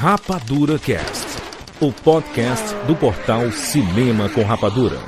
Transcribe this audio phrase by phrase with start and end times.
[0.00, 1.26] Rapadura Cast,
[1.78, 4.98] o podcast do portal Cinema com Rapadura.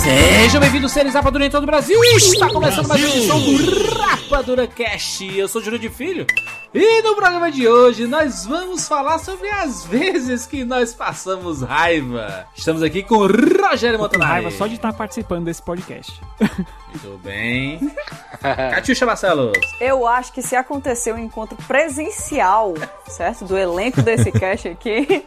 [0.00, 2.00] Sejam bem-vindos, seres Rapadura em todo o Brasil.
[2.14, 5.26] Está começando mais uma edição do Rapadura Cast.
[5.36, 6.24] Eu sou o Júlio de Filho.
[6.72, 12.46] E no programa de hoje nós vamos falar sobre as vezes que nós passamos raiva.
[12.54, 14.44] Estamos aqui com o Rogério Montanari.
[14.44, 16.20] raiva só de estar participando desse podcast.
[16.38, 17.90] Muito bem.
[18.40, 19.58] Catiuxa Marcelos.
[19.80, 22.74] Eu acho que se acontecer um encontro presencial,
[23.08, 23.44] certo?
[23.46, 25.24] Do elenco desse cast aqui,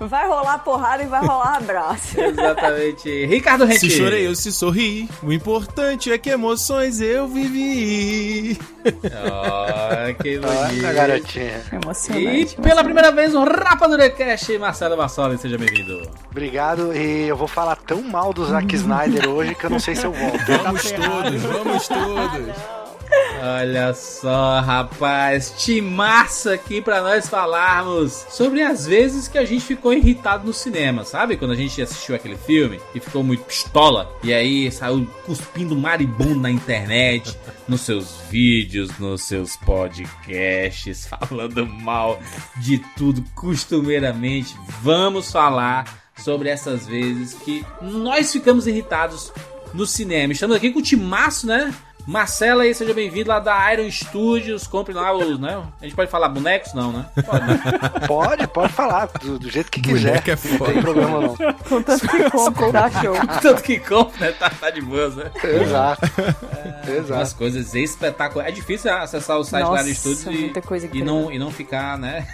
[0.00, 2.18] vai rolar porrada e vai rolar abraço.
[2.20, 3.26] Exatamente.
[3.26, 3.80] Ricardo Rente.
[3.80, 5.08] Se chorei, eu se sorri.
[5.22, 8.58] O importante é que emoções eu vivi.
[8.86, 10.46] Oh, que bonito.
[10.48, 11.62] Olha, garotinha.
[11.72, 12.56] E Emocionante.
[12.56, 16.08] pela primeira vez no Rapadura Cast, Marcelo Massoli, seja bem-vindo.
[16.30, 16.94] Obrigado.
[16.94, 20.04] E eu vou falar tão mal do Zack Snyder hoje que eu não sei se
[20.04, 20.38] eu volto.
[20.64, 22.77] Vamos todos, vamos todos.
[23.40, 29.92] Olha só, rapaz, timaço aqui pra nós falarmos sobre as vezes que a gente ficou
[29.92, 31.36] irritado no cinema, sabe?
[31.36, 36.40] Quando a gente assistiu aquele filme e ficou muito pistola e aí saiu cuspindo maribundo
[36.40, 42.18] na internet, nos seus vídeos, nos seus podcasts, falando mal
[42.56, 44.56] de tudo costumeiramente.
[44.82, 49.32] Vamos falar sobre essas vezes que nós ficamos irritados
[49.72, 50.32] no cinema.
[50.32, 51.72] Estamos aqui com o timaço, né?
[52.08, 54.66] Marcela aí, seja bem-vindo lá da Iron Studios.
[54.66, 55.62] Compre lá os, né?
[55.78, 56.72] A gente pode falar bonecos?
[56.72, 57.04] Não, né?
[57.22, 57.60] Pode, né?
[58.08, 60.22] Pode, pode falar, do, do jeito que quiser.
[60.22, 61.36] Boneco é Não tem problema não.
[61.68, 63.14] Contanto que compra, tá show.
[63.42, 64.32] Tanto que compra, né?
[64.32, 65.30] Tá, tá de boas, né?
[65.44, 66.10] Exato.
[66.86, 67.36] Umas Exato.
[67.36, 68.54] coisas espetaculares.
[68.54, 71.98] É difícil acessar o site da Nossa, Iron Studios e, e, não, e não ficar,
[71.98, 72.26] né?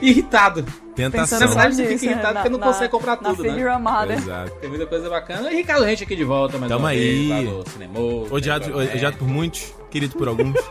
[0.00, 0.64] Irritado.
[0.94, 1.40] Tentação.
[1.40, 2.40] Na verdade, você fica irritado né?
[2.40, 3.68] porque não Na- consegue comprar na tudo, né?
[3.70, 4.12] amada.
[4.12, 4.50] Exato.
[4.60, 5.50] Tem muita coisa bacana.
[5.50, 7.46] E Ricardo Rente aqui de volta, mais Tamo uma vez, aí.
[7.46, 7.98] lá do Cinema.
[8.30, 10.56] Odiado, odiado por muitos, querido por alguns.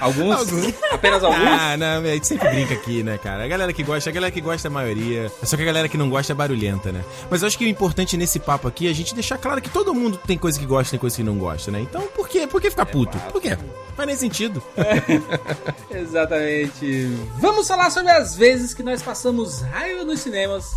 [0.00, 0.38] Alguns?
[0.38, 0.74] Alguns.
[0.90, 1.42] Apenas alguns?
[1.42, 3.44] Ah, não, a gente sempre brinca aqui, né, cara?
[3.44, 5.30] A galera que gosta, a galera que gosta é a maioria.
[5.42, 7.04] Só que a galera que não gosta é barulhenta, né?
[7.30, 9.68] Mas eu acho que o importante nesse papo aqui é a gente deixar claro que
[9.68, 11.80] todo mundo tem coisa que gosta e coisa que não gosta, né?
[11.80, 12.46] Então, por quê?
[12.46, 13.18] Por que ficar puto?
[13.30, 13.58] Por quê?
[13.94, 14.62] Faz nem sentido.
[15.90, 17.10] Exatamente.
[17.38, 20.76] Vamos falar sobre as vezes que nós passamos raiva nos cinemas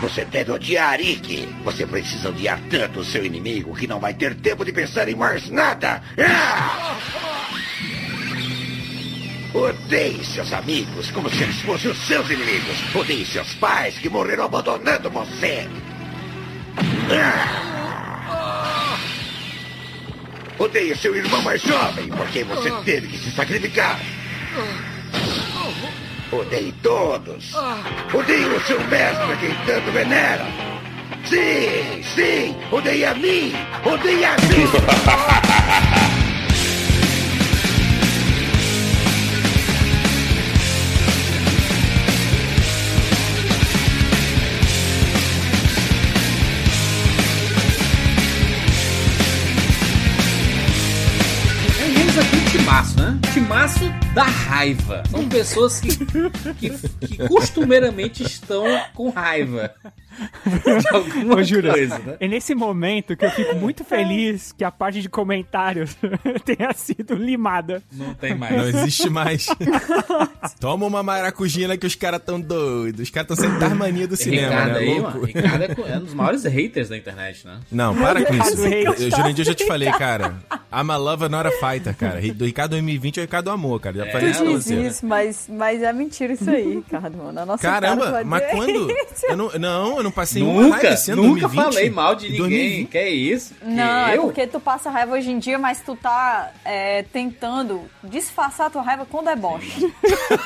[0.00, 1.48] Você deve odiar Ikki.
[1.64, 5.14] Você precisa odiar tanto o seu inimigo que não vai ter tempo de pensar em
[5.14, 6.02] mais nada.
[6.18, 6.96] Ah!
[9.54, 12.94] Odeie seus amigos como se eles fossem os seus inimigos.
[12.94, 15.66] Odeie seus pais que morreram abandonando você.
[17.10, 17.76] Ah!
[20.58, 23.98] Odeie seu irmão mais jovem porque você teve que se sacrificar.
[26.32, 27.54] Odeie todos.
[28.12, 30.44] Odeie o seu mestre a quem tanto venera.
[31.24, 33.52] Sim, sim, odeie a mim.
[33.84, 34.66] Odeie a mim.
[52.50, 53.18] Timaço, né?
[53.32, 55.02] Timaço da raiva.
[55.10, 55.88] São pessoas que,
[56.54, 56.70] que,
[57.06, 59.74] que costumeiramente estão com raiva.
[60.80, 62.16] De alguma Ô, Júlio, coisa, né?
[62.18, 65.94] é nesse momento que eu fico muito feliz que a parte de comentários
[66.46, 67.82] tenha sido limada.
[67.92, 68.74] Não tem Não mais.
[68.74, 69.46] existe mais.
[70.58, 73.02] Toma uma maracujina que os caras tão doidos.
[73.02, 74.78] Os caras tão sendo das mania do cinema, Ricardo né?
[74.78, 75.10] aí, Louco.
[75.10, 75.24] mano.
[75.24, 77.60] Ricardo é, é um dos maiores haters da internet, né?
[77.70, 78.66] Não, para com Ricardo isso.
[78.66, 79.00] Reis.
[79.02, 80.36] Eu, Jurandir, eu já te falei, cara.
[80.72, 82.22] I'm a lover, not a fighter, cara.
[82.32, 83.96] Do Ricardo 2020 é o Ricardo Amor, cara.
[83.98, 84.86] Já É, pra Diz né?
[84.86, 87.40] isso, mas, mas é mentira isso aí, Ricardo, mano.
[87.40, 88.86] A nossa cara Caramba, pode mas quando?
[89.28, 91.64] Eu não, não, eu não passei uma Nunca, raiva esse ano, nunca 2020.
[91.74, 92.38] falei mal de ninguém.
[92.38, 92.88] 2020.
[92.88, 93.54] Que é isso?
[93.54, 94.22] Que Não, é eu?
[94.22, 98.82] porque tu passa raiva hoje em dia, mas tu tá é, tentando disfarçar a tua
[98.82, 99.84] raiva com deboche.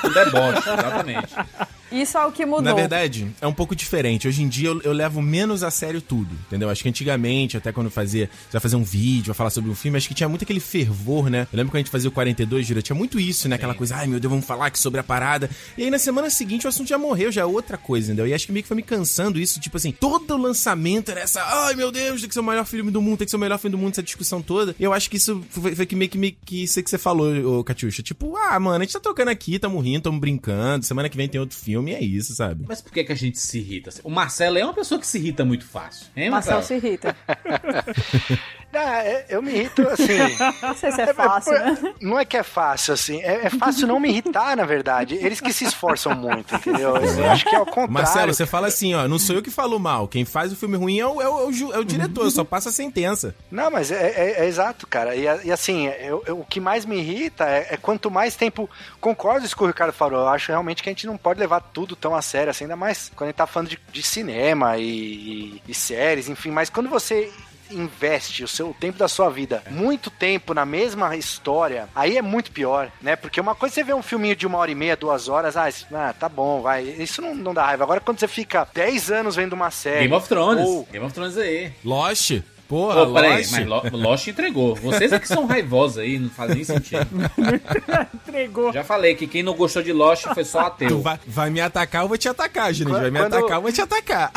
[0.05, 1.35] Um deboche, exatamente.
[1.90, 2.62] Isso é o que mudou.
[2.62, 4.28] Na verdade, é um pouco diferente.
[4.28, 6.69] Hoje em dia eu, eu levo menos a sério tudo, entendeu?
[6.69, 9.75] Acho que antigamente, até quando fazia, você vai fazer um vídeo, vai falar sobre um
[9.75, 11.46] filme, acho que tinha muito aquele fervor, né?
[11.52, 13.56] Eu lembro quando a gente fazia o 42, Gira, tinha muito isso, né?
[13.56, 15.50] Aquela coisa, ai meu Deus, vamos falar aqui sobre a parada.
[15.76, 18.26] E aí na semana seguinte o assunto já morreu, já é outra coisa, entendeu?
[18.26, 21.42] E acho que meio que foi me cansando isso, tipo assim, todo lançamento era essa,
[21.42, 23.40] ai meu Deus, tem que ser o melhor filme do mundo, tem que ser o
[23.40, 24.75] melhor filme do mundo, essa discussão toda.
[24.78, 26.98] E eu acho que isso foi, foi que meio que, meio que isso que você
[26.98, 28.02] falou, ô Catiuxa.
[28.02, 31.28] Tipo, ah, mano, a gente tá tocando aqui, tamo rindo, tamo brincando, semana que vem
[31.28, 32.65] tem outro filme, e é isso, sabe?
[32.69, 33.91] Mas por que, que a gente se irrita?
[34.05, 36.06] O Marcelo é uma pessoa que se irrita muito fácil.
[36.17, 36.81] Hein, Marcelo Marcelo?
[36.81, 37.17] se irrita.
[38.72, 40.19] Ah, é- eu me irrito assim.
[40.62, 41.94] Não sei se é fácil, né?
[42.00, 43.20] Não é que é fácil, assim.
[43.22, 45.17] É, é fácil não me irritar, na verdade.
[45.17, 46.96] Eles que se esforçam muito, entendeu?
[46.96, 47.93] Eu acho que é o contrário.
[47.93, 50.76] Marcelo, você fala assim, ó, não sou eu que falo mal, quem faz o filme
[50.76, 53.34] ruim é o, é o, é o é diretor, só passa a sentença.
[53.50, 55.16] Não, mas é, é- é exato, cara.
[55.16, 58.69] E, e assim, eu- eu- o que mais me irrita é, é quanto mais tempo.
[59.00, 60.20] Concordo com isso que o Ricardo falou.
[60.20, 62.76] Eu acho realmente que a gente não pode levar tudo tão a sério, assim, ainda
[62.76, 66.50] mais quando a gente tá falando de, de cinema e, e- e séries, enfim.
[66.50, 67.31] Mas quando você
[67.70, 72.22] investe o seu o tempo da sua vida muito tempo na mesma história, aí é
[72.22, 73.17] muito pior, né?
[73.17, 75.56] Porque uma coisa é você vê um filminho de uma hora e meia, duas horas,
[75.56, 76.82] ah, isso- ah, tá bom, vai.
[76.84, 77.84] Isso não, não dá raiva.
[77.84, 80.00] Agora, quando você fica 10 anos vendo uma série.
[80.00, 80.67] Game of Thrones.
[80.67, 81.72] ou- Game of Thrones aí.
[81.84, 83.52] Lost, porra, Pô, peraí, Lost.
[83.52, 84.75] mas Lo- Lost entregou.
[84.76, 87.06] Vocês é que são raivosos aí, não faz nem sentido.
[88.14, 88.73] Entregou.
[88.73, 91.00] Já falei que quem não gostou de Lost foi só Tu ateu.
[91.00, 92.73] vai, vai me atacar, eu vou te atacar.
[92.75, 94.31] Quando- Vai me quando- atacar, eu vou te atacar.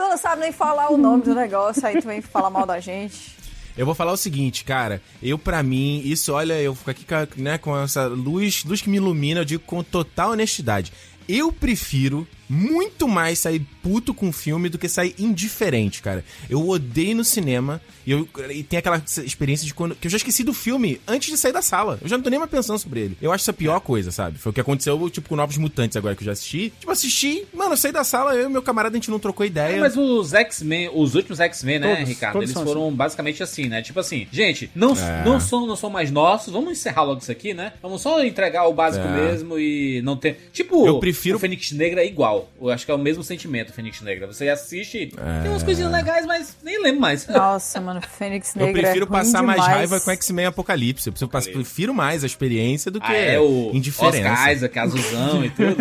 [0.00, 2.80] Tu não sabe nem falar o nome do negócio, aí tu vem falar mal da
[2.80, 3.36] gente.
[3.76, 5.02] Eu vou falar o seguinte, cara.
[5.22, 8.96] Eu, pra mim, isso, olha, eu fico aqui né, com essa luz, luz que me
[8.96, 10.90] ilumina, eu digo com total honestidade.
[11.28, 16.24] Eu prefiro muito mais sair puto com o filme do que sair indiferente, cara.
[16.48, 19.94] Eu odeio no cinema e, eu, e tem aquela experiência de quando.
[19.94, 21.98] que eu já esqueci do filme antes de sair da sala.
[22.02, 23.16] Eu já não tô nem mais pensando sobre ele.
[23.22, 24.36] Eu acho isso a pior coisa, sabe?
[24.38, 26.72] Foi o que aconteceu, tipo, com Novos Mutantes agora que eu já assisti.
[26.80, 29.46] Tipo, assisti, mano, eu saí da sala, eu e meu camarada, a gente não trocou
[29.46, 29.76] ideia.
[29.76, 32.32] É, mas os X-Men, os últimos X-Men, né, Todos, Ricardo?
[32.32, 33.80] todos Eles são foram basicamente assim, né?
[33.82, 35.24] Tipo assim, gente, não, É.
[35.24, 37.72] não, são, não são mais nossos, vamos encerrar logo isso aqui, né?
[37.80, 39.10] Vamos só entregar o básico É.
[39.32, 40.50] mesmo e não ter.
[40.52, 42.39] Tipo, Eu prefiro- o Fênix Negra é igual.
[42.60, 44.26] Eu acho que é o mesmo sentimento, Fênix Negra.
[44.26, 47.26] Você assiste, tem umas coisinhas legais, mas nem lembro mais.
[47.28, 49.76] Nossa, mano, Fênix Eu Negra prefiro é ruim passar mais demais.
[49.78, 51.12] raiva com X-Men Apocalipse.
[51.20, 54.18] Eu prefiro, mais a experiência do que Ah, é o indiferença.
[54.30, 55.76] Oscar Isaac, azulzão e tudo.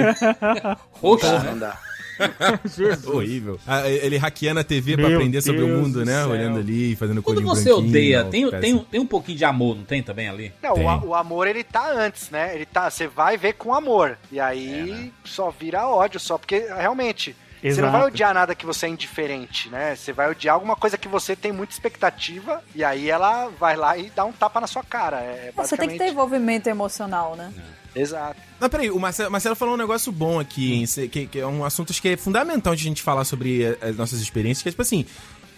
[0.92, 1.74] Roxo, Não né?
[3.08, 3.60] Horrível.
[3.66, 6.14] Ah, ele hackeando a TV pra Meu aprender sobre o Deus mundo, do né?
[6.22, 6.30] céu.
[6.30, 9.84] Olhando ali, fazendo Quando codinho você odeia, tem, tem, tem um pouquinho de amor, não
[9.84, 10.54] tem também ali?
[10.62, 12.54] Não, o, o amor ele tá antes, né?
[12.56, 14.18] Ele tá, você vai ver com amor.
[14.32, 18.14] E aí só vira ódio só, porque realmente você não vai Exato.
[18.14, 19.94] odiar nada que você é indiferente, né?
[19.96, 23.98] Você vai odiar alguma coisa que você tem muita expectativa e aí ela vai lá
[23.98, 25.18] e dá um tapa na sua cara.
[25.18, 27.52] É Você tem que ter basicamente- envolvimento emocional, né?
[27.96, 28.40] Exato.
[28.60, 31.64] Não, peraí, o Marcelo, Marcelo falou um negócio bom aqui, hein, que, que é um
[31.64, 34.72] assunto que é fundamental de a gente falar sobre eh, as nossas experiências, que é
[34.72, 35.06] tipo assim,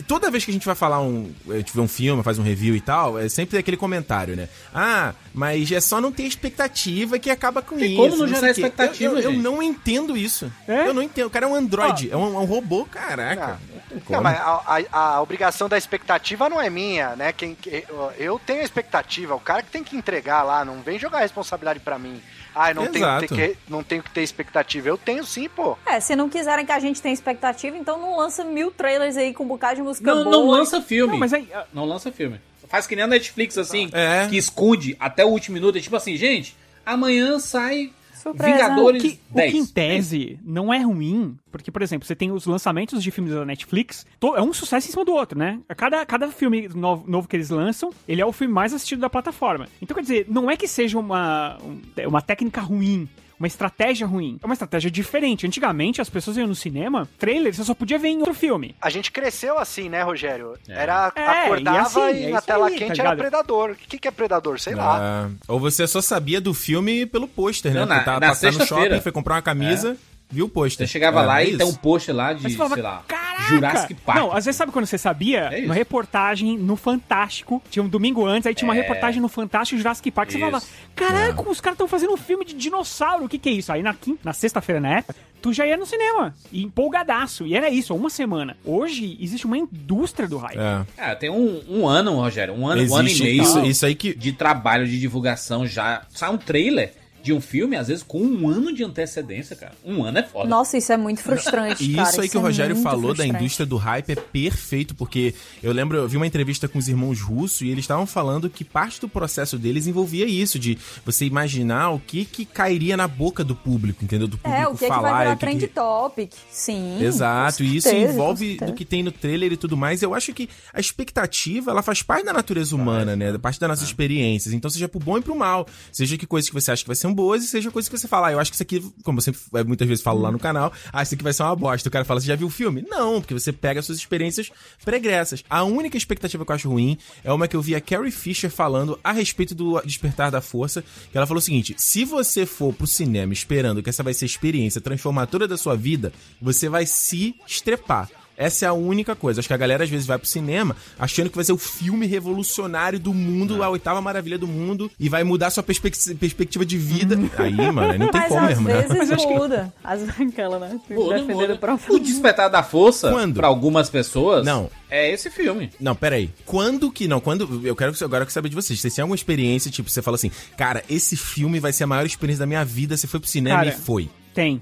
[0.01, 2.43] toda vez que a gente vai falar um, a gente vê um filme, faz um
[2.43, 4.47] review e tal, é sempre aquele comentário, né?
[4.73, 7.97] Ah, mas é só não ter expectativa que acaba com Tem isso.
[7.97, 10.51] como não sei gerar expectativa, eu, eu, eu não entendo isso.
[10.67, 10.87] É?
[10.87, 11.27] Eu não entendo.
[11.27, 13.59] O cara é um androide, é, um, é um robô, caraca.
[13.73, 14.17] Não tem como.
[14.17, 17.31] Não, mas a, a- a obrigação da expectativa não é minha, né?
[17.33, 20.81] Quem, que- eu- eu tenho a expectativa, o cara que tem que entregar lá, não
[20.81, 22.21] vem jogar a responsabilidade pra mim.
[22.53, 24.87] Ah, eu não tenho, que ter, não tenho que ter expectativa.
[24.89, 25.77] Eu tenho sim, pô.
[25.85, 29.33] É, se não quiserem que a gente tenha expectativa, então não lança mil trailers aí
[29.33, 30.35] com um bocado de música Não, boa.
[30.35, 31.13] não lança filme.
[31.13, 31.47] Não, mas aí.
[31.53, 32.39] ah, Não lança filme.
[32.67, 34.27] Faz que nem a Netflix, assim, É.
[34.29, 35.77] que esconde até o último minuto.
[35.77, 36.55] É tipo assim, gente,
[36.85, 38.53] amanhã sai Surpresa.
[38.53, 39.51] Vingadores O que, o 10.
[39.51, 43.33] que em tese não é ruim, porque, por exemplo, você tem os lançamentos de filmes
[43.33, 45.59] da Netflix, to- é um sucesso em cima do outro, né?
[45.75, 49.09] Cada, cada filme novo, novo que eles lançam, ele é o filme mais assistido da
[49.09, 49.67] plataforma.
[49.81, 53.07] Então, quer dizer, não é que seja uma, um- uma técnica ruim.
[53.41, 54.37] Uma estratégia ruim.
[54.41, 55.47] É uma estratégia diferente.
[55.47, 58.75] Antigamente, as pessoas iam no cinema, trailer, você só podia ver em outro filme.
[58.79, 60.53] A gente cresceu assim, né, Rogério?
[60.69, 60.73] É.
[60.83, 63.17] Era É, acordava e assim, e, é na tela aí, tá quente era ligado?
[63.17, 63.71] predador.
[63.71, 64.59] O que, que é predador?
[64.59, 64.99] Sei lá.
[65.01, 67.79] Ah, ou você só sabia do filme pelo pôster, né?
[67.79, 69.97] Não, na- tava na passando no shopping, foi comprar uma camisa,
[70.31, 70.87] viu o pôster.
[70.87, 73.03] Você chegava É, lá é e tem um post lá de, você falava, sei lá,
[73.07, 73.41] caraca!
[73.49, 74.17] Jurassic Park.
[74.19, 75.39] Não, às vezes sabe quando você sabia?
[75.51, 78.81] É uma reportagem no Fantástico, tinha um domingo antes, aí tinha uma É.
[78.81, 80.31] reportagem no Fantástico Jurassic Park.
[80.31, 80.45] Você Isso.
[80.45, 83.71] falava, caraca, os caras estão fazendo um filme de dinossauro, o que que é isso?
[83.71, 87.55] Aí na, quinta, na sexta-feira, na época, tu já ia no cinema, e empolgadaço, e
[87.55, 88.55] era isso, uma semana.
[88.63, 90.59] Hoje, existe uma indústria do hype.
[90.59, 90.85] É.
[90.97, 93.85] Ah, tem um, um ano, Rogério, um ano, um ano e Existe meio isso, isso
[93.85, 94.13] aí que.
[94.13, 96.03] de trabalho, de divulgação já.
[96.09, 96.93] Sai um trailer.
[97.23, 99.73] De um filme, às vezes com um ano de antecedência, cara.
[99.85, 100.49] Um ano é foda.
[100.49, 102.09] Nossa, isso é muito frustrante, E cara.
[102.09, 103.35] isso aí que o é Rogério falou da frustrante.
[103.43, 107.21] indústria do hype é perfeito, porque eu lembro, eu vi uma entrevista com os irmãos
[107.21, 111.89] russos e eles estavam falando que parte do processo deles envolvia isso, de você imaginar
[111.91, 114.27] o que que cairia na boca do público, entendeu?
[114.27, 115.11] Do público É, o que, é que falar.
[115.11, 115.67] vai virar o que trend que...
[115.67, 116.31] topic.
[116.51, 117.03] Sim.
[117.03, 118.71] Exato, com e isso certeza, envolve certeza.
[118.71, 120.01] do que tem no trailer e tudo mais.
[120.01, 123.31] Eu acho que a expectativa, ela faz parte da natureza humana, né?
[123.31, 124.53] Da parte das nossas experiências.
[124.53, 125.67] Então, seja pro bom e pro mal.
[125.91, 128.07] Seja que coisas que você acha que vai ser boas e seja coisas que você
[128.07, 130.31] fala, ah, eu acho que isso aqui, como eu sempre eh, muitas vezes falo lá
[130.31, 131.87] no canal, ah, isso aqui vai ser uma bosta.
[131.87, 132.85] O cara fala, você já viu o filme?
[132.87, 134.51] Não, porque você pega as suas experiências
[134.83, 135.43] pregressas.
[135.49, 138.49] A única expectativa que eu acho ruim é uma que eu vi a Carrie Fisher
[138.49, 142.73] falando a respeito do Despertar da Força, que ela falou o seguinte: se você for
[142.73, 146.85] pro cinema esperando que essa vai ser a experiência transformadora da sua vida, você vai
[146.85, 148.09] se estrepar.
[148.37, 149.39] Essa é a única coisa.
[149.39, 152.05] Acho que a galera às vezes vai pro cinema achando que vai ser o filme
[152.07, 156.77] revolucionário do mundo, a oitava maravilha do mundo, e vai mudar sua perspec- perspectiva de
[156.77, 157.15] vida.
[157.37, 158.81] Aí, mano, não tem Mas como às mesmo, né?
[158.81, 159.73] vezes Mas acho que- muda.
[159.83, 160.01] As...
[160.19, 160.79] Aquela, né?
[160.89, 161.79] Muda, Defendendo muda.
[161.89, 163.35] o Despertar da Força, Quando?
[163.35, 164.69] pra algumas pessoas, Não.
[164.89, 165.69] é esse filme.
[165.79, 166.29] Não, peraí.
[166.45, 167.07] Quando que.
[167.07, 167.61] Não, quando.
[167.65, 168.79] Eu quero que agora eu quero saber de vocês.
[168.79, 172.05] Vocês têm alguma experiência, tipo, você fala assim, cara, esse filme vai ser a maior
[172.05, 172.95] experiência da minha vida.
[172.97, 174.09] Você foi pro cinema Cara, e foi.
[174.33, 174.61] Tem.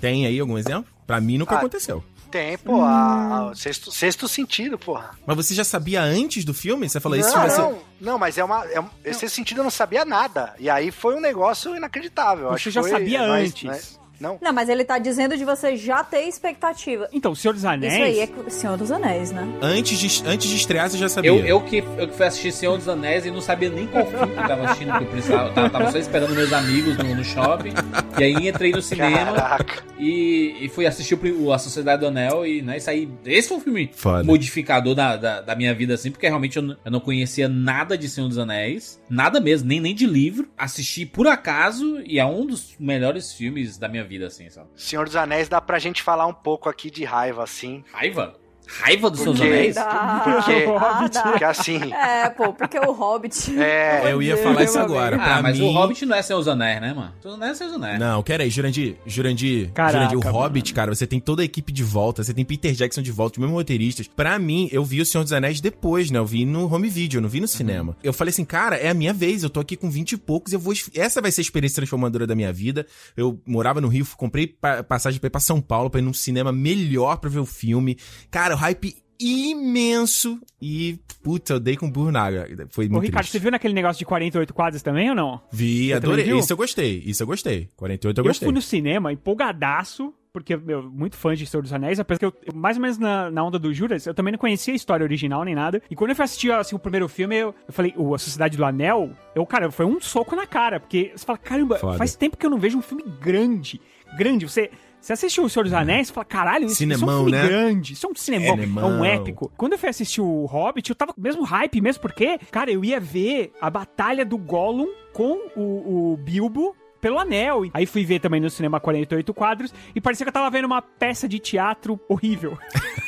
[0.00, 0.86] Tem aí algum exemplo?
[1.06, 2.02] Pra mim nunca Ah, aconteceu.
[2.30, 5.10] Tem, pô, a, a- sexto, sexto sentido, porra.
[5.26, 6.88] Mas você já sabia antes do filme?
[6.88, 8.64] Você falou, esse não, não, não, mas é uma.
[8.66, 10.54] É esse sentido eu não sabia nada.
[10.58, 12.48] E aí foi um negócio inacreditável.
[12.48, 13.62] Você Acho que já foi- sabia mas, antes.
[13.64, 13.80] né,
[14.20, 14.38] Não.
[14.40, 17.08] Não, mas ele tá dizendo de você já ter expectativa.
[17.12, 17.92] Então, Senhor dos Anéis.
[17.94, 19.46] Isso aí é Senhor dos Anéis, né?
[19.62, 21.30] Antes de, antes de estrear, você já sabia.
[21.30, 24.04] Eu, eu, que, eu que fui assistir Senhor dos Anéis e não sabia nem qual
[24.06, 25.48] filme que eu tava assistindo, que eu precisava.
[25.48, 27.72] Eu tava, tava só esperando meus amigos no, no shopping.
[28.18, 29.82] E aí entrei no cinema Caraca.
[29.98, 33.08] e, e fui assistir o, A Sociedade do Anel e né, isso aí.
[33.24, 34.24] Esse foi um filme Foda.
[34.24, 37.96] modificador da, da, da minha vida, assim, porque realmente eu, não- eu não conhecia nada
[37.96, 39.00] de Senhor dos Anéis.
[39.08, 40.48] Nada mesmo, nem, nem de livro.
[40.56, 44.70] Assisti por acaso e é um dos melhores filmes da minha vida, assim, sabe?
[44.74, 47.84] Senhor dos Anéis dá pra gente falar um pouco aqui de raiva, assim.
[47.92, 48.38] Raiva?
[48.68, 49.74] Raiva dos Porque- Anéis?
[49.74, 50.20] Dá.
[50.24, 51.22] Porque, Ah, dá.
[51.22, 51.92] porque assim.
[51.92, 53.58] É, pô, porque o Hobbit.
[53.58, 55.16] É, Eu ia falar isso agora.
[55.16, 55.66] Pra Ah, mas mim...
[55.68, 57.12] o Hobbit não é Senhor dos Anéis, né, mano?
[57.22, 57.98] Dos Anéis é Senhor dos Anéis.
[57.98, 60.38] Não, quero aí, Jurandir, Jurandir, Caraca, Jurandir, o mano.
[60.38, 63.34] Hobbit, cara, você tem toda a equipe de volta, você tem Peter Jackson de volta,
[63.34, 64.06] os mesmos roteiristas.
[64.06, 66.18] Pra mim, eu vi o Senhor dos Anéis depois, né?
[66.18, 67.96] Eu vi no home video, eu não vi no cinema.
[68.02, 70.52] Eu falei assim, cara, é a minha vez, eu tô aqui com 20 e poucos,
[70.52, 70.74] eu vou.
[70.94, 72.86] Essa vai ser a experiência transformadora da minha vida.
[73.16, 76.12] Eu morava no Rio, comprei pa- passagem pra ir pra São Paulo pra ir num
[76.12, 77.96] cinema melhor pra ver o filme.
[78.30, 82.46] Cara, o hype imenso e, puta, eu dei com burro na água.
[82.70, 83.32] Foi Ô, muito Ricardo, triste.
[83.32, 85.40] você viu naquele negócio de 48 quadros também ou não?
[85.50, 86.38] Vi, Você adorei.
[86.38, 87.68] Isso eu gostei, isso eu gostei.
[87.76, 88.46] 48 eu Eu gostei.
[88.46, 92.32] fui no cinema empolgadaço, porque meu, muito fã de Senhor dos Anéis, apesar que eu,
[92.46, 95.02] eu- mais ou menos na, na onda do Juras, eu também não conhecia a história
[95.04, 95.82] original nem nada.
[95.90, 98.56] E quando eu fui assistir assim, o primeiro filme, eu, eu falei, o A Sociedade
[98.56, 101.98] do Anel, eu, cara, foi um soco na cara, porque você fala, caramba, Foda.
[101.98, 103.80] faz tempo que eu não vejo um filme grande.
[104.16, 104.70] Grande, você.
[105.00, 107.30] Você assistiu O Senhor dos Anéis e fala, caralho, isso, isso é um Cinemão, filme
[107.30, 107.46] né?
[107.46, 108.90] grande, isso é um cinemão, é Cinemão.
[108.90, 109.52] um épico.
[109.56, 112.70] Quando eu fui assistir o Hobbit, eu tava com o mesmo hype, mesmo porque, cara,
[112.70, 117.62] eu ia ver a batalha do Gollum com o, o Bilbo pelo anel.
[117.72, 120.82] Aí fui ver também no cinema 48 quadros e parecia que eu tava vendo uma
[120.82, 122.58] peça de teatro horrível.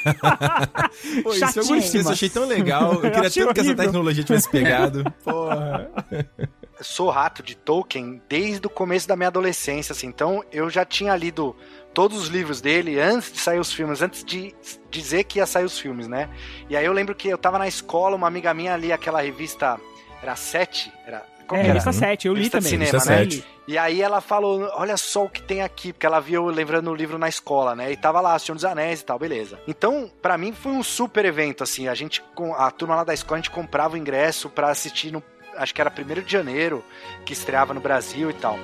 [1.23, 1.79] Pô, isso eu gostei, Chatíssima.
[1.79, 2.95] isso eu achei tão legal.
[2.95, 5.05] Eu queria tanto que essa tecnologia tivesse pegado.
[5.25, 5.91] Porra.
[6.81, 10.07] sou rato de Tolkien desde o começo da minha adolescência, assim.
[10.07, 11.55] Então eu já tinha lido
[11.93, 14.55] todos os livros dele antes de sair os filmes, antes de
[14.91, 16.29] dizer que ia sair os filmes, né?
[16.69, 19.79] E aí eu lembro que eu tava na escola, uma amiga minha ali, aquela revista.
[20.23, 20.93] Era Sete?
[21.07, 21.25] Era.
[21.47, 21.79] Qual É, que era?
[21.81, 22.87] revista 7, eu li Revista de também.
[22.87, 23.21] cinema, né?
[23.23, 23.45] Eu li.
[23.67, 26.91] E aí ela falou, olha só o que tem aqui, porque ela viu eu lembrando
[26.91, 27.91] o livro na escola, né?
[27.93, 29.59] E tava lá, Senhor dos Anéis e tal, beleza.
[29.67, 33.15] Então, pra mim foi um super evento, assim, a gente, com a turma lá da
[33.15, 35.23] escola, a gente comprava o ingresso pra assistir no,
[35.57, 36.85] acho que era 1 de janeiro,
[37.25, 38.59] que estreava no Brasil e tal.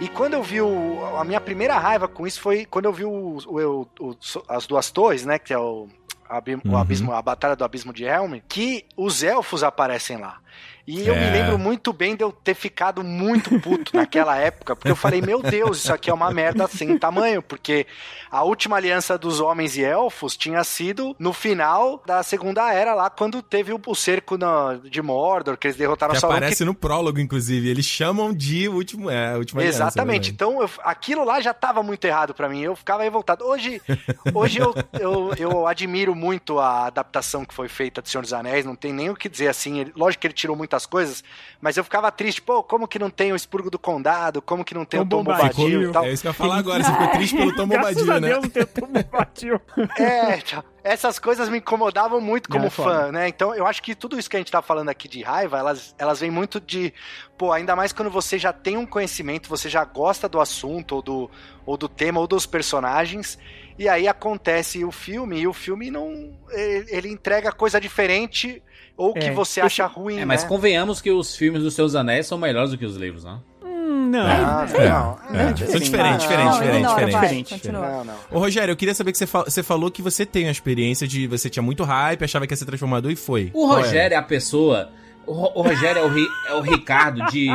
[0.00, 3.04] E quando eu vi o, a minha primeira raiva com isso foi quando eu vi
[3.04, 4.16] o, o- o-
[4.48, 5.88] as duas torres, né, que é o,
[6.28, 6.76] abi- o Uhum.
[6.76, 10.38] abismo, a batalha do abismo de Helm, que os elfos aparecem lá.
[10.86, 11.30] E eu me É.
[11.30, 15.40] lembro muito bem de eu ter ficado muito puto naquela época, porque eu falei, meu
[15.42, 17.86] Deus, isso aqui é uma merda sem tamanho, porque
[18.30, 23.08] a última aliança dos homens e elfos tinha sido no final da Segunda Era, lá
[23.08, 27.18] quando teve o, cerco na- de Mordor, que eles derrotaram Que Sauron, aparece no prólogo,
[27.18, 27.68] inclusive.
[27.68, 29.08] Eles chamam de último.
[29.10, 30.28] É, a última aliança, Exatamente.
[30.30, 32.60] né, então, eu- aquilo lá já tava muito errado pra mim.
[32.60, 33.44] Eu ficava revoltado.
[33.44, 33.80] Hoje,
[34.34, 38.64] hoje eu, eu, eu admiro muito a adaptação que foi feita de Senhor dos Anéis.
[38.66, 39.90] Não tem nem o que dizer assim.
[39.96, 41.24] Lógico que ele tirou muita muitas coisas,
[41.60, 44.74] mas eu ficava triste, pô, como que não tem o expurgo do condado, como que
[44.74, 45.90] não tem Tom o Tom Bombadil.
[45.90, 46.04] E tal.
[46.04, 46.82] É isso que eu ia falar agora.
[46.82, 48.28] Você ficou triste pelo Tom Graças Bombadil, a né?
[48.28, 49.60] Deus não tem Tom Bombadil.
[50.04, 53.12] É, então, essas coisas me incomodavam muito como É, fã, foda.
[53.12, 53.28] né?
[53.28, 55.94] Então eu acho que tudo isso que a gente tá falando aqui de raiva, elas,
[55.98, 56.92] elas vêm muito de.
[57.38, 61.02] Pô, ainda mais quando você já tem um conhecimento, você já gosta do assunto, ou
[61.02, 61.30] do,
[61.64, 63.38] ou do tema, ou dos personagens.
[63.78, 66.32] E aí acontece o filme, e o filme não.
[66.50, 68.62] Ele, ele entrega coisa diferente,
[68.96, 70.18] ou que É, você esse- acha ruim.
[70.20, 70.48] É, mas né?
[70.48, 73.42] convenhamos que os filmes dos Seus Anéis são melhores do que os livros, não?
[73.64, 74.26] Hum, não.
[74.26, 75.18] Ah, É, não.
[75.38, 75.56] é.
[75.56, 77.68] São diferentes, Não, diferentes, não, diferentes, diferente.
[77.72, 78.14] Não, não.
[78.30, 81.06] Ô, Rogério, eu queria saber que você, fa- você falou que você tem a experiência
[81.08, 83.50] de você tinha muito hype, achava que ia ser transformador e foi.
[83.54, 83.76] O é?
[83.76, 84.90] Rogério é a pessoa.
[85.26, 87.48] O, Ro- o Rogério é o, Ri- é o Ricardo de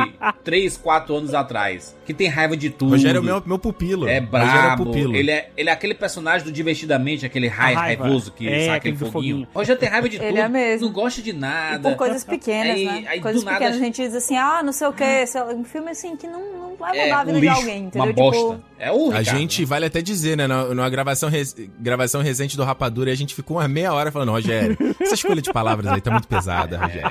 [0.44, 1.96] 3, 4 anos atrás.
[2.04, 2.90] Que tem raiva de tudo.
[2.90, 4.08] Rogério é o meu, meu pupilo.
[4.08, 4.86] É Rogério é o brabo.
[4.86, 5.14] pupilo.
[5.14, 8.02] Ele é, ele é aquele personagem do Divertidamente, aquele rai, A raiva.
[8.04, 9.12] raivoso que É, sai aquele foguinho.
[9.12, 9.48] foguinho.
[9.54, 10.38] Rogério tem raiva de Ele tudo.
[10.38, 10.86] é mesmo.
[10.86, 11.78] Não gosta de E nada.
[11.90, 13.04] por coisas pequenas, Aí- né?
[13.08, 15.04] aí coisas nada- pequenas a gente diz assim, ah, não sei o que,
[15.54, 17.78] um filme assim que não, não vai mudar É a vida um de lixo, alguém,
[17.84, 18.00] entendeu?
[18.02, 18.60] uma Tipo, bosta.
[18.78, 19.38] É o A Ricardo.
[19.38, 23.34] gente, vale até dizer, né, na- numa gravação, res- gravação recente do Rapadura, a gente
[23.34, 27.10] ficou uma meia hora falando, Rogério, essa escolha de palavras aí tá muito pesada, Rogério.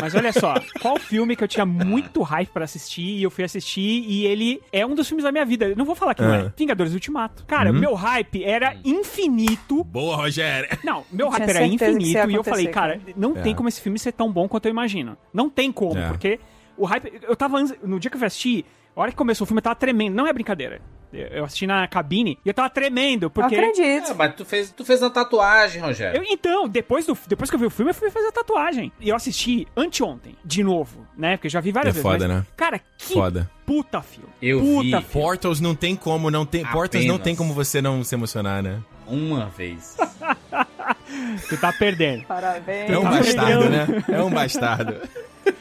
[0.00, 3.44] Mas olha só, qual filme que eu tinha muito hype pra assistir e eu fui
[3.44, 5.66] assistir e ele é um dos filmes da minha vida.
[5.66, 6.36] Eu não vou falar que não Ah.
[6.46, 6.52] é.
[6.56, 7.44] Vingadores Ultimato.
[7.46, 7.78] Cara, Uhum.
[7.78, 9.84] meu hype era infinito.
[9.84, 10.68] Boa, Rogério.
[10.84, 13.40] Não, meu hype era infinito e eu falei, cara, não É.
[13.42, 15.16] tem como esse filme ser tão bom quanto eu imagino.
[15.32, 16.08] Não tem como, É.
[16.08, 16.40] porque
[16.76, 17.12] o hype.
[17.22, 17.60] Eu tava.
[17.82, 18.64] No dia que eu fui assistir,
[18.96, 20.14] a hora que começou o filme, eu tava tremendo.
[20.14, 20.80] Não é brincadeira.
[21.16, 23.54] Eu eu assisti na cabine e eu tava tremendo, eu porque.
[23.54, 24.10] acredito.
[24.10, 26.18] Ah, mas tu fez, tu fez uma tatuagem, Rogério.
[26.20, 28.92] Eu- então, depois, do, depois que eu vi o filme, eu fui fazer a tatuagem.
[29.00, 31.36] E eu assisti anteontem, de novo, né?
[31.36, 32.02] Porque eu já vi várias É vezes.
[32.10, 32.46] foda, mas, né?
[32.56, 33.50] Cara, que Foda.
[33.66, 34.28] puta filme.
[34.42, 34.90] Eu puta vi.
[34.90, 35.04] filme.
[35.12, 36.64] Portals não tem como, não tem.
[36.64, 37.24] Portals não Apenas.
[37.24, 38.80] tem como você não se emocionar, né?
[39.06, 39.96] Uma vez.
[41.38, 42.24] Você tá perdendo.
[42.24, 42.90] Parabéns.
[42.90, 43.70] É um Tá bastardo, perdendo.
[43.92, 44.04] né?
[44.08, 44.96] É um bastardo.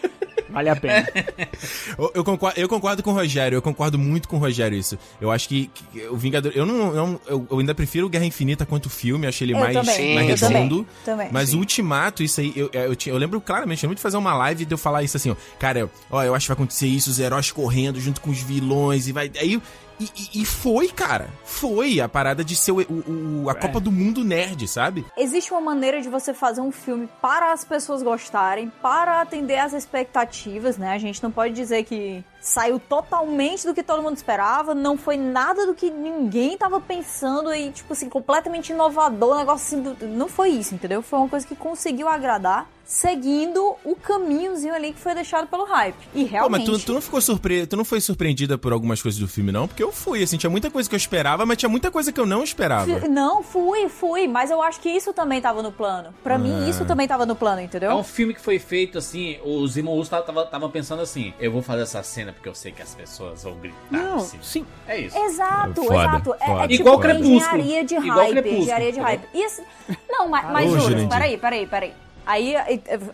[0.53, 1.07] Vale a pena.
[1.97, 4.97] Eu, eu concordo, eu concordo com o Rogério, eu concordo muito com o Rogério isso.
[5.21, 6.51] Eu acho que, que o Vingador.
[6.55, 6.93] Eu não.
[6.93, 10.41] não- eu, eu ainda prefiro Guerra Infinita quanto filme, achei ele Eu mais, também, mais
[10.41, 10.87] eu redondo.
[11.05, 11.29] também.
[11.31, 14.33] Mas o Ultimato, isso aí, eu, eu, eu lembro claramente, eu lembro de fazer uma
[14.35, 15.35] live de eu falar isso assim, ó.
[15.59, 19.07] Cara, ó, eu acho que vai acontecer isso, os heróis correndo junto com os vilões,
[19.07, 19.31] e vai.
[19.39, 19.61] Aí.
[19.99, 21.29] E, e- e foi, cara.
[21.43, 23.55] Foi a parada de ser o, o- o- a É.
[23.55, 25.05] Copa do Mundo nerd, sabe?
[25.17, 29.73] Existe uma maneira de você fazer um filme para as pessoas gostarem, para atender às
[29.73, 30.93] expectativas, né?
[30.93, 35.15] A gente não pode dizer que saiu totalmente do que todo mundo esperava, não foi
[35.15, 40.07] nada do que ninguém tava pensando e, tipo assim, completamente inovador, um negócio assim, do-
[40.09, 41.01] não foi isso, entendeu?
[41.01, 45.95] Foi uma coisa que conseguiu agradar, seguindo o caminhozinho ali que foi deixado pelo hype.
[46.13, 46.65] E Pô, mas realmente...
[46.65, 47.65] tu, tu não ficou surpre...
[47.65, 49.67] tu não foi surpreendida por algumas coisas do filme, não?
[49.67, 52.19] Porque eu fui, assim, tinha muita coisa que eu esperava, mas tinha muita coisa que
[52.19, 52.91] eu não esperava.
[52.91, 56.13] F- Não, fui, fui, mas eu acho que isso também tava no plano.
[56.21, 57.89] Pra mim, isso também tava no plano, entendeu?
[57.91, 61.83] É um filme que foi feito assim, os irmãos estavam pensando assim, eu vou fazer
[61.83, 63.77] essa cena porque eu sei que as pessoas vão gritar.
[63.91, 64.39] Não, assim.
[64.41, 64.65] sim.
[64.87, 65.17] É isso.
[65.17, 66.35] Exato, Foda, exato.
[66.39, 66.63] É, foda.
[66.63, 67.35] é tipo Igual Crepúsculo.
[67.35, 68.31] engenharia de Igual hype.
[68.31, 69.27] Crepúsculo, Engenharia de hype.
[69.33, 69.61] Isso.
[70.09, 71.09] Não, mas, mas Ô, juro, Jurandir.
[71.09, 71.93] peraí, peraí, peraí.
[72.25, 72.55] Aí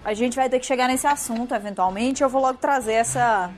[0.06, 2.22] a gente vai ter que chegar nesse assunto eventualmente.
[2.22, 3.50] Eu vou logo trazer essa.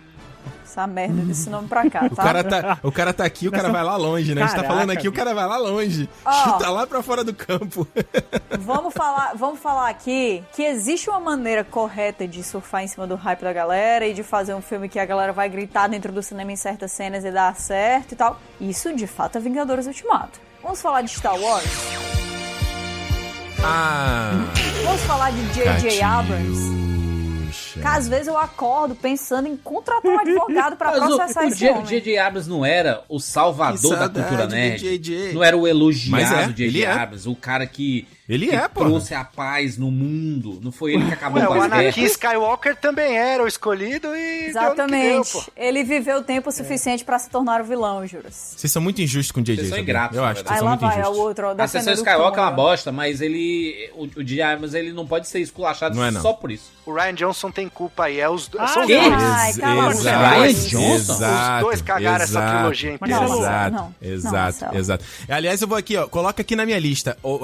[0.71, 2.23] Essa merda desse nome pra cá, O tá?
[2.23, 4.41] cara, tá, o cara tá aqui, o cara vai lá longe, né?
[4.41, 6.07] a gente tá Caraca, falando aqui, o cara vai lá longe.
[6.23, 6.31] Ó.
[6.31, 7.85] Chuta lá pra fora do campo.
[8.57, 13.15] Vamos falar, vamos falar aqui que existe uma maneira correta de surfar em cima do
[13.15, 16.21] hype da galera e de fazer um filme que a galera vai gritar dentro do
[16.23, 18.39] cinema em certas cenas e dar certo e tal.
[18.61, 20.39] Isso de fato é Vingadores Ultimato.
[20.63, 21.65] Vamos falar de Star Wars?
[23.63, 24.31] Ah,
[24.85, 26.01] Vamos falar de J.J.
[26.01, 26.59] Abrams?
[27.73, 31.47] Que às vezes eu acordo pensando em contratar um advogado pra Mas o- processar o
[31.47, 31.85] esse homem.
[31.85, 32.17] J.J.
[32.17, 35.33] Abrams não era o salvador da cultura nerd.
[35.33, 36.83] Não era o é, elogiado J.J.
[36.85, 36.91] é.
[36.91, 38.87] Abrams, o cara que, Ele que é, porra.
[38.89, 40.59] trouxe a paz no mundo.
[40.63, 42.11] Não foi ele que acabou Ué, com o as Anakin guerras.
[42.11, 44.11] Skywalker também era o escolhido e.
[44.11, 45.31] deu que deu, Exatamente.
[45.33, 45.43] pô.
[45.57, 48.53] Ele viveu tempo suficiente pra se tornar o vilão, juras.
[48.55, 49.55] Vocês são muito injustos com o JJ.
[49.57, 49.83] Vocês são sabia?
[49.83, 51.17] ingratos, Eu acho que Aí lá muito vai, é o injustos.
[51.19, 53.91] outro, A Ascensão defendendo o Skywalker é uma bosta, mas ele.
[53.95, 54.41] O, o J.J.
[54.41, 56.21] Abrams ele não pode ser esculachado Não é, não.
[56.21, 56.71] só por isso.
[56.85, 58.19] O Ryan Johnson tem culpa aí.
[58.19, 58.97] É os, Ah, são quê?
[58.97, 59.13] dois.
[59.13, 59.97] Ai, cala a boca.
[59.99, 60.95] Exato, Ryan Johnson?
[61.13, 63.23] exato, Os dois cagaram essa exato, trilogia inteira.
[63.25, 64.75] Exato, não.
[64.79, 65.03] Exato.
[65.29, 67.17] Aliás, eu vou aqui, ó, coloca aqui na minha lista.
[67.21, 67.39] O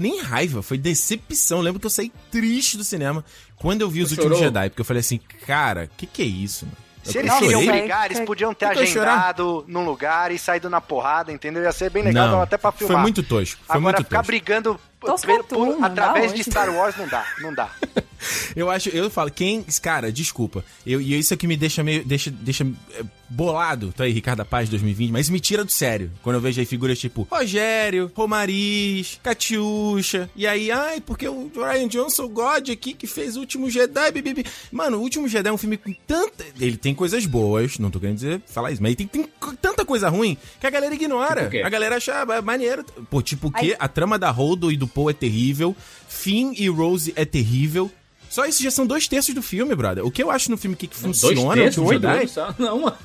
[0.00, 1.60] nem raiva, foi decepção.
[1.60, 3.24] Lembro que eu saí triste do cinema
[3.56, 4.38] quando eu vi os últimos?
[4.38, 6.76] Jedi, porque eu falei assim, cara, que que é isso, mano?
[7.04, 10.78] Se Eu eles queriam brigar, eles podiam ter eu agendado num lugar e saído na
[10.80, 11.62] porrada, entendeu?
[11.62, 12.96] Ia ser bem legal Não, até pra filmar.
[12.96, 14.26] foi muito tosco, foi Agora muito ficar tosco.
[14.26, 16.42] brigando Tosca por- por- através de.
[16.44, 17.70] Star Wars não dá, não dá.
[18.56, 20.64] Eu acho, eu falo, quem, cara, desculpa.
[20.84, 23.92] Eu, e isso aqui me deixa meio, deixa, deixa é, bolado.
[23.96, 26.10] Tô aí, Ricardo Paz 2020, mas me tira do sério.
[26.20, 31.86] Quando eu vejo aí figuras tipo Rogério, Romariz, Catiuxa, e aí, ai, porque o Ryan
[31.86, 34.44] Johnson, God aqui, que fez o Último Jedi, bibibi.
[34.72, 36.44] Mano, o Último Jedi é um filme com tanta...
[36.58, 39.84] Ele tem coisas boas, não tô querendo dizer, falar isso, mas ele tem, tem tanta
[39.84, 41.48] coisa ruim que a galera ignora.
[41.48, 42.84] Tipo a galera acha ah, maneiro.
[43.10, 43.72] Pô, tipo o quê?
[43.72, 45.74] Aí- A trama da Holdo e do Poe é terrível,
[46.08, 47.90] Finn e Rose é terrível.
[48.30, 50.04] Só isso já são dois terços do filme, brother.
[50.04, 52.12] O que eu acho no filme que, que funciona, Dois o terços, Último meu Deus
[52.12, 52.54] Jedi, do céu.
[52.58, 52.96] Não, mano.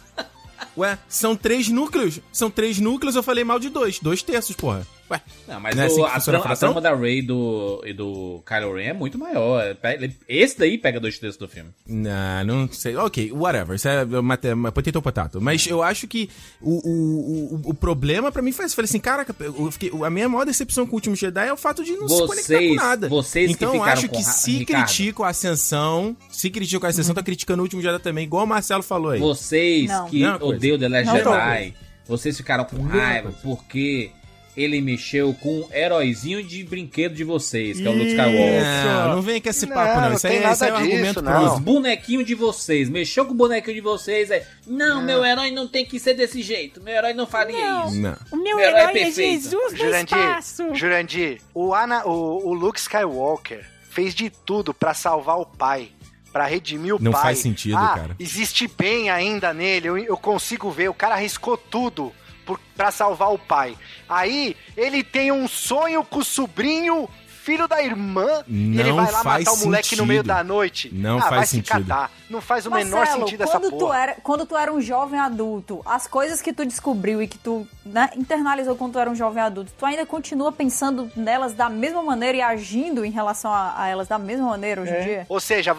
[0.77, 2.19] Ué, são três núcleos.
[2.31, 3.99] São três núcleos, eu falei mal de dois.
[3.99, 4.85] Dois terços, porra.
[5.11, 5.21] Ué.
[5.47, 7.83] Não, mas Não é o- assim que a, a trama, a trama da Rey do,
[7.85, 9.75] e do Kylo Ren é muito maior.
[9.83, 11.69] Ele- Esse daí pega dois terços do filme.
[11.85, 12.95] Não, não sei.
[12.95, 13.75] Ok, whatever.
[13.75, 15.41] Isso é mate- potato potato.
[15.41, 16.29] Mas eu acho que
[16.61, 18.73] o, o, o, o problema pra mim foi isso.
[18.73, 21.53] Eu falei assim, caraca, eu fiquei, a minha maior decepção com o último Jedi é
[21.53, 23.09] o fato de não se conectar com Vocês- nada.
[23.09, 24.85] vocês que então eu ficaram acho com que ra- se Ricardo.
[24.85, 28.47] criticam a ascensão, se criticam a ascensão, tá criticando o último Jedi também, igual o
[28.47, 29.19] Marcelo falou aí.
[29.19, 30.07] Vocês Não.
[30.07, 30.59] que coisa.
[30.63, 31.17] Odeiam The Last Não.
[31.17, 31.73] Jedi,
[32.05, 34.11] vocês ficaram com raiva porque
[34.55, 38.61] ele mexeu com um heróizinho de brinquedo de vocês, que é o Luke Skywalker.
[38.85, 40.09] Não, não vem com esse Não, papo, não.
[40.09, 41.43] não Isso aí, tem isso aí é um nada disso, argumento não.
[41.43, 44.47] Os pros bonequinhos de vocês, mexeu com o bonequinho de vocês, é.
[44.67, 46.83] Não, meu herói não tem que ser desse jeito.
[46.83, 47.99] Meu herói não faria isso.
[47.99, 48.15] Não.
[48.31, 49.41] O meu Meu herói é herói é perfeito.
[49.41, 50.75] Jesus do Jurandir, espaço.
[50.75, 55.89] Jurandir, o, Ana, o, o Luke Skywalker fez de tudo pra salvar o pai.
[56.33, 57.21] Pra redimir o Não pai.
[57.21, 58.15] faz sentido, ah, cara.
[58.19, 60.89] Existe bem ainda nele, eu, eu consigo ver.
[60.89, 62.11] O cara arriscou tudo
[62.43, 63.77] por, pra salvar o pai.
[64.09, 67.07] Aí, ele tem um sonho com o sobrinho,
[67.43, 69.99] filho da irmã, e ele Não vai lá faz matar o moleque sentido.
[69.99, 70.89] no meio da noite.
[70.93, 71.65] Não ah, faz vai sentido.
[71.77, 72.11] se catar.
[72.29, 73.97] Não faz o menor Marcelo, sentido essa quando tu, porra.
[73.99, 77.67] era, quando tu era um jovem adulto, as coisas que tu descobriu e que tu
[77.85, 82.01] né, internalizou quando tu era um jovem adulto, tu ainda continua pensando nelas da mesma
[82.01, 85.25] maneira e agindo em relação a, a elas da mesma maneira hoje em dia?
[85.27, 85.75] Ou seja,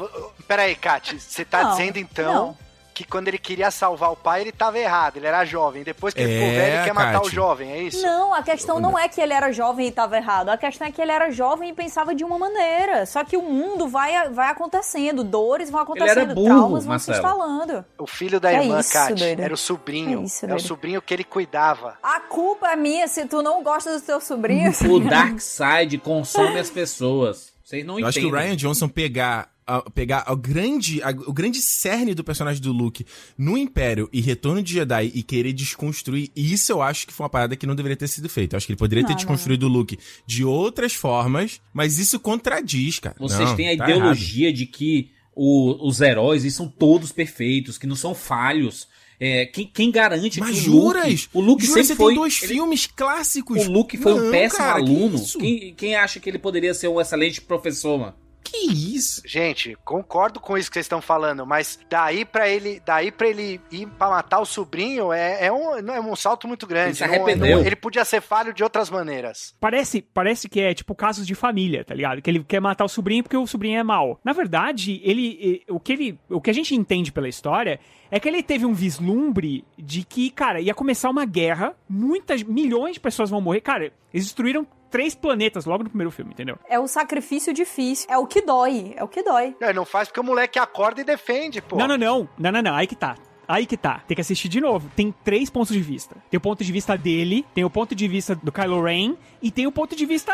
[0.46, 2.56] peraí, Kati, você tá Não, dizendo então não.
[2.94, 5.82] Que quando ele queria salvar o pai, ele tava errado, ele era jovem.
[5.82, 7.26] Depois que ele ficou É, velho, ele quer matar Kati.
[7.26, 8.00] o jovem, é isso?
[8.02, 10.48] Não, a questão não é que ele era jovem e estava errado.
[10.50, 13.04] A questão é que ele era jovem e pensava de uma maneira.
[13.04, 17.10] Só que o mundo vai, vai acontecendo, dores vão acontecendo, era burro, traumas vão se
[17.10, 17.16] Marcelo.
[17.18, 17.84] instalando.
[17.98, 19.40] O filho da Que irmã, isso, doido?
[19.40, 20.18] era o sobrinho.
[20.20, 21.98] Que isso, é o sobrinho que ele cuidava.
[22.02, 24.80] A culpa é minha se tu não gosta dos teus sobrinhos.
[24.88, 27.52] O Darkseid consome as pessoas.
[27.64, 28.30] Vocês não Eu acho entendem.
[28.30, 32.60] que o Ryan Johnson pegar, a- pegar o, grande, a- o grande cerne do personagem
[32.62, 33.04] do Luke
[33.36, 37.30] no Império e Retorno de Jedi e querer desconstruir, isso eu acho que foi uma
[37.30, 38.54] parada que não deveria ter sido feita.
[38.54, 42.18] Eu acho que ele poderia ter Não, desconstruído o Luke de outras formas, mas isso
[42.20, 43.16] contradiz, cara.
[43.18, 47.76] Vocês Não, têm a tá ideologia de que o- os heróis eles são todos perfeitos,
[47.78, 48.86] que não são falhos.
[49.18, 50.52] É, quem, quem garante errado.
[50.52, 51.28] Mas que o Luke, juras?
[51.32, 53.66] o Luke Juras, sempre você foi tem dois ele- filmes clássicos.
[53.66, 55.16] o Luke foi um Não, péssimo cara, que aluno.
[55.16, 55.38] isso?
[55.38, 58.14] Quem, quem acha que ele poderia ser um excelente professor, mano?
[58.44, 59.22] Que isso?
[59.24, 63.58] Gente, concordo com isso que vocês estão falando, mas daí pra ele, daí para ele
[63.72, 66.88] ir pra matar o sobrinho é, é um, não, é um salto muito grande.
[66.90, 67.56] Ele se arrependeu.
[67.58, 69.54] não- ele podia ser falho de outras maneiras.
[69.58, 72.20] Parece, parece que é tipo casos de família, tá ligado?
[72.20, 74.20] Que ele quer matar o sobrinho porque o sobrinho é mau.
[74.22, 77.80] Na verdade, ele, o que ele, o que a gente entende pela história
[78.10, 82.94] é que ele teve um vislumbre de que, cara, ia começar uma guerra, muitas milhões
[82.94, 83.62] de pessoas vão morrer.
[83.62, 86.56] Cara, eles destruíram três planetas logo no primeiro filme, entendeu?
[86.68, 88.06] É o sacrifício difícil.
[88.08, 88.94] É o que dói.
[88.96, 89.56] É o que dói.
[89.60, 91.74] Não, ele não faz porque o moleque acorda e defende, pô.
[91.74, 92.28] Não, não, não.
[92.38, 92.74] Não, não, não.
[92.76, 93.16] Aí que tá.
[93.48, 94.04] Aí que tá.
[94.06, 94.88] Tem que assistir de novo.
[94.94, 96.14] Tem três pontos de vista.
[96.30, 99.50] Tem o ponto de vista dele, tem o ponto de vista do Kylo Ren e
[99.50, 100.32] tem o ponto de vista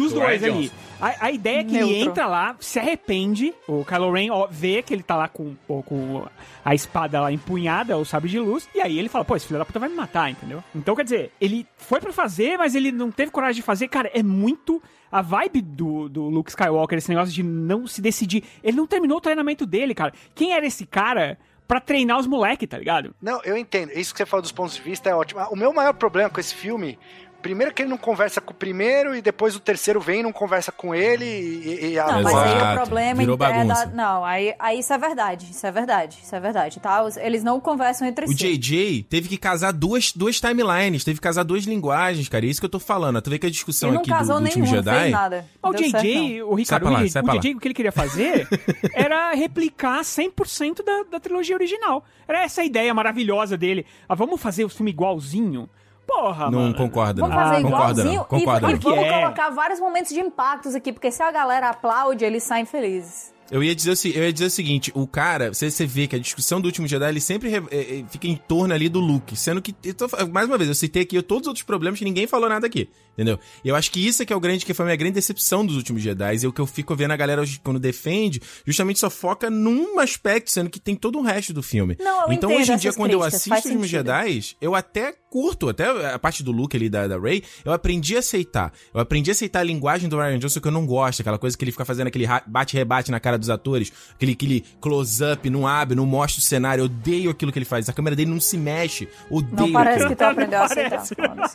[0.00, 0.72] dos Do dois Ryan ali.
[1.00, 2.10] A, a ideia é que ele Neutro.
[2.10, 5.82] entra lá, se arrepende, o Kylo Ren ó, vê que ele tá lá com, pô,
[5.82, 6.26] com
[6.64, 9.58] a espada lá empunhada, o sabre de luz, e aí ele fala, pô, esse filho
[9.58, 10.62] da puta vai me matar, entendeu?
[10.74, 13.88] Então, quer dizer, ele foi pra fazer, mas ele não teve coragem de fazer.
[13.88, 18.44] Cara, é muito a vibe do, do Luke Skywalker, esse negócio de não se decidir.
[18.62, 20.12] Ele não terminou o treinamento dele, cara.
[20.34, 23.14] Quem era esse cara pra treinar os moleques, tá ligado?
[23.22, 23.90] Não, eu entendo.
[23.92, 25.40] Isso que você falou dos pontos de vista é ótimo.
[25.50, 26.98] O meu maior problema com esse filme.
[27.42, 30.32] Primeiro que ele não conversa com o primeiro e depois o terceiro vem e não
[30.32, 32.76] conversa com ele e, e a Não, mas aí o Exato.
[32.76, 33.48] problema Virou é da...
[33.48, 33.86] bagunça.
[33.94, 35.46] Não, aí, aí isso é verdade.
[35.50, 36.18] Isso é verdade.
[36.22, 37.04] Isso é verdade, tá?
[37.18, 38.34] Eles não conversam entre O si.
[38.34, 42.44] JJ teve que casar duas, duas timelines, teve que casar duas linguagens, cara.
[42.44, 43.20] É isso que eu tô falando.
[43.22, 45.00] Tu vê que a discussão aqui do, do último nenhum, não Jedi.
[45.00, 45.46] fez nada.
[45.62, 47.38] Mas o Deu certo, JJ, o Ricardo, lá, o, sai o.
[47.38, 48.48] JJ, o que ele queria fazer
[48.94, 52.04] era replicar 100% da, da trilogia original.
[52.28, 53.86] Era essa a ideia maravilhosa dele.
[54.08, 55.68] Ah, vamos fazer o filme igualzinho?
[56.06, 56.74] Porra, Não mano.
[56.74, 57.42] concordo, Vamos não.
[57.42, 58.24] fazer concordo, igualzinho não.
[58.24, 58.76] Concordo, e, não.
[58.76, 59.20] e vamos é.
[59.22, 63.32] colocar vários momentos de impactos aqui, porque se a galera aplaude, eles saem felizes.
[63.50, 66.18] Eu ia, dizer eu ia dizer o seguinte, o cara, você, você vê que a
[66.20, 69.34] discussão do último Jedi, ele sempre re- é, é, fica em torno ali do Luke,
[69.36, 72.04] sendo que, eu tô mais uma vez, eu citei aqui todos os outros problemas que
[72.04, 73.38] ninguém falou nada aqui, entendeu?
[73.64, 75.14] E eu acho que isso é que é o grande, que foi a minha grande
[75.14, 78.40] decepção dos últimos Jedi, e o que eu fico vendo a galera hoje, quando defende,
[78.66, 81.96] justamente só foca num aspecto, sendo que tem todo o resto do filme.
[82.00, 84.06] Não, eu então hoje em dia, quando eu assisto os últimos sentido.
[84.06, 88.16] Jedi, eu até curto, até a parte do Luke ali da, da Rey, eu aprendi
[88.16, 88.72] a aceitar.
[88.92, 91.56] Eu aprendi a aceitar a linguagem do Ryan Johnson que eu não gosto, aquela coisa
[91.56, 95.94] que ele fica fazendo aquele bate-rebate na cara dos atores, aquele, aquele close-up, não abre,
[95.94, 97.88] não mostra o cenário, eu odeio aquilo que ele faz.
[97.88, 100.10] A câmera dele não se mexe, odeio Não parece aquilo.
[100.10, 101.04] que tu aprendeu a aceitar.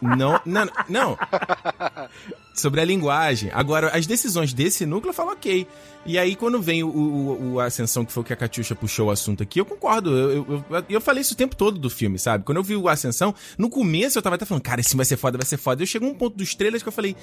[0.01, 1.17] Não, não, não.
[2.53, 3.51] Sobre a linguagem.
[3.53, 5.67] Agora, as decisões desse núcleo eu falo ok.
[6.05, 9.07] E aí, quando vem o, o, o Ascensão, que foi o que a Catiuxa puxou
[9.07, 10.15] o assunto aqui, eu concordo.
[10.15, 12.43] Eu, eu, eu, falei isso o tempo todo do filme, sabe?
[12.43, 15.17] Quando eu vi o Ascensão, no começo eu tava até falando, cara, esse vai ser
[15.17, 15.81] foda, vai ser foda.
[15.81, 17.15] Eu chegou um ponto dos trailers que eu falei,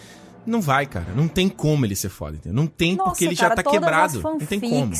[0.44, 1.12] não vai, cara.
[1.14, 2.54] Não tem como ele ser foda, entendeu?
[2.54, 4.20] Não tem porque ele já cara, tá todas quebrado.
[4.20, 4.92] Não tem como.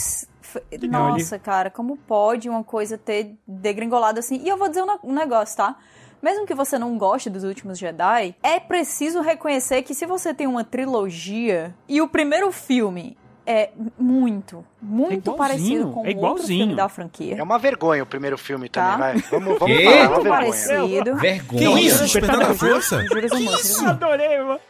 [0.89, 4.41] Nossa, cara, como pode uma coisa ter degringolado assim?
[4.45, 5.77] E eu vou dizer um negócio, tá?
[6.23, 10.47] Mesmo que você não goste dos últimos Jedi, é preciso reconhecer que se você tem
[10.47, 16.59] uma trilogia e o primeiro filme é muito, muito igualzinho, parecido com é outro igualzinho.
[16.61, 17.37] filme da franquia.
[17.37, 18.97] É uma vergonha o primeiro filme também, Tá.
[18.99, 19.15] vai.
[19.33, 19.83] Vamos, vamos Quê?
[19.85, 20.31] falar, é uma muito vergonha.
[20.31, 21.17] parecido.
[21.17, 21.75] Vergonha.
[21.77, 22.05] Que isso?
[22.05, 23.05] Despertar da da força?
[23.09, 23.83] Por Deus.
[23.83, 24.61] Adorei, mano.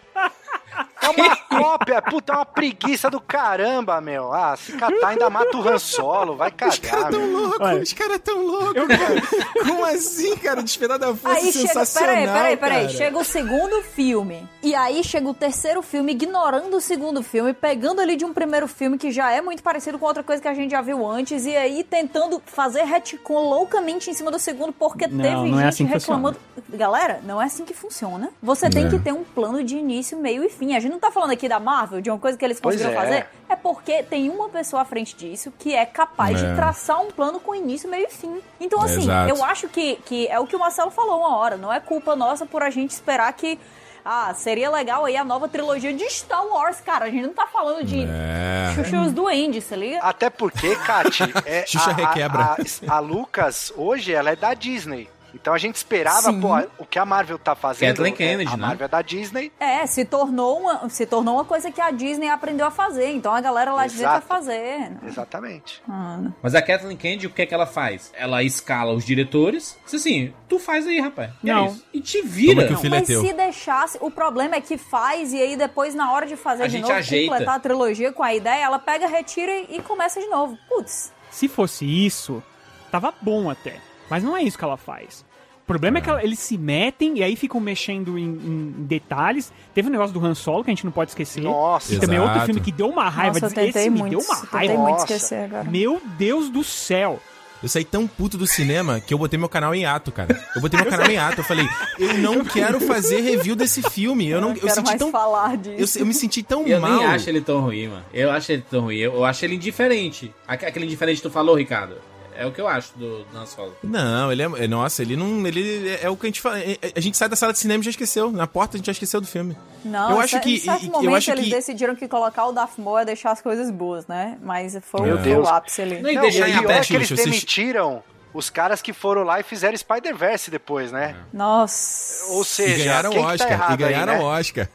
[1.02, 4.32] É uma cópia, puta, é uma preguiça do caramba, meu.
[4.32, 7.92] Ah, se catar ainda mata o Han Solo, vai Os caras cagar, tão loucos, os
[7.92, 9.22] caras tão loucos, cara.
[9.66, 10.62] Como assim, cara?
[10.62, 12.80] Despertar da força Aí chega, sensacional, peraí, peraí, peraí.
[12.86, 12.88] cara.
[12.96, 14.48] Chega o segundo filme.
[14.62, 18.68] E aí chega o terceiro filme, ignorando o segundo filme, pegando ali de um primeiro
[18.68, 21.44] filme que já é muito parecido com outra coisa que a gente já viu antes,
[21.46, 25.64] e aí tentando fazer retcon loucamente em cima do segundo, porque Não, teve não é
[25.64, 26.36] gente assim que reclamando.
[26.68, 28.30] Galera, não é assim que funciona.
[28.42, 28.88] Você tem É.
[28.90, 30.74] que ter um plano de início, meio e fim.
[30.76, 32.94] A gente não tá falando aqui da Marvel, de uma coisa que eles conseguiram é.
[32.94, 33.26] fazer.
[33.48, 36.48] É porque tem uma pessoa à frente disso que é capaz É.
[36.48, 38.40] de traçar um plano com início, meio e fim.
[38.60, 39.30] Então, assim, Exato.
[39.30, 41.56] eu acho que, que é o que o Marcelo falou uma hora.
[41.56, 43.58] Não é culpa nossa por a gente esperar que.
[44.04, 47.04] Ah, seria legal aí a nova trilogia de Star Wars, cara.
[47.04, 48.72] A gente não tá falando de É.
[48.74, 49.98] Xuxa os Duendes, você liga?
[50.00, 52.42] Até porque, Kati, é, Xuxa a, requebra.
[52.42, 52.56] A,
[52.88, 55.08] a, a Lucas, hoje, ela é da Disney.
[55.34, 56.40] Então a gente esperava, Sim.
[56.40, 57.88] pô, o que a Marvel tá fazendo.
[57.88, 58.66] Kathleen é, Kennedy, a né?
[58.66, 59.52] Marvel é da Disney.
[59.58, 63.10] É, se tornou, uma, se tornou uma coisa que a Disney aprendeu a fazer.
[63.12, 64.92] Então a galera lá de dentro vai fazer.
[65.06, 65.82] Exatamente.
[65.86, 66.34] Mano.
[66.42, 68.12] Mas a Kathleen Kennedy, o que é que ela faz?
[68.14, 69.78] Ela escala os diretores.
[69.84, 71.30] Diz assim, tu faz aí, rapaz.
[71.42, 71.66] E é Não.
[71.66, 71.84] isso.
[71.92, 72.54] E te vira.
[72.54, 73.20] Toma que o filho é Mas teu.
[73.20, 76.66] se deixasse, o problema é que faz e aí depois na hora de fazer A
[76.66, 77.30] de gente novo, ajeita.
[77.30, 80.58] completar a trilogia com a ideia, ela pega, retira e, e começa de novo.
[80.68, 81.12] Putz.
[81.30, 82.42] Se fosse isso,
[82.90, 83.80] tava bom até.
[84.12, 85.24] Mas não é isso que ela faz.
[85.62, 89.50] O problema é, que ela- eles se metem e aí ficam mexendo em, em detalhes.
[89.72, 91.40] Teve o negócio do Han Solo, que a gente não pode esquecer.
[91.42, 91.94] Nossa.
[91.94, 93.40] Que também é outro filme que deu uma raiva.
[93.40, 94.10] Nossa, eu Esse tentei me muito.
[94.10, 94.74] deu uma raiva.
[94.76, 95.64] muito esquecer agora.
[95.64, 97.20] Meu Deus do céu.
[97.62, 100.36] Eu saí tão puto do cinema que eu botei meu canal em ato, cara.
[100.56, 101.38] Eu botei meu canal em ato.
[101.40, 101.64] Eu falei,
[101.96, 104.28] eu não quero fazer review desse filme.
[104.28, 105.96] Eu não, não eu quero senti mais tão, falar eu, disso.
[105.96, 106.96] eu me senti tão Eu mal.
[106.96, 108.04] nem acho ele tão ruim, mano.
[108.12, 108.96] Eu acho ele tão ruim.
[108.96, 110.34] Eu, eu acho ele indiferente.
[110.46, 111.94] Aque- Aquele indiferente que tu falou, Ricardo.
[112.42, 113.72] É o que eu acho do, do Han Solo.
[113.82, 114.66] Não, ele é.
[114.66, 115.46] Nossa, ele não.
[115.46, 116.58] Ele é, é o que a gente fala.
[116.58, 118.32] é- é- A gente sai da sala de cinema e já esqueceu.
[118.32, 119.56] Na porta a gente já esqueceu do filme.
[119.84, 120.58] Não, eu acho em que.
[120.58, 121.50] certo eu momento acho eles que.
[121.50, 124.38] decidiram que colocar o Darth Maul é deixar as coisas boas, né?
[124.42, 125.46] Mas foi Meu o, Deus.
[125.46, 126.00] o ápice ali.
[126.02, 126.70] Não, e deixar e em aberto.
[126.82, 128.02] é que eles vocês- demitiram
[128.34, 131.14] os caras que foram lá e fizeram Spider-Verse depois, né?
[131.32, 132.24] Nossa.
[132.32, 133.52] Ou E seja, ganharam quem o que tá Oscar.
[133.52, 134.38] errado e ganharam aí, o né?
[134.40, 134.68] Oscar.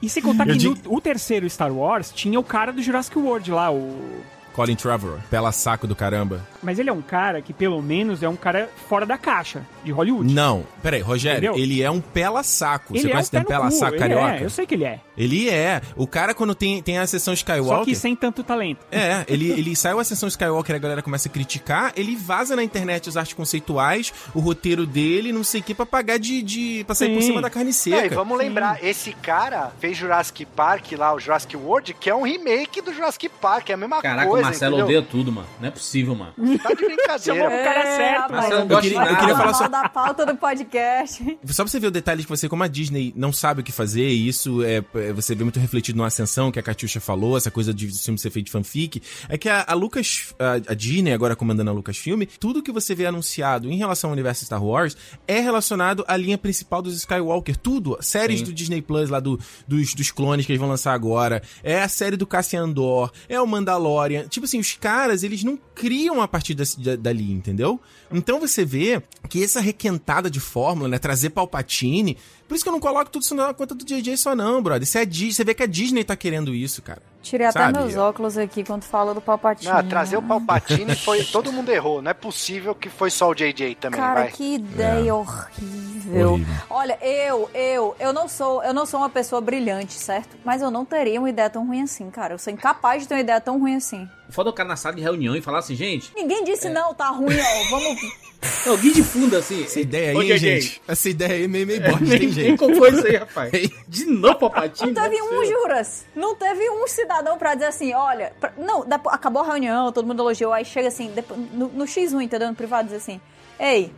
[0.00, 2.80] E sem contar Eu que digo- no o terceiro Star Wars tinha o cara do
[2.80, 4.22] Jurassic World lá, o.
[4.52, 5.18] Colin Trevorrow.
[5.30, 6.44] Pela saco do caramba.
[6.62, 9.90] Mas ele é um cara que, pelo menos, é um cara fora da caixa de
[9.90, 10.32] Hollywood.
[10.32, 11.62] Não, peraí, Rogério, Entendeu?
[11.62, 12.92] ele é um pela saco.
[12.94, 14.36] Ele Você é conhece um pé o no pela cu, saco ele carioca?
[14.36, 15.00] É, eu sei que ele é.
[15.16, 15.80] Ele é.
[15.96, 17.78] O cara, quando tem, tem a sessão Skywalker.
[17.78, 18.80] Só que sem tanto talento.
[18.92, 22.62] É, ele, ele saiu a sessão Skywalker, a galera começa a criticar, ele vaza na
[22.62, 26.42] internet as artes conceituais, o roteiro dele, não sei o que, pra pagar de.
[26.42, 27.28] de pra sair por Sim.
[27.28, 28.06] cima da carne seca.
[28.06, 32.22] e vamos lembrar, esse cara fez Jurassic Park lá, o Jurassic World, que é um
[32.22, 34.42] remake do Jurassic Park, é a mesma Caraca, coisa.
[34.42, 34.98] o Marcelo entendeu?
[34.98, 35.46] odeia tudo, mano.
[35.60, 36.32] Não é possível, mano.
[36.58, 37.46] Tá de brincadeira.
[37.46, 39.16] O cara é certo, rapaz, gosta de queria- eu nada.
[39.16, 41.38] queria falar só- da pauta do podcast.
[41.46, 43.72] Só pra você ver o detalhe que você, como a Disney não sabe o que
[43.72, 47.36] fazer, e isso é, é, você vê muito refletido no Ascensão, que a Catiuxa falou,
[47.36, 50.74] essa coisa de filme ser feito de fanfic, é que a, a Lucas, a, a
[50.74, 54.62] Disney, agora comandando a Lucasfilm, tudo que você vê anunciado em relação ao universo Star
[54.64, 58.46] Wars é relacionado à linha principal dos Skywalker, tudo, séries Sim.
[58.46, 61.88] do Disney Plus lá do, dos, dos clones que eles vão lançar agora, é a
[61.88, 66.28] série do Cassian Andor, é o Mandalorian, tipo assim, os caras, eles não criam a
[66.28, 67.80] partir desse- da- dali, entendeu?
[68.12, 72.16] Então você vê que essa requentada de fórmula, né, trazer Palpatine,
[72.48, 74.82] Por isso que eu não coloco tudo isso na conta do JJ só não, brother.
[74.82, 77.00] Isso é Disney, você vê que a Disney tá querendo isso, cara.
[77.22, 77.78] Tirei até Sabe?
[77.78, 79.72] meus óculos aqui quando fala do Palpatine.
[79.72, 81.22] Não, trazer o Palpatine foi.
[81.22, 82.02] Todo mundo errou.
[82.02, 84.32] Não é possível que foi só o JJ também, Cara, vai.
[84.32, 86.32] que ideia horrível.
[86.32, 86.54] Horrível.
[86.68, 90.36] Olha, eu, eu, eu não sou, eu não sou uma pessoa brilhante, certo?
[90.44, 92.34] Mas eu não teria uma ideia tão ruim assim, cara.
[92.34, 94.08] Eu sou incapaz de ter uma ideia tão ruim assim.
[94.30, 96.70] Foda o cara na sala de reunião e falar assim, gente, Ninguém disse É.
[96.70, 97.70] não, tá ruim, ó.
[97.70, 98.00] Vamos.
[98.66, 99.64] alguém de fundo assim.
[99.64, 100.80] Essa ideia aí, gente.
[100.88, 102.58] Essa ideia aí é meio, meio bosta, Nem, hein, gente.
[102.58, 103.52] qual foi isso aí, rapaz?
[103.88, 104.92] De novo, Palpatine?
[104.92, 106.04] Não teve Não é um, juras.
[106.14, 108.32] Não teve um cidadão pra dizer assim, olha.
[108.40, 111.12] pra- Não, depo- acabou a reunião, todo mundo elogiou, aí chega assim,
[111.52, 112.48] no, no X1, entendeu?
[112.48, 113.20] No privado, diz assim,
[113.58, 113.92] ei,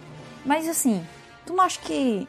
[0.44, 1.06] mas assim,
[1.46, 2.26] tu não acha que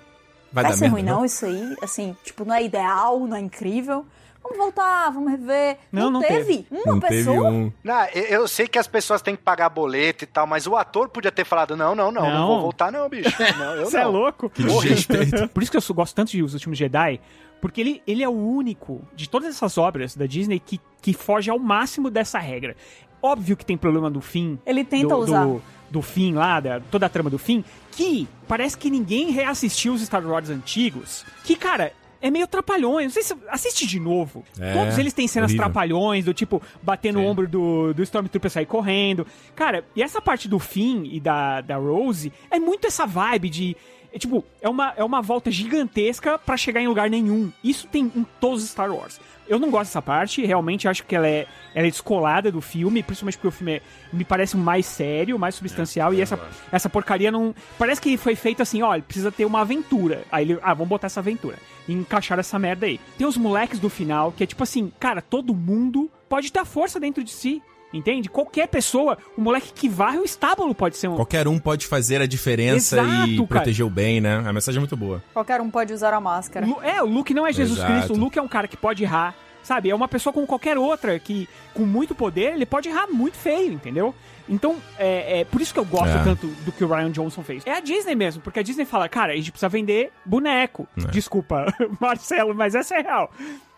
[0.51, 1.75] Vai, vai, dar ser merda, ruim não isso aí?
[1.81, 4.05] Assim, tipo, não é ideal, não é incrível.
[4.43, 5.77] Vamos voltar, vamos rever.
[5.91, 7.49] Não, não teve uma Não teve pessoa.
[7.49, 7.71] um...
[7.83, 11.07] Não, eu sei que as pessoas têm que pagar boleto e tal, mas o ator
[11.09, 12.47] podia ter falado: não, não, não, não, Não.
[12.47, 13.33] vou voltar, não, bicho.
[13.57, 14.11] Não, eu Você é não.
[14.11, 14.49] louco?
[14.49, 15.47] Que desrespeito.
[15.49, 17.19] Por isso que eu gosto tanto de Os Últimos Jedi,
[17.61, 21.49] porque ele, ele é o único de todas essas obras da Disney que, que foge
[21.49, 22.75] ao máximo dessa regra.
[23.21, 24.59] Óbvio que tem problema do fim.
[24.65, 25.45] Ele tenta do, usar.
[25.45, 29.93] Do, do fim lá, da, toda a trama do fim, que parece que ninguém reassistiu
[29.93, 31.25] os Star Wars antigos.
[31.45, 31.93] Que, cara.
[32.23, 33.07] É meio trapalhões.
[33.07, 33.35] Não sei se.
[33.49, 34.45] Assiste de novo.
[34.57, 35.65] É, Todos eles têm cenas horrível.
[35.65, 37.25] trapalhões, do tipo, bater no Sim.
[37.25, 39.27] ombro do, do Stormtrooper sair correndo.
[39.53, 43.77] Cara, e essa parte do fim e da, da Rose é muito essa vibe de.
[44.13, 47.51] É, tipo, é uma, é uma volta gigantesca pra chegar em lugar nenhum.
[47.63, 49.19] Isso tem em todos os Star Wars.
[49.47, 53.01] Eu não gosto dessa parte, realmente acho que ela é, ela é descolada do filme,
[53.03, 53.81] principalmente porque o filme é-
[54.13, 56.39] me parece mais sério, mais substancial, e essa,
[56.71, 57.53] essa porcaria não.
[57.77, 60.23] Parece que foi feito assim, olha, precisa ter uma aventura.
[60.31, 61.57] Aí ele, ah, vamos botar essa aventura.
[61.87, 62.99] E encaixar essa merda aí.
[63.17, 66.99] Tem os moleques do final, que é tipo assim, cara, todo mundo pode ter força
[66.99, 67.61] dentro de si.
[67.93, 68.27] Entende?
[68.27, 71.15] Qualquer pessoa, o moleque que varre o estábulo pode ser um.
[71.15, 73.47] Qualquer um pode fazer a diferença Exato, e cara.
[73.47, 74.41] proteger o bem, né?
[74.45, 75.23] A mensagem é muito boa.
[75.33, 76.65] Qualquer um pode usar a máscara.
[76.65, 77.93] Lu- É, o Luke não é Jesus Exato.
[77.93, 79.91] Cristo, o Luke é um cara que pode errar, sabe?
[79.91, 83.73] É uma pessoa como qualquer outra que, com muito poder, ele pode errar muito feio,
[83.73, 84.13] entendeu?
[84.49, 86.23] Então, é, é por isso que eu gosto É.
[86.23, 87.63] tanto do que o Ryan Johnson fez.
[87.65, 90.87] É a Disney mesmo, porque a Disney fala, cara, a gente precisa vender boneco.
[90.97, 91.01] É.
[91.11, 91.67] Desculpa,
[92.01, 93.31] Marcelo, mas essa é real.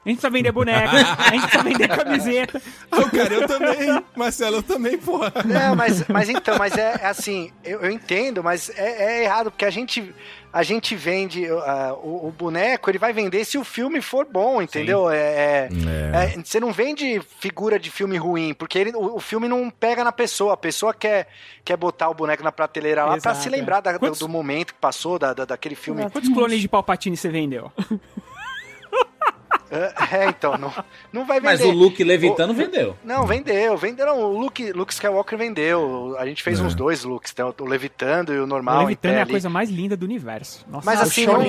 [0.05, 2.61] A gente precisa vender boneco, a gente precisa vender camiseta.
[2.91, 4.03] Ah, cara, eu também.
[4.15, 5.33] Marcelo, eu também, porra.
[5.43, 9.49] Não, mas, mas então, mas é, é assim, eu, eu entendo, mas é, é errado,
[9.49, 10.13] porque a gente,
[10.53, 14.61] a gente vende ah, o, o boneco, ele vai vender se o filme for bom,
[14.61, 15.09] entendeu?
[15.09, 15.69] É, é-
[16.13, 16.35] É.
[16.35, 20.03] é, você não vende figura de filme ruim, porque ele, o, o filme não pega
[20.03, 21.27] na pessoa, a pessoa quer,
[21.63, 23.51] quer botar o boneco na prateleira lá pra Exato, se é.
[23.51, 26.07] lembrar da- do, Quantos- do momento que passou, da, da- daquele filme.
[26.11, 27.71] Quantos clones de Palpatine você vendeu?
[29.71, 30.71] É, é, então, não,
[31.11, 31.51] não vai vender.
[31.53, 32.95] Mas o Luke levitando vendeu.
[33.03, 33.77] Não, vendeu.
[34.05, 36.15] Não, o Luke, Luke Skywalker vendeu.
[36.19, 36.63] A gente fez É.
[36.63, 38.83] uns dois looks, tem o, o levitando e o O normal.
[38.83, 40.65] em Levitando pé é a coisa mais linda do universo.
[40.69, 41.39] Nossa, Mas assim, não,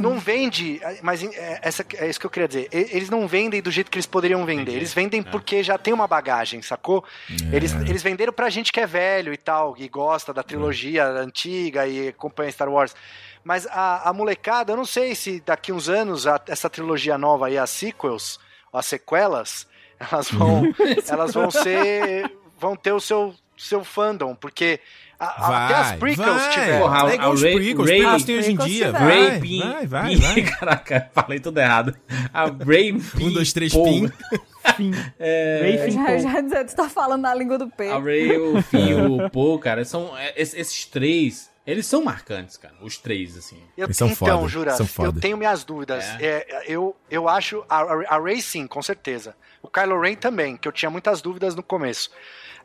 [0.00, 2.68] não vende, mas é, essa, é isso que eu queria dizer.
[2.70, 4.62] Eles não vendem do jeito que eles poderiam vender.
[4.62, 4.76] Entendi.
[4.76, 5.22] Eles vendem É.
[5.24, 7.04] porque já tem uma bagagem, sacou?
[7.52, 11.86] Eles, eles venderam pra gente que é velho e tal, e gosta da trilogia antiga
[11.86, 12.94] e acompanha Star Wars.
[13.44, 17.46] Mas a, a molecada, eu não sei se daqui uns anos a- essa trilogia nova
[17.48, 18.38] aí, as sequels,
[18.72, 19.66] as sequelas,
[20.00, 20.62] elas vão,
[21.08, 24.80] elas vão ser, vão ter o seu, seu fandom, porque
[25.20, 26.50] a- a- até as Vai, prequels vai.
[26.50, 26.80] tiveram.
[26.80, 28.92] Porra, é igual a os Ray- prequels, Ray- prequels tem hoje em dia.
[28.92, 29.60] Vai, Ray Pin.
[29.60, 30.42] vai, vai, Pin- vai.
[30.50, 31.94] Caraca, falei tudo errado.
[32.32, 34.10] A Ray Um, dois, três, pin.
[34.76, 34.92] Fim.
[35.18, 37.90] É, Ray já, já dizer, tu tá falando na língua do P.
[37.90, 42.02] A Ray, o Finn e o Paul, cara, são é, es- esses três, eles são
[42.04, 42.74] marcantes, cara.
[42.80, 43.62] Os três, assim.
[43.76, 45.20] Eu, Eles são então, foda, Juras, são eu foda.
[45.20, 46.04] tenho minhas dúvidas.
[46.20, 47.80] É, eu, eu acho a,
[48.14, 49.34] a Ray sim, com certeza.
[49.62, 52.10] O Kylo Ren também, que eu tinha muitas dúvidas no começo.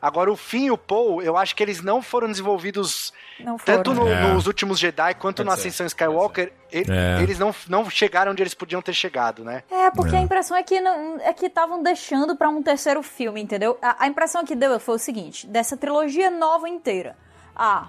[0.02, 3.82] Agora, o Finn e o Paul, eu acho que eles não foram desenvolvidos Não foram.
[3.82, 4.32] tanto no- É.
[4.32, 6.52] nos últimos Jedi quanto Pode ser, Ascensão Skywalker.
[6.72, 7.22] e- É.
[7.22, 9.62] Eles não, não chegaram onde eles podiam ter chegado, né?
[9.70, 10.18] É, porque É.
[10.18, 13.78] a impressão é que não, é que estavam deixando pra um terceiro filme, entendeu?
[13.82, 17.16] A, a impressão que deu foi o seguinte, dessa trilogia nova inteira.
[17.54, 17.88] Ah,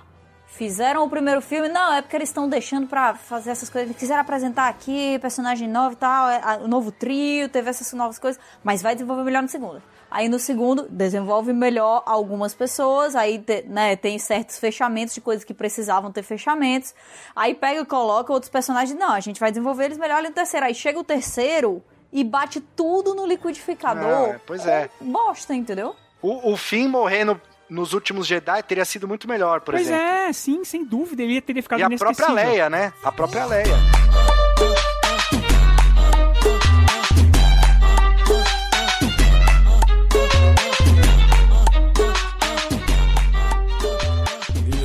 [0.51, 4.21] fizeram o primeiro filme, não, é porque eles estão deixando pra fazer essas coisas, quiseram
[4.21, 8.81] apresentar aqui personagem novo e tal, é, o novo trio, teve essas novas coisas, mas
[8.81, 9.81] vai desenvolver melhor no segundo.
[10.09, 15.45] Aí no segundo, desenvolve melhor algumas pessoas, aí te- né, tem certos fechamentos de coisas
[15.45, 16.93] que precisavam ter fechamentos.
[17.33, 20.33] Aí pega e coloca outros personagens, não, a gente vai desenvolver eles melhor ali no
[20.35, 20.65] terceiro.
[20.65, 24.03] Aí chega o terceiro e bate tudo no liquidificador.
[24.03, 24.89] Não, é, pois é.
[24.99, 25.95] com Bosta, entendeu?
[26.21, 27.39] O, o Finn morrendo
[27.71, 30.03] nos últimos Jedi teria sido muito melhor, por Pois exemplo.
[30.03, 31.23] é, sim, sem dúvida.
[31.23, 32.29] Ele teria ficado E a própria.
[32.31, 32.91] Leia, né?
[33.01, 34.31] A própria Leia.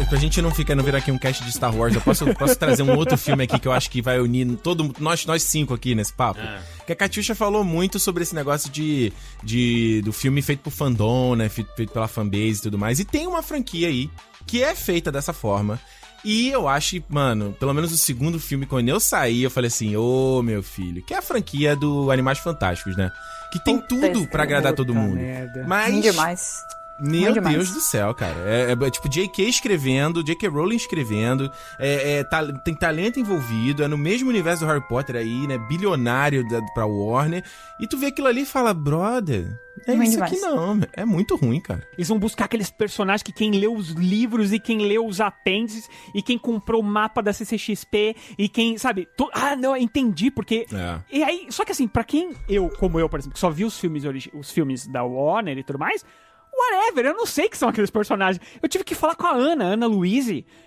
[0.09, 2.27] Pra gente gente não fica, não virar aqui um cast de Star Wars, eu posso,
[2.35, 5.43] posso trazer um outro filme aqui que eu acho que vai unir todo, nós, nós
[5.43, 6.41] cinco aqui nesse papo.
[6.87, 11.35] Que a Katyusha falou muito sobre esse negócio de, de do filme feito por fandom,
[11.35, 11.49] né?
[11.49, 13.01] Feito, feito pela fanbase e tudo mais.
[13.01, 14.11] E tem uma franquia aí
[14.47, 15.81] que é feita dessa forma.
[16.25, 19.97] E eu acho, mano, pelo menos o segundo filme, quando eu saí, eu falei assim,
[19.97, 23.11] ô meu filho, que é a franquia do Animais Fantásticos, né?
[23.53, 25.17] Que tem Puta tudo pra agradar todo Puta mundo.
[25.17, 25.65] merda.
[25.67, 26.03] Mas.
[26.03, 26.57] Demais.
[27.01, 27.35] Meu.
[27.41, 28.35] Deus do céu, cara.
[28.47, 29.43] É, é, tipo J.K.
[29.49, 30.49] escrevendo, J.K.
[30.49, 35.17] Rowling escrevendo, é, é, ta- tem talento envolvido, é no mesmo universo do Harry Potter
[35.17, 35.59] aí, né?
[35.59, 37.45] Bilionário da, pra Warner.
[37.81, 39.47] E tu vê aquilo ali e fala, brother,
[39.87, 41.87] é isso aqui não, é muito ruim, cara.
[41.99, 45.87] Eles vão buscar aqueles personagens que quem leu os livros e quem leu os apêndices
[46.15, 49.07] e quem comprou o mapa da CCXP e quem, sabe?
[49.17, 50.67] to- Ah, não, eu entendi, porque.
[50.73, 50.99] É.
[51.13, 53.65] E aí, só que assim, pra quem eu, como eu, por exemplo, que só vi
[53.67, 56.03] os filmes, origi- os filmes da Warner e tudo mais,
[56.59, 58.41] whatever, eu não sei que são aqueles personagens.
[58.63, 60.27] Eu tive que falar com a Ana, Ana Luiz,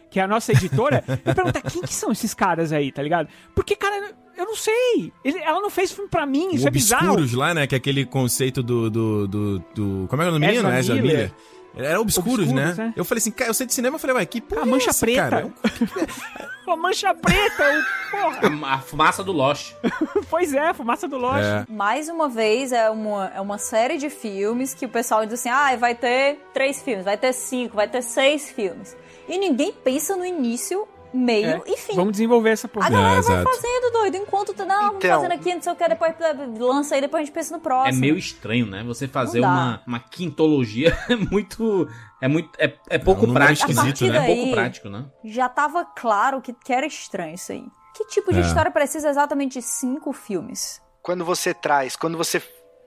[0.09, 3.27] que é a nossa editora, e perguntar quem que são esses caras aí, tá ligado?
[3.55, 5.11] Porque, cara, eu não sei.
[5.23, 7.05] Ele- ela não fez filme pra mim, isso o é bizarro.
[7.13, 7.67] Obscuros lá, né?
[7.67, 8.89] Que é aquele conceito do.
[8.89, 10.69] do, do, do- como é que é o nome do menino?
[10.77, 11.03] Ezra Miller.
[11.15, 11.31] Miller.
[11.75, 12.85] Era Obscuros, Obscuros, né?
[12.85, 12.93] né?
[12.95, 14.87] Eu falei assim, cara, eu sei de cinema, eu falei, ué, que porra A mancha
[14.87, 15.29] é essa, preta.
[15.29, 15.53] cara?
[16.67, 18.67] Uma mancha preta, o- porra.
[18.67, 19.73] A, a fumaça do Lost.
[20.29, 21.39] Pois é, fumaça do Lost.
[21.43, 21.65] É.
[21.67, 25.49] Mais uma vez, é uma, é uma série de filmes que o pessoal diz assim:
[25.49, 28.95] ah, vai ter três filmes, vai ter cinco, vai ter seis filmes.
[29.27, 31.61] E ninguém pensa no início, meio É.
[31.67, 31.95] e fim.
[31.95, 32.87] Vamos desenvolver essa porra.
[32.87, 33.55] A galera É, vai exato.
[33.55, 35.21] fazendo, doido, enquanto tu, não, vamos Então.
[35.21, 36.15] fazendo aqui, não sei o que, depois
[36.57, 37.99] lança aí, depois a gente pensa no É próximo.
[38.01, 38.83] meio estranho, né?
[38.83, 41.87] Você fazer Não uma, uma quintologia é muito.
[42.21, 42.49] É muito.
[42.57, 43.71] É, é pouco É um prático.
[43.71, 44.09] esquisito, né?
[44.17, 44.25] É né?
[44.27, 45.05] pouco Daí- prático, né?
[45.25, 47.63] Já tava claro que, que era estranho isso aí.
[47.95, 48.41] Que tipo de É.
[48.41, 50.81] história precisa exatamente de cinco filmes?
[51.01, 52.39] quando você traz, quando você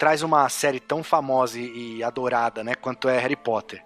[0.02, 3.80] traz uma série tão famosa e, e adorada, né, quanto é Harry Potter.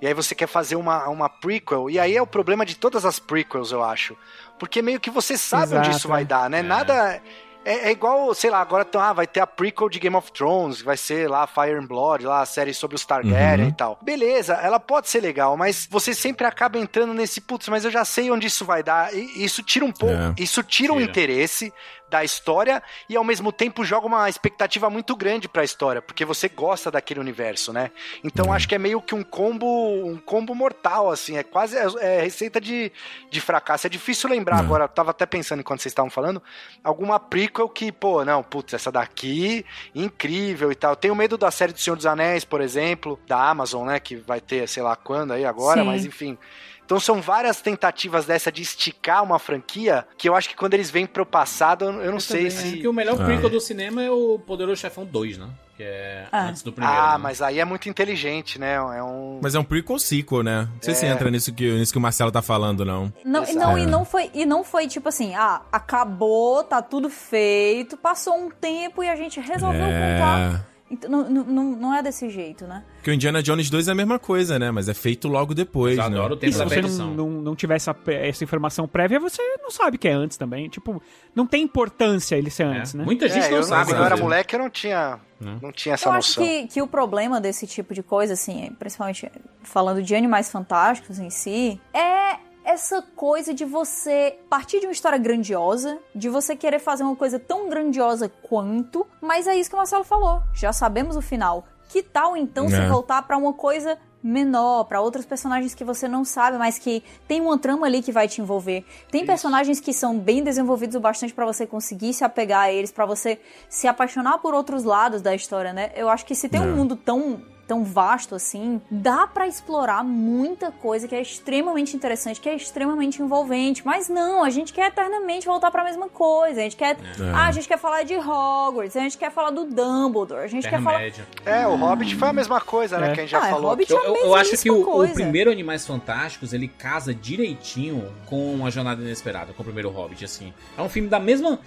[0.00, 3.04] E aí você quer fazer uma, uma prequel, e aí é o problema de todas
[3.04, 4.16] as prequels, eu acho.
[4.60, 6.24] Porque meio que você sabe onde Exato, isso vai é.
[6.24, 6.62] dar, né?
[6.62, 7.20] Nada
[7.64, 10.80] é, é igual, sei lá, agora ah, vai ter a prequel de Game of Thrones,
[10.82, 13.70] vai ser lá Fire and Blood, lá a série sobre os Targaryen Uhum.
[13.70, 13.98] e tal.
[14.00, 18.04] Beleza, ela pode ser legal, mas você sempre acaba entrando nesse putz, mas eu já
[18.04, 19.12] sei onde isso vai dar.
[19.12, 20.32] E isso tira um pouco, É.
[20.38, 21.10] isso tira o Tira.
[21.10, 21.72] interesse
[22.08, 26.48] da história e ao mesmo tempo joga uma expectativa muito grande pra história, porque você
[26.48, 27.90] gosta daquele universo, né?
[28.22, 29.66] Então acho que é meio que um combo,
[30.06, 32.92] um combo mortal assim, é quase é, é receita de,
[33.30, 33.86] de fracasso.
[33.86, 34.60] É difícil lembrar É.
[34.60, 36.42] agora, eu tava até pensando enquanto vocês estavam falando,
[36.82, 40.92] alguma prequel que, pô, não, putz, essa daqui incrível e tal.
[40.92, 44.16] Eu tenho medo da série do Senhor dos Anéis, por exemplo, da Amazon, né, que
[44.16, 45.86] vai ter, sei lá quando aí agora, Sim.
[45.86, 46.38] mas enfim.
[46.86, 50.88] Então são várias tentativas dessa de esticar uma franquia que eu acho que quando eles
[50.88, 52.70] vêm pro passado, eu eu não sei Também, se.
[52.74, 53.24] Porque o melhor Ah.
[53.24, 55.48] prequel do cinema é o Poderoso Chefão 2, né?
[55.76, 56.46] Que é Ah.
[56.46, 56.96] antes do primeiro.
[56.98, 57.18] Ah, né?
[57.18, 58.74] mas aí é muito inteligente, né?
[58.74, 59.40] É um.
[59.42, 60.68] Mas é um prequel sequel, né?
[60.72, 61.08] Não sei se É.
[61.10, 63.12] entra nisso que, nisso que o Marcelo tá falando, não.
[63.24, 63.58] Não, Exato.
[63.58, 63.80] não, É.
[63.82, 68.48] e não foi e não foi tipo assim, ah, acabou, tá tudo feito, passou um
[68.50, 70.64] tempo e a gente resolveu contar.
[70.90, 70.94] É.
[70.94, 72.84] Então, não, não, não não é desse jeito, né?
[72.96, 74.70] Porque o Indiana Jones 2 é a mesma coisa, né?
[74.70, 76.16] Mas é feito logo depois, Eu né?
[76.16, 79.18] adoro o E tempo se da você não, não, não tiver essa, essa informação prévia,
[79.18, 80.68] você não sabe que é antes também.
[80.68, 81.02] Tipo,
[81.34, 82.66] não tem importância ele ser É.
[82.78, 83.04] antes, né?
[83.04, 83.86] Muita gente É, não eu, sabe.
[83.86, 84.22] quando eu era inclusive.
[84.22, 85.20] moleque, eu não tinha,
[85.60, 86.44] não tinha essa Eu acho noção.
[86.44, 89.30] que, que o problema desse tipo de coisa, assim, principalmente
[89.64, 92.36] falando de animais fantásticos em si, é
[92.66, 97.38] essa coisa de você partir de uma história grandiosa, de você querer fazer uma coisa
[97.38, 100.42] tão grandiosa quanto, mas é isso que o Marcelo falou.
[100.52, 101.64] Já sabemos o final.
[101.88, 102.88] Que tal então se É.
[102.88, 107.40] voltar pra uma coisa menor, pra outros personagens que você não sabe, mas que tem
[107.40, 108.84] uma trama ali que vai te envolver.
[109.08, 112.90] Tem personagens que são bem desenvolvidos o bastante pra você conseguir se apegar a eles,
[112.90, 113.38] pra você
[113.68, 115.92] se apaixonar por outros lados da história, né?
[115.94, 116.64] Eu acho que se tem É.
[116.64, 122.40] um mundo tão tão vasto assim, dá pra explorar muita coisa que é extremamente interessante,
[122.40, 126.60] que é extremamente envolvente, mas não, a gente quer eternamente voltar pra mesma coisa.
[126.60, 126.96] A gente quer,
[127.34, 130.68] ah, a gente quer falar de Hogwarts, a gente quer falar do Dumbledore, a gente
[130.68, 131.26] quer falar Terra-média.
[131.44, 133.10] É, o Hobbit foi a mesma coisa, né?
[133.10, 133.14] É.
[133.14, 133.70] Que a gente já Ah, é falou.
[133.70, 137.12] Hobbit Eu, é a eu- eu acho que o, o primeiro Animais Fantásticos ele casa
[137.14, 140.52] direitinho com a Jornada Inesperada, com o primeiro Hobbit, assim.
[140.76, 141.58] É um filme da mesma.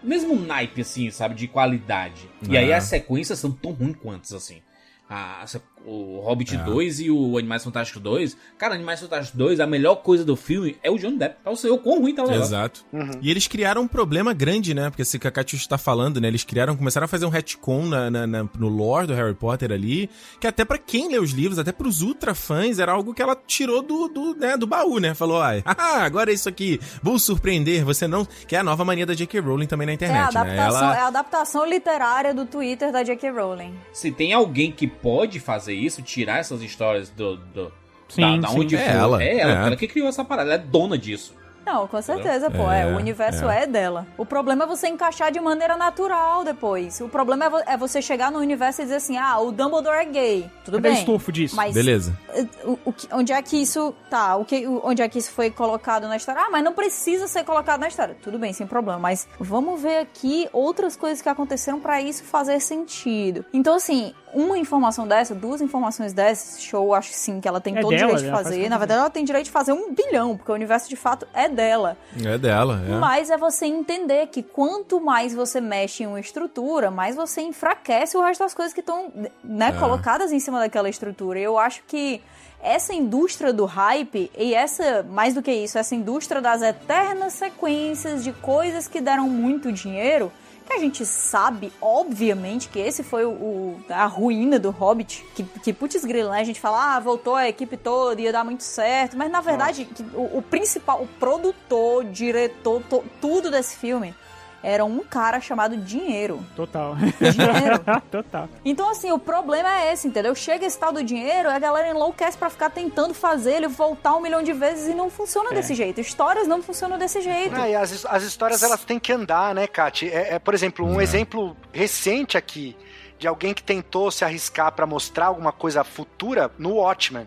[0.00, 1.34] Mesmo naipe, assim, sabe?
[1.34, 2.30] De qualidade.
[2.48, 2.76] E aí É.
[2.76, 4.62] as sequências são tão ruins quantas, assim.
[5.08, 6.58] A- essa- o Hobbit É.
[6.58, 8.36] 2 e o Animais Fantásticos 2.
[8.58, 11.36] Cara, Animais Fantásticos 2, a melhor coisa do filme é o Johnny Depp.
[11.42, 12.48] Pra você ver o quão ruim tá o negócio.
[12.50, 12.84] Exato.
[13.20, 14.90] E eles criaram um problema grande, né?
[14.90, 16.28] Porque se que a Katyusha tá falando, né?
[16.28, 19.72] Eles criaram, começaram a fazer um retcon na, na- na- no lore do Harry Potter
[19.72, 20.08] ali,
[20.40, 23.36] que até pra quem lê os livros, até pros ultra fãs, era algo que ela
[23.46, 25.14] tirou do, do, né, do baú, né?
[25.14, 28.26] Falou, ai, ah, agora é isso aqui, vou surpreender, você não...
[28.46, 29.40] Que é a nova mania da J.K.
[29.40, 30.40] Rowling também na é a internet, né?
[30.40, 30.96] adaptação, Ela...
[30.96, 33.30] é a adaptação literária do Twitter da J.K.
[33.30, 33.74] Rowling.
[33.92, 37.72] Se tem alguém que pode fazer isso, tirar essas histórias do, do,
[38.08, 38.60] Sim, da, da sim.
[38.60, 38.94] onde É foi.
[38.98, 39.66] ela, É ela, é.
[39.66, 41.36] ela que criou essa parada, ela é dona disso.
[41.66, 42.70] Não, com certeza, pô.
[42.72, 43.64] É, É, o universo é.
[43.64, 43.66] é.
[43.66, 44.06] dela.
[44.16, 46.98] O problema é você encaixar de maneira natural depois.
[47.02, 49.98] O problema é, vo- é você chegar no universo e dizer assim: ah, o Dumbledore
[49.98, 50.50] é gay.
[50.64, 50.94] Tudo bem.
[50.94, 51.54] estufo disso.
[51.54, 52.16] Mas Beleza.
[52.64, 54.34] o- o que- onde é que isso tá?
[54.36, 56.40] O que, o- onde é que isso foi colocado na história?
[56.40, 58.16] Ah, mas não precisa ser colocado na história.
[58.22, 58.98] Tudo bem, sem problema.
[58.98, 63.44] Mas vamos ver aqui outras coisas que aconteceram pra isso fazer sentido.
[63.52, 67.80] Então, assim, uma informação dessa, duas informações dessas, show, acho sim que ela tem É
[67.80, 68.56] todo o direito de faz fazer.
[68.60, 68.70] tudo.
[68.70, 71.48] Na verdade, ela tem direito de fazer um bilhão, porque o universo de fato é
[71.48, 71.96] dela.
[72.24, 72.96] É dela, é.
[72.98, 78.16] Mas é você entender que quanto mais você mexe em uma estrutura, mais você enfraquece
[78.16, 79.12] o resto das coisas que estão
[79.42, 79.72] né, É.
[79.72, 81.38] colocadas em cima daquela estrutura.
[81.38, 82.20] Eu acho que
[82.60, 88.24] essa indústria do hype e essa, mais do que isso, essa indústria das eternas sequências
[88.24, 90.32] de coisas que deram muito dinheiro,
[90.68, 95.42] que a gente sabe, obviamente, que esse foi o, o- a ruína do Hobbit, que,
[95.42, 96.40] que putz grilo, né?
[96.40, 99.84] A gente fala, ah, voltou a equipe toda, ia dar muito certo, mas na verdade,
[99.86, 104.14] que o, o principal, o produtor, diretor, to- tudo desse filme
[104.62, 106.44] era um cara chamado Dinheiro.
[106.56, 106.96] Total.
[106.96, 107.78] Dinheiro.
[108.10, 108.48] Total.
[108.64, 110.34] Então, assim, o problema é esse, entendeu?
[110.34, 114.20] Chega esse tal do dinheiro, a galera enlouquece pra ficar tentando fazer ele voltar um
[114.20, 116.00] milhão de vezes e não funciona desse jeito.
[116.00, 117.54] Histórias não funcionam desse jeito.
[117.54, 120.08] Ah, e as, as histórias elas têm que andar, né, Kati?
[120.10, 122.76] É, é, por exemplo, um exemplo recente aqui
[123.18, 127.26] de alguém que tentou se arriscar pra mostrar alguma coisa futura no Watchmen.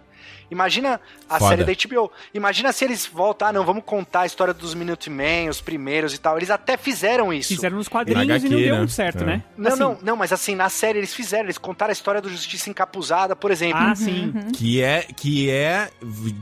[0.51, 0.99] Imagina
[1.29, 1.49] a Foda.
[1.49, 2.11] série da HBO.
[2.33, 6.17] Imagina se eles voltam, ah, não, vamos contar a história dos Minutemen, os primeiros e
[6.19, 6.37] tal.
[6.37, 7.55] Eles até fizeram isso.
[7.55, 8.77] Fizeram nos quadrinhos Na e não HQ, deu né?
[8.79, 9.25] muito certo, É.
[9.25, 9.43] né?
[9.57, 12.29] Não, Assim, não, não, mas assim, na série eles fizeram, eles contaram a história do
[12.29, 13.79] Justiça Encapuzada, por exemplo.
[13.79, 14.33] Ah, sim.
[14.53, 15.89] Que é, que é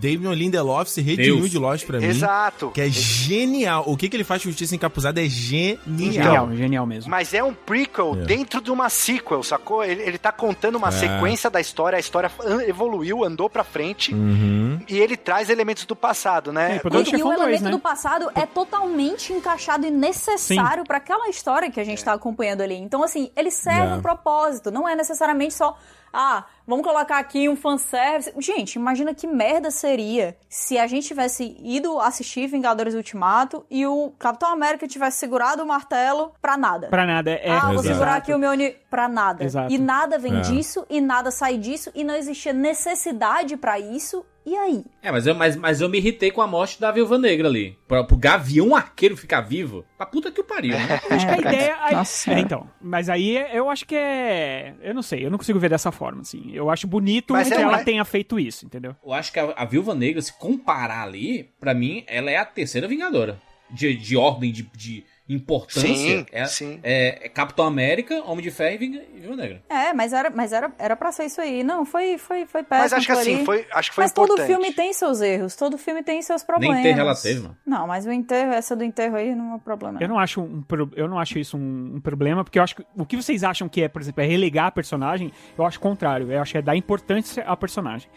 [0.01, 2.05] Damon Lindelof se redimiu de Lost pra mim.
[2.07, 2.71] Exato.
[2.71, 3.83] Que é genial.
[3.85, 5.77] O que, que ele faz com Justiça Encapuzada é genial.
[6.11, 7.09] Genial, genial mesmo.
[7.11, 8.25] Mas é um prequel É.
[8.25, 9.83] dentro de uma sequel, sacou?
[9.83, 10.91] Ele, ele tá contando uma É.
[10.91, 12.31] sequência da história, a história
[12.67, 14.79] evoluiu, andou pra frente, Uhum.
[14.87, 16.73] e ele traz elementos do passado, né?
[16.73, 17.71] É, E, e o 2, elemento né?
[17.71, 22.61] do passado é totalmente encaixado e necessário pra aquela história que a gente tá acompanhando
[22.61, 22.75] ali.
[22.75, 23.95] Então, assim, ele serve É.
[23.95, 24.71] um propósito.
[24.71, 25.77] Não é necessariamente só,
[26.13, 28.31] ah, vamos colocar aqui um fanservice.
[28.39, 34.13] Gente, imagina que merda seria se a gente tivesse ido assistir Vingadores Ultimato e o
[34.19, 36.87] Capitão América tivesse segurado o martelo pra nada.
[36.87, 37.31] Pra nada.
[37.31, 37.87] É, ah, vou Exato.
[37.87, 38.75] segurar aqui o meu uni...
[38.89, 39.43] pra nada.
[39.43, 39.73] Exato.
[39.73, 40.41] E nada vem É.
[40.41, 44.23] disso, e nada sai disso, e não existia necessidade pra isso.
[44.45, 44.83] E aí?
[45.01, 47.77] É, mas eu, mas, mas eu me irritei com a morte da Viúva Negra ali.
[47.87, 50.99] Pra, pro Gavião Arqueiro ficar vivo, pra puta que o pariu, né?
[51.09, 51.75] Acho que a ideia.
[51.81, 52.33] a- Nossa.
[52.33, 52.67] É, então.
[52.81, 54.73] Mas aí é- eu acho que é.
[54.81, 56.49] Eu não sei, eu não consigo ver dessa forma, assim.
[56.59, 58.95] Eu acho bonito Mas que é- ela mas- tenha feito isso, entendeu?
[59.03, 62.45] Eu acho que a, a Viúva Negra, se comparar ali, pra mim, ela é a
[62.45, 63.39] terceira Vingadora.
[63.71, 65.87] De, de ordem, de, de importância.
[65.87, 66.79] Sim, é, sim.
[66.81, 69.61] É, é Capitão América, Homem de Ferro e Viúva Negra.
[69.69, 71.63] É, mas era, mas era, era pra ser isso aí.
[71.63, 72.83] Não, foi, foi, foi péssimo.
[72.83, 74.37] Mas acho que assim, foi, acho que foi mas importante.
[74.37, 76.77] todo filme tem seus erros, todo filme tem seus problemas.
[76.77, 77.57] Nem enterro ela teve, mano.
[77.65, 79.99] Não, mas o enterro, essa do enterro aí não é problema.
[80.01, 80.63] Eu não acho, um,
[80.95, 83.69] eu não acho isso um, um problema, porque eu acho que o que vocês acham
[83.69, 86.31] que é, por exemplo, é relegar a personagem, eu acho o contrário.
[86.31, 88.09] Eu acho que é dar importância à personagem.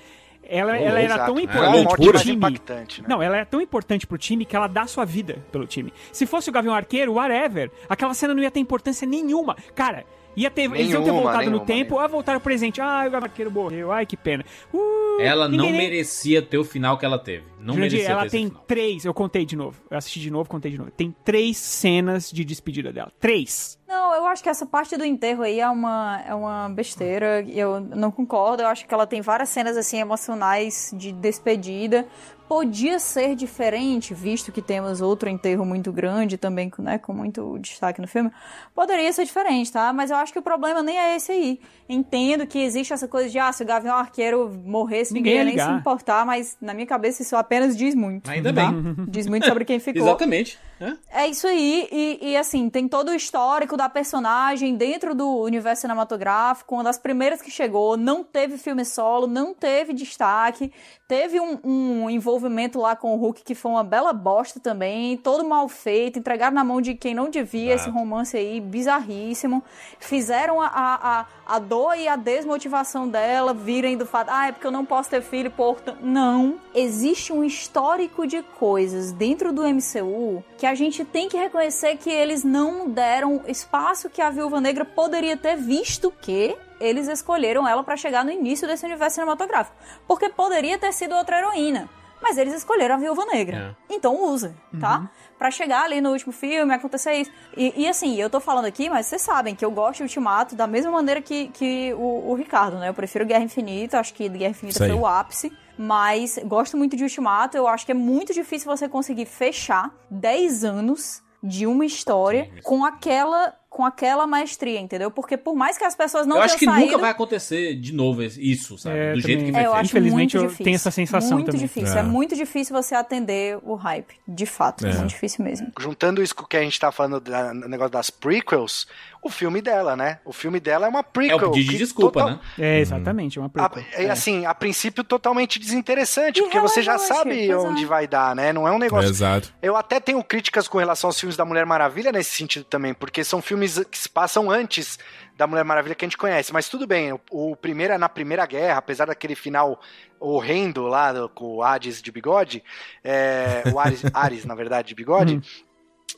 [0.44, 1.32] Ela, ela era Exato.
[1.32, 2.32] tão É importante morte pro time.
[2.36, 3.06] impactante, né?
[3.08, 5.92] Não, ela é tão importante pro time que ela dá sua vida pelo time.
[6.12, 9.56] Se fosse o Gavião Arqueiro, whatever, aquela cena não ia ter importância nenhuma.
[9.74, 10.04] Cara,
[10.36, 12.04] ia ter, eles iam ter Nenhuma, voltado no nenhuma, tempo, nenhuma.
[12.04, 12.80] ah, voltaram pro presente.
[12.80, 14.44] Ah, o Gavião Arqueiro morreu, ai que pena.
[14.72, 17.44] Uh, Ela não nem- merecia ter o final que ela teve.
[17.60, 18.64] Não Jurandir, merecia ela ter esse tem final.
[18.66, 19.80] três, eu contei de novo.
[19.90, 20.90] Eu assisti de novo, contei de novo.
[20.90, 23.12] Tem três cenas de despedida dela.
[23.20, 23.78] Três.
[23.86, 27.42] Não, eu acho que essa parte do enterro aí é uma, é uma besteira.
[27.48, 28.62] Eu não concordo.
[28.62, 32.06] Eu acho que ela tem várias cenas assim emocionais de despedida.
[32.52, 37.58] Podia ser diferente, visto que temos outro enterro muito grande também, com- né, com muito
[37.58, 38.30] destaque no filme.
[38.74, 39.90] Poderia ser diferente, tá?
[39.90, 41.58] Mas eu acho que o problema nem é esse aí.
[41.88, 45.64] Entendo que existe essa coisa de, ah, se o Gavião Arqueiro morresse, Ninguém ninguém, ia
[45.66, 48.30] nem se importar, mas na minha cabeça isso apenas diz muito.
[48.30, 48.70] Ainda tá?
[48.70, 48.96] bem.
[49.08, 50.02] Diz muito sobre quem ficou.
[50.02, 50.58] Exatamente.
[50.78, 50.98] né?
[51.10, 55.82] É isso aí, e, e, assim, tem todo o histórico da personagem dentro do universo
[55.82, 60.70] cinematográfico, uma das primeiras que chegou, não teve filme solo, não teve destaque,
[61.08, 62.41] teve um, um envolvimento
[62.74, 66.64] lá com o Hulk que foi uma bela bosta também, todo mal feito, entregaram na
[66.64, 67.98] mão de quem não devia esse Exato.
[67.98, 69.62] romance aí, bizarríssimo,
[69.98, 74.66] fizeram a, a, a, dor e a desmotivação dela virem do fato, ah, é porque
[74.66, 75.98] eu não posso ter filho, portanto...
[76.02, 81.96] Não, existe um histórico de coisas dentro do MCU que a gente tem que reconhecer
[81.96, 87.66] que eles não deram espaço que a Viúva Negra poderia ter, visto que eles escolheram
[87.66, 89.76] ela pra chegar no início desse universo cinematográfico.
[90.06, 91.88] Porque poderia ter sido outra heroína.
[92.22, 93.76] Mas eles escolheram a Viúva Negra.
[93.90, 95.10] Então usa, tá?
[95.36, 97.32] Pra chegar ali no último filme, acontecer isso.
[97.56, 100.54] E, e, assim, eu tô falando aqui, mas vocês sabem que eu gosto de Ultimato
[100.54, 102.88] da mesma maneira que, que o, o Ricardo, né?
[102.88, 105.52] Eu prefiro Guerra Infinita, acho que Guerra Infinita foi o ápice.
[105.76, 107.56] Mas gosto muito de Ultimato.
[107.56, 112.84] Eu acho que é muito difícil você conseguir fechar 10 anos de uma história com
[112.84, 115.10] aquela com aquela maestria, entendeu?
[115.10, 117.74] Porque por mais que as pessoas não eu acho que tenham saído, nunca vai acontecer
[117.74, 118.98] de novo isso, sabe?
[118.98, 119.46] É, Do jeito também.
[119.46, 119.86] que foi É, eu feito.
[119.86, 120.64] Infelizmente, muito eu difícil.
[120.64, 121.60] tenho essa sensação muito também.
[121.62, 121.96] difícil.
[121.96, 122.00] É.
[122.00, 122.02] É.
[122.02, 124.14] muito difícil você atender o hype.
[124.28, 124.94] De fato, é, É.
[124.94, 125.72] muito difícil mesmo.
[125.80, 128.86] Juntando isso com o que a gente tá falando da- no negócio das prequels,
[129.22, 130.18] o filme dela, né?
[130.24, 131.48] O filme dela é uma É prequel.
[131.48, 132.40] o pedido de desculpa, total- né?
[132.58, 133.84] É, exatamente, uma A, prequel.
[134.06, 137.56] é, assim, a princípio totalmente desinteressante, porque Irrelevante, você já sabe pois é.
[137.56, 138.52] onde vai dar, né?
[138.52, 139.08] Não é um negócio.
[139.08, 139.52] Exato.
[139.62, 143.22] Eu até tenho críticas com relação aos filmes da Mulher Maravilha nesse sentido também, porque
[143.24, 144.98] são filmes que se passam antes
[145.36, 146.52] da Mulher Maravilha que a gente conhece.
[146.52, 149.80] Mas tudo bem, o, o primeiro é na Primeira Guerra, apesar daquele final
[150.20, 152.62] horrendo lá do- com o Hades de bigode,
[153.02, 155.40] é, o Ares, Ares, na verdade, de bigode.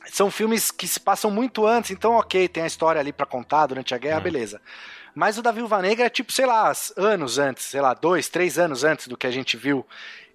[0.07, 3.65] São filmes que se passam muito antes, então ok, tem a história ali pra contar
[3.65, 4.61] durante a guerra, beleza.
[5.15, 8.59] Mas o da Viúva Negra é tipo, sei lá, anos antes, sei lá, dois, três
[8.59, 9.85] anos antes do que a gente viu.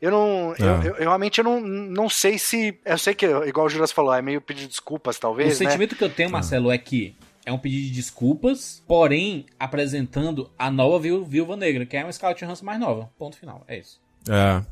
[0.01, 0.55] Eu não.
[0.59, 0.81] Eu, Ah.
[0.83, 2.79] eu- eu realmente eu não, não sei se.
[2.85, 5.61] Eu sei que, igual o Juras falou, é meio pedir desculpas, O talvez.
[5.61, 5.67] né?
[5.67, 7.15] sentimento que eu tenho, Marcelo, é que
[7.45, 12.13] é um pedido de desculpas, porém apresentando a nova Viú- Viúva Negra, que é uma
[12.13, 13.11] Scarlett Johansson mais nova.
[13.19, 13.63] Ponto final.
[13.69, 14.01] É isso.
[14.29, 14.63] É.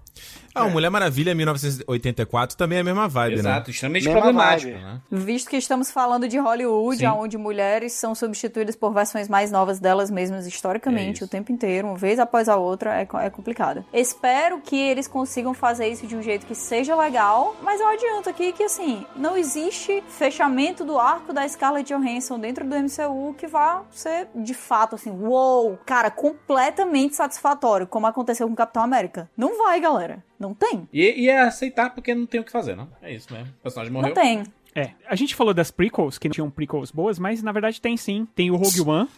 [0.58, 3.40] Ah, o Mulher Maravilha 1984 também é a mesma vibe, né?
[3.40, 4.84] Exato, extremamente Mesma problemático, vibe.
[4.84, 5.00] né?
[5.10, 7.06] Visto que estamos falando de Hollywood, Sim.
[7.06, 11.24] onde mulheres são substituídas por versões mais novas delas mesmas É historicamente isso.
[11.24, 13.84] o tempo inteiro, uma vez após a outra, é, é complicado.
[13.92, 18.28] Espero que eles consigam fazer isso de um jeito que seja legal, mas eu adianto
[18.28, 23.46] aqui que, assim, não existe fechamento do arco da Scarlett Johansson dentro do MCU que
[23.46, 29.28] vá ser, de fato, assim, uou, cara, completamente satisfatório, como aconteceu com Capitão América.
[29.36, 30.22] Não vai, galera.
[30.38, 30.88] Não tem.
[30.92, 32.88] E, e é aceitar porque não tem o que fazer, não?
[33.02, 33.48] É isso mesmo.
[33.58, 34.14] O personagem morreu.
[34.14, 34.44] Não tem.
[34.74, 37.96] É, a gente falou das prequels, que não tinham prequels boas, mas na verdade tem
[37.96, 38.28] sim.
[38.36, 39.08] Tem o Rogue One.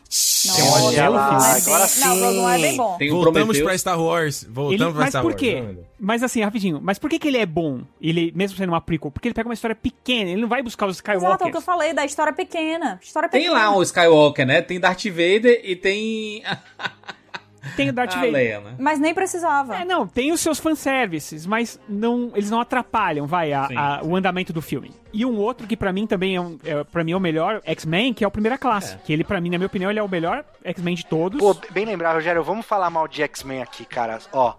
[0.47, 2.77] Não, Olha Rogue One lá, é agora Não, Rogue One é bem sim.
[2.79, 2.97] bom.
[2.97, 3.67] Tem o Voltamos Prometheus.
[3.67, 4.45] pra Star Wars.
[4.45, 5.41] Voltamos Ele, pra mas Star por Wars.
[5.41, 5.61] quê?
[5.61, 5.85] Vamos.
[5.99, 6.81] Mas assim, rapidinho.
[6.83, 7.83] Mas por que, que ele é bom?
[8.01, 9.11] Ele, mesmo sendo uma prequel?
[9.11, 11.57] Porque ele pega uma história pequena, ele não vai buscar os Exato, é o que
[11.57, 12.99] eu falei, da história pequena.
[13.03, 13.59] História Tem pequena.
[13.71, 14.63] lá o Skywalker, né?
[14.63, 16.43] Tem Darth Vader e tem
[17.77, 18.33] Tem o Darth a Vader.
[18.33, 18.75] Leia, né?
[18.79, 19.77] Mas nem precisava.
[19.77, 23.77] É, não, tem os seus fanservices, mas não, eles não atrapalham, vai, a- Sim.
[23.77, 24.93] a- o andamento do filme.
[25.13, 27.61] E um outro que pra mim também é, um, é para mim é o melhor
[27.65, 28.95] X-Men, que é o Primeira Classe.
[28.95, 28.99] É.
[29.05, 31.39] Que ele, pra mim, na minha opinião, ele é o melhor X-Men de todos.
[31.41, 34.19] Pô, bem lembrar, Rogério, vamos falar mal de X-Men aqui, cara.
[34.33, 34.55] Ó.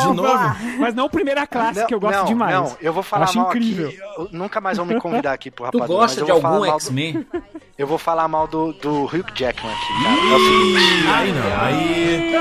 [0.00, 0.56] de novo.
[0.78, 2.54] Mas não o Primeira Classe, não, que eu gosto não, demais.
[2.54, 3.88] Não, eu vou falar acho mal incrível.
[3.88, 3.98] aqui.
[4.18, 5.98] eu- nunca mais vão me convidar aqui pro Tu rapadura.
[6.00, 7.26] gosta de eu vou algum falar mal do- X-Men?
[7.76, 10.16] Eu vou falar mal do, do Hugh Jackman aqui, cara.
[10.16, 11.06] É o seguinte.
[11.14, 12.36] Aí não, aí.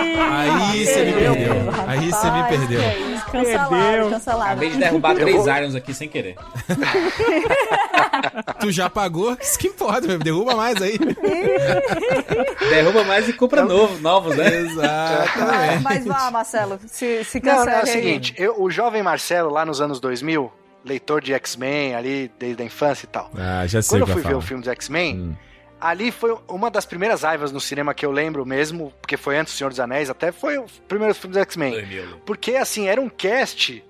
[0.72, 1.54] Aí você me perdeu.
[1.88, 2.82] Aí você me Rapaz, perdeu.
[2.82, 2.98] é?
[3.32, 4.10] Cancelado, Perdeu.
[4.10, 4.44] cancelado.
[4.52, 6.36] Acabei de derrubar Eu três vou- Irons aqui sem querer.
[8.60, 9.38] Tu já pagou?
[9.40, 10.20] Isso que importa, meu.
[10.20, 10.98] Derruba mais aí.
[12.70, 14.48] Derruba mais e compra novo, novos, né?
[14.62, 15.84] Exatamente.
[15.84, 19.50] mas vá, Marcelo, se, se Não, cancele não, é o seguinte, eu- o jovem Marcelo,
[19.52, 20.52] lá nos anos 2000,
[20.86, 23.30] leitor de X-Men ali, desde a infância e tal.
[23.38, 25.36] Ah, já sei Quando eu fui ver o filme dos X-Men, Hum.
[25.80, 29.54] ali foi uma das primeiras raivas no cinema que eu lembro mesmo, porque foi antes
[29.54, 31.72] do Senhor dos Anéis, até foi o primeiro filme dos X-Men.
[31.74, 32.18] 2000.
[32.26, 33.84] Porque, assim, era um cast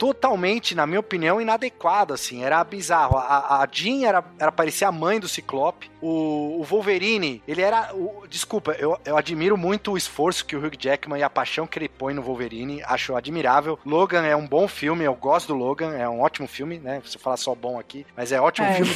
[0.00, 3.18] totalmente, na minha opinião, inadequado, assim, era bizarro.
[3.18, 7.94] A, a Jean era, era parecia a mãe do Ciclope, o, o Wolverine, ele era,
[7.94, 11.66] o- desculpa, eu, eu admiro muito o esforço que o Hugh Jackman e a paixão
[11.66, 13.78] que ele põe no Wolverine, acho admirável.
[13.84, 17.18] Logan é um bom filme, eu gosto do Logan, é um ótimo filme, né, se
[17.18, 18.92] eu falar só bom aqui, mas é ótimo É, filme.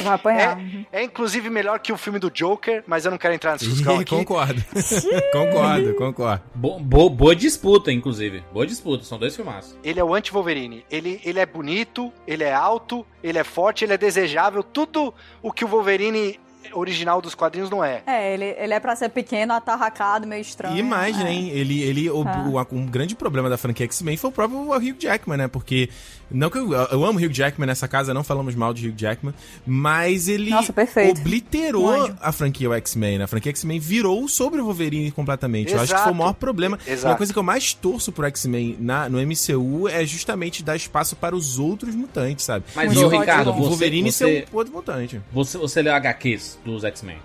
[0.91, 3.65] É, é inclusive melhor que o filme do Joker, mas eu não quero entrar nessa
[3.65, 4.05] discussão aqui.
[4.09, 4.63] concordo.
[5.31, 6.43] concordo, concordo.
[6.55, 8.43] Bo- bo- boa disputa, inclusive.
[8.51, 9.77] Boa disputa, são dois filmaços.
[9.83, 10.83] Ele é o anti-Wolverine.
[10.95, 14.63] Ele, ele é bonito, ele é alto, ele é forte, ele é desejável.
[14.63, 16.39] Tudo o que o Wolverine
[16.73, 18.01] original dos quadrinhos não é.
[18.07, 20.75] É, ele, ele é pra ser pequeno, atarracado, meio estranho.
[20.75, 21.23] E mais, é.
[21.23, 21.31] né?
[21.31, 21.49] hein?
[21.49, 22.65] Ele, ele, o, Ah.
[22.71, 25.47] o- um grande problema da franquia X-Men foi o próprio Hugh Jackman, né?
[25.47, 25.89] Porque,
[26.31, 29.33] não que eu, eu amo Hugh Jackman nessa casa, não falamos mal de Hugh Jackman,
[29.65, 30.73] mas ele Nossa,
[31.11, 33.19] obliterou Um a franquia X-Men.
[33.19, 33.23] né?
[33.23, 35.71] A franquia X-Men virou sobre o Wolverine completamente.
[35.73, 36.03] Eu acho que Exato.
[36.03, 36.77] foi o maior problema.
[36.87, 37.13] E Exato.
[37.13, 38.77] a coisa que eu mais torço pro X-Men
[39.09, 42.65] no MCU é justamente dar espaço para os outros mutantes, sabe?
[42.75, 45.21] Mas, e o Ricardo, o Wolverine você- ser um outro mutante.
[45.31, 47.17] Você, você leu HQs dos X-Men?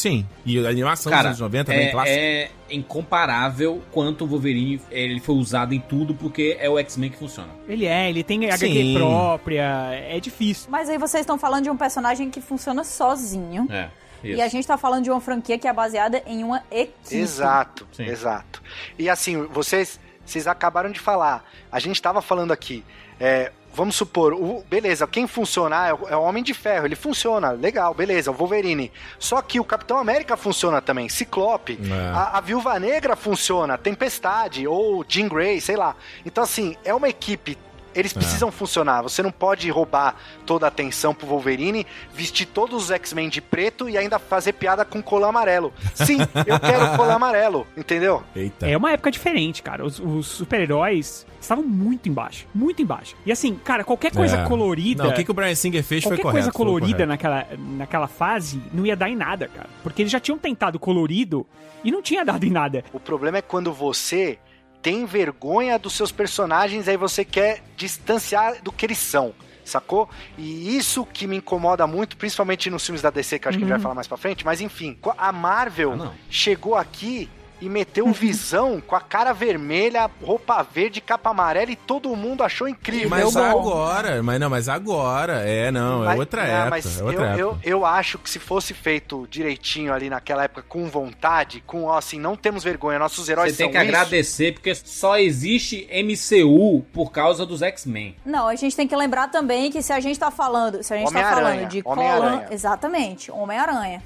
[0.00, 0.26] Sim.
[0.46, 2.18] E a animação Cara, dos anos 90 também, é, clássico.
[2.18, 7.18] é incomparável quanto o Wolverine ele foi usado em tudo porque é o X-Men que
[7.18, 7.50] funciona.
[7.68, 8.94] Ele é, ele tem HQ Sim.
[8.94, 10.70] própria, é difícil.
[10.70, 13.66] Mas aí vocês estão falando de um personagem que funciona sozinho.
[13.70, 13.90] É,
[14.24, 14.38] isso.
[14.38, 17.14] E a gente tá falando de uma franquia que é baseada em uma equipe.
[17.16, 18.04] Exato, Sim.
[18.06, 18.62] exato.
[18.98, 21.44] E assim, vocês, vocês acabaram de falar.
[21.70, 22.82] A gente tava falando aqui.
[23.20, 26.96] é, vamos supor, o, beleza, quem funcionar é o, é o Homem de Ferro, ele
[26.96, 28.90] funciona, legal, beleza, o Wolverine.
[29.18, 32.16] Só que o Capitão América funciona também, Ciclope, É.
[32.16, 35.94] a, a Viúva Negra funciona, Tempestade ou Jean Grey, sei lá.
[36.26, 37.56] Então, assim, é uma equipe.
[37.94, 39.02] Eles precisam funcionar.
[39.02, 40.14] Você não pode roubar
[40.46, 44.84] toda a atenção pro Wolverine, vestir todos os X-Men de preto e ainda fazer piada
[44.84, 45.72] com colar amarelo.
[45.94, 48.22] Sim, eu quero colar amarelo, entendeu?
[48.34, 48.68] Eita.
[48.68, 49.84] É uma época diferente, cara.
[49.84, 52.46] Os, os super-heróis estavam muito embaixo.
[52.54, 53.16] Muito embaixo.
[53.24, 54.44] E assim, cara, qualquer coisa É.
[54.46, 55.04] colorida.
[55.04, 56.36] Não, o que, que o Brian Singer fez foi Qualquer correto.
[56.44, 59.68] coisa foi colorida naquela, naquela fase não ia dar em nada, cara.
[59.82, 61.46] Porque eles já tinham tentado colorido
[61.82, 62.84] e não tinha dado em nada.
[62.92, 64.38] O problema é quando você
[64.82, 69.34] tem vergonha dos seus personagens, aí você quer distanciar do que eles são.
[69.64, 70.08] Sacou?
[70.36, 73.66] E isso que me incomoda muito, principalmente nos filmes da DC, que acho que a
[73.66, 77.28] gente vai falar mais pra frente, mas enfim, a Marvel Ah, chegou aqui
[77.60, 82.42] e meteu o visão com a cara vermelha, roupa verde, capa amarela e todo mundo
[82.42, 83.10] achou incrível.
[83.10, 86.70] Mas agora, mas não, mas agora, é, não, é Mas- outra não, época.
[86.70, 87.40] mas é outra eu, época.
[87.40, 91.98] eu, eu acho que se fosse feito direitinho ali naquela época, com vontade, com ó,
[91.98, 93.86] assim, não temos vergonha, nossos heróis Você tem que isso.
[93.88, 98.16] agradecer, porque só existe MCU por causa dos X-Men.
[98.24, 100.96] Não, a gente tem que lembrar também que se a gente tá falando, se a
[100.96, 102.38] gente tá Homem-Aranha, falando de Homem-Aranha.
[102.40, 104.02] colan, exatamente, Homem-Aranha.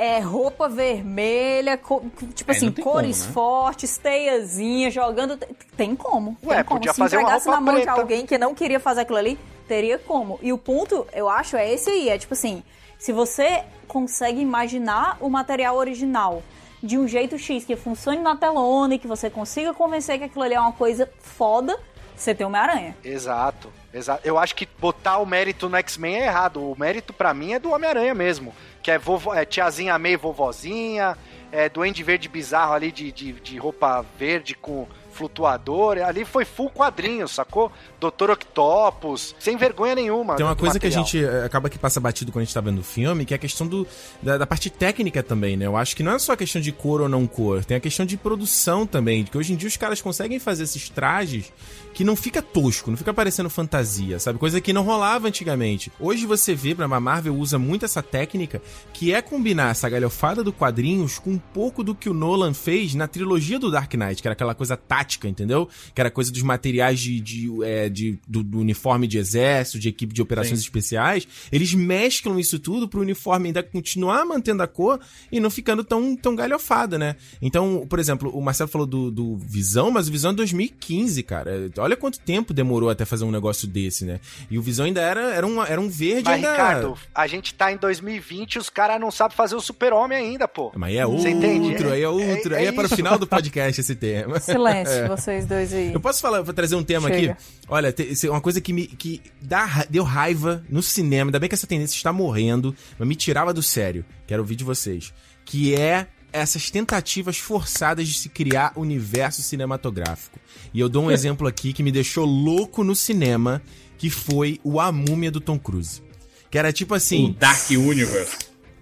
[0.00, 3.32] É roupa vermelha, co- tipo É, assim, cores como, né?
[3.34, 5.36] fortes, teiazinha, jogando.
[5.76, 6.36] Tem como.
[6.44, 6.78] Ué, tem como.
[6.78, 8.00] podia Se fazer entregasse na mão de preta.
[8.00, 9.36] alguém que não queria fazer aquilo ali,
[9.66, 10.38] teria como.
[10.40, 12.08] E o ponto, eu acho, é esse aí.
[12.10, 12.62] É tipo assim,
[12.96, 16.44] se você consegue imaginar o material original
[16.80, 20.44] de um jeito X que funcione na telona e que você consiga convencer que aquilo
[20.44, 21.76] ali é uma coisa foda,
[22.14, 22.96] você tem Homem-Aranha.
[23.04, 24.20] Exato, exato.
[24.24, 26.62] Eu acho que botar o mérito no X-Men é errado.
[26.62, 28.54] O mérito pra mim é do Homem-Aranha mesmo.
[28.88, 31.14] Que é, vovó, é tiazinha meio vovozinha,
[31.52, 35.98] é duende verde bizarro ali de, de, de roupa verde com flutuador.
[35.98, 37.70] Ali foi full quadrinho, sacou?
[38.00, 40.36] Doutor Octopus, sem vergonha nenhuma.
[40.36, 41.04] Tem uma coisa que a material.
[41.04, 43.36] gente eh, acaba que passa batido quando a gente tá vendo o filme, que é
[43.36, 43.86] a questão do,
[44.22, 45.66] da, da parte técnica também, né?
[45.66, 47.80] Eu acho que não é só a questão de cor ou não cor, tem a
[47.80, 51.52] questão de produção também, que hoje em dia os caras conseguem fazer esses trajes
[51.98, 54.38] que não fica tosco, não fica parecendo fantasia, sabe?
[54.38, 55.90] Coisa que não rolava antigamente.
[55.98, 60.44] Hoje você vê, pra a Marvel usa muito essa técnica, que é combinar essa galhofada
[60.44, 64.22] do quadrinhos com um pouco do que o Nolan fez na trilogia do Dark Knight,
[64.22, 65.68] que era aquela coisa tática, entendeu?
[65.92, 69.88] Que era coisa dos materiais de, de, é, de- do, do uniforme de exército, de
[69.88, 70.66] equipe de operações Sim.
[70.66, 71.26] especiais.
[71.50, 75.00] Eles mesclam isso tudo pro uniforme ainda continuar mantendo a cor
[75.32, 77.16] e não ficando tão, tão galhofada, né?
[77.42, 81.68] Então, por exemplo, o Marcelo falou do, do Visão, mas o Visão é 2015, cara.
[81.87, 84.20] Olha quanto tempo demorou até fazer um negócio desse, né?
[84.50, 86.50] E o Visão ainda era, era, um, era um verde Mas, ainda...
[86.52, 90.46] Ricardo, a gente tá em 2020 e os caras não sabem fazer o super-homem ainda,
[90.48, 90.72] pô.
[90.76, 91.84] Mas aí é Você outro, entende?
[91.92, 94.38] aí é outro, É- aí é é para o final do podcast esse tema.
[94.40, 95.92] Silêncio, vocês dois aí.
[95.92, 97.32] Eu posso falar, vou trazer um tema Chega.
[97.32, 97.42] aqui?
[97.68, 101.54] Olha, é uma coisa que me que dá, deu raiva no cinema, ainda bem que
[101.54, 104.04] essa tendência está morrendo, mas me tirava do sério.
[104.26, 105.12] Quero ouvir de vocês.
[105.44, 110.38] Que é essas tentativas forçadas de se criar universo cinematográfico.
[110.72, 113.62] E eu dou um exemplo aqui que me deixou louco no cinema,
[113.96, 116.02] que foi o A Múmia do Tom Cruise.
[116.50, 118.36] Que era tipo O assim, Dark Universe.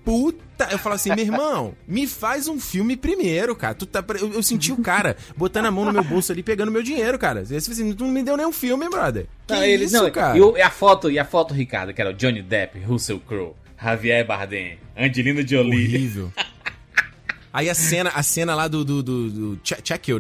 [0.05, 0.47] puta.
[0.71, 3.75] Eu falo assim, meu irmão, me faz um filme primeiro, cara.
[3.75, 6.73] Tu tá, eu, eu senti o cara botando a mão no meu bolso ali, pegando
[6.73, 7.45] meu dinheiro, cara.
[7.45, 9.27] Você assim, tu não me deu nenhum filme, brother.
[9.47, 10.39] Que Não, eles- isso, não, cara?
[10.39, 13.21] E, o- e a foto, e a foto, Ricardo, que era o Johnny Depp, Russell
[13.21, 15.87] Crowe, Javier Bardem, Angelina Jolie.
[15.89, 16.33] Horrível.
[17.57, 19.61] Aí a cena, a cena lá do, do, do, do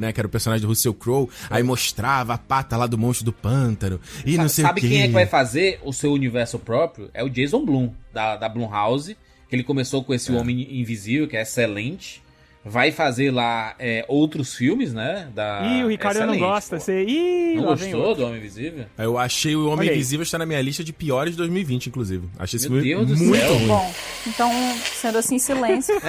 [0.00, 3.26] né, que era o personagem do Russell Crowe, aí mostrava a pata lá do monstro
[3.26, 7.10] do pântano, e não sei Sabe quem é que vai fazer o seu universo próprio?
[7.12, 9.18] É o Jason Blum, da, da Blumhouse,
[9.50, 12.22] que ele começou com esse Homem Invisível, que é excelente.
[12.68, 15.28] Vai fazer lá é, outros filmes, né?
[15.32, 15.62] Da...
[15.64, 16.76] Ih, o Ricardo não Excelente, gosta.
[16.76, 16.82] pô.
[16.82, 17.04] Você...
[17.04, 18.24] Ih, Não gostou outro.
[18.24, 18.86] do Homem Invisível?
[18.98, 19.88] Eu achei o Homem.
[19.88, 22.28] Invisível está na minha lista de piores de 2020, inclusive.
[22.38, 23.54] Achei esse Meu filme Deus do muito céu.
[23.54, 23.66] ruim.
[23.68, 23.94] Bom,
[24.26, 24.50] então,
[25.00, 25.94] sendo assim, silêncio.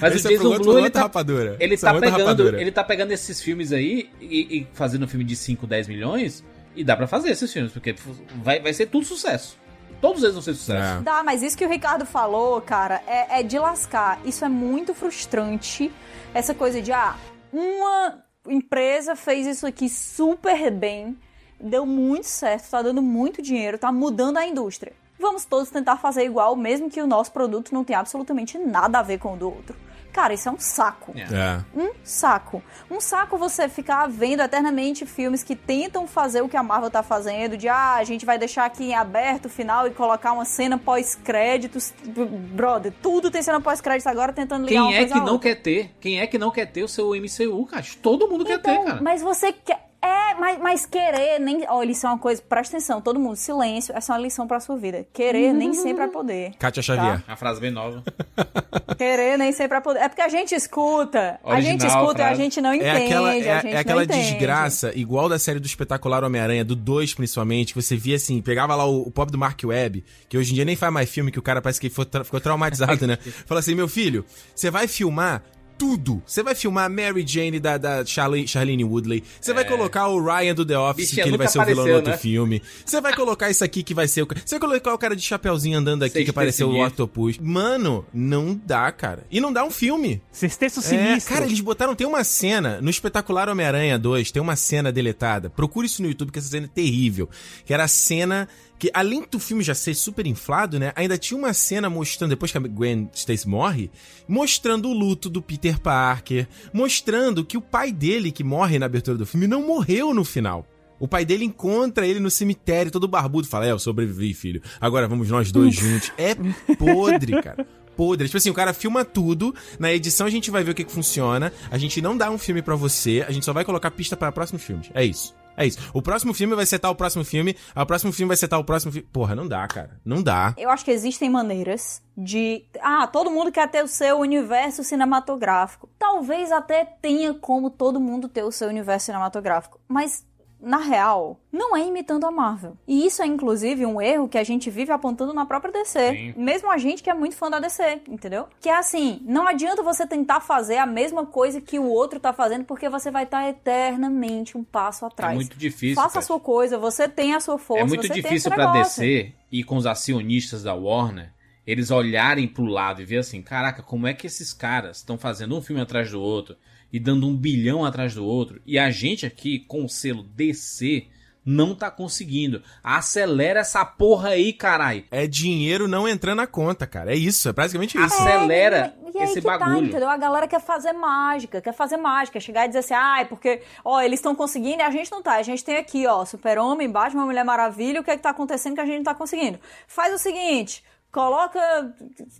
[0.00, 1.56] Mas Esse o é Jason pro outro- Blum, ele tá, rapadura.
[1.60, 2.60] ele tá é outra pegando, rapadura.
[2.60, 6.44] ele tá pegando esses filmes aí e, e fazendo um filme de 5, 10 milhões
[6.74, 7.94] e dá pra fazer esses filmes, porque
[8.42, 9.56] vai, vai ser tudo sucesso.
[10.00, 10.98] Todos eles vão ser sucesso.
[10.98, 11.02] É.
[11.02, 14.20] Dá, mas isso que o Ricardo falou, cara, é, é de lascar.
[14.24, 15.92] Isso é muito frustrante.
[16.34, 17.16] Essa coisa de, ah,
[17.52, 21.16] uma empresa fez isso aqui super bem,
[21.60, 24.92] deu muito certo, tá dando muito dinheiro, tá mudando a indústria.
[25.18, 29.02] Vamos todos tentar fazer igual, mesmo que o nosso produto não tenha absolutamente nada a
[29.02, 29.74] ver com o do outro.
[30.12, 31.12] Cara, isso é um saco.
[31.14, 31.22] É.
[31.24, 31.64] É.
[31.78, 32.62] Um saco.
[32.90, 37.02] Um saco você ficar vendo eternamente filmes que tentam fazer o que a Marvel tá
[37.02, 40.46] fazendo, de ah, a gente vai deixar aqui em aberto o final e colocar uma
[40.46, 41.92] cena pós-créditos.
[42.06, 45.50] Brother, tudo tem cena pós-créditos agora tentando ligar uma Quem é coisa que não outra.
[45.54, 45.94] quer ter?
[46.00, 47.84] Quem é que não quer ter o seu MCU, cara?
[48.02, 49.02] Todo mundo quer ter, Então, cara.
[49.02, 49.85] mas você quer.
[50.06, 51.64] É, Mas, mas, querer nem.
[51.68, 52.42] Olha, isso é uma coisa.
[52.42, 53.96] Presta atenção, todo mundo, silêncio.
[53.96, 55.06] Essa é uma lição pra sua vida.
[55.12, 56.52] Querer nem sempre é poder.
[56.58, 57.22] Kátia Xavier.
[57.26, 58.02] Uma frase bem nova.
[58.96, 60.00] Querer nem sempre é poder.
[60.00, 61.40] É porque a gente escuta.
[61.42, 62.88] a Original gente escuta e a gente não entende.
[62.90, 64.30] É aquela, é, a gente é aquela não entende.
[64.30, 68.74] desgraça, igual da série do espetacular Homem-Aranha, do 2 principalmente, que você via assim, pegava
[68.74, 71.30] lá o, o pobre do Mark Webb, que hoje em dia nem faz mais filme,
[71.32, 73.16] que o cara parece que foi tra- ficou traumatizado, né?
[73.46, 75.42] Fala assim, meu filho, você vai filmar
[75.78, 76.22] tudo.
[76.26, 79.22] Você vai filmar Mary Jane da, da Charlie, Charlene Woodley.
[79.40, 81.90] Você vai colocar o Ryan do The Office, que ele vai ser o vilão no
[81.90, 82.18] apareceu, outro né?
[82.18, 82.62] filme.
[82.84, 84.26] Você vai colocar isso aqui que vai ser o.
[84.26, 87.04] Você vai colocar o cara de chapeuzinho andando aqui, que Sexteto apareceu o Sinistro.
[87.04, 87.38] Octopus.
[87.38, 89.24] Mano, não dá, cara.
[89.30, 90.20] E não dá um filme.
[90.32, 91.34] Sexteto É, sinistro.
[91.34, 91.94] cara, eles botaram.
[91.94, 95.50] Tem uma cena no espetacular Homem-Aranha 2, tem uma cena deletada.
[95.50, 97.28] Procure isso no YouTube, que essa cena é terrível.
[97.64, 98.48] Que era a cena.
[98.78, 100.92] Que além do filme já ser super inflado, né?
[100.94, 103.90] Ainda tinha uma cena mostrando, depois que a Gwen Stacy morre,
[104.28, 109.16] mostrando o luto do Peter Parker, mostrando que o pai dele, que morre na abertura
[109.16, 110.66] do filme, não morreu no final.
[110.98, 114.62] O pai dele encontra ele no cemitério, todo barbudo, fala: É, eu sobrevivi, filho.
[114.80, 116.10] Agora vamos nós dois juntos.
[116.16, 116.34] É
[116.76, 117.66] podre, cara.
[117.96, 118.26] Podre.
[118.26, 120.92] Tipo assim, o cara filma tudo, na edição a gente vai ver o que, que
[120.92, 124.16] funciona, a gente não dá um filme pra você, a gente só vai colocar pista
[124.16, 124.90] para próximos filmes.
[124.94, 125.34] É isso.
[125.56, 125.78] É isso.
[125.94, 128.92] O próximo filme vai setar o próximo filme, o próximo filme vai setar o próximo
[128.92, 129.08] filme.
[129.10, 129.98] Porra, não dá, cara.
[130.04, 130.54] Não dá.
[130.58, 132.64] Eu acho que existem maneiras de.
[132.80, 135.88] Ah, todo mundo quer ter o seu universo cinematográfico.
[135.98, 139.80] Talvez até tenha como todo mundo ter o seu universo cinematográfico.
[139.88, 140.25] Mas,
[140.60, 142.76] na real, não é imitando a Marvel.
[142.86, 146.12] E isso é, inclusive, um erro que a gente vive apontando na própria DC.
[146.12, 146.34] Sim.
[146.36, 148.48] Mesmo a gente que é muito fã da DC, entendeu?
[148.60, 152.32] Que é assim: não adianta você tentar fazer a mesma coisa que o outro tá
[152.32, 155.32] fazendo, porque você vai estar eternamente um passo atrás.
[155.32, 155.96] É muito difícil.
[155.96, 156.26] Faça a Kátia.
[156.26, 157.84] sua coisa, você tem a sua força.
[157.84, 158.72] É muito difícil pra.
[158.72, 161.32] DC e com os acionistas da Warner
[161.66, 165.56] eles olharem pro lado e ver assim, caraca, como é que esses caras estão fazendo
[165.56, 166.56] um filme atrás do outro
[166.92, 171.06] e dando um bilhão atrás do outro e a gente aqui com o selo DC
[171.48, 172.60] não tá conseguindo.
[172.82, 175.04] Acelera essa porra aí, carai.
[175.12, 177.12] É dinheiro não entrando na conta, cara.
[177.12, 178.04] É isso, é basicamente isso.
[178.20, 179.86] Acelera É, e esse que Tá, bagulho.
[179.86, 180.08] entendeu?
[180.08, 184.00] A galera quer fazer mágica, quer fazer mágica, chegar e dizer assim, ai, porque, ó,
[184.00, 185.34] eles estão conseguindo e a gente não tá.
[185.36, 188.74] A gente tem aqui, ó, Super-Homem, Batman, Mulher Maravilha, o que é que tá acontecendo
[188.74, 189.60] que a gente não tá conseguindo?
[189.86, 190.82] Faz o seguinte.
[191.16, 191.94] Coloca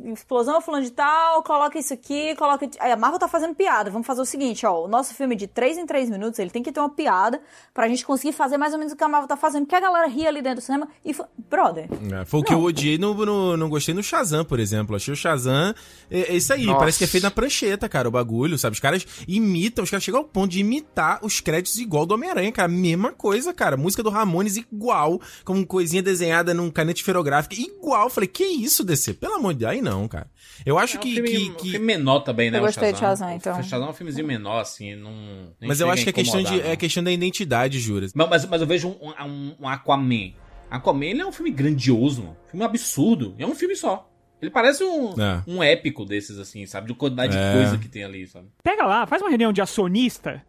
[0.05, 2.68] explosão fulano de tal, coloca isso aqui, coloca.
[2.79, 3.91] Aí a Marvel tá fazendo piada.
[3.91, 4.85] Vamos fazer o seguinte, ó.
[4.85, 7.41] O nosso filme de 3 em 3 minutos, ele tem que ter uma piada
[7.72, 9.62] pra gente conseguir fazer mais ou menos o que a Marvel tá fazendo.
[9.62, 11.14] Porque a galera ri ali dentro do cinema e.
[11.14, 11.89] fa- Brother,
[12.20, 14.95] É, foi o que eu odiei no, no- Não gostei no Shazam, por exemplo.
[14.95, 15.74] Achei o Shazam.
[16.11, 16.79] É, é isso aí, Nossa.
[16.81, 18.74] parece que é feito na prancheta, cara, o bagulho, sabe?
[18.74, 22.53] Os caras imitam, os caras chegam ao ponto de imitar os créditos igual do Homem-Aranha,
[22.53, 22.68] cara.
[22.68, 23.74] Mesma coisa, cara.
[23.74, 28.11] Música do Ramones igual, com coisinha desenhada num caneta esferográfica, igual.
[28.11, 29.14] Falei, que isso, DC?
[29.14, 30.27] Pelo amor de Deus, aí não, cara.
[30.64, 31.14] Eu acho É um que.
[31.14, 32.59] filme, que- um que- filme menor também, né?
[32.59, 33.59] Eu o gostei de Shazam, então.
[33.59, 35.12] O Shazam é um filmezinho menor, assim, não.
[35.61, 38.12] Mas eu acho que a é questão, de, é questão da identidade, Juras.
[38.14, 40.33] Mas, mas, mas eu vejo um, um, um Aquaman.
[40.71, 42.37] Aquaman ele é um filme grandioso, mano.
[42.47, 43.35] Um filme absurdo.
[43.39, 44.11] É um filme só.
[44.43, 45.43] Ele parece um, É.
[45.47, 46.89] um épico desses, assim, sabe?
[46.89, 47.53] De quantidade É.
[47.53, 48.47] de coisa que tem ali, sabe?
[48.62, 50.43] Pega lá, faz uma reunião de acionista.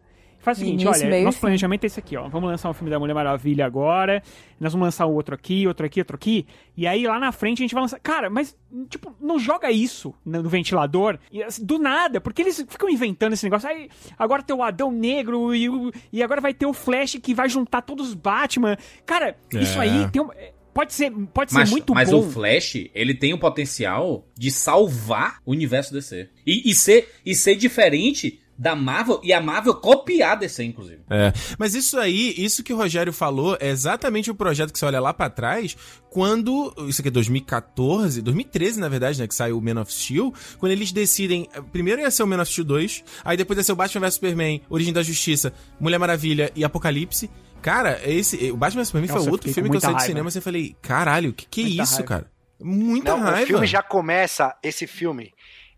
[0.48, 2.26] Faz o seguinte, Início, olha, meio e nosso planejamento é esse aqui, ó.
[2.28, 4.22] Vamos lançar um filme da Mulher Maravilha agora.
[4.58, 6.46] Nós vamos lançar o outro aqui, outro aqui, outro aqui.
[6.76, 8.00] E aí lá na frente a gente vai lançar.
[8.00, 8.56] Cara, mas,
[8.88, 13.44] tipo, não joga isso no ventilador e, assim, do nada, porque eles ficam inventando esse
[13.44, 13.68] negócio.
[13.68, 15.68] Aí agora tem o Adão Negro e,
[16.12, 18.76] e agora vai ter o Flash que vai juntar todos os Batman.
[19.04, 19.82] Cara, isso É.
[19.82, 20.30] aí tem um-
[20.74, 22.20] Pode ser, pode ser Mas, muito mas bom.
[22.20, 26.28] o Flash, ele tem o potencial de salvar o universo DC.
[26.46, 31.00] E, e, ser, e ser diferente da Marvel e a Marvel copiar a DC, inclusive.
[31.08, 34.84] É, mas isso aí, isso que o Rogério falou, é exatamente o projeto que você
[34.84, 35.76] olha lá pra trás,
[36.10, 40.34] quando, isso aqui é 2014, 2013 na verdade, né, que saiu o Man of Steel,
[40.58, 43.72] quando eles decidem, primeiro ia ser o Man of Steel 2, aí depois ia ser
[43.72, 47.30] o Batman vs Superman, Origem da Justiça, Mulher Maravilha e Apocalipse.
[47.62, 50.30] Cara, esse, o Batman vs Superman Nossa, foi outro filme que eu saí do cinema
[50.30, 52.08] e eu falei, caralho, que que é Muita isso, raiva.
[52.08, 52.38] cara?
[52.60, 53.44] Muita Não, raiva.
[53.44, 55.32] o filme já começa, esse filme,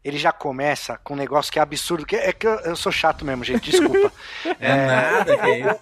[0.04, 2.06] ele já começa com um negócio que é absurdo.
[2.06, 4.12] Que é que eu, eu sou chato mesmo, gente, desculpa.
[4.58, 5.80] É, nada, que é isso.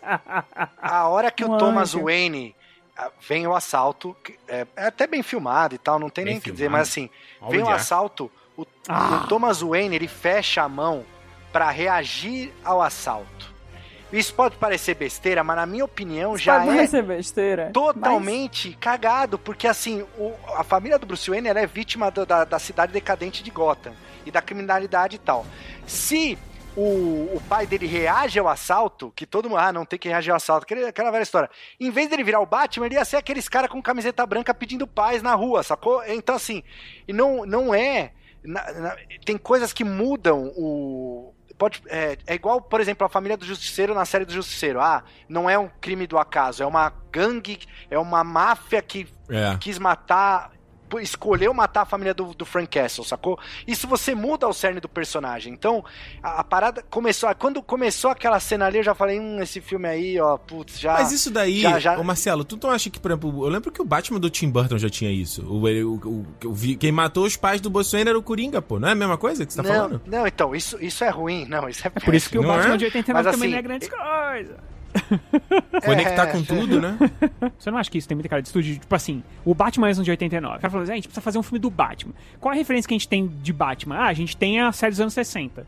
[0.81, 1.93] A hora que o Um Thomas.
[1.95, 2.55] Wayne
[2.97, 4.16] ah, vem o assalto,
[4.47, 6.89] é, é até bem filmado e tal, não tem Bem nem o que dizer, mas
[6.89, 7.09] assim,
[7.41, 9.23] Olha vem o o assalto, o, Ah.
[9.25, 11.05] o Thomas Wayne ele fecha a mão
[11.53, 13.55] pra reagir ao assalto.
[14.13, 17.71] Isso pode parecer besteira, mas na minha opinião já pode é besteira.
[17.73, 22.59] totalmente cagado, porque assim, o- a família do Bruce Wayne é vítima do- da, da
[22.59, 23.93] cidade decadente de Gotham
[24.25, 25.45] e da criminalidade e tal.
[25.87, 26.39] Se
[26.77, 30.31] o, o pai dele reage ao assalto, que todo mundo, ah, não tem que reagir
[30.31, 31.51] ao assalto, aquele- aquela velha história.
[31.79, 34.87] Em vez dele virar o Batman, ele ia ser aqueles caras com camiseta branca pedindo
[34.87, 36.03] paz na rua, sacou?
[36.07, 36.63] Então assim,
[37.07, 38.13] e não, não é.
[38.45, 38.97] na- na-
[39.27, 41.35] tem coisas que mudam o.
[41.59, 41.83] pode.
[41.89, 44.81] É, é igual, por exemplo, a família do Justiceiro na série do Justiceiro.
[44.81, 47.59] Ah, não é um crime do acaso, é uma gangue,
[47.91, 49.57] é uma máfia que É.
[49.59, 50.53] quis matar.
[51.01, 53.39] Escolheu matar a família do, do Frank Castle, sacou?
[53.66, 55.53] Isso você muda o cerne do personagem.
[55.53, 55.84] Então,
[56.22, 57.32] a, a parada começou.
[57.34, 60.95] Quando começou aquela cena ali, eu já falei: hum, esse filme aí, ó, putz, já.
[60.95, 63.70] Mas isso daí, já- já- ô Marcelo, tu não acha que, por exemplo, eu lembro
[63.72, 65.43] que o Batman do Tim Burton já tinha isso.
[65.45, 68.78] O, o- o- quem matou os pais do Bruce Wayne era o Coringa, pô.
[68.78, 70.03] Não é a mesma coisa que você tá não, falando?
[70.07, 72.49] não, então, isso, isso é ruim, não, isso é É por isso que o Não
[72.49, 72.76] Batman é?
[72.76, 74.78] de 89 Mas, também assim, não é grande coisa.
[75.85, 76.97] Conectar É, com tudo, né?
[77.59, 78.79] Você não acha que isso tem muita cara de estúdio?
[78.79, 80.57] Tipo assim, o Batman é de 89.
[80.57, 82.13] O cara falou assim, "Ah, a gente precisa fazer um filme do Batman.
[82.41, 83.97] Qual a referência que a gente tem de Batman?
[83.97, 85.67] Ah, a gente tem a série dos anos 60.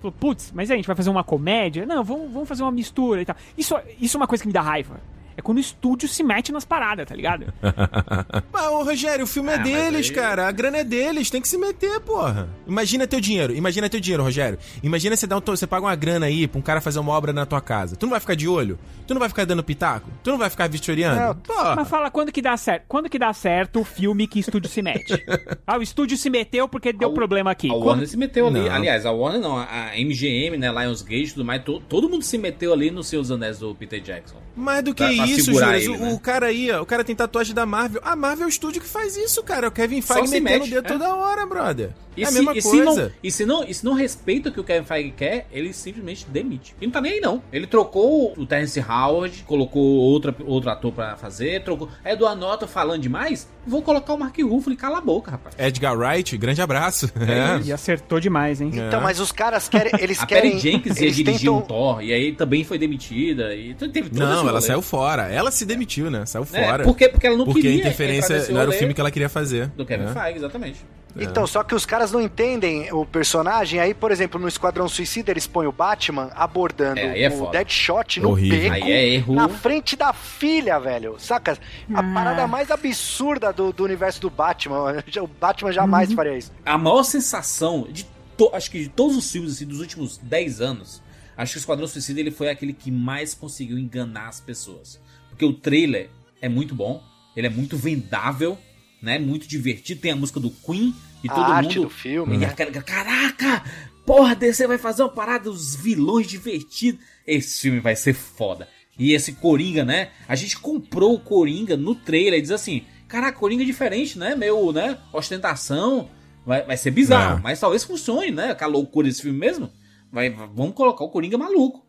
[0.00, 1.84] Falou, putz, mas aí a gente vai fazer uma comédia?
[1.84, 3.36] Não, vamos, vamos fazer uma mistura e tal.
[3.56, 4.98] Isso, isso é uma coisa que me dá raiva.
[5.40, 7.46] É quando o estúdio se mete nas paradas, tá ligado?
[8.52, 10.46] Mas, ô Rogério, o filme é mas deles, aí- cara.
[10.46, 12.46] A grana é deles, tem que se meter, porra.
[12.66, 14.58] Imagina teu dinheiro, imagina teu dinheiro, Rogério.
[14.82, 17.12] Imagina você, dá um, to- você paga uma grana aí pra um cara fazer uma
[17.12, 17.96] obra na tua casa.
[17.96, 18.78] Tu não vai ficar de olho?
[19.06, 20.10] Tu não vai ficar dando pitaco?
[20.22, 21.34] Tu não vai ficar vistoriando?
[21.36, 21.74] Porra.
[21.76, 22.84] Mas fala quando que dá certo.
[22.86, 25.14] Quando que dá certo o filme que o estúdio se mete?
[25.66, 27.68] Ah, o estúdio se meteu porque deu A- problema aqui.
[27.68, 28.60] A Quando- Warner se meteu ali.
[28.60, 28.72] Não.
[28.74, 32.36] Aliás, a Warner não, a MGM, né, Lionsgate e tudo mais, to- todo mundo se
[32.36, 34.36] meteu ali nos seus anéis do Peter Jackson.
[34.56, 35.82] Mais do que Pra- pra isso, Juras.
[35.82, 36.12] ele, o, né?
[36.12, 38.00] o cara aí, ó, o cara tem tatuagem da Marvel.
[38.04, 39.68] A Marvel é o estúdio que faz isso, cara.
[39.68, 40.88] O Kevin Feige se metendo o mete, dedo é.
[40.92, 41.90] toda hora, brother.
[42.16, 43.02] E, é a se, mesma e, se coisa.
[43.04, 45.72] não, e, se não, e se não respeita o que o Kevin Feige quer, ele
[45.72, 46.74] simplesmente demite.
[46.80, 47.40] E não tá nem aí, não.
[47.52, 51.88] Ele trocou o Terence Howard, colocou outra, outro ator pra fazer, trocou.
[52.04, 53.48] É do Anota falando demais?
[53.66, 55.54] Vou colocar o Mark Ruffalo e cala a boca, rapaz.
[55.58, 57.08] Edgar Wright, grande abraço.
[57.20, 57.60] É É.
[57.66, 58.70] E acertou demais, hein?
[58.74, 59.92] Então, mas os caras querem.
[60.00, 60.50] Eles A querem.
[60.52, 63.54] Perry Jenkins ia dirigir tentam- um Thor, e aí também foi demitida.
[63.54, 64.66] E teve todo esse Não, ela rolê.
[64.66, 65.28] saiu fora.
[65.28, 66.24] Ela se demitiu, né?
[66.26, 66.84] Saiu É, fora.
[66.84, 69.00] porque, porque ela não Porque a queria entrar interferência nesse não era o filme que
[69.00, 69.68] ela queria fazer.
[69.68, 70.14] Do Kevin né?
[70.14, 70.84] Feige, exatamente.
[71.18, 73.80] Então, só que os caras não entendem o personagem.
[73.80, 77.50] Aí, por exemplo, no Esquadrão Suicida, eles põem o Batman abordando É, é o foda.
[77.50, 78.70] Deadshot no Horrível.
[78.70, 79.34] beco Aí é erro.
[79.34, 81.16] na frente da filha, velho.
[81.18, 81.58] Saca?
[81.92, 85.02] A parada mais absurda do, do universo do Batman.
[85.20, 86.52] O Batman jamais faria isso.
[86.64, 90.60] A maior sensação de to- acho que de todos os filmes assim, dos últimos 10
[90.60, 91.02] anos,
[91.42, 95.00] acho que o Esquadrão Suicida ele foi aquele que mais conseguiu enganar as pessoas.
[95.28, 96.10] Porque o trailer
[96.40, 97.02] é muito bom,
[97.36, 98.58] ele é muito vendável,
[99.02, 99.18] né?
[99.18, 102.38] Muito divertido, tem a música do Queen e A todo arte mundo do filme, e
[102.38, 102.46] né?
[102.46, 103.64] aquela, caraca!
[104.06, 107.00] Porra, DC vai fazer uma parada dos vilões divertidos.
[107.26, 108.66] Esse filme vai ser foda.
[108.98, 110.10] E esse Coringa, né?
[110.28, 114.34] A gente comprou o Coringa no trailer e diz assim: Caraca, Coringa é diferente, né?
[114.34, 114.98] Meio, né?
[115.12, 116.10] Ostentação.
[116.44, 117.42] Vai, vai ser bizarro, É.
[117.42, 118.54] mas talvez funcione, né?
[118.54, 119.70] Com a loucura desse filme mesmo.
[120.12, 121.86] Vai, vamos colocar o Coringa maluco.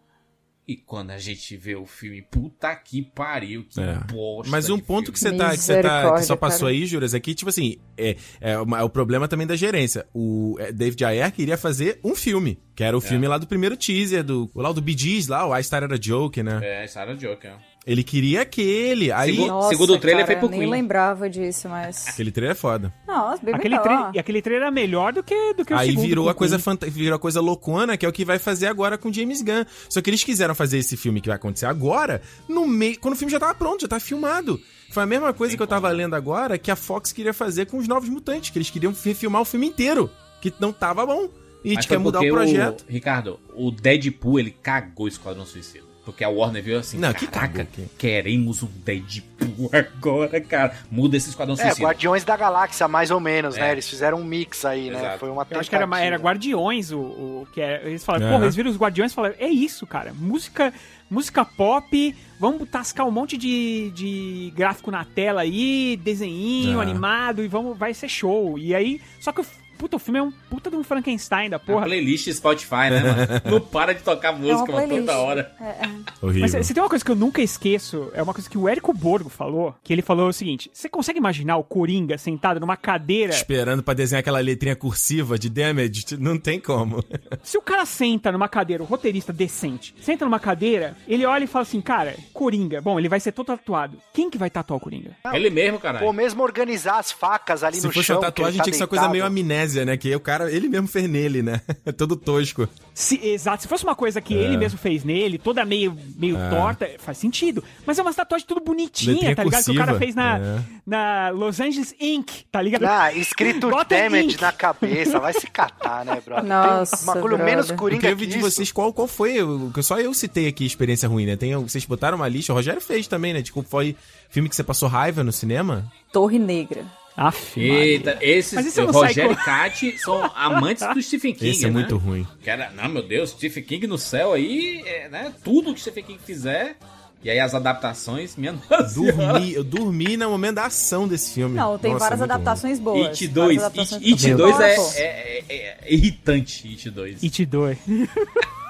[0.67, 3.95] E quando a gente vê o filme, puta que pariu, que É.
[4.13, 4.49] bosta.
[4.49, 5.35] Mas um de ponto que filme.
[5.35, 6.77] você tá, que você tá, que só passou cara.
[6.77, 10.05] aí, Juras, é que, tipo assim, é, é, uma- é o problema também da gerência.
[10.13, 13.75] O é, David Ayer queria fazer um filme, que era o filme lá do primeiro
[13.75, 16.59] teaser, do, lá o do Bee Gees, lá, o I Started a Joke, né?
[16.83, 17.55] É, Sarah Joker.
[17.85, 19.35] Ele queria aquele, aí...
[19.35, 20.69] Segundo- Segundo o trailer, foi pro nem Queen.
[20.71, 22.07] lembrava disso, mas...
[22.07, 22.93] Aquele trailer é foda.
[23.07, 24.11] Nossa, bem Aquele, melhor.
[24.13, 26.87] E aquele trailer era melhor do que, do que o Aí virou a coisa fanta-
[26.87, 29.65] virou a coisa loucona, que é o que vai fazer agora com James Gunn.
[29.89, 33.17] Só que eles quiseram fazer esse filme que vai acontecer agora, no meio, quando o
[33.17, 34.61] filme já tava pronto, já tava filmado.
[34.91, 37.65] Foi a mesma coisa Tem que eu tava lendo agora que a Fox queria fazer
[37.65, 40.07] com os Novos Mutantes, que eles queriam refilmar o filme inteiro,
[40.39, 41.29] que não tava bom.
[41.63, 42.85] E a gente quer mudar o projeto.
[42.87, 45.90] Ricardo, o Deadpool, ele cagou o Esquadrão Suicida.
[46.11, 50.73] Porque a Warner viu assim, Não, que caraca, que- queremos um Deadpool agora, cara.
[50.89, 51.85] Muda esse Esquadrão É, Suicida.
[51.87, 53.61] Guardiões da Galáxia, mais ou menos, É.
[53.61, 53.71] né?
[53.73, 54.97] Eles fizeram um mix aí, né?
[54.97, 55.19] Exato.
[55.19, 56.23] Foi uma Eu acho que era, era tentativa.
[56.23, 57.81] Guardiões o, o que é.
[57.85, 58.33] Eles falaram, Aham.
[58.33, 60.13] porra, eles viram os Guardiões e falaram, é isso, cara.
[60.13, 60.73] Música,
[61.09, 66.81] música pop, vamos tascar um monte de, de gráfico na tela aí, desenhinho, É.
[66.81, 68.57] animado, e vamos, vai ser show.
[68.57, 69.45] E aí, só que o
[69.81, 71.79] puta, o filme é um puta de um Frankenstein da Porra.
[71.79, 71.85] porra.
[71.87, 73.41] playlist Spotify, né, mano?
[73.49, 75.51] Não para de tocar É uma música uma toda hora.
[75.59, 75.89] É, é.
[76.21, 76.41] Horrível.
[76.41, 78.93] Mas se tem uma coisa que eu nunca esqueço, é uma coisa que o Érico
[78.93, 83.33] Borgo falou, que ele falou o seguinte, você consegue imaginar o Coringa sentado numa cadeira
[83.33, 87.03] Esperando pra desenhar aquela letrinha cursiva de damage, não tem como.
[87.43, 91.47] Se o cara senta numa cadeira, o roteirista decente, senta numa cadeira, ele olha e
[91.47, 93.97] fala assim, cara, Coringa, bom, ele vai ser todo tatuado.
[94.13, 95.17] Quem que vai tatuar o Coringa?
[95.33, 96.05] Ele mesmo, caralho.
[96.05, 98.17] Ou mesmo organizar as facas ali Se no fosse chão.
[98.17, 99.97] uma tatuagem, tá tinha que ser uma coisa meio amnésia, né?
[99.97, 101.61] Que o cara, ele mesmo fez nele, né?
[101.97, 102.67] Todo tosco.
[102.93, 104.43] Se, exato, se fosse uma coisa que É.
[104.43, 106.49] ele mesmo fez nele, toda meio, meio É.
[106.49, 107.63] torta, faz sentido.
[107.85, 109.63] Mas é uma tatuagem tudo bonitinha, Letrinha tá ligado?
[109.63, 110.59] Que o cara fez na, é.
[110.85, 112.83] na Los Angeles Inc., tá ligado?
[112.85, 114.41] Ah, escrito Bota damage Inc.
[114.41, 116.43] na cabeça, vai se catar, né, brother?
[116.45, 119.41] Nossa, Tem um bagulho menos Eu coringa queria que ouvir de vocês qual, qual foi,
[119.41, 121.35] o que só eu citei aqui experiência ruim, né?
[121.35, 123.41] Tem, vocês botaram uma lista, o Rogério fez também, né?
[123.41, 123.95] Tipo, foi
[124.29, 125.89] filme que você passou raiva no cinema?
[126.11, 126.83] Torre Negra.
[127.17, 131.73] Aff, Eita, esses Rogério com- e Kat são amantes do Stephen King, Esse é né?
[131.73, 132.25] muito ruim.
[132.45, 135.33] Era, não, meu Deus, Stephen King no céu aí, é, né?
[135.43, 136.77] Tudo que Stephen King fizer.
[137.23, 138.95] E aí as adaptações, minha nossa.
[138.99, 141.55] Dormi, eu dormi no momento da ação desse filme.
[141.55, 142.31] Não, tem Nossa, várias ruim.
[142.31, 143.07] adaptações boas.
[143.09, 147.23] It várias 2, adaptações It, It muito 2 é, é, é- é irritante, It 2.
[147.23, 147.77] It 2.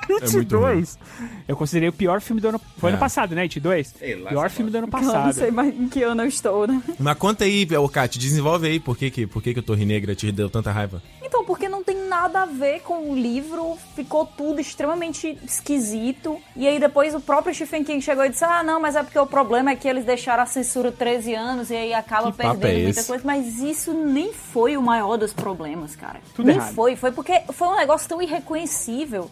[0.10, 0.99] É It muito 2.
[1.47, 2.62] Eu considerei o pior filme do ano.
[2.78, 2.93] Foi É.
[2.93, 3.43] ano passado, né?
[3.43, 3.88] It 2?
[3.97, 5.34] Sei lá, pior filme do ano Eu não passado.
[5.34, 6.82] sei mais em que ano eu estou, né?
[6.99, 10.16] Mas conta aí, Kat, desenvolve aí por que, que, por que, que o Torre Negra
[10.16, 11.02] te deu tanta raiva.
[11.22, 16.38] Então, porque não tem nada a ver com o livro, ficou tudo extremamente esquisito.
[16.56, 19.18] E aí depois o próprio Stephen King chegou e disse: Ah, não, mas é porque
[19.20, 22.60] o problema é que eles deixaram a censura 13 anos e aí acaba Que papo
[22.60, 23.24] perdendo é muita coisa.
[23.26, 26.20] Mas isso nem foi o maior dos problemas, cara.
[26.36, 26.74] Tudo nem errado.
[26.74, 26.95] foi.
[26.95, 29.30] Foi porque foi um negócio tão irreconhecível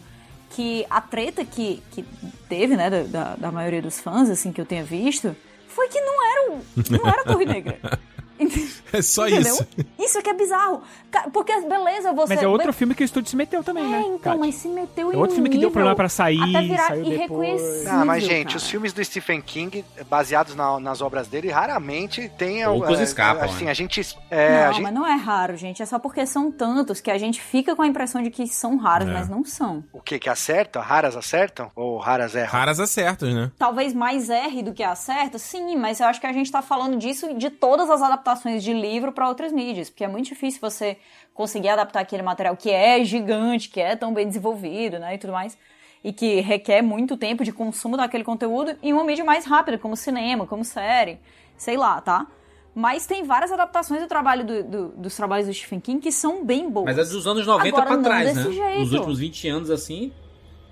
[0.50, 2.04] que a treta que, que
[2.48, 5.34] teve, né, da- da, maioria dos fãs, assim, que eu tenha visto,
[5.68, 7.78] foi que não era, o, não era a Torre Negra.
[8.92, 9.52] É só Entendeu?
[9.54, 9.66] isso.
[9.98, 10.82] Isso é que é bizarro.
[11.32, 12.34] Porque, beleza, você.
[12.34, 14.00] Mas é outro filme que o estúdio se meteu também, É, né?
[14.06, 14.38] então, Kat?
[14.38, 16.88] mas se meteu É em outro um filme que deu problema pra sair, Até virar
[16.88, 17.18] saiu depois.
[17.60, 17.92] irreconhecível.
[17.92, 18.56] Ah, mas gente, cara.
[18.56, 22.64] os filmes do Stephen King, baseados na- nas obras dele, raramente tem...
[22.64, 23.70] Poucos é, escapam, Assim, né?
[23.70, 24.16] a gente...
[24.30, 25.82] É, não, a gente mas não é raro, gente.
[25.82, 28.76] É só porque são tantos que a gente fica com a impressão de que são
[28.76, 29.12] raros, É.
[29.12, 29.84] mas não são.
[29.92, 30.18] o que?
[30.18, 30.80] Que acertam?
[30.82, 31.70] Raras acertam?
[31.74, 32.50] Ou raras erram?
[32.50, 33.50] Raras acertos, né?
[33.58, 36.96] Talvez mais erre do que acerta, sim, mas eu acho que a gente tá falando
[36.96, 40.96] disso de todas as adaptações de livro pra outras mídias, porque é muito difícil você
[41.34, 45.32] conseguir adaptar aquele material que é gigante, que é tão bem desenvolvido, né, e tudo
[45.32, 45.56] mais,
[46.04, 49.96] e que requer muito tempo de consumo daquele conteúdo em uma mídia mais rápida, como
[49.96, 51.18] cinema, como série,
[51.56, 52.26] sei lá, tá?
[52.74, 56.44] Mas tem várias adaptações do trabalho do- do- dos trabalhos do Stephen King que são
[56.44, 56.86] bem boas.
[56.86, 58.42] Mas é dos anos 90 Agora pra não trás, né?
[58.44, 58.82] desse jeito.
[58.82, 60.12] Os últimos 20 anos, assim,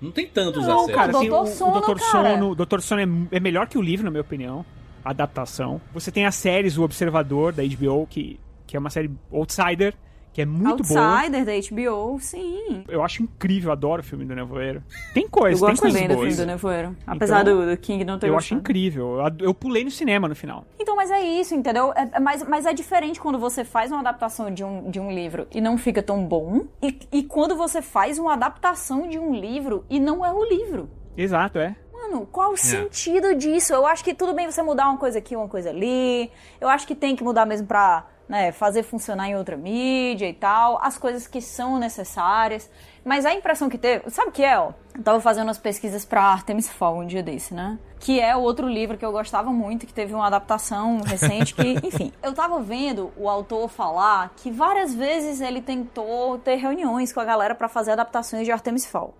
[0.00, 0.94] não tem tantos Não, acertos.
[0.94, 2.10] cara, tem o, Sono, o Doutor cara.
[2.30, 2.50] Sono.
[2.50, 3.00] O Doutor Sono
[3.32, 4.64] é, é melhor que o livro, na minha opinião.
[5.10, 5.80] Adaptação.
[5.92, 9.94] Você tem as séries O Observador, da HBO, que, que é uma série Outsider,
[10.32, 11.00] que é muito boa.
[11.20, 12.84] Outsider da HBO, sim.
[12.88, 14.82] Eu acho incrível, adoro o filme do Nevoeiro.
[15.12, 16.28] Tem coisas, Eu tem gosto também do boas.
[16.28, 16.96] filme do Nevoeiro.
[17.06, 18.60] Apesar Então, do, do King não ter Eu acho gostado.
[18.60, 19.18] incrível.
[19.18, 20.64] Eu, eu pulei no cinema no final.
[20.78, 21.92] Então, mas é isso, entendeu?
[21.96, 25.10] É- é- mas, mas é diferente quando você faz uma adaptação de um, de um
[25.10, 29.34] livro e não fica tão bom, e, e quando você faz uma adaptação de um
[29.34, 30.88] livro e não é o livro.
[31.16, 31.74] Exato, é.
[32.08, 33.72] Mano, qual o sentido disso?
[33.74, 36.30] Eu acho que tudo bem você mudar uma coisa aqui, uma coisa ali.
[36.58, 40.32] Eu acho que tem que mudar mesmo pra né, fazer funcionar em outra mídia e
[40.32, 40.78] tal.
[40.82, 42.70] As coisas que são necessárias.
[43.04, 44.08] Mas a impressão que teve.
[44.10, 44.72] Sabe o que é, ó?
[44.94, 47.78] Eu tava fazendo umas pesquisas pra Artemis Fall um dia desse, né?
[48.00, 52.12] Que é outro livro que eu gostava muito, que teve uma adaptação recente que, enfim.
[52.22, 57.24] Eu tava vendo o autor falar que várias vezes ele tentou ter reuniões com a
[57.24, 59.14] galera pra fazer adaptações de Artemis Fall.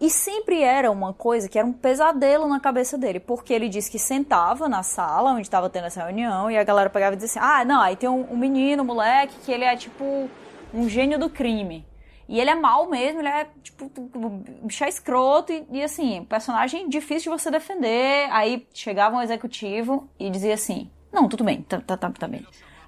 [0.00, 3.90] E sempre era uma coisa que era um pesadelo na cabeça dele, porque ele disse
[3.90, 7.40] que sentava na sala onde estava tendo essa reunião e a galera pegava e dizia
[7.40, 10.28] assim: ah, não, aí tem um, um menino, um moleque, que ele é tipo
[10.72, 11.86] um gênio do crime.
[12.28, 16.24] E ele é mal mesmo, ele é tipo, um bicho é escroto e, e assim,
[16.24, 18.28] personagem difícil de você defender.
[18.30, 22.44] Aí chegava um executivo e dizia assim: não, tudo bem, tá, tá, tá, tá bem.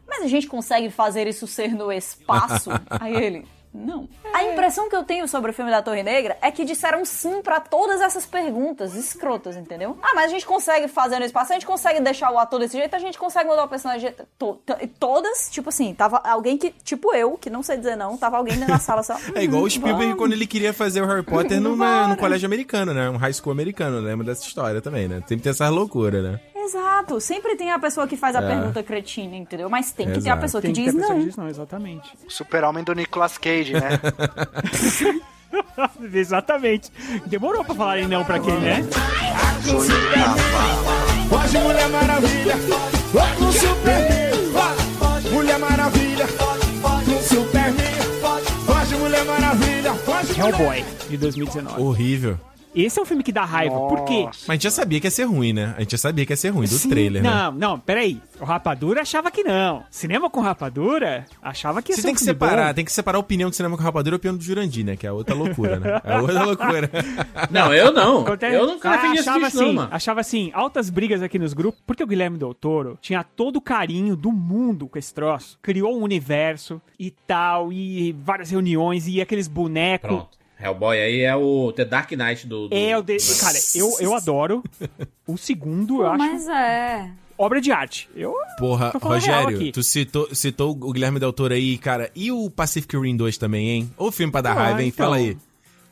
[0.06, 2.70] Mas a gente consegue fazer isso ser no espaço?
[3.00, 3.55] Aí ele.
[3.76, 4.08] Não.
[4.32, 7.42] A impressão que eu tenho sobre o filme da Torre Negra é que disseram sim
[7.42, 9.98] pra todas essas perguntas escrotas, entendeu?
[10.02, 12.76] Ah, mas a gente consegue fazer no espaço, a gente consegue deixar o ator desse
[12.76, 14.00] jeito, a gente consegue mudar o personagem.
[14.00, 17.76] de jeito- to- to- Todas, tipo assim, tava alguém que, tipo eu, que não sei
[17.76, 19.16] dizer não, tava alguém dentro da sala só.
[19.34, 21.76] É igual o "Hum, Spielberg vamos." quando ele queria fazer o Harry Potter no,
[22.08, 23.08] no colégio americano, né?
[23.10, 24.00] Um high school americano.
[24.00, 25.16] Lembra dessa história também, né?
[25.26, 26.40] Sempre tem essas loucuras, né?
[26.66, 27.20] Exato.
[27.20, 28.46] Sempre tem a pessoa que faz a É.
[28.48, 29.70] pergunta cretina, entendeu?
[29.70, 30.40] Mas tem que ter a Exato.
[30.42, 31.20] pessoa que Tem que ter diz a pessoa não.
[31.22, 32.12] que diz não, exatamente.
[32.28, 34.00] Super-Homem do Nicolas Cage, né?
[36.12, 36.90] exatamente.
[37.26, 38.84] Demorou pra falarem não pra quem, né?
[41.28, 42.54] Foge, Mulher Maravilha,
[43.52, 45.32] Superman.
[45.32, 46.26] Mulher Maravilha,
[47.22, 47.74] Superman.
[48.66, 50.40] Foge, Mulher Maravilha, foge.
[50.40, 51.82] Hellboy, de 2019.
[51.82, 52.38] Horrível.
[52.76, 53.74] Esse é um filme que dá raiva.
[53.88, 54.24] Por quê?
[54.26, 55.74] Mas a gente já sabia que ia ser ruim, né?
[55.76, 57.30] A gente já sabia que ia ser ruim do Sim, trailer, né?
[57.30, 58.20] Não, não, peraí.
[58.38, 59.82] O Rapadura achava que não.
[59.90, 62.74] Cinema com Rapadura achava que ia Você ser tem um que filme separar, bom.
[62.74, 64.94] tem que separar a opinião do cinema com rapadura e a opinião do Jurandir, né?
[64.96, 66.00] Que é outra loucura, né?
[66.04, 66.90] É outra loucura.
[67.50, 68.20] Não, eu não.
[68.20, 69.88] Acontece- Eu nunca Ah, achava não, assim, mano.
[69.90, 73.60] achava assim, altas brigas aqui nos grupos, porque o Guilherme Del Toro tinha todo o
[73.60, 75.58] carinho do mundo com esse troço.
[75.62, 80.08] Criou um universo e tal, e várias reuniões, e aqueles bonecos.
[80.08, 80.36] Pronto.
[80.58, 82.68] Hellboy aí é o The Dark Knight do.
[82.68, 83.16] do- É o de...
[83.40, 84.62] Cara, eu, eu adoro.
[85.26, 87.10] O segundo, eu acho Mas é.
[87.36, 88.08] obra de arte.
[88.16, 92.10] Eu Porra, Rogério, tu citou, citou o Guilherme Del Toro aí, cara.
[92.14, 93.90] E o Pacific Rim 2 também, hein?
[93.98, 94.88] Ou filme pra dar Ah, raiva, hein?
[94.88, 95.04] então.
[95.06, 95.36] Fala aí.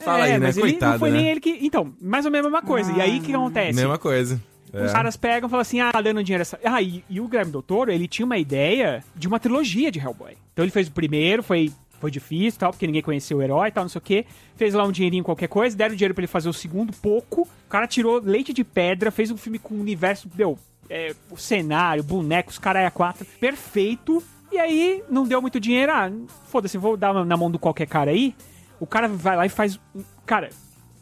[0.00, 0.46] Fala é, aí, né?
[0.46, 1.16] mas ele não Coitado, foi né?
[1.18, 1.58] nem ele que.
[1.62, 2.92] Então, mais ou menos a mesma coisa.
[2.92, 3.74] E aí o que acontece?
[3.74, 4.40] Mesma coisa.
[4.72, 6.58] Os caras pegam e falam assim, ah, dando dinheiro essa...
[6.64, 10.32] Ah, e, e o Guilherme Doutor, ele tinha uma ideia de uma trilogia de Hellboy.
[10.52, 11.70] Então ele fez o primeiro, foi,
[12.04, 14.26] foi difícil tal, porque ninguém conhecia o herói e tal, não sei o quê.
[14.56, 17.42] Fez lá um dinheirinho, qualquer coisa, deram dinheiro pra ele fazer o segundo, pouco.
[17.42, 20.58] O cara tirou leite de pedra, fez um filme com um universo, deu,
[20.90, 24.22] é, o cenário, bonecos, caralho, a quatro, perfeito.
[24.52, 26.12] E aí, não deu muito dinheiro, ah,
[26.48, 28.34] foda-se, vou dar na mão do qualquer cara aí.
[28.78, 29.80] O cara vai lá e faz...
[30.26, 30.50] Cara,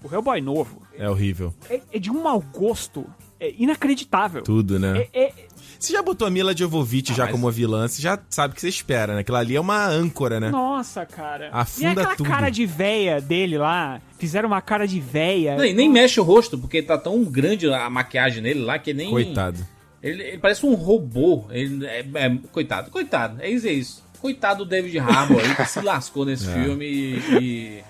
[0.05, 1.53] o Hellboy novo É horrível.
[1.69, 3.05] é, é de um mau gosto
[3.47, 4.43] é inacreditável.
[4.43, 5.07] Tudo, né?
[5.13, 5.33] É, é-
[5.79, 8.69] Você já botou a Mila Jovovich já como vilã, você já sabe o que você
[8.69, 9.21] espera, né?
[9.21, 10.51] Aquilo ali é uma âncora, né?
[10.51, 11.51] Nossa, cara.
[11.53, 12.29] Afunda e aquela tudo.
[12.31, 14.01] cara de véia dele lá.
[14.19, 15.57] Fizeram uma cara de véia.
[15.57, 18.95] Não, e nem mexe o rosto, porque tá tão grande a maquiagem nele lá que
[18.95, 19.11] nem.
[19.11, 19.59] Coitado.
[20.03, 21.47] Ele, ele parece um robô.
[21.51, 23.41] Ele é, é- coitado, coitado.
[23.41, 24.05] É isso, é isso.
[24.21, 26.53] Coitado do David Harbour aí, que se lascou nesse É.
[26.63, 27.19] filme e.
[27.41, 27.85] E,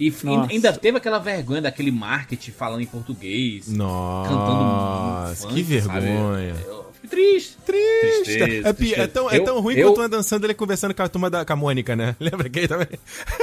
[0.00, 0.52] e Nossa.
[0.52, 3.66] ainda teve aquela vergonha daquele marketing falando em português.
[3.66, 6.54] Cantando Nossa, funk, que vergonha.
[6.54, 6.66] sabe?
[6.66, 7.56] Eu triste.
[7.66, 8.22] Triste.
[8.24, 10.94] Tristeza, É, é tão, é Eu- tão ruim eu- quanto o Adam Sandler ele conversando
[10.94, 12.16] com a turma da com a Mônica, né?
[12.20, 12.88] Lembra que ele também?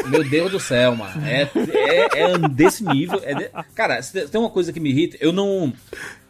[0.07, 1.21] Meu Deus do céu, mano.
[1.25, 3.21] É, é, é desse nível.
[3.23, 5.17] é de- Cara, tem uma coisa que me irrita.
[5.19, 5.71] Eu não.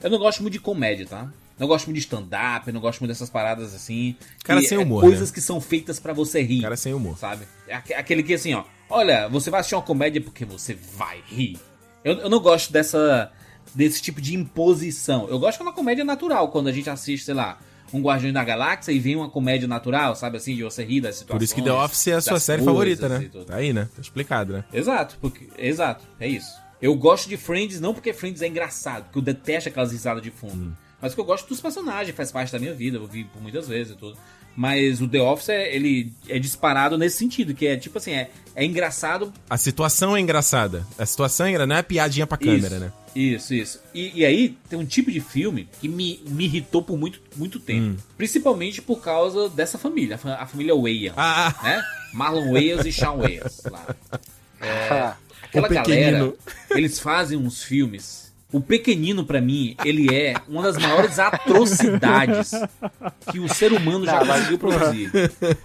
[0.01, 1.27] Eu não gosto muito de comédia, tá?
[1.57, 4.15] Não gosto muito de stand-up, eu não gosto muito dessas paradas assim.
[4.45, 5.33] Cara que sem é humor, Coisas né?
[5.35, 6.61] que são feitas pra você rir.
[6.61, 7.17] Cara sem humor.
[7.17, 7.43] Sabe?
[7.67, 8.63] É aque- aquele que assim, ó.
[8.89, 11.57] Olha, você vai assistir uma comédia porque você vai rir.
[12.03, 13.31] Eu, eu não gosto dessa.
[13.73, 15.27] desse tipo de imposição.
[15.29, 17.59] Eu gosto de uma comédia natural, quando a gente assiste, sei lá.
[17.91, 21.15] Um Guardião da Galáxia e vem uma comédia natural, sabe assim, de você rir das
[21.15, 21.39] situações.
[21.39, 23.29] Por isso que The Office é a sua série coisas favorita, né?
[23.47, 23.89] Tá aí, né?
[23.95, 24.63] Tá explicado, né?
[24.71, 26.51] Exato, porque, exato, é isso.
[26.79, 30.29] Eu gosto de Friends não porque Friends é engraçado, porque eu detesto aquelas risadas de
[30.29, 30.65] fundo.
[30.65, 30.73] Hum.
[31.01, 33.67] Mas porque eu gosto dos personagens, faz parte da minha vida, eu vi por muitas
[33.67, 34.17] vezes e tudo.
[34.61, 38.29] Mas o The Office, é- ele é disparado nesse sentido, que é tipo assim, é,
[38.53, 39.31] é engraçado.
[39.49, 40.85] A situação é engraçada.
[40.97, 42.91] A situação é engra- não é piadinha pra câmera, isso, né?
[43.15, 43.79] Isso, isso.
[43.93, 47.57] E, e aí tem um tipo de filme que me, me irritou por muito, muito
[47.57, 47.81] tempo.
[47.81, 47.95] Hum.
[48.17, 51.13] Principalmente por causa dessa família, a, fa- a família Wayans.
[51.15, 51.81] Ah, né?
[52.13, 53.95] Marlon Wayans e Sean Wayans lá.
[54.59, 56.33] Ah, Aquela galera,
[56.71, 58.28] eles fazem uns filmes.
[58.51, 62.51] O Pequenino, pra mim, ele é uma das maiores atrocidades
[63.31, 65.11] que o ser humano já conseguiu produzir.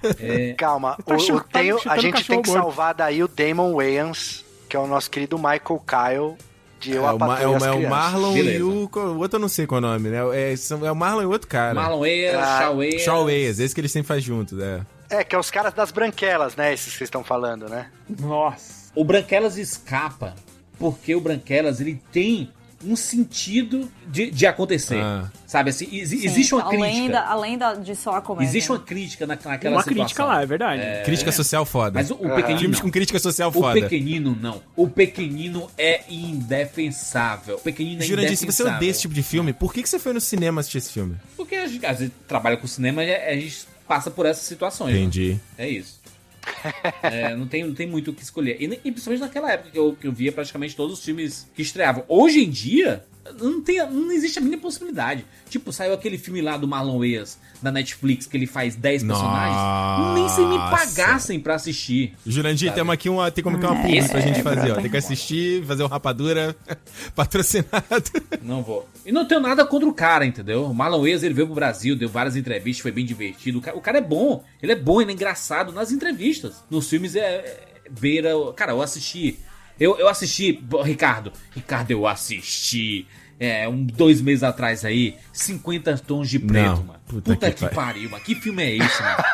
[0.59, 2.63] Calma, Tá o, chutando- a gente tem que morto.
[2.63, 6.35] salvar daí o Damon Wayans, que é o nosso querido Michael Kyle
[6.79, 7.89] de Eu, é, a o, Ma- é o- e é o.
[7.89, 8.65] Marlon e Beleza.
[8.65, 8.69] o.
[9.15, 10.19] O outro eu não sei qual é o nome, né?
[10.35, 10.55] É,
[10.87, 11.75] é o Marlon e o outro cara.
[11.75, 13.03] Marlon Wayans, Ah, Shaw Wayans.
[13.03, 14.81] Shaw Wayans, esse que eles sempre fazem juntos, é.
[15.09, 16.75] É, que é os caras das branquelas, né?
[16.75, 17.87] Esses que vocês estão falando, né?
[18.21, 18.91] Nossa.
[18.95, 20.35] O Branquelas escapa
[20.79, 22.51] porque o Branquelas ele tem
[22.87, 24.99] um sentido de, de acontecer.
[25.01, 25.31] Ah.
[25.47, 27.13] Sabe assim, exi- Sim, existe uma além crítica.
[27.13, 28.51] Da, além da, de só a comédia.
[28.51, 29.85] Existe uma crítica na, naquela Uma situação.
[30.05, 30.83] crítica lá, é verdade.
[31.05, 31.93] Crítica social foda.
[32.01, 32.85] Mas o, o pequenino Filmes não.
[32.87, 33.81] com crítica social O foda.
[33.81, 34.63] pequenino não.
[34.77, 37.57] O pequenino é indefensável.
[37.57, 39.99] O pequenino é Jurandir, se você odeia esse tipo de filme, por que, que você
[39.99, 41.17] foi no cinema assistir esse filme?
[41.37, 44.93] Porque a gente, às vezes, trabalha com cinema e a gente passa por essas situações.
[44.95, 45.01] né?
[45.01, 45.39] Entendi.
[45.59, 46.01] É isso.
[47.03, 48.57] É, não, tem, não tem muito o que escolher.
[48.61, 51.63] E, e principalmente naquela época que eu, que eu via praticamente todos os filmes que
[51.63, 52.05] estreavam.
[52.09, 53.05] Hoje em dia,
[53.41, 55.25] não, tem, não existe a mínima possibilidade.
[55.49, 60.15] Tipo, saiu aquele filme lá do Marlon Wayans, da Netflix, que ele faz 10 personagens.
[60.15, 60.77] Nem se me Nossa.
[60.77, 62.15] pagassem pra assistir.
[62.27, 62.81] Jurandir, Sabe?
[62.81, 64.75] temos aqui uma, tem como que uma publi Esse pra gente é fazer, ó.
[64.77, 66.55] Tem que assistir, fazer um rapadura
[67.15, 68.11] patrocinado.
[68.43, 68.89] Não vou.
[69.07, 70.65] E não tenho nada contra o cara, entendeu?
[70.67, 73.59] O Marlon Wayans, ele veio pro Brasil, deu várias entrevistas, foi bem divertido.
[73.59, 74.43] O ca- o cara, é bom.
[74.63, 76.63] Ele é bom, ele é engraçado nas entrevistas.
[76.71, 78.31] Nos filmes é, é beira...
[78.57, 79.39] Cara, eu assisti...
[79.79, 80.63] Eu, eu assisti...
[80.83, 81.33] Ricardo.
[81.55, 83.07] Ricardo, eu assisti...
[83.41, 87.01] É, um, dois meses atrás aí, 50 tons de preto, Não, mano.
[87.09, 88.09] puta Puta, que que, pariu.
[88.11, 88.23] mano.
[88.23, 89.25] Que filme é esse, mano?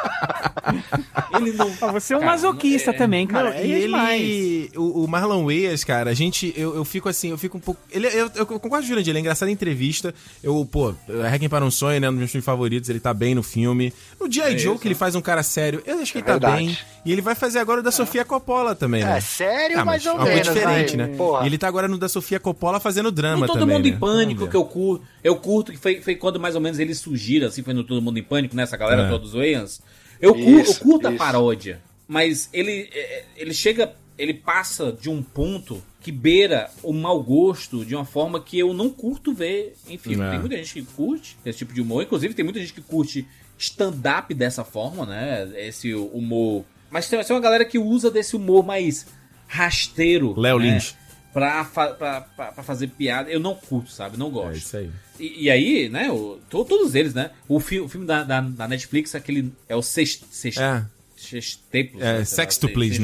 [1.40, 1.70] ele não.
[1.81, 3.51] Ah, você é um Cara, masoquista é- também, cara.
[3.51, 4.20] Não, é e demais.
[4.22, 4.70] ele.
[4.77, 6.52] O, o Marlon Wayans, cara, a gente.
[6.56, 7.81] Eu, eu fico assim, eu fico um pouco.
[7.90, 10.14] Ele, eu, eu concordo com o Jurandir, ele é engraçado em entrevista.
[10.43, 10.94] Eu, pô,
[11.31, 12.09] Hacking para um Sonho, né?
[12.09, 13.93] Um dos meus filmes favoritos, ele tá bem no filme.
[14.20, 14.55] No G.I.
[14.55, 16.56] É Joe, que ele faz um cara sério, eu acho que ele tá verdade.
[16.66, 16.78] bem.
[17.05, 19.16] E ele vai fazer agora o da Sofia Coppola também, né?
[19.18, 20.48] É, sério, Ah, mais mas ou menos.
[20.48, 21.06] diferente, vai.
[21.09, 21.16] né?
[21.16, 21.44] Porra.
[21.44, 23.82] E ele tá agora no da Sofia Coppola fazendo drama também.
[23.82, 23.89] Né?
[23.90, 25.04] Em Pânico, que eu curto.
[25.22, 28.00] Eu curto que foi, foi quando mais ou menos eles surgiram, assim, foi no Todo
[28.02, 29.08] Mundo em Pânico, nessa galera É.
[29.08, 29.80] toda dos Wayans.
[30.20, 35.22] Eu, Isso, eu curto a paródia, mas ele, é, ele chega, ele passa de um
[35.22, 39.98] ponto que beira o mau gosto de uma forma que eu não curto ver em
[39.98, 40.24] filme.
[40.24, 40.30] É.
[40.30, 43.26] Tem muita gente que curte esse tipo de humor, inclusive tem muita gente que curte
[43.58, 45.50] stand-up dessa forma, né?
[45.56, 46.64] Esse humor.
[46.90, 49.06] Mas tem, tem uma galera que usa desse humor mais
[49.46, 50.38] rasteiro.
[50.38, 50.72] Léo né?
[50.72, 50.96] Lynch.
[51.32, 53.31] Pra, fa- pra, pra, pra fazer piada.
[53.31, 54.16] Eu não curto, sabe?
[54.16, 54.57] Não É gosto.
[54.59, 54.90] isso aí.
[55.19, 57.31] E, e aí, né, o, to- todos eles, né?
[57.48, 59.52] O, fi- o filme da, da, da Netflix, aquele.
[59.69, 60.27] É o sexto.
[60.31, 60.85] sexto É.
[61.16, 62.02] Sextuplos.
[62.02, 63.01] É, né, sextuplis, seis-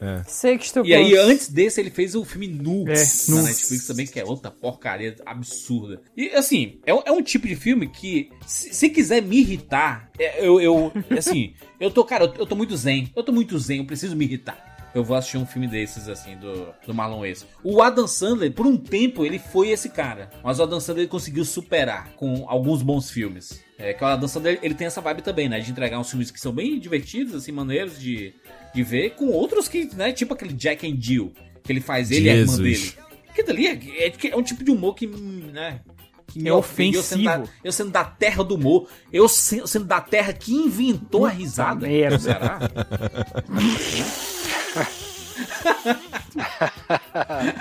[0.00, 0.24] né?
[0.26, 2.94] Sexto E aí, antes desse, ele fez o filme Nu É,
[3.28, 3.42] na Nu.
[3.44, 6.00] Netflix também, que é outra porcaria absurda.
[6.16, 10.10] E assim, é, um- é um tipo de filme que, se, se quiser me irritar,
[10.18, 13.12] é, eu, eu assim, eu tô, cara, eu, eu tô muito zen.
[13.14, 14.71] Eu tô muito zen, eu preciso me irritar.
[14.94, 17.46] Eu vou assistir um filme desses, assim, do, do Marlon Wayans.
[17.64, 20.28] O Adam Sandler, por um tempo, ele foi esse cara.
[20.44, 23.62] Mas o Adam Sandler ele conseguiu superar com alguns bons filmes.
[23.78, 25.60] É que o Adam Sandler, ele tem essa vibe também, né?
[25.60, 28.34] De entregar uns filmes que são bem divertidos, assim, maneiros de,
[28.74, 30.12] de ver, com outros que, né?
[30.12, 31.32] Tipo aquele Jack and Jill,
[31.64, 32.92] que ele faz ele e a irmã dele.
[33.34, 33.72] Que dali é,
[34.06, 35.80] é, é um tipo de humor que, né?
[36.26, 36.98] Que me É ofende.
[36.98, 37.58] Eu sendo, da, ofensivo.
[37.64, 41.86] eu sendo da terra do humor, eu sendo, sendo da terra que inventou a risada.
[41.86, 42.18] merda.
[42.18, 42.58] Será?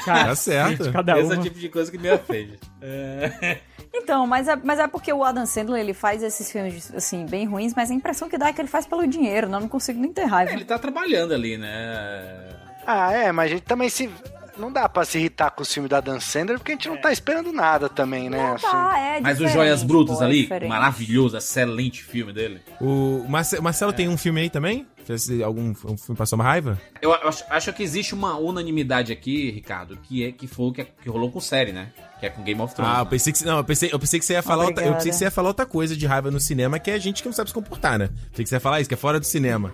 [0.06, 0.84] Cara, Tá certo.
[0.84, 2.60] gente, cada Esse é o tipo de coisa que me ofende.
[3.94, 7.46] Então, mas é, mas é porque o Adam Sandler, ele faz esses filmes, assim, bem
[7.46, 9.68] ruins, mas a impressão que dá é que ele faz pelo dinheiro, não, eu não
[9.70, 10.52] consigo nem ter raiva.
[10.54, 12.50] Ele tá trabalhando ali, né?
[12.86, 14.10] Ah, é, mas a gente também se.
[14.58, 16.98] Não dá pra se irritar com o filme da Dan Sandler, porque a gente não
[16.98, 18.52] tá esperando nada também, né?
[18.54, 18.68] assim.
[18.68, 20.70] Tá, é Mas o Joias Brutas pô, é ali, diferente.
[20.70, 22.62] maravilhoso, excelente filme dele.
[22.80, 24.86] O Marce- Marcelo tem um filme aí também?
[25.44, 26.80] Algum um filme passou uma raiva?
[27.02, 30.84] Eu acho, acho que existe uma unanimidade aqui, Ricardo, que é que foi o que,
[30.84, 31.92] que rolou com série, né?
[32.20, 32.94] Que é com Game of Thrones.
[32.96, 34.94] Ah, eu pensei que não, eu pensei, eu pensei que você ia falar outra, eu
[34.94, 37.28] pensei que você ia falar outra coisa de raiva no cinema, que é gente que
[37.28, 38.10] não sabe se comportar, né?
[38.30, 39.74] Pensei que você ia falar isso, que é fora do cinema.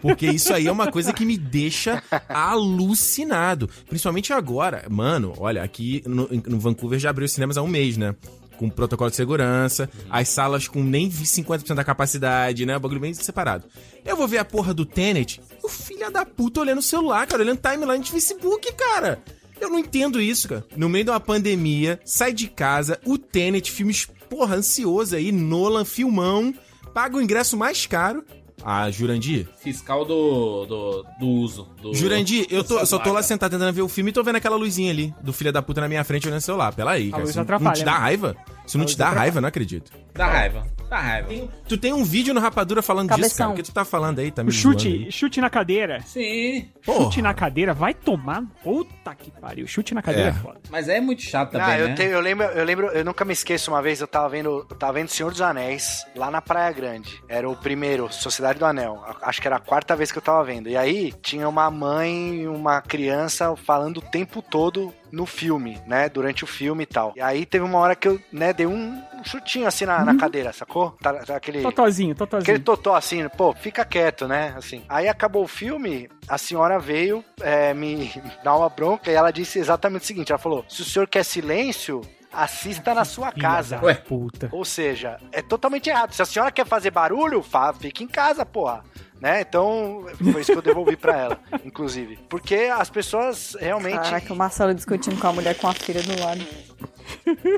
[0.00, 4.84] Porque isso aí é uma coisa que me deixa alucinado, principalmente agora.
[4.90, 8.14] Mano, olha, aqui no, no Vancouver já abriu os cinemas há um mês, né?
[8.56, 12.76] Com protocolo de segurança, as salas com nem 50% da capacidade, né?
[12.76, 13.64] O bagulho bem separado.
[14.04, 17.42] Eu vou ver a porra do Tenet, o filho da puta olhando o celular, cara,
[17.42, 19.22] olhando timeline de Facebook, cara.
[19.60, 20.64] Eu não entendo isso, cara.
[20.76, 25.84] No meio de uma pandemia, sai de casa, o Tenet, filmes, porra, ansioso aí, Nolan,
[25.84, 26.54] filmão,
[26.92, 28.24] paga o ingresso mais caro.
[28.62, 29.48] Ah, Jurandir?
[29.58, 31.68] Fiscal do, do, do uso.
[31.82, 34.22] Do, Jurandir, eu, tô, eu só tô lá sentado tentando ver o filme e tô
[34.22, 36.72] vendo aquela luzinha ali, do filho da puta na minha frente olhando o celular.
[36.74, 37.24] Pela aí, cara.
[37.24, 37.98] Isso não te dá né?
[37.98, 38.36] raiva?
[38.66, 39.20] Isso não A te dá atrapalha.
[39.20, 39.92] raiva, não acredito.
[40.14, 41.48] Dá raiva, dá raiva.
[41.68, 43.46] Tu tem um vídeo no Rapadura falando disso, Cabeção.
[43.48, 43.52] cara.
[43.52, 44.30] O que tu tá falando aí?
[44.30, 46.00] Tá me O chute, zoando chute na cadeira.
[46.02, 47.04] Sim, Porra.
[47.04, 48.42] Chute na cadeira, vai tomar.
[48.62, 49.66] Puta que pariu.
[49.66, 50.34] Chute na cadeira é, É.
[50.34, 50.60] foda.
[50.70, 51.94] mas é muito chato também, Ah, eu, né?
[51.94, 54.76] tenho- eu lembro, eu lembro, eu nunca me esqueço uma vez, eu tava vendo, eu
[54.76, 57.20] tava vendo Senhor dos Anéis, lá na Praia Grande.
[57.28, 59.02] Era o primeiro, Sociedade do Anel.
[59.22, 60.68] Acho que era a quarta vez que eu tava vendo.
[60.68, 66.08] E aí tinha uma mãe e uma criança falando o tempo todo no filme, né?
[66.08, 67.12] Durante o filme e tal.
[67.16, 70.52] E aí teve uma hora que eu, né, dei um chutinho assim na, na cadeira,
[70.52, 70.92] sacou?
[71.00, 71.62] Tá, tá aquele.
[71.62, 72.42] Totozinho, totozinho.
[72.42, 74.54] Aquele totó assim, pô, fica quieto, né?
[74.56, 74.84] Assim.
[74.88, 78.10] Aí acabou o filme, a senhora veio é, me
[78.44, 81.24] dar uma bronca e ela disse exatamente o seguinte: ela falou: se o senhor quer
[81.24, 82.02] silêncio,
[82.34, 83.80] assista na sua Filha casa.
[83.82, 83.94] Ué.
[83.94, 84.48] Puta.
[84.52, 86.12] Ou seja, é totalmente errado.
[86.12, 88.82] Se a senhora quer fazer barulho, fa fica em casa, porra.
[89.20, 89.40] Né?
[89.40, 92.18] Então, foi isso que eu devolvi pra ela, inclusive.
[92.28, 93.94] Porque as pessoas realmente.
[93.94, 96.44] Caraca, o Marcelo discutindo com a mulher com a filha do lado.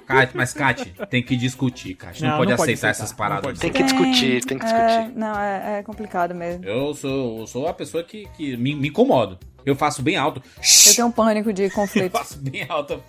[0.06, 2.22] Kate, mas, Kate, tem que discutir, Kate.
[2.22, 3.58] Não, Não, pode não pode aceitar aceitar, essas paradas.
[3.58, 4.92] Tem que discutir, tem que discutir.
[4.92, 6.64] É, não, é, é complicado mesmo.
[6.64, 9.38] Eu sou, eu sou a pessoa que, que me, me incomodo.
[9.66, 10.40] Eu faço bem alto.
[10.86, 12.12] Eu tenho um pânico de Eu conflito.
[12.12, 13.02] faço bem alto.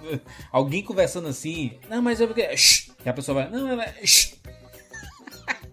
[0.51, 1.77] Alguém conversando assim.
[1.87, 2.57] Não, mas eu porque.
[2.57, 2.89] Shh.
[3.05, 3.49] E a pessoa vai.
[3.51, 3.93] Não, é.
[4.03, 4.33] Shh.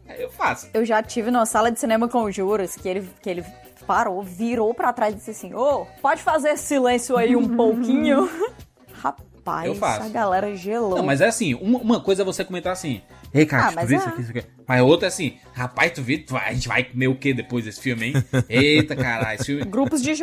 [0.18, 0.68] Eu faço.
[0.72, 3.44] Eu já tive numa sala de cinema com o Juras que ele, que ele
[3.86, 8.30] parou, virou pra trás e disse assim: Ô, pode fazer silêncio aí um pouquinho?
[8.92, 10.02] Rapaz, Eu faço.
[10.04, 10.96] a galera gelou.
[10.96, 13.02] Não, mas é assim, uma, uma coisa é você comentar assim,
[13.34, 14.00] ei, cara, Ah, tu mas viu é.
[14.00, 14.46] isso aqui, isso aqui?
[14.66, 17.64] Mas outra é assim, rapaz, tu viu, tu a gente vai comer o que depois
[17.64, 18.14] desse filme, hein?
[18.48, 19.64] Eita, caralho, esse filme...
[19.64, 20.14] Grupos de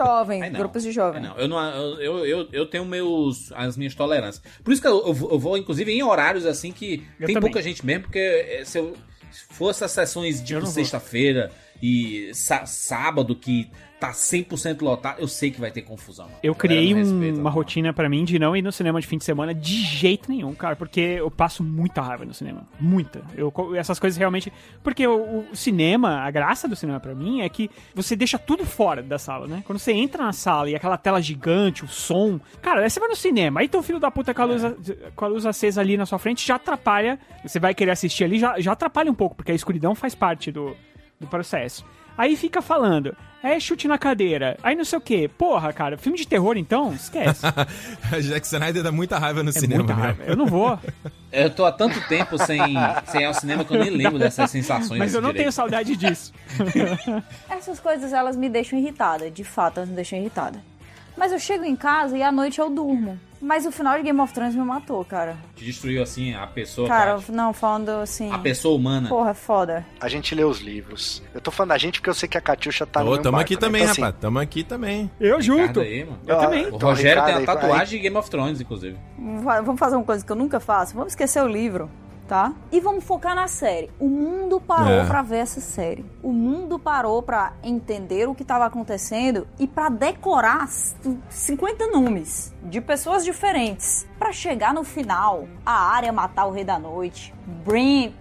[0.52, 0.60] não.
[0.60, 1.22] grupos de jovem.
[1.22, 1.60] Não, eu, não
[2.00, 4.42] eu, eu, eu, tenho meus, as minhas tolerâncias.
[4.64, 7.36] Por isso que eu, eu vou- eu vou, inclusive, em horários assim que Eu tem
[7.36, 7.52] também.
[7.52, 8.96] pouca gente mesmo, porque eh, se, eu,
[9.32, 11.52] se for essas sessões Eu tipo sexta-feira
[11.82, 16.26] e sá- sábado que tá 100% lotado, eu sei que vai ter confusão.
[16.26, 16.38] mano.
[16.42, 17.52] Eu criei um- uma não.
[17.52, 20.56] rotina pra mim de não ir no cinema de fim de semana de jeito nenhum,
[20.56, 22.64] cara, porque eu passo muita raiva no cinema.
[22.80, 23.22] Muita.
[23.38, 24.52] Eu, essas coisas realmente.
[24.84, 28.66] Porque o, o cinema, a graça do cinema pra mim é que você deixa tudo
[28.66, 29.62] fora da sala, né?
[29.68, 32.40] Quando você entra na sala e aquela tela gigante, o som.
[32.60, 34.74] Cara, aí você vai no cinema, aí teu filho da puta com a luz, a-
[35.16, 37.20] com a luz acesa ali na sua frente já atrapalha.
[37.46, 40.52] Você vai querer assistir ali, já, já atrapalha um pouco, porque a escuridão faz parte
[40.52, 40.76] do,
[41.22, 41.86] do processo.
[42.18, 45.28] Aí fica falando, é chute na cadeira, aí não sei o que.
[45.30, 46.94] Porra, cara, filme de terror então?
[46.94, 47.42] Esquece.
[48.22, 50.04] Jack Snyder dá muita raiva no É cinema, muita mesmo.
[50.18, 50.24] raiva.
[50.26, 50.78] Eu não vou.
[51.32, 52.60] Eu tô há tanto tempo sem,
[53.06, 55.00] sem ir ao cinema que eu nem lembro dessas sensações.
[55.00, 55.44] Mas eu não direito.
[55.44, 56.34] tenho saudade disso.
[57.50, 59.32] Essas coisas, elas me deixam irritada.
[59.32, 60.62] De fato, elas me deixam irritada.
[61.18, 63.20] Mas eu chego em casa e à noite eu durmo.
[63.44, 65.36] Mas o final de Game of Thrones me matou, cara.
[65.56, 66.88] Te destruiu assim a pessoa.
[66.88, 68.32] Cara, não, falando assim.
[68.32, 69.10] a pessoa humana.
[69.10, 69.84] Porra, é foda.
[70.00, 71.24] A gente lê os livros.
[71.34, 73.22] Eu tô falando da gente porque eu sei que a Catiuxa tá no Ô, meu
[73.24, 73.60] tamo barco, aqui né?
[73.60, 74.22] também, Então, assim, rapaz.
[74.22, 75.10] Tamo aqui também.
[75.20, 75.80] Eu junto.
[75.80, 76.20] aí, mano.
[76.28, 76.66] Eu ó, também.
[76.66, 78.96] O então, Rogério tem a tatuagem aí- de Game of Thrones, inclusive.
[79.42, 80.94] Va- Vamos fazer uma coisa que eu nunca faço.
[80.94, 81.90] Vamos esquecer o livro,
[82.32, 82.54] tá?
[82.72, 83.90] E vamos focar na série.
[84.00, 85.06] O mundo parou É.
[85.06, 86.06] pra ver essa série.
[86.24, 90.96] O mundo parou pra entender o que tava acontecendo e pra decorar s-
[91.30, 96.80] 50 nomes de pessoas diferentes Pra chegar no final, a área matar o Rei da
[96.80, 97.34] Noite,
[97.66, 98.12] Bran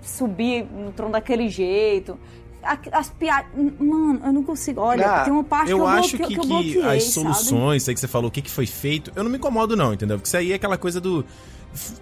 [0.00, 2.18] subir no trono daquele jeito.
[2.62, 3.50] A- As piadas.
[3.78, 4.80] Mano, eu não consigo.
[4.80, 7.02] Olha, Ah, tem uma parte Eu que eu, acho que, que eu que bloqueei, as
[7.04, 7.12] sabe?
[7.34, 9.76] soluções, isso aí que você falou, o que, que foi feito, eu não me incomodo,
[9.76, 10.16] não, entendeu?
[10.16, 11.22] Porque isso aí é aquela coisa do.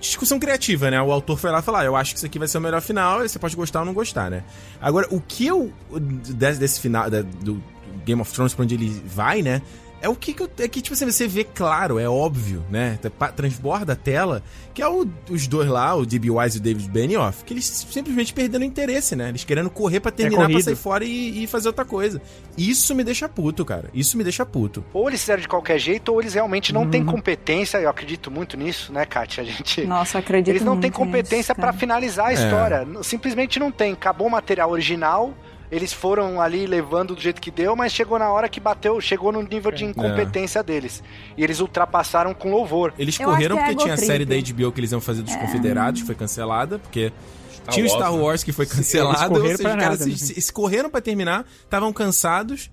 [0.01, 1.01] Discussão criativa, né?
[1.03, 2.81] O autor foi lá falar, "Ah, eu acho que isso aqui vai ser o melhor
[2.81, 4.43] final, você pode gostar ou não gostar, né?
[4.81, 5.73] Agora, o que eu.
[5.99, 7.63] Desse, desse final, da- do
[8.05, 9.63] Game of Thrones, pra onde ele vai, né?
[10.05, 12.99] É o que, que eu, é que, tipo, você- você vê claro, é óbvio, né?
[13.19, 14.43] Pa- Transborda a tela,
[14.75, 16.31] que é o- os dois lá, o D.B.
[16.31, 19.31] Wise e o David Benioff, que eles simplesmente perdendo interesse, né?
[19.31, 20.65] Eles querendo correr pra terminar, pra corrido.
[20.65, 22.21] sair fora e, e fazer outra coisa.
[22.59, 23.89] Isso me deixa puto, cara.
[23.95, 24.85] Isso me deixa puto.
[24.93, 27.79] Ou eles fizeram de qualquer jeito, ou eles realmente não têm competência.
[27.79, 29.43] Eu acredito muito nisso, né, Kátia?
[29.43, 29.85] A gente.
[29.87, 31.77] Nossa, acredito Eles não têm competência pra cara.
[31.79, 32.35] finalizar a É.
[32.35, 32.87] história.
[33.03, 33.93] Simplesmente não tem.
[33.93, 35.33] Acabou o material original.
[35.75, 39.33] Eles foram ali levando do jeito que deu, mas chegou na hora que bateu, chegou
[39.33, 39.75] no nível É.
[39.75, 41.03] de incompetência deles.
[41.37, 42.93] E eles ultrapassaram com louvor.
[42.99, 45.35] Eles Eu correram é porque tinha a série da HBO que eles iam fazer dos
[45.35, 47.13] Confederados, que foi cancelada, porque
[47.53, 48.23] Star tinha o Wars, Star né?
[48.23, 50.35] Wars que foi cancelado, correram ou seja, pra os caras nada, se, né?
[50.35, 52.71] se- se correram pra terminar, estavam cansados.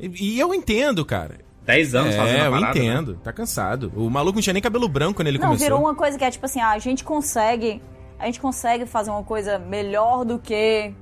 [0.00, 1.36] E, e eu entendo, cara.
[1.66, 2.86] 10 anos fazendo É, a eu parada, né?
[2.86, 3.14] entendo.
[3.22, 3.92] Tá cansado.
[3.94, 5.66] O maluco não tinha nem cabelo branco quando ele Não, começou.
[5.66, 7.82] virou uma coisa que é tipo assim, ah, a gente consegue.
[8.18, 10.94] A gente consegue fazer uma coisa melhor do que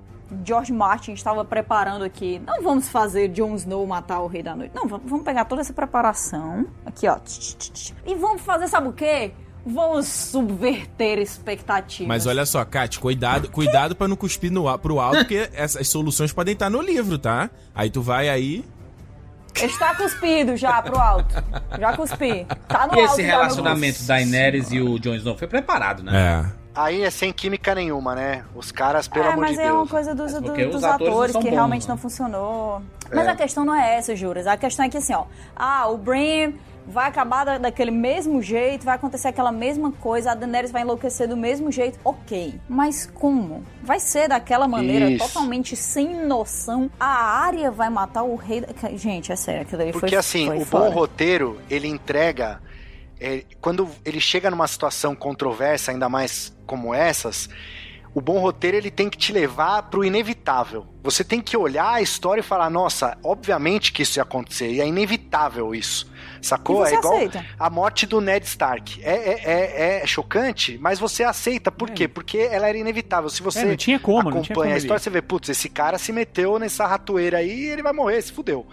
[0.44, 2.40] George Martin estava preparando aqui.
[2.44, 4.74] Não vamos fazer Jon Snow matar o Rei da Noite.
[4.74, 6.66] Não, vamos pegar toda essa preparação.
[6.84, 7.18] Aqui, ó.
[8.04, 9.32] E vamos fazer, sabe o quê?
[9.64, 12.08] Vamos subverter expectativas.
[12.08, 16.32] Mas olha só, Kat, cuidado, cuidado para não cuspir no, pro alto, porque essas soluções
[16.32, 17.50] podem estar no livro, tá?
[17.74, 18.64] Aí tu vai aí.
[19.54, 21.34] Está cuspido já pro alto.
[21.78, 22.46] Já cuspi.
[22.68, 26.02] Tá no E alto esse meu relacionamento da Daenerys e o Jon Snow foi preparado,
[26.02, 26.44] né?
[26.52, 26.65] É.
[26.76, 28.44] Aí é sem química nenhuma, né?
[28.54, 29.90] Os caras, pelo é, amor mas de é uma Deus.
[29.90, 31.88] coisa dos, Mas do- porque dos os atores atores, que bons, realmente né?
[31.88, 32.82] não funcionou.
[33.12, 33.30] Mas É.
[33.30, 34.46] a questão não é essa, Juras.
[34.46, 35.24] A questão é que assim, ó.
[35.54, 36.52] Ah, o Bran
[36.88, 41.26] vai acabar da- daquele mesmo jeito, vai acontecer aquela mesma coisa, a Daenerys vai enlouquecer
[41.26, 41.98] do mesmo jeito.
[42.04, 42.60] Ok.
[42.68, 43.64] Mas como?
[43.82, 45.26] Vai ser daquela maneira Isso.
[45.26, 46.90] totalmente sem noção.
[47.00, 47.06] A
[47.40, 48.60] área vai matar o rei.
[48.60, 50.84] da- Gente, é sério, aquilo ali foi Porque assim, foi o foda.
[50.84, 52.60] bom roteiro, ele entrega.
[53.20, 57.48] É, quando ele chega numa situação controversa, ainda mais como essas,
[58.14, 60.86] o bom roteiro ele tem que te levar pro inevitável.
[61.02, 64.80] Você tem que olhar a história e falar, nossa, obviamente que isso ia acontecer, e
[64.80, 66.10] é inevitável isso.
[66.40, 66.86] Sacou?
[66.86, 67.44] É igual aceita.
[67.58, 69.02] a morte do Ned Stark.
[69.02, 71.70] É, é, é, é chocante, mas você aceita.
[71.72, 72.06] Por quê?
[72.06, 73.28] Porque ela era inevitável.
[73.28, 75.20] Se você É, não tinha como, não tinha acompanha como a ele- história, você vê,
[75.22, 78.66] putz, esse cara se meteu nessa ratoeira aí e ele vai morrer, se fudeu.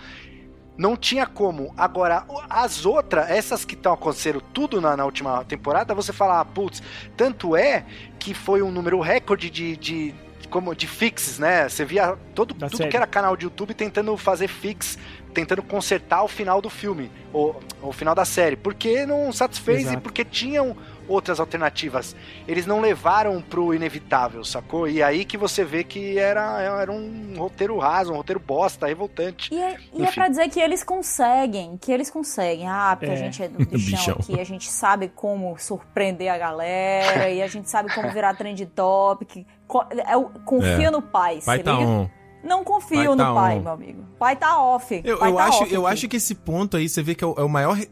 [0.78, 1.74] Não tinha como.
[1.78, 6.46] Agora, as outras, essas que estão acontecendo tudo na, na última temporada, você fala, ah,
[6.46, 6.82] putz,
[7.16, 7.86] tanto é
[8.18, 10.16] que foi um número recorde de, de,
[10.50, 11.70] como, de fixes, né?
[11.70, 12.90] Você via todo, Da tudo série.
[12.90, 14.98] que era canal de YouTube tentando fazer fix,
[15.34, 19.84] tentando consertar o final do filme, ou o final da série, porque não satisfez e
[19.84, 20.02] Exato.
[20.02, 20.76] porque tinham
[21.08, 22.16] outras alternativas.
[22.48, 24.88] Eles não levaram pro inevitável, sacou?
[24.88, 29.54] E aí que você vê que era, era um roteiro raso, um roteiro bosta, revoltante.
[29.54, 32.68] E é, e é pra dizer que eles conseguem, que eles conseguem.
[32.68, 33.16] Ah, porque É.
[33.16, 34.18] a gente é do bichão, Bichão.
[34.20, 38.66] aqui, a gente sabe como surpreender a galera, e a gente sabe como virar trend
[38.68, 39.46] topic.
[40.08, 40.92] É confia É.
[40.92, 41.86] no pai, Pai se tá liga?
[41.88, 42.08] on.
[42.44, 43.62] Não confio Pai no tá pai, on.
[43.62, 44.06] meu amigo.
[44.20, 45.02] Pai tá off.
[45.04, 47.24] Eu, pai eu tá acho, off eu acho que esse ponto aí, você vê que
[47.24, 47.90] é o, é o maior re-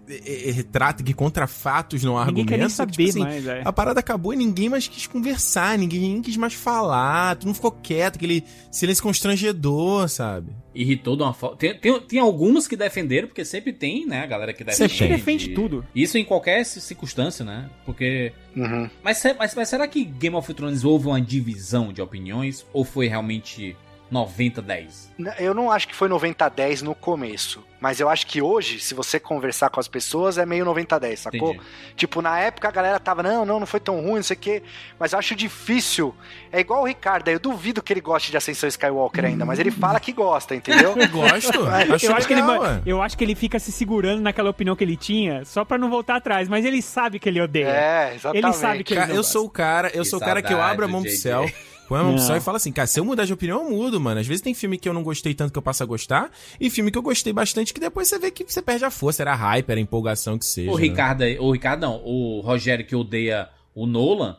[0.51, 2.77] retrato que contra fatos não Ninguém quer argumentos.
[2.77, 3.61] nem é que, saber mais, é.
[3.63, 7.53] A parada acabou e ninguém mais quis conversar, ninguém, ninguém quis mais falar, tu não
[7.53, 10.51] ficou quieto, aquele silêncio constrangedor, sabe?
[10.73, 11.57] Irritou de uma forma.
[11.57, 14.93] Tem, tem, tem alguns que defenderam, porque sempre tem, né, a galera que defende.
[14.93, 15.85] Sempre defende tudo.
[15.93, 17.69] Isso em qualquer ci- circunstância, né?
[17.85, 18.31] Porque.
[18.55, 18.89] Uhum.
[19.03, 22.65] Mas, mas, mas será que Game of Thrones houve uma divisão de opiniões?
[22.73, 23.75] Ou foi realmente
[24.11, 25.09] 90-10?
[25.17, 27.63] N- Eu não acho que foi 90-10 no começo.
[27.79, 31.53] Mas eu acho que hoje, se você conversar com as pessoas, é meio 90-10, sacou?
[31.53, 31.65] Entendi.
[31.95, 34.39] Tipo, na época a galera tava, não, não, não foi tão ruim, não sei o
[34.39, 34.63] quê.
[34.99, 36.13] Mas eu acho difícil.
[36.51, 39.71] É igual o Ricardo, eu duvido que ele goste de Ascensão Skywalker ainda, mas ele
[39.71, 40.93] fala que gosta, entendeu?
[41.01, 44.21] Eu gosto, acho, Eu acho, que ele, legal, eu acho que ele fica se segurando
[44.21, 47.41] naquela opinião que ele tinha, só pra não voltar atrás, mas ele sabe que ele
[47.41, 47.65] odeia.
[47.69, 48.45] É, exatamente.
[48.45, 49.31] Ele sabe que ele eu gosta.
[49.31, 51.51] sou o cara, eu Que sou o cara que eu abro a mão pro saudade,
[51.51, 51.70] céu.
[51.91, 52.13] Põe uma Não.
[52.13, 54.21] opção e fala assim, cara, se eu mudar de opinião, eu mudo, mano.
[54.21, 56.69] Às vezes tem filme que eu não gostei tanto que eu passo a gostar, e
[56.69, 59.35] filme que eu gostei bastante que depois você vê que você perde a força, era
[59.35, 60.71] hype, era empolgação que seja.
[60.71, 60.83] O né?
[60.83, 64.37] Ricardo aí, o Ricardo não, o Rogério que odeia o Nolan,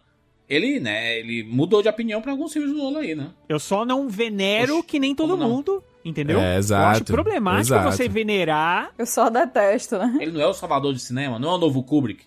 [0.48, 3.28] ele, né, ele mudou de opinião pra alguns filmes do Nolan aí, né?
[3.46, 6.38] Eu só não venero Oxe, que nem todo mundo, entendeu?
[6.40, 7.92] É, Eu acho exato, problemático exato.
[7.94, 8.92] você venerar.
[8.96, 10.16] Eu só detesto, né?
[10.22, 12.24] Ele não é o salvador de cinema, não é o novo Kubrick.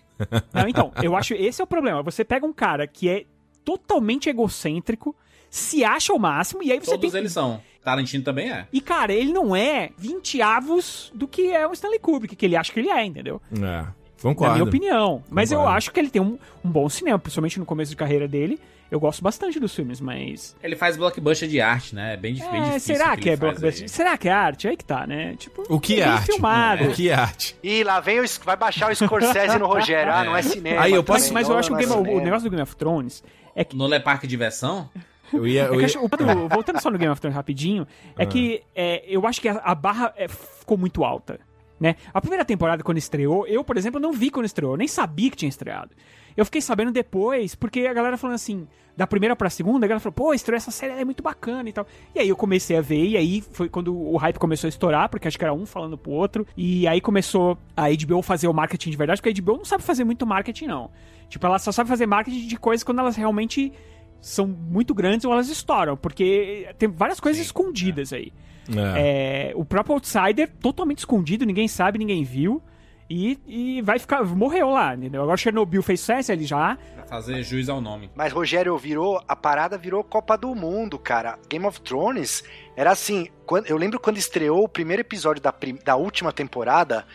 [0.54, 2.00] Não, então, eu acho esse é o problema.
[2.04, 3.24] Você pega um cara que é
[3.66, 5.14] totalmente egocêntrico,
[5.50, 7.20] se acha o máximo, e aí você Todos tem.
[7.20, 7.60] eles são.
[7.84, 8.66] Tarantino também é.
[8.72, 12.56] E, cara, ele não é 20 avos do que é o Stanley Kubrick, que ele
[12.56, 13.40] acha que ele é, entendeu?
[13.52, 14.54] É, Na concordo.
[14.54, 15.22] minha opinião.
[15.30, 18.26] Mas eu acho que ele tem um, um bom cinema, principalmente no começo de carreira
[18.26, 18.58] dele.
[18.90, 20.54] Eu gosto bastante dos filmes, mas.
[20.62, 22.14] Ele faz blockbuster de arte, né?
[22.14, 22.94] É bem, dif- bem É, difícil.
[22.96, 23.82] será o que, é blockbuster?
[23.82, 23.88] aí.
[23.88, 24.68] Será que é arte?
[24.68, 25.34] Aí que tá, né?
[25.36, 26.26] Tipo, O que é bem arte?
[26.26, 26.84] filmado.
[26.84, 27.56] O que é arte?
[27.64, 28.24] Ih, lá vem o.
[28.44, 30.12] Vai baixar o Scorsese no Rogério.
[30.12, 30.82] Ah, não é cinema.
[30.82, 32.62] Aí eu também, posso- Mas eu não, acho que o, é o negócio do Game
[32.62, 33.24] of Thrones
[33.56, 34.88] é que é parque de diversão?
[35.32, 35.62] Eu ia.
[35.64, 35.86] É Eu ia...
[35.86, 37.84] acho- o Pedro, voltando só no Game of Thrones rapidinho,
[38.16, 38.26] é Ah.
[38.26, 41.40] que é, eu acho que a, a barra é, ficou muito alta.
[41.78, 41.96] Né?
[42.14, 45.30] A primeira temporada, quando estreou, eu, por exemplo, não vi quando estreou, eu nem sabia
[45.30, 45.90] que tinha estreado.
[46.34, 48.66] Eu fiquei sabendo depois, porque a galera falando assim,
[48.96, 51.68] da primeira pra segunda, a galera falou, pô, estreou essa série, ela é muito bacana
[51.68, 51.86] e tal.
[52.14, 55.08] E aí eu comecei a ver, e aí foi quando o hype começou a estourar,
[55.10, 58.54] porque acho que era um falando pro outro, e aí começou a HBO fazer o
[58.54, 60.90] marketing de verdade, porque a HBO não sabe fazer muito marketing, não.
[61.28, 63.72] Tipo, ela só sabe fazer marketing de coisas quando elas realmente
[64.20, 68.32] são muito grandes ou elas estouram, porque tem várias coisas escondidas aí.
[68.74, 69.50] É.
[69.50, 72.62] É, o próprio Outsider, totalmente escondido, ninguém sabe, ninguém viu.
[73.08, 74.24] E, e vai ficar.
[74.24, 75.22] Morreu lá, entendeu?
[75.22, 76.76] Agora Chernobyl fez sucesso, ele já.
[76.96, 78.10] Pra fazer juiz ao nome.
[78.16, 79.22] Mas, Rogério, virou.
[79.28, 81.38] A parada virou Copa do Mundo, cara.
[81.48, 82.42] Game of Thrones
[82.74, 83.28] era assim.
[83.44, 85.54] Quando, eu lembro quando estreou o primeiro episódio da,
[85.84, 87.06] da última temporada,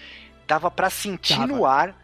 [0.47, 1.47] dava pra sentir Dava.
[1.47, 2.01] no ar.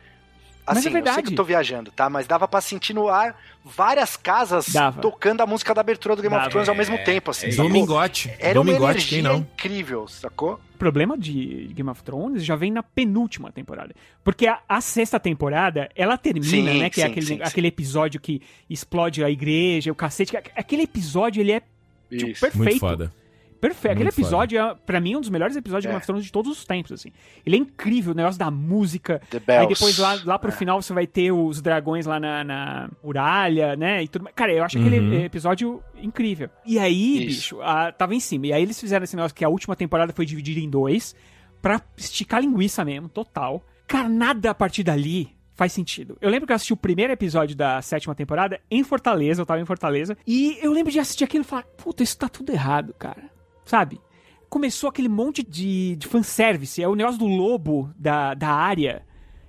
[0.67, 1.21] Mas Assim, é eu sei verdade.
[1.27, 2.09] que eu tô viajando, tá?
[2.09, 5.01] Mas dava pra sentir no ar várias casas Dava.
[5.01, 6.45] tocando a música da abertura do Game Dava.
[6.47, 7.47] of Thrones ao mesmo É, tempo, assim.
[7.47, 7.55] é?
[7.55, 8.29] Domingote.
[8.39, 9.37] Era uma Domingote, energia quem não?
[9.37, 10.59] incrível, sacou?
[10.75, 13.95] O problema de Game of Thrones já vem na penúltima temporada.
[14.23, 16.89] Porque a, a sexta temporada, ela termina, Sim, né?
[16.89, 20.31] Que é sim, aquele, sim, aquele episódio que explode a igreja, o cacete.
[20.33, 21.61] que- Aquele episódio, ele é
[22.09, 22.57] tipo, perfeito.
[22.57, 23.13] Muito foda.
[23.59, 23.93] Perfeito.
[23.93, 25.91] Aquele Muito episódio, é, pra mim, um dos melhores episódios de É.
[25.91, 27.11] Game of Thrones de todos os tempos, assim.
[27.45, 29.21] Ele é incrível, o negócio da música.
[29.29, 29.61] The Bells.
[29.67, 30.53] Aí depois lá, lá pro É.
[30.53, 34.03] final você vai ter os dragões lá na, na muralha, né?
[34.03, 34.35] E tudo mais.
[34.35, 35.13] Cara, eu acho aquele Uhum.
[35.25, 36.49] episódio incrível.
[36.65, 37.25] E aí, Isso.
[37.55, 38.47] bicho, a- tava em cima.
[38.47, 41.15] E aí eles fizeram esse negócio que a última temporada foi dividida em dois
[41.61, 43.63] pra esticar a linguiça mesmo, total.
[43.87, 46.15] Cara, nada a partir dali faz sentido.
[46.21, 49.59] Eu lembro que eu assisti o primeiro episódio da sétima temporada em Fortaleza, eu tava
[49.59, 52.93] em Fortaleza, e eu lembro de assistir aquilo e falar, puta, isso tá tudo errado,
[52.99, 53.23] cara.
[53.67, 54.01] Sabe?
[54.49, 59.03] Começou aquele monte de, de fanservice, é o negócio do lobo da, da área,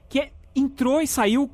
[0.09, 1.49] que é- entrou e saiu,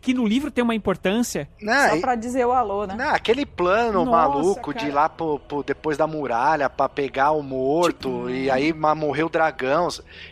[0.00, 1.48] que no livro tem uma importância.
[1.62, 2.94] Não, Só e- pra dizer o alô, né?
[2.94, 4.90] Não, aquele plano Nossa, maluco de cara.
[4.90, 9.26] ir lá pro, pro- depois da muralha pra pegar o morto Tipo, e aí morreu
[9.26, 9.86] o dragão.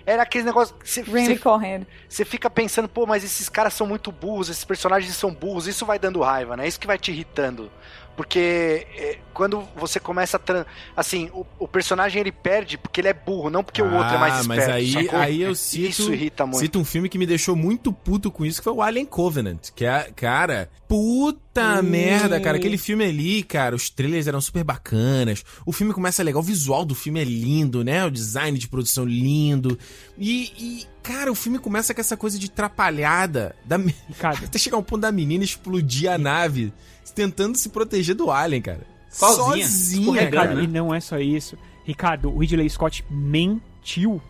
[0.04, 0.74] Era aquele negócio.
[0.84, 1.86] Você Randy correndo.
[2.10, 5.98] fica pensando, pô, mas esses caras são muito burros, esses personagens são burros, isso vai
[5.98, 6.66] dando raiva, né?
[6.68, 7.70] Isso que vai te irritando.
[8.16, 10.66] Porque é, quando você começa a.
[11.00, 14.18] Assim, o, o personagem ele perde porque ele é burro, não porque o outro é
[14.18, 14.60] mais Ah, esperto.
[14.60, 15.18] mas aí, sacou?
[15.18, 16.58] aí eu cito, Isso irrita muito.
[16.60, 19.70] cito um filme que me deixou muito puto com isso, que foi o Alien Covenant.
[19.74, 21.82] Que é, cara, puta Hum.
[21.82, 22.56] merda, cara.
[22.58, 25.42] Aquele filme ali, cara, os trailers eram super bacanas.
[25.64, 28.04] O filme começa legal, o visual do filme é lindo, né?
[28.04, 29.78] O design de produção lindo.
[30.18, 33.54] E, e, cara, o filme começa com essa coisa de trapalhada.
[33.64, 33.76] Da...
[34.44, 36.72] Até chegar um ponto da menina explodir a nave,
[37.10, 38.86] tentando se proteger do Alien, cara.
[39.08, 40.54] Sozinha, Sozinha, cara.
[40.54, 40.64] Né?
[40.64, 41.58] e não é só isso.
[41.84, 44.20] Ricardo, o Ridley Scott mentiu.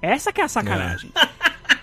[0.00, 1.10] Essa que é a sacanagem.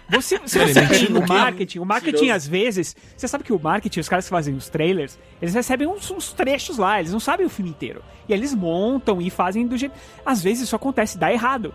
[0.07, 3.59] Você, se você tem no o marketing, o marketing às vezes, você sabe que o
[3.59, 7.19] marketing, os caras que fazem os trailers, eles recebem uns, uns trechos lá, eles não
[7.19, 8.03] sabem o filme inteiro.
[8.29, 9.95] E eles montam e fazem do jeito.
[10.23, 11.73] Às vezes isso acontece, dá errado.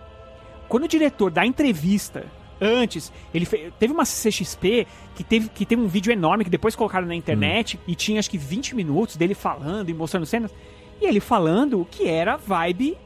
[0.69, 2.25] Quando o diretor dá entrevista
[2.61, 3.47] antes, ele
[3.79, 7.79] teve uma CXP que teve, que teve um vídeo enorme que depois colocaram na internet
[7.87, 10.53] e tinha acho que 20 minutos dele falando e mostrando cenas.
[11.01, 12.97] E ele falando que era vibe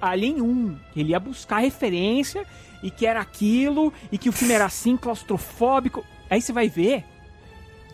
[0.00, 0.76] Alien 1.
[0.92, 2.44] que Ele ia buscar referência
[2.82, 6.04] e que era aquilo e que o filme era assim, claustrofóbico.
[6.28, 7.04] Aí você vai ver.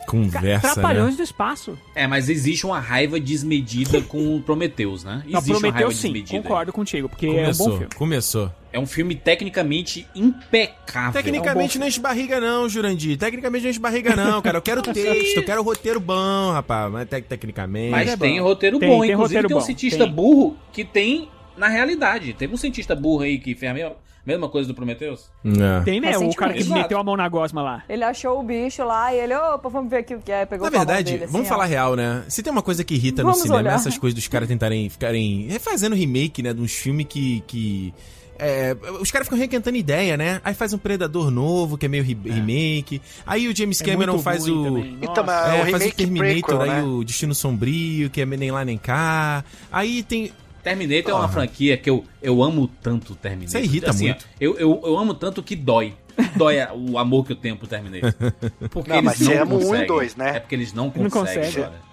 [0.06, 0.72] Conversa, né?
[0.74, 1.78] Trapalhões do espaço.
[1.94, 5.22] É, mas existe uma raiva desmedida com o Prometheus, né?
[5.26, 6.42] Não, Existe uma Prometeu raiva sim, desmedida.
[6.42, 7.94] concordo contigo, porque é um bom Começou, filme.
[7.96, 8.52] começou.
[8.72, 11.12] É um filme tecnicamente impecável.
[11.12, 13.18] Tecnicamente não enche barriga não, Jurandir.
[13.18, 14.58] Tecnicamente não enche barriga não, cara.
[14.58, 16.90] Eu quero texto, eu quero roteiro bom, rapaz.
[16.90, 17.90] Mas tecnicamente...
[17.90, 18.44] Mas é tem bom.
[18.44, 19.00] roteiro Tem- bom.
[19.02, 20.12] tem Inclusive roteiro tem um bom, cientista tem.
[20.12, 22.32] burro que tem na realidade.
[22.34, 23.92] Teve um cientista burro aí que fez a mesma,
[24.24, 25.30] mesma coisa do Prometheus.
[25.44, 25.84] É.
[25.84, 27.82] Tem mesmo, o cara que meteu a mão na gosma lá.
[27.88, 30.46] Ele achou o bicho lá e ele, opa, vamos ver aqui o que é.
[30.46, 31.50] Pegou Na com a mão verdade, dele, assim, vamos ó.
[31.50, 32.24] falar real, né?
[32.28, 33.72] Se tem uma coisa que irrita Vamos no cinema, olhar.
[33.72, 36.52] é essas coisas dos caras tentarem ficarem refazendo remake, né?
[36.54, 37.42] De uns filmes que.
[37.46, 37.92] que
[38.38, 40.40] é, os caras ficam requentando ideia, né?
[40.42, 43.00] Aí faz um Predador novo, que é meio re- remake.
[43.24, 44.64] Aí o James É Cameron muito faz o.
[44.64, 44.98] também.
[45.00, 46.82] Então, É, o faz o remake Terminator, prequel, aí né?
[46.82, 49.44] o Destino Sombrio, que é nem lá nem cá.
[49.70, 50.32] Aí tem.
[50.62, 53.60] Terminator é uma franquia que eu, eu amo tanto o Terminator.
[53.60, 54.26] Isso irrita Assim, muito.
[54.40, 55.94] Eu, eu, eu amo tanto que dói.
[56.36, 58.12] Dói o amor que eu tenho pro Terminator.
[58.70, 59.86] Porque Não, eles mas não você ama um e conseguem.
[59.86, 60.36] dois, né?
[60.36, 61.44] É porque eles não Não conseguem.
[61.44, 61.62] consegue.
[61.62, 61.92] cara.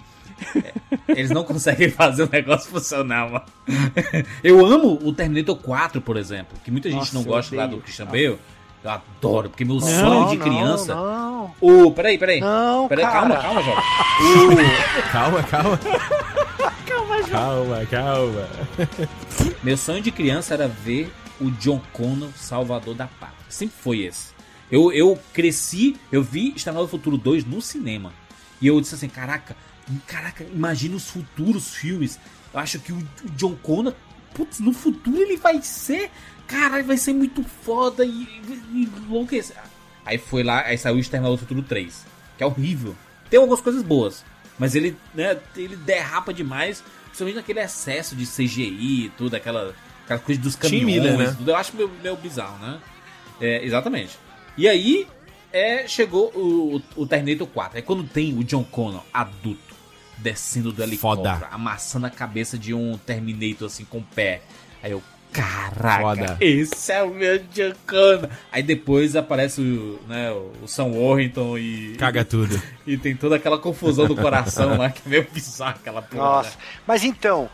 [0.55, 0.73] É,
[1.19, 3.45] Eles não conseguem fazer o negócio funcionar, mano.
[4.43, 7.77] Eu amo o Terminator 4, por exemplo, que muita gente Nossa, não gosta lá do.
[7.79, 8.37] Christian Bale.
[8.81, 10.95] Eu adoro, porque meu Não, sonho de não, criança.
[10.95, 11.91] Não, O.
[11.91, 12.39] Peraí, peraí.
[12.39, 13.83] não, peraí calma, calma, Jovem.
[15.11, 15.79] Calma, calma.
[17.23, 18.47] Calma, calma.
[19.63, 23.45] Meu sonho de criança era ver o John Connor Salvador da Pátria.
[23.49, 24.33] Sempre foi esse.
[24.71, 28.13] Eu, eu cresci, eu vi Exterminador do Futuro 2 no cinema.
[28.61, 29.55] E eu disse assim, caraca,
[30.05, 32.19] caraca, imagina os futuros filmes.
[32.53, 33.93] Eu acho que o, o John Connor,
[34.33, 36.11] putz, no futuro ele vai ser,
[36.45, 38.27] caralho, vai ser muito foda e,
[38.73, 39.57] e enlouquecer.
[40.05, 42.05] Aí foi lá, aí saiu o Exterminador do Futuro 3,
[42.37, 42.95] que é horrível.
[43.29, 44.25] Tem algumas coisas boas,
[44.57, 46.83] mas ele, né, ele derrapa demais,
[47.19, 49.75] principalmente naquele excesso de CGI e tudo, aquela,
[50.05, 51.35] aquela coisa dos caminhões, Miller, né?
[51.37, 51.51] tudo.
[51.51, 52.79] Eu acho meio, meio bizarro, né?
[53.41, 54.17] É, exatamente.
[54.57, 55.07] E aí,
[55.51, 57.77] é, chegou o, o Terminator 4.
[57.77, 59.75] Aí quando tem o John Connor adulto
[60.17, 61.47] descendo do helicóptero, Foda.
[61.51, 64.41] amassando a cabeça de um Terminator assim com o pé.
[64.83, 66.37] Aí eu, caraca, Foda.
[66.39, 67.39] esse é o meu
[67.87, 68.29] Connor.
[68.51, 72.61] Aí depois aparece o, né, o Sam Warrington e, Caga tudo.
[72.85, 76.23] e tem toda aquela confusão do coração lá, que é meio bizarro aquela porra.
[76.23, 76.55] Nossa, né?
[76.87, 77.49] mas então,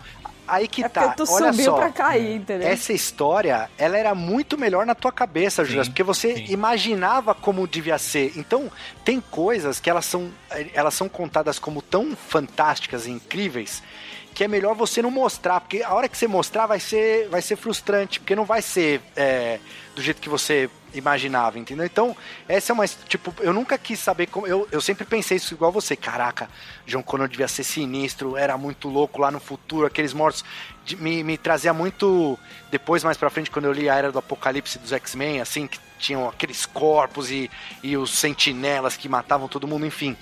[0.48, 1.10] aí que É tá.
[1.10, 1.78] tu Olha subiu só.
[1.78, 2.68] pra cair, entendeu?
[2.68, 6.46] Essa história, ela era muito melhor na tua cabeça, Juras, porque você sim.
[6.50, 8.34] imaginava como devia ser.
[8.36, 8.72] Então,
[9.04, 10.30] tem coisas que elas são,
[10.74, 13.82] elas são contadas como tão fantásticas e incríveis
[14.36, 17.42] que é melhor você não mostrar, porque a hora que você mostrar vai ser, vai
[17.42, 19.60] ser frustrante, porque não vai ser é,
[19.96, 21.86] do jeito que você imaginava, entendeu?
[21.86, 22.16] Então,
[22.48, 22.86] essa é uma.
[22.88, 24.46] Tipo, eu nunca quis saber como.
[24.46, 25.96] Eu, eu sempre pensei isso igual você.
[25.96, 26.50] Caraca,
[26.86, 30.44] John Connor devia ser sinistro, era muito louco lá no futuro, aqueles mortos.
[30.86, 32.38] de- me, me trazia muito.
[32.70, 35.80] Depois, mais pra frente, quando eu li a Era do Apocalipse dos X-Men, assim, que
[35.98, 37.50] tinham aqueles corpos e,
[37.82, 40.16] e os sentinelas que matavam todo mundo, enfim.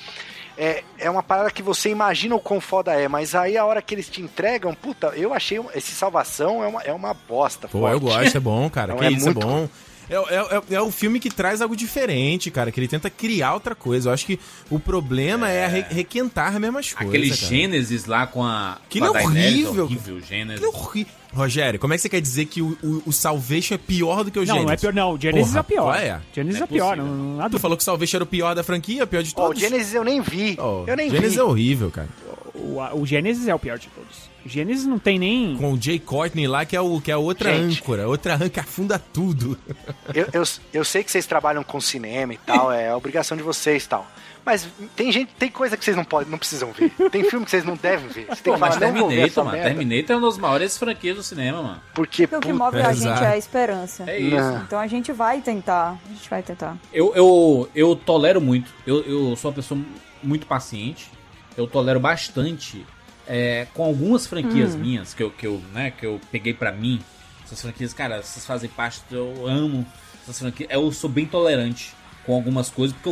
[0.58, 3.82] É, é uma parada que você imagina o quão foda é, mas aí a hora
[3.82, 7.68] que eles te entregam, puta, eu achei esse salvação é uma, é uma bosta.
[7.68, 8.16] Pô, eu forte.
[8.16, 8.94] gosto, é bom, cara.
[8.94, 9.70] Não, que é isso, muito é bom.
[10.10, 13.54] É, é, é, é o filme que traz algo diferente, cara, que ele tenta criar
[13.54, 14.10] outra coisa.
[14.10, 14.40] Eu acho que
[14.70, 17.10] o problema é, re- requentar as mesmas coisas.
[17.14, 17.42] Aquele cara.
[17.50, 18.74] Gênesis lá com a.
[18.86, 19.84] Aquilo com a é horrível.
[19.86, 20.64] horrível Gênesis.
[20.64, 21.14] Aquilo é horrível.
[21.34, 24.30] Rogério, como é que você quer dizer que o, o, o Salvation é pior do
[24.30, 24.66] que o Não, Gênesis?
[24.68, 25.14] não é pior, não.
[25.14, 25.82] O Genesis Porra, é pior.
[25.86, 26.22] qual é?
[26.32, 28.28] Genesis Não é, é pior, não, não há Tu falou que o Salvation era o
[28.28, 29.60] pior da franquia, o pior de Ó, o todos.
[29.60, 30.56] Genesis eu nem vi.
[30.60, 31.40] Oh, eu nem Genesis vi.
[31.40, 32.08] é horrível, cara.
[32.54, 34.32] O, o Genesis é o pior de todos.
[34.46, 35.56] O Genesis não tem nem.
[35.58, 37.82] Com o Jay Courtney lá, que é, o, que é outra Gente.
[37.82, 38.08] âncora.
[38.08, 39.58] Outra âncora que afunda tudo.
[40.14, 40.44] Eu, eu,
[40.74, 43.90] eu sei que vocês trabalham com cinema e tal, é a obrigação de vocês e
[43.90, 44.06] tal.
[44.46, 46.92] Mas tem gente, tem coisa que vocês não podem, não precisam ver.
[47.10, 48.26] Tem filme que vocês não devem ver.
[48.26, 49.64] Você tem Pô, que mas falar, Terminator, mano.
[49.64, 51.82] Terminator é uma das maiores franquias do cinema, mano.
[51.96, 53.24] Porque, Porque o que move a gente exato.
[53.24, 54.04] é a esperança.
[54.06, 54.36] É isso.
[54.36, 54.62] Não.
[54.64, 55.98] Então a gente vai tentar.
[56.06, 56.78] A gente vai tentar.
[56.92, 58.70] Eu, eu, eu tolero muito.
[58.86, 59.80] Eu, eu sou uma pessoa
[60.22, 61.10] muito paciente.
[61.58, 62.86] Eu tolero bastante
[63.28, 67.00] é, com algumas franquias minhas que eu, que, eu, né, que eu peguei pra mim.
[67.46, 69.02] Essas franquias, cara, essas fazem parte.
[69.12, 69.86] Eu amo
[70.24, 70.70] essas franquias.
[70.72, 71.94] Eu sou bem tolerante
[72.26, 73.10] com algumas coisas porque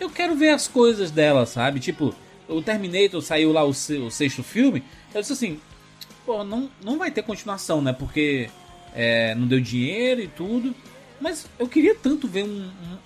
[0.00, 1.80] eu, eu quero ver as coisas delas, sabe?
[1.80, 2.14] Tipo,
[2.48, 4.82] o Terminator saiu lá o, o sexto filme.
[5.14, 5.60] Eu disse assim:
[6.24, 7.92] pô, não, não vai ter continuação, né?
[7.92, 8.48] Porque
[8.94, 10.74] é, não deu dinheiro e tudo.
[11.20, 12.48] Mas eu queria tanto ver um-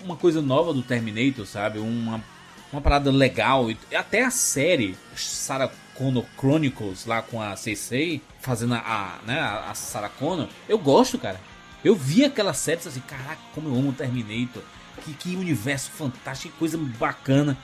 [0.01, 1.77] um- uma coisa nova do Terminator, sabe?
[1.77, 2.23] Uma,
[2.71, 3.69] uma parada legal.
[3.71, 9.73] E até a série Sarah Connor Chronicles, lá com a Cersei, fazendo a, né, a
[9.73, 10.47] Sarah Connor.
[10.69, 11.39] Eu gosto, cara.
[11.83, 14.61] Eu vi aquela série e assim, caraca, como eu amo o Terminator.
[15.05, 17.57] Que, que universo fantástico, que coisa bacana.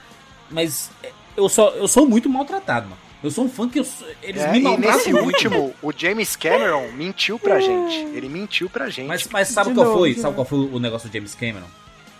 [0.50, 3.00] Mas é, eu, só, eu sou muito maltratado, mano.
[3.22, 5.26] Eu sou um fã que eu, sou- eles É, me e maltratam nesse muito.
[5.26, 7.94] último, o James Cameron mentiu pra gente.
[8.14, 9.06] Ele mentiu pra gente.
[9.08, 10.14] Mas, mas sabe De qual novo, foi?
[10.14, 11.66] Sabe qual foi o negócio do James Cameron?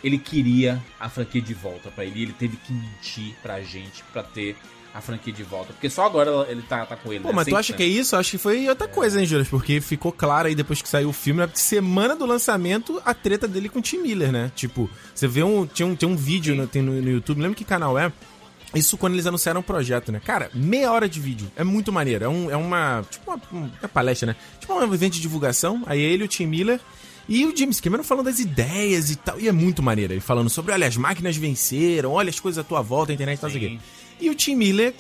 [0.05, 2.23] Ele queria a franquia de volta pra ele.
[2.23, 4.55] Ele teve que mentir pra gente pra ter
[4.95, 5.73] a franquia de volta.
[5.73, 7.23] Porque só agora ele tá, tá com ele.
[7.23, 7.35] Pô, né?
[7.35, 7.77] mas tu acha 100%.
[7.77, 8.15] que é isso?
[8.15, 9.49] Acho que foi outra coisa, hein, Juras?
[9.49, 13.49] Porque ficou claro aí depois que saiu o filme, na semana do lançamento, a treta
[13.49, 14.53] dele com o Tim Miller, né?
[14.55, 15.67] Tipo, você vê um.
[15.67, 18.13] Tinha um, tem um vídeo no, tem no, no YouTube, não lembro que canal é.
[18.75, 20.21] Isso quando eles anunciaram o projeto, né?
[20.25, 21.51] Cara, meia hora de vídeo.
[21.57, 22.25] É muito maneiro.
[22.25, 23.05] É, um, é uma.
[23.11, 24.37] Tipo uma, uma palestra, né?
[24.61, 25.83] Tipo um evento de divulgação.
[25.87, 26.81] Aí ele, o Tim Miller.
[27.29, 29.41] E o James Cameron falando das ideias e tal.
[29.41, 30.13] E é muito maneiro.
[30.13, 33.39] Ele falando sobre, olha, as máquinas venceram, olha as coisas à tua volta, a internet
[33.39, 33.79] e tal, quê.
[34.21, 34.95] E o Tim Miller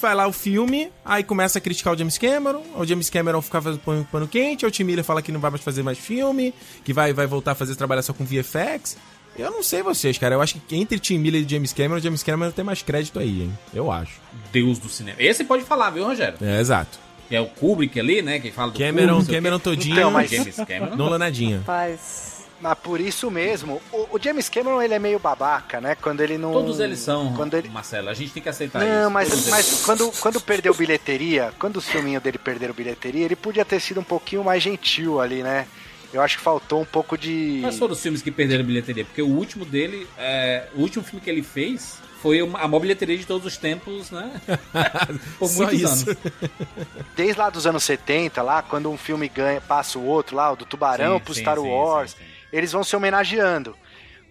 [0.00, 3.62] vai lá o filme, aí começa a criticar o James Cameron, o James Cameron fica
[3.62, 6.52] fazendo pano, pano quente, o Tim Miller fala que não vai mais fazer mais filme,
[6.84, 8.98] que vai, vai voltar a fazer trabalhar só com VFX.
[9.36, 10.34] Eu não sei vocês, cara.
[10.36, 13.18] Eu acho que entre Tim Miller e James Cameron, o James Cameron tem mais crédito
[13.18, 13.58] aí, hein?
[13.72, 14.20] Eu acho.
[14.52, 15.16] Deus do cinema.
[15.20, 16.38] Esse pode falar, viu, Rogério?
[16.40, 17.03] É, exato.
[17.28, 18.38] Que é o Kubrick ali, né?
[18.38, 20.96] Que fala do Cameron, Kubrick, Cameron não o todinho, Então, mas- James Cameron.
[20.96, 21.58] Nolanadinha.
[21.58, 22.34] Rapaz.
[22.60, 25.94] Mas por isso mesmo, o, o James Cameron ele é meio babaca, né?
[26.00, 26.52] Quando ele não.
[26.52, 27.68] Todos eles são, Quando ele...
[27.68, 28.08] Marcelo.
[28.08, 29.30] A gente tem que aceitar Não, isso.
[29.30, 33.64] Todos mas, mas quando, quando perdeu bilheteria, quando os filminhos dele perderam bilheteria, ele podia
[33.64, 35.66] ter sido um pouquinho mais gentil ali, né?
[36.12, 37.58] Eu acho que faltou um pouco de.
[37.60, 39.04] Quais foram os filmes que perderam bilheteria?
[39.04, 43.18] Porque o último dele, é, o último filme que ele fez foi a maior bilheteria
[43.18, 44.40] de todos os tempos, né?
[45.38, 46.08] Por Só muitos isso.
[46.08, 46.22] anos.
[47.14, 50.56] Desde lá dos anos 70, lá, quando um filme ganha, passa o outro lá, o
[50.56, 52.24] do Tubarão Sim, pro sim, Star sim, Wars, sim, sim.
[52.50, 53.76] eles vão se homenageando.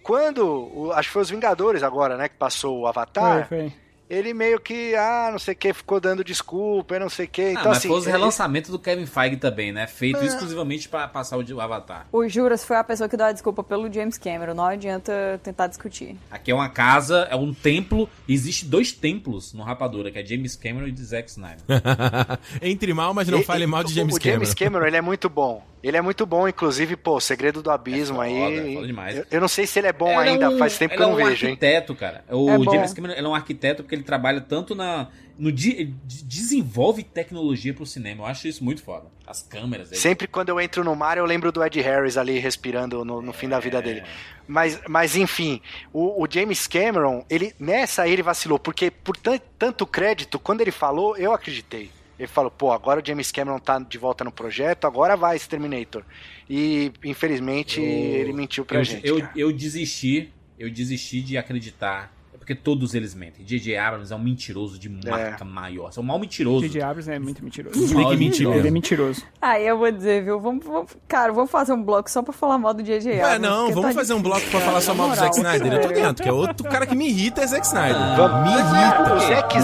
[0.02, 3.72] Quando, acho que foi os Vingadores agora, né, que passou o Avatar, Foi, foi.
[4.14, 7.28] Ele meio que, ah, não sei o que, ficou dando desculpa, eu não sei o
[7.28, 7.42] que.
[7.42, 7.88] Ah, Então, mas assim.
[7.88, 9.86] foi os ele- relançamentos do Kevin Feige também, né?
[9.86, 12.06] Feito exclusivamente pra passar o de- o Avatar.
[12.12, 14.54] O Juras foi a pessoa que deu a desculpa pelo James Cameron.
[14.54, 16.16] Não adianta tentar discutir.
[16.30, 18.08] Aqui é uma casa, é um templo.
[18.28, 21.62] Existe dois templos no Rapadura, que é James Cameron e Zack Snyder.
[22.62, 24.34] Entre mal, mas não E- fale e- mal de o- James o Cameron.
[24.40, 25.62] James Cameron, ele é muito bom.
[25.86, 28.70] Ele é muito bom, inclusive, pô, Segredo do Abismo É foda, aí.
[28.70, 29.16] é foda demais.
[29.18, 30.96] Eu, eu não sei se ele é bom Ele é ainda, um- faz tempo que
[30.96, 31.52] ele eu não é um vejo, hein?
[31.52, 32.24] arquiteto, cara.
[32.30, 32.72] O É bom.
[32.72, 35.08] James Cameron ele é um arquiteto porque ele trabalha tanto na.
[35.36, 38.22] No ele de- desenvolve tecnologia pro cinema.
[38.22, 39.06] Eu acho isso muito foda.
[39.26, 39.90] As câmeras.
[39.90, 43.20] ele- Sempre quando eu entro no mar, eu lembro do Ed Harris ali respirando no,
[43.20, 43.60] no fim da É.
[43.60, 44.04] vida dele.
[44.46, 45.60] Mas, mas enfim,
[45.92, 50.60] o, o James Cameron, ele nessa aí ele vacilou, porque por tan- tanto crédito, quando
[50.60, 51.90] ele falou, eu acreditei.
[52.18, 55.48] Ele falou, pô, agora o James Cameron tá de volta no projeto, agora vai esse
[55.48, 56.04] Terminator.
[56.48, 59.06] E, infelizmente, Eu- ele mentiu pra eu, gente.
[59.06, 60.32] Eu, eu desisti.
[60.58, 62.12] Eu desisti de acreditar.
[62.44, 63.42] É porque todos eles mentem.
[63.42, 63.74] J.J.
[63.78, 65.90] Abrams é um mentiroso de marca maior.
[65.90, 66.60] Você é um mal mentiroso.
[66.68, 66.82] J.J.
[66.82, 67.74] Abrams é muito mentiroso.
[67.80, 69.22] Tudo tem que mentir Ele é mentiroso.
[69.40, 70.38] Aí eu vou dizer, viu?
[70.38, 73.12] Vamos, vamos- cara, vamos fazer um bloco só pra falar mal do J.J.
[73.12, 73.38] Ué, Abrams.
[73.40, 75.72] não, vamos tá fazer um bloco pra falar só mal do Zack Snyder.
[75.72, 78.16] Eu tô dentro, que é outro cara que me irrita é Zack Snyder.
[78.16, 79.20] Vamos- me O irrita.
[79.20, 79.60] Zack Ah,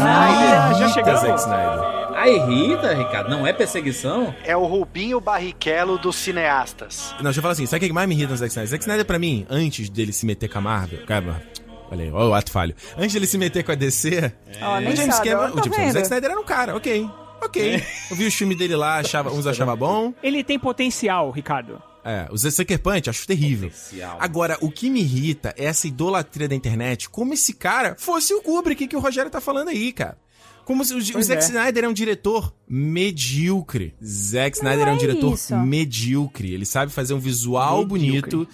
[0.71, 1.21] Snyder já chegamos.
[1.21, 2.01] Zack Snyder.
[2.17, 4.35] A irrita, Ricardo, não é perseguição?
[4.45, 7.15] é o Rubinho Barrichello dos cineastas.
[7.19, 8.71] Não, deixa eu falar assim, sabe o que mais me irrita no Zack Snyder?
[8.71, 11.43] Zack Snyder, pra mim, antes dele se meter com a Marvel, cara,
[11.91, 12.75] olha aí, olha o ato falho.
[12.97, 15.61] Antes dele se meter com a DC, Ó, nem o James sabe, Cameron, tá o,
[15.63, 15.93] tipo, o?
[15.93, 17.09] Zack Snyder era um cara, ok,
[17.43, 17.83] ok.
[18.11, 20.15] Eu vi os filmes dele lá, achava, uns achava bom.
[20.23, 21.83] Ele tem potencial, Ricardo.
[22.05, 23.71] É, o The Sucker Punch, acho terrível.
[23.71, 24.17] Potencial.
[24.21, 28.41] Agora, o que me irrita é essa idolatria da internet, como esse cara fosse o
[28.41, 30.17] Kubrick que o Rogério tá falando aí, cara.
[30.65, 31.47] Como se o, o Zack é.
[31.47, 33.95] Snyder é um diretor medíocre.
[34.05, 35.57] Zack Snyder é um é diretor isso.
[35.57, 36.55] medíocre.
[36.55, 38.31] Ele sabe fazer um visual Medíocre.
[38.31, 38.49] bonito,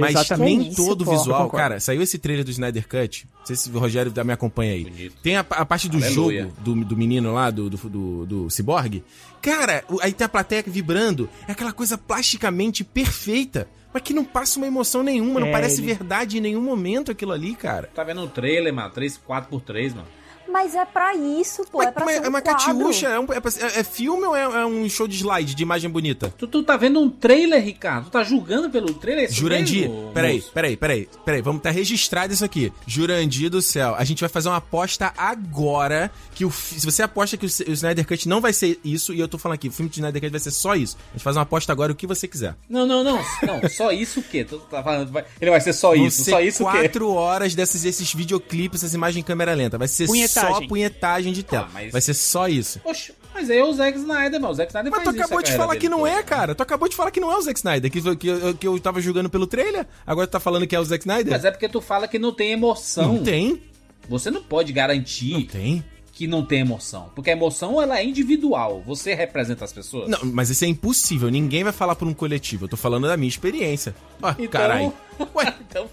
[0.00, 0.58] mas Exatamente.
[0.58, 1.50] nem isso, todo pô, visual.
[1.50, 3.26] Cara, saiu esse trailer do Snyder Cut.
[3.38, 4.84] Não sei se o Rogério me acompanha aí.
[4.84, 5.16] Bonito.
[5.22, 6.42] Tem a, a parte do Aleluia.
[6.42, 9.02] jogo do, do menino lá, do, do, do, do Cyborg.
[9.40, 11.28] Cara, aí tem a plateia vibrando.
[11.48, 13.68] É aquela coisa plasticamente perfeita.
[13.92, 17.10] Mas que não passa uma emoção nenhuma, não É, parece ele- verdade em nenhum momento
[17.10, 17.88] aquilo ali, cara.
[17.92, 18.88] Tá vendo o trailer, mano?
[18.90, 20.06] 3, 4x3, mano.
[20.50, 21.78] Mas é pra isso, pô.
[21.78, 22.66] Ué, é pra mas ser um é uma quadro.
[22.66, 25.62] catiúcha, é, um- é é- é filme ou é, é um show de slide, de
[25.62, 26.32] imagem bonita?
[26.36, 28.04] Tu, tu tá vendo um trailer, Ricardo?
[28.06, 29.24] Tu tá julgando pelo trailer?
[29.24, 30.50] É isso Jurandir, mesmo, peraí, moço?
[30.52, 32.72] peraí, peraí, peraí, vamos estar registrado isso aqui.
[32.86, 37.36] Jurandir do céu, a gente vai fazer uma aposta agora que o se você aposta
[37.36, 39.72] que o, o Snyder Cut não vai ser isso e eu tô falando aqui, o
[39.72, 40.96] filme de Snyder Cut vai ser só isso.
[41.10, 42.54] A gente faz uma aposta agora o que você quiser.
[42.68, 43.16] Não, não, não.
[43.42, 44.44] Não, só isso o quê?
[44.44, 46.78] Tu tá falando, vai- ele vai ser só Vão isso, ser só isso o quê?
[46.80, 49.78] quatro horas desses esses videoclipes, essas imagens em câmera lenta.
[49.78, 50.68] Vai ser só Punhetagem.
[50.68, 51.66] punhetagem de tela.
[51.68, 52.78] Ah, mas- Vai ser só isso.
[52.80, 54.52] Poxa, mas aí é o Zack Snyder, mano.
[54.52, 56.54] O Zack Snyder Mas tu faz isso, acabou a de falar que não é, cara.
[56.54, 58.78] Tu acabou de falar que não é o Zack Snyder, que, que, eu- que eu
[58.80, 59.86] tava julgando pelo trailer.
[60.06, 61.32] Agora tu tá falando que é o Zack Snyder?
[61.32, 63.14] Mas é porque tu fala que não tem emoção.
[63.14, 63.62] Não tem,
[64.08, 65.84] Você não pode garantir não tem.
[66.20, 67.10] Que não tem emoção.
[67.14, 68.82] Porque a emoção, ela é individual.
[68.86, 70.06] Você representa as pessoas.
[70.06, 71.30] Não, mas isso é impossível.
[71.30, 72.66] Ninguém vai falar por um coletivo.
[72.66, 73.94] Eu tô falando da minha experiência.
[74.22, 74.92] Ó, Então- caralho.
[75.34, 75.86] Ué, Então,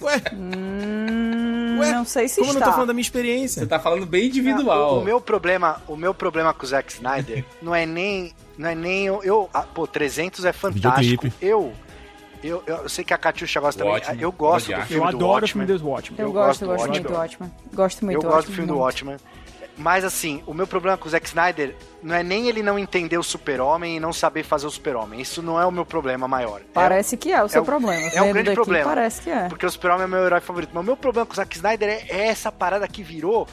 [0.00, 0.22] ué.
[0.32, 2.66] Hum, Ué, não sei se Como eu não está.
[2.70, 3.60] tô falando da minha experiência?
[3.60, 4.96] você tá falando bem individual.
[4.96, 8.70] O, o meu problema, o meu problema com o Zack Snyder não é nem, não
[8.70, 11.00] é nem eu, eu ah, pô, 300 é fantástico.
[11.26, 11.34] Videoclipe.
[11.42, 11.74] Eu,
[12.42, 13.92] eu, eu sei que a Catiuxa gosta também.
[13.98, 14.76] Watchmen, Eu gosto Watchmen.
[14.78, 15.48] do Eu filme do adoro o Watchmen.
[15.66, 16.20] filme dos Watchmen.
[16.20, 17.50] Eu, Eu gosto, eu do gosto muito do Watchmen.
[17.74, 18.78] Gosto muito Eu do gosto do Watchmen, filme do.
[18.78, 19.16] Watchmen.
[19.76, 23.18] Mas assim, o meu problema com o Zack Snyder não é nem ele não entender
[23.18, 25.20] o super-homem e não saber fazer o super-homem.
[25.20, 26.60] Isso não é o meu problema maior.
[26.60, 28.00] É- Parece que é o seu um- problema.
[28.12, 28.88] é um grande problema.
[28.88, 29.48] Parece que é.
[29.48, 30.70] Porque o Super-Homem é meu herói favorito.
[30.72, 33.48] Mas o meu problema com o Zack Snyder é, é essa parada que virou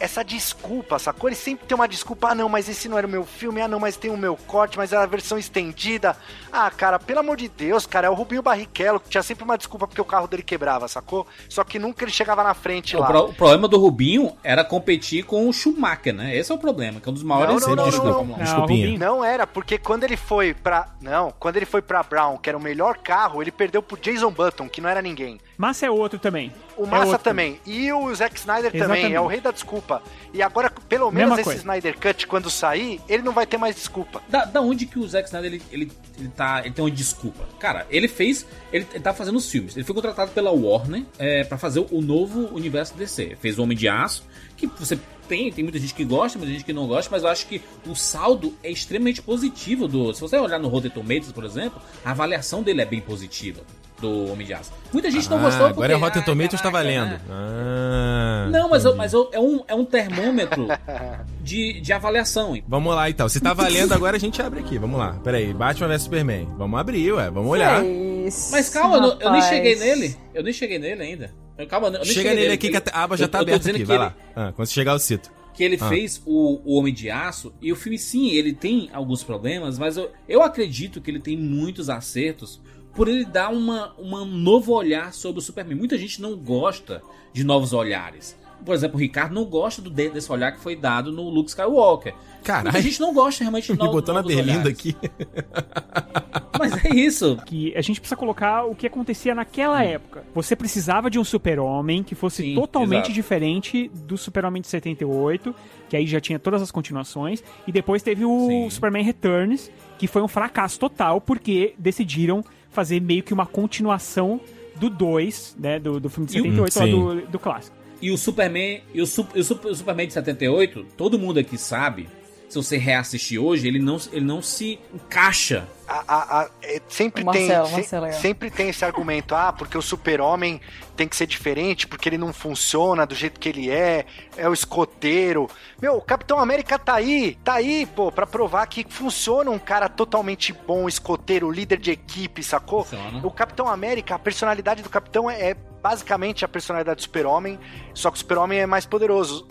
[0.00, 1.28] essa desculpa, sacou?
[1.28, 3.68] Ele sempre tem uma desculpa, ah não, mas esse não era o meu filme, ah
[3.68, 6.16] não, mas tem o meu corte, mas era a versão estendida.
[6.52, 9.58] Ah, cara, pelo amor de Deus, cara, é o Rubinho Barrichello, que tinha sempre uma
[9.58, 11.26] desculpa porque o carro dele quebrava, sacou?
[11.48, 13.06] Só que nunca ele chegava na frente O, lá.
[13.06, 16.36] pro- o problema do Rubinho era competir com o Schumacher, né?
[16.36, 18.86] Esse é o problema, que é um dos maiores Não, não, não, Desculpa, não, Desculpinha.
[18.86, 18.98] Rubinho.
[18.98, 20.88] Não era, porque quando ele foi pra.
[21.00, 24.30] Não, quando ele foi pra Brown, que era o melhor carro, ele perdeu pro Jason
[24.30, 25.38] Button, que não era ninguém.
[25.56, 26.52] Massa é outro também.
[26.78, 27.24] O É Massa outro.
[27.24, 27.60] também.
[27.66, 28.80] E o Zack Snyder também.
[28.82, 29.14] Exatamente.
[29.14, 30.02] É o rei da desculpa.
[30.32, 31.60] E agora, pelo menos Mesma esse coisa.
[31.60, 34.22] Snyder Cut, quando sair, ele não vai ter mais desculpa.
[34.28, 36.60] Da, da onde que o Zack Snyder ele, ele, ele tá.
[36.64, 37.46] Ele tem uma desculpa.
[37.58, 38.46] Cara, ele fez.
[38.72, 39.76] Ele, ele tá fazendo os filmes.
[39.76, 43.36] Ele foi contratado pela Warner é, para fazer o novo universo DC.
[43.40, 44.24] Fez o Homem de Aço,
[44.56, 44.98] que você
[45.28, 47.60] tem, tem muita gente que gosta, muita gente que não gosta, mas eu acho que
[47.86, 50.12] o saldo é extremamente positivo do.
[50.14, 53.60] Se você olhar no Rotten Tomatoes, por exemplo, a avaliação dele é bem positiva.
[54.00, 54.70] Do Homem de Aço.
[54.92, 57.10] Muita gente não Ah, gostou agora é porque, Rotten ah, Tomatoes tá caraca, valendo.
[57.10, 57.20] né?
[57.28, 60.68] Ah, Não, mas, eu- mas eu- é, um, é um termômetro
[61.42, 62.56] de, de avaliação.
[62.66, 63.28] Vamos lá então.
[63.28, 64.78] Se tá valendo, agora a gente abre aqui.
[64.78, 65.14] Vamos lá.
[65.24, 65.52] Pera aí.
[65.52, 66.48] Batman vs Superman.
[66.56, 67.30] Vamos abrir, ué.
[67.30, 67.84] Vamos olhar.
[67.84, 70.16] Isso, Mas calma, eu, não- eu nem cheguei nele.
[70.34, 71.30] Eu nem cheguei nele ainda.
[71.56, 73.42] Eu- Calma, eu nem Chega cheguei nele aqui que a aba já eu- tá eu
[73.42, 73.82] aberta dizendo aqui.
[73.84, 74.14] que Vai ele- lá.
[74.36, 75.30] Ah, quando você chegar, eu cito.
[75.54, 75.88] Que ele Ah.
[75.88, 77.52] fez o, o Homem de Aço.
[77.60, 81.36] E o filme, sim, ele tem alguns problemas, mas eu, eu acredito que ele tem
[81.36, 82.60] muitos acertos
[82.98, 85.78] por ele dar uma, uma novo olhar sobre o Superman.
[85.78, 87.00] Muita gente não gosta
[87.32, 88.36] de novos olhares.
[88.66, 91.48] Por exemplo, o Ricardo não gosta do, de- desse olhar que foi dado no Luke
[91.48, 92.12] Skywalker.
[92.42, 92.64] Caralho.
[92.72, 94.72] Muita gente não gosta realmente de Me no- botou na berlinda olhares.
[94.72, 94.96] aqui.
[96.58, 97.36] Mas é isso.
[97.46, 100.24] que a gente precisa colocar o que acontecia naquela época.
[100.34, 103.12] Você precisava de um super-homem que fosse Sim, totalmente exato.
[103.12, 105.54] diferente do super-homem de 78,
[105.88, 108.70] que aí já tinha todas as continuações, e depois teve o Sim.
[108.70, 112.42] Superman Returns, que foi um fracasso total, porque decidiram
[112.78, 114.40] fazer meio que uma continuação
[114.76, 117.76] do 2, né, do, do filme de E o- 78, lá do, do clássico.
[118.00, 119.44] E o Superman, e o, e o
[119.74, 122.08] Superman de 78, todo mundo aqui sabe,
[122.48, 125.66] se você reassistir hoje, ele não, ele não se encaixa.
[125.88, 128.12] A- a- a- é, sempre, Marcelo, tem, o se- Marcelo é.
[128.12, 130.60] sempre tem esse argumento, ah, porque o super-homem
[130.94, 134.04] tem que ser diferente, porque ele não funciona do jeito que ele é,
[134.36, 135.48] é o escoteiro.
[135.80, 139.88] Meu, o Capitão América tá aí, tá aí, pô, pra provar que funciona um cara
[139.88, 142.84] totalmente bom, escoteiro, líder de equipe, sacou?
[142.84, 143.26] Funciona.
[143.26, 147.58] O Capitão América, a personalidade do Capitão é, é basicamente a personalidade do Super-Homem,
[147.94, 149.46] só que o Super-Homem é mais poderoso.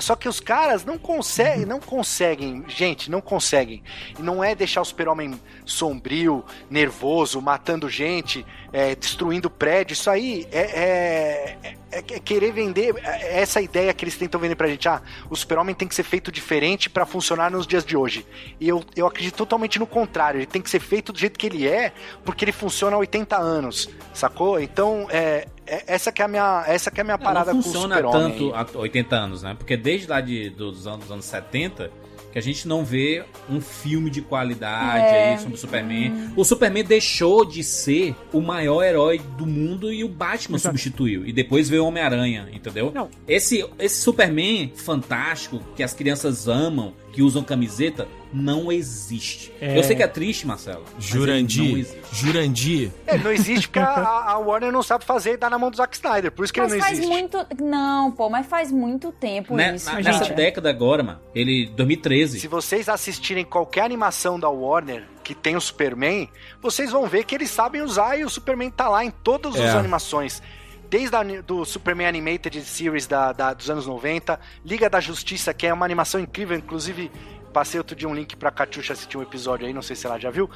[0.00, 3.82] Só que os caras não conseguem, não conseguem, gente, não conseguem.
[4.18, 9.92] E não é deixar o Super-Homem sombrio, nervoso, matando gente, é, destruindo prédio.
[9.94, 14.54] Isso aí é, é- é- é querer vender é essa ideia que eles tentam vender
[14.56, 14.88] pra gente.
[14.88, 15.00] Ah,
[15.30, 18.26] o Super-Homem tem que ser feito diferente pra funcionar nos dias de hoje.
[18.60, 20.38] E eu, eu acredito totalmente no contrário.
[20.38, 21.92] Ele tem que ser feito do jeito que ele é,
[22.24, 24.60] porque ele funciona há 80 anos, sacou?
[24.60, 27.52] Então, é, é- essa que é a minha, essa que é a minha Não, parada
[27.52, 28.32] não com o funciona Super-Homem.
[28.32, 29.54] tanto há 80 anos, né?
[29.58, 31.90] Porque desde lá de, dos, anos, dos anos 70
[32.36, 35.32] que a gente não vê um filme de qualidade É.
[35.32, 36.12] aí sobre o Superman.
[36.36, 40.74] O Superman deixou de ser o maior herói do mundo e o Batman Exato.
[40.76, 41.26] substituiu.
[41.26, 42.92] E depois veio o Homem-Aranha, entendeu?
[42.94, 43.08] Não.
[43.26, 48.06] Esse, esse Superman fantástico que as crianças amam, que usam camiseta,
[48.36, 49.52] não existe.
[49.60, 49.78] É.
[49.78, 50.84] Eu sei que é triste, Marcelo.
[50.94, 51.78] mas ele não Jurandir.
[51.78, 52.00] existe.
[52.12, 52.90] Jurandir.
[53.06, 55.76] É, não existe porque a, a Warner não sabe fazer e dá na mão do
[55.76, 56.30] Zack Snyder.
[56.30, 57.12] Por isso que Mas ele não faz existe.
[57.12, 57.46] muito.
[57.62, 59.74] Não, pô, mas faz muito tempo Né?
[59.74, 59.86] isso.
[59.86, 60.18] Na- cara.
[60.18, 61.20] nessa década agora, mano.
[61.34, 62.40] Ele, 2013.
[62.40, 66.28] Se vocês assistirem qualquer animação da Warner que tem o Superman,
[66.60, 69.66] vocês vão ver que eles sabem usar e o Superman tá lá em todas É.
[69.68, 70.42] as animações.
[70.88, 75.66] Desde a, do Superman Animated Series da, da- dos anos 90, Liga da Justiça, que
[75.66, 77.10] é uma animação incrível, inclusive
[77.56, 80.18] passei outro dia um link pra Catiuxa assistir um episódio aí, não sei se ela
[80.20, 80.50] já viu.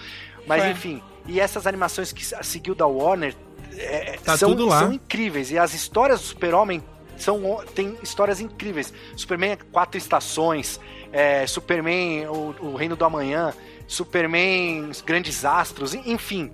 [0.46, 0.70] Mas Foi.
[0.72, 3.34] enfim, e essas animações que se- seguiu da Warner
[3.72, 4.80] é, Tá são, tudo lá.
[4.80, 5.50] são incríveis.
[5.50, 6.84] E as histórias do Super-Homem
[7.16, 7.40] são
[7.74, 8.92] tem histórias incríveis.
[9.16, 10.78] Superman é quatro estações,
[11.10, 13.54] é, Superman o, o Reino do Amanhã,
[13.88, 16.52] Superman os Grandes Astros, en- enfim,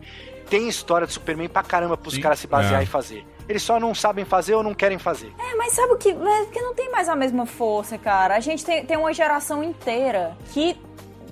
[0.49, 2.21] tem história de Superman pra caramba pros Sim.
[2.21, 2.85] caras se basear É.
[2.85, 3.27] e fazer.
[3.49, 5.33] Eles só não sabem fazer ou não querem fazer.
[5.39, 6.11] É, mas sabe o que?
[6.11, 8.37] É porque não tem mais a mesma força, cara.
[8.37, 10.77] A gente tem, tem uma geração inteira que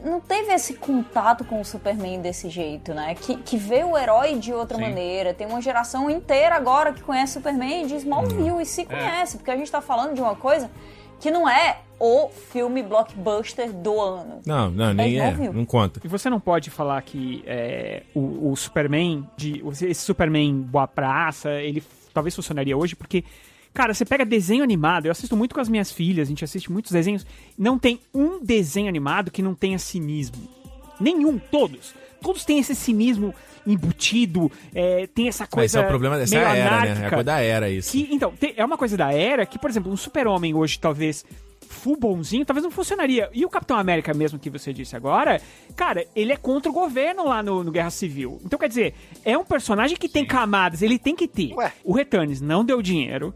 [0.04, 3.14] não teve esse contato com o Superman desse jeito, né?
[3.14, 4.84] Que, que vê o herói de outra Sim.
[4.84, 5.32] maneira.
[5.32, 9.56] Tem uma geração inteira agora que conhece Superman de Smallville e se conhece, porque a
[9.56, 10.70] gente tá falando de uma coisa
[11.18, 14.42] que não é o filme blockbuster do ano.
[14.44, 15.30] Não, não, nem é.
[15.30, 15.54] Smallville.
[15.54, 16.00] Não conta.
[16.04, 21.50] E você não pode falar que é, o, o Superman, de, esse Superman boa praça,
[21.52, 21.82] ele
[22.14, 23.24] talvez funcionaria hoje, porque,
[23.74, 26.72] cara, você pega desenho animado, eu assisto muito com as minhas filhas, a gente assiste
[26.72, 27.26] muitos desenhos,
[27.58, 30.48] não tem um desenho animado que não tenha cinismo.
[31.00, 31.94] Nenhum, todos.
[32.22, 33.34] Todos têm esse cinismo
[33.66, 35.66] embutido, é, tem essa Mas coisa.
[35.66, 37.02] esse é o problema dessa era, né?
[37.02, 37.92] É a coisa da era isso.
[37.92, 41.24] Que, então, é uma coisa da era que, por exemplo, um super-homem hoje, talvez,
[41.68, 43.28] full bonzinho, talvez não funcionaria.
[43.32, 45.40] E o Capitão América mesmo que você disse agora,
[45.74, 48.40] cara, ele é contra o governo lá no, no Guerra Civil.
[48.44, 51.52] Então, quer dizer, é um personagem que tem camadas, ele tem que ter.
[51.54, 51.72] Ué.
[51.82, 53.34] O Returns não deu dinheiro.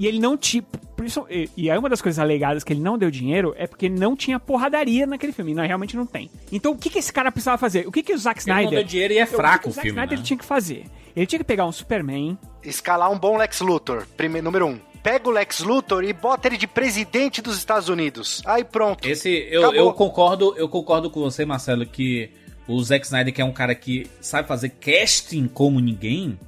[0.00, 0.62] E ele não tinha.
[0.96, 1.26] por isso-
[1.56, 4.38] E aí uma das coisas alegadas que ele não deu dinheiro é porque não tinha
[4.38, 5.52] porradaria naquele filme.
[5.54, 6.30] Não, realmente não tem.
[6.52, 7.84] Então o que, que esse cara precisava fazer?
[7.88, 8.78] O que, que o Zack Ele não Snyder.
[8.78, 10.24] deu dinheiro e é o que fraco que o o Zack filme, Snyder né?
[10.24, 10.84] tinha que fazer?
[11.16, 12.38] Ele tinha que pegar um Superman.
[12.62, 14.78] Escalar um bom Lex Luthor, primeiro, número um.
[15.02, 18.42] Pega o Lex Luthor e bota ele de presidente dos Estados Unidos.
[18.44, 19.08] Aí pronto.
[19.08, 19.76] Esse, eu, Acabou.
[19.78, 22.30] eu concordo, eu concordo com você, Marcelo, que
[22.66, 26.38] o Zack Snyder, que é um cara que sabe fazer casting como ninguém,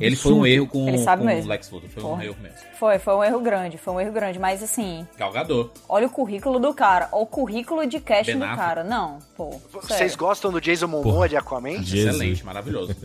[0.00, 0.46] ele foi um absurdo.
[0.46, 1.46] erro com, Ele sabe com o.
[1.46, 1.90] Lex Luthor.
[1.90, 2.24] Foi um Porra.
[2.24, 2.56] erro mesmo.
[2.78, 4.38] Foi, foi um erro grande, foi um erro grande.
[4.38, 5.70] Mas assim, Galgador.
[5.88, 7.08] olha o currículo do cara.
[7.12, 8.82] Olha o currículo de casting do cara.
[8.82, 9.50] Não, pô.
[9.70, 10.16] Vocês sério.
[10.16, 11.82] gostam do Jason Momoa de Aquaman?
[11.82, 12.16] Jesus.
[12.16, 12.96] Excelente, maravilhoso.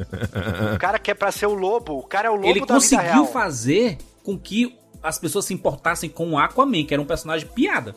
[0.74, 2.00] O cara que é pra ser o lobo.
[2.00, 3.28] O cara é o lobo ele da vida conseguiu real.
[3.28, 3.98] fazer
[4.28, 7.96] com que as pessoas se importassem com o Aquaman, que era um personagem piada.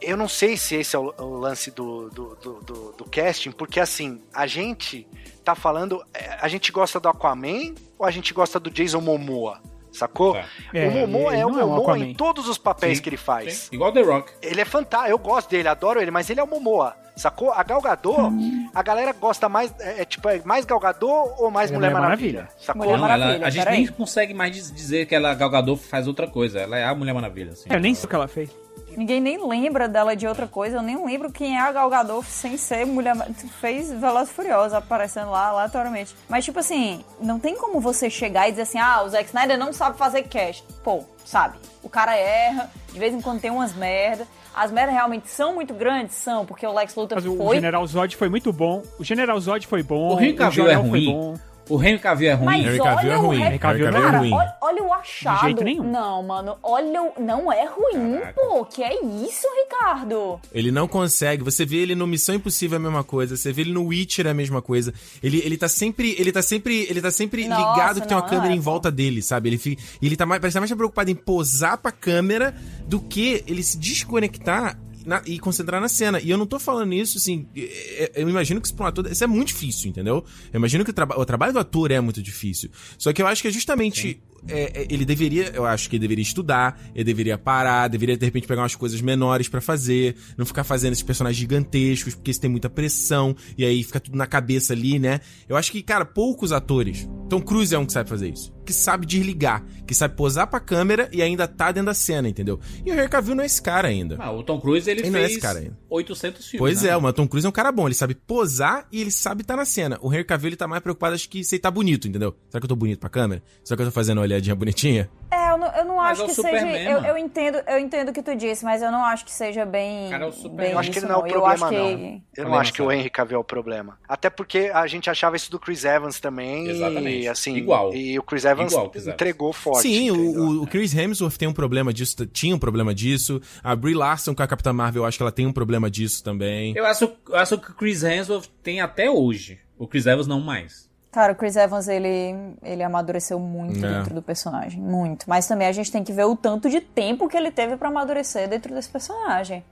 [0.00, 3.50] Eu não sei se esse é o, o lance do, do, do, do- do casting,
[3.50, 5.08] porque assim, a gente
[5.44, 6.04] tá falando.
[6.14, 9.60] é, A gente gosta do Aquaman ou a gente gosta do Jason Momoa?
[9.92, 10.36] Sacou?
[10.36, 10.44] É.
[10.72, 13.08] É, o Momoa ele é o não é um em todos os papéis Sim, que
[13.08, 13.54] ele faz.
[13.54, 14.32] Sim, Igual The Rock.
[14.42, 17.52] Ele é fantástico, eu gosto dele, adoro ele, mas ele é o Momoa, sacou?
[17.52, 18.32] A Gal Gadot,
[18.74, 22.00] a galera gosta mais, é, é tipo, é mais Gal Gadot ou mais Mulher, Mulher
[22.02, 22.38] Maravilha?
[22.40, 22.58] Maravilha.
[22.64, 22.82] Sacou?
[22.82, 25.82] Mulher não, ela, Maravilha, a gente nem consegue mais diz- dizer que ela, Gal Gadot
[25.82, 26.60] faz outra coisa.
[26.60, 27.68] Ela é a Mulher Maravilha, assim.
[27.68, 28.50] É, eu nem sei o que ela fez.
[28.96, 30.78] Ninguém nem lembra dela de outra coisa.
[30.78, 33.14] Eu nem lembro quem é a Gal Gadot sem ser mulher.
[33.60, 36.14] Fez Veloz Furiosa aparecendo lá aleatoriamente.
[36.28, 39.58] Mas, tipo assim, não tem como você chegar e dizer assim: ah, o Zack Snyder
[39.58, 40.64] não sabe fazer cast.
[40.82, 41.58] Pô, sabe?
[41.82, 44.26] O cara erra, de vez em quando tem umas merda.
[44.54, 46.16] As merdas realmente são muito grandes?
[46.16, 47.56] São, porque o Lex Luthor Mas o, o foi.
[47.56, 48.82] General Zod foi muito bom.
[48.98, 50.16] O General Zod foi bom.
[50.16, 51.12] O Henry Cavill é Jor-El foi ruim.
[51.12, 51.34] bom.
[51.70, 52.46] O Henry Cavill é ruim.
[52.46, 53.42] Mas Henry Cavill olha é o ruim.
[53.42, 54.32] Henry Cavill é Cara, ruim.
[54.32, 55.36] olha, olha o achado.
[55.36, 55.84] De jeito nenhum.
[55.84, 57.12] Não, mano, olha o.
[57.20, 58.32] Não é ruim, Caraca.
[58.34, 58.64] pô.
[58.64, 60.40] Que é isso, Ricardo?
[60.52, 61.44] Ele não consegue.
[61.44, 63.36] Você vê ele no Missão Impossível é a mesma coisa.
[63.36, 64.92] Você vê ele no Witcher é a mesma coisa.
[65.22, 66.16] Ele, ele tá sempre.
[66.18, 66.86] Ele tá sempre.
[66.90, 69.22] Ele tá sempre Nossa, ligado que tem uma não, câmera não é, em volta dele,
[69.22, 69.48] sabe?
[69.48, 69.80] Ele fica.
[70.02, 70.40] Ele tá mais.
[70.40, 72.52] Parece estar mais preocupado em posar pra câmera
[72.88, 74.76] do que ele se desconectar.
[75.04, 76.20] Na- e concentrar na cena.
[76.20, 77.46] E eu não tô falando isso, assim.
[77.56, 79.10] é- é- Eu imagino que isso pra um ator.
[79.10, 80.24] Isso é muito difícil, entendeu?
[80.52, 82.70] Eu imagino que o, traba- o trabalho do ator é muito difícil.
[82.98, 84.20] Só que eu acho que é justamente.
[84.22, 85.50] é, é, ele deveria.
[85.54, 89.00] Eu acho que ele deveria estudar, ele deveria parar, deveria de repente pegar umas coisas
[89.00, 93.64] menores pra fazer, não ficar fazendo esses personagens gigantescos, porque isso tem muita pressão, e
[93.64, 95.20] aí fica tudo na cabeça ali, né?
[95.48, 97.08] Eu acho que, cara, poucos atores.
[97.28, 98.52] Tom Cruise é um que sabe fazer isso.
[98.64, 102.60] Que sabe desligar, que sabe posar pra câmera e ainda tá dentro da cena, entendeu?
[102.84, 104.16] E o Henry Cavill não é esse cara ainda.
[104.18, 105.78] Ah, o Tom Cruise, ele Ele não é fez esse cara ainda.
[105.88, 106.58] 800 filmes.
[106.58, 106.90] Pois né?
[106.90, 109.56] é, o Tom Cruise é um cara bom, ele sabe posar e ele sabe estar
[109.56, 109.98] na cena.
[110.02, 112.36] O Henry Cavill ele tá mais preocupado, acho que se ele tá bonito, entendeu?
[112.48, 113.42] Será que eu tô bonito pra câmera?
[113.64, 115.10] Será que eu tô fazendo olhadinha bonitinha?
[115.30, 116.90] É, eu não, eu não acho é que Superman, seja.
[116.90, 119.64] Eu, eu entendo, eu entendo o que tu disse, mas eu não acho que seja
[119.64, 120.10] bem.
[120.10, 120.56] Cara, é o Superman.
[120.56, 121.94] bem Eu acho que isso, ele não é o Eu acho problema, que.
[121.94, 122.10] não.
[122.10, 122.90] Eu Falei, não acho que o.
[122.90, 123.98] Henry Cavill é o problema.
[124.08, 126.66] Até porque a gente achava isso do Chris Evans também.
[126.68, 127.24] Exatamente.
[127.24, 127.94] E, assim, Igual.
[127.94, 129.14] E o Chris Evans Igual, Chris Evans.
[129.14, 129.82] entregou forte.
[129.82, 133.40] Sim, o, o Chris Hemsworth tem um problema disso, tinha um problema disso.
[133.62, 136.24] A Brie Larson com a Capitã Marvel, eu acho que ela tem um problema disso
[136.24, 136.74] também.
[136.76, 139.60] Eu acho, eu acho que o Chris Hemsworth tem até hoje.
[139.78, 140.89] O Chris Evans não mais.
[141.12, 143.88] Cara, o Chris Evans, ele, ele amadureceu muito É.
[143.98, 144.80] dentro do personagem.
[144.80, 145.28] Muito.
[145.28, 147.88] Mas também a gente tem que ver o tanto de tempo que ele teve pra
[147.88, 149.64] amadurecer dentro desse personagem.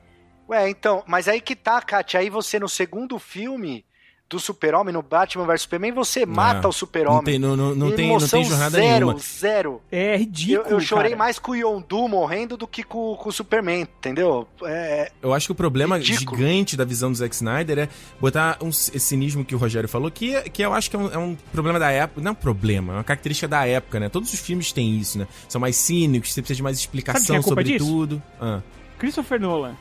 [0.48, 2.18] Ué, então, mas aí que tá, Kátia.
[2.20, 3.84] Aí você no segundo filme
[4.30, 7.16] do Super-Homem, no Batman vs Superman, você mata o Super-Homem.
[7.16, 9.18] Não tem, não, não, tem, não Emoção tem jornada zero, nenhuma.
[9.18, 9.80] Zero.
[9.90, 10.68] É Eu, ridículo.
[10.68, 11.18] eu chorei cara.
[11.18, 14.46] mais com o Yondu morrendo do que com, com o Superman, entendeu?
[14.64, 16.36] É, Eu acho que o problema Ridículo.
[16.36, 17.88] gigante da visão do Zack Snyder é
[18.20, 21.10] botar um, esse cinismo que o Rogério falou, que, que eu acho que é um,
[21.12, 22.20] é um problema da época.
[22.20, 24.08] Não é um problema, é uma característica da época, né?
[24.10, 25.26] Todos os filmes têm isso, né?
[25.48, 27.84] São mais cínicos, você precisa de mais explicação é sobre disso?
[27.86, 28.22] tudo.
[28.38, 28.60] Ah,
[28.98, 29.74] Christopher Nolan.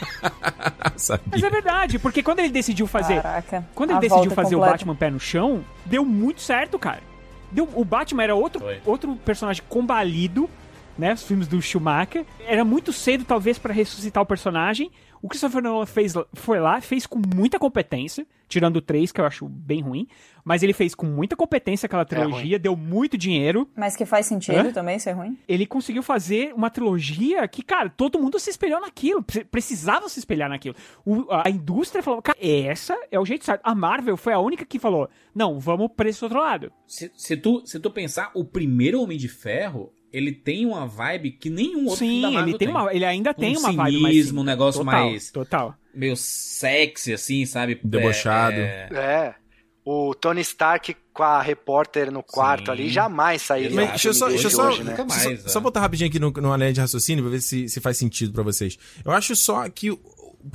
[1.30, 3.22] Mas é verdade, porque quando ele decidiu fazer.
[3.22, 3.66] Caraca.
[3.74, 4.78] Quando ele decidiu fazer o completa.
[4.78, 7.02] Batman pé no chão, deu muito certo, cara.
[7.50, 8.80] Deu, o Batman era outro, Foi.
[8.86, 10.48] outro personagem combalido,
[10.96, 11.14] né?
[11.14, 12.24] Os filmes do Schumacher.
[12.46, 14.90] Era muito cedo, talvez, pra ressuscitar o personagem.
[15.22, 19.26] O Christopher Nolan fez, foi lá, fez com muita competência, tirando o 3, que eu
[19.26, 20.06] acho bem ruim.
[20.44, 23.68] Mas ele fez com muita competência aquela trilogia, deu muito dinheiro.
[23.76, 24.72] Mas que faz sentido Hã?
[24.72, 25.36] também ser ruim?
[25.48, 29.22] Ele conseguiu fazer uma trilogia que, cara, todo mundo se espelhou naquilo.
[29.22, 30.74] pre- Precisava se espelhar naquilo.
[31.04, 33.60] O- a indústria falou, cara, essa é o jeito certo.
[33.64, 36.72] A Marvel foi a única que falou, não, vamos pra esse outro lado.
[36.86, 41.32] Se, se tu, se tu pensar, o primeiro Homem de Ferro, ele tem uma vibe
[41.32, 44.00] que nenhum outro da Sim, Marvel ele, tem uma, ele ainda tem Um uma vibe
[44.00, 44.14] mais...
[44.14, 45.74] cinismo, um negócio total, mais- Total.
[45.94, 47.78] Meio sexy, assim, sabe?
[47.82, 48.56] Debochado.
[48.56, 49.34] É, é, é.
[49.92, 52.70] O Tony Stark com a repórter no quarto Sim.
[52.72, 53.70] ali jamais sairia.
[53.74, 54.96] Mas deixa eu só, de deixa eu só, hoje, né?
[55.08, 55.36] Mais, só, é.
[55.36, 58.32] só botar rapidinho aqui no, no anel de raciocínio pra ver se, se faz sentido
[58.32, 58.78] pra vocês.
[59.04, 59.98] Eu acho só que o,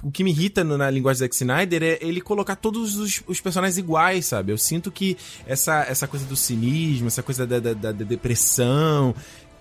[0.03, 3.21] o que me irrita no- na linguagem do Zack Snyder é ele colocar todos os,
[3.27, 4.51] os personagens iguais, sabe?
[4.51, 9.13] Eu sinto que essa, essa coisa do cinismo, essa coisa da- da- da depressão.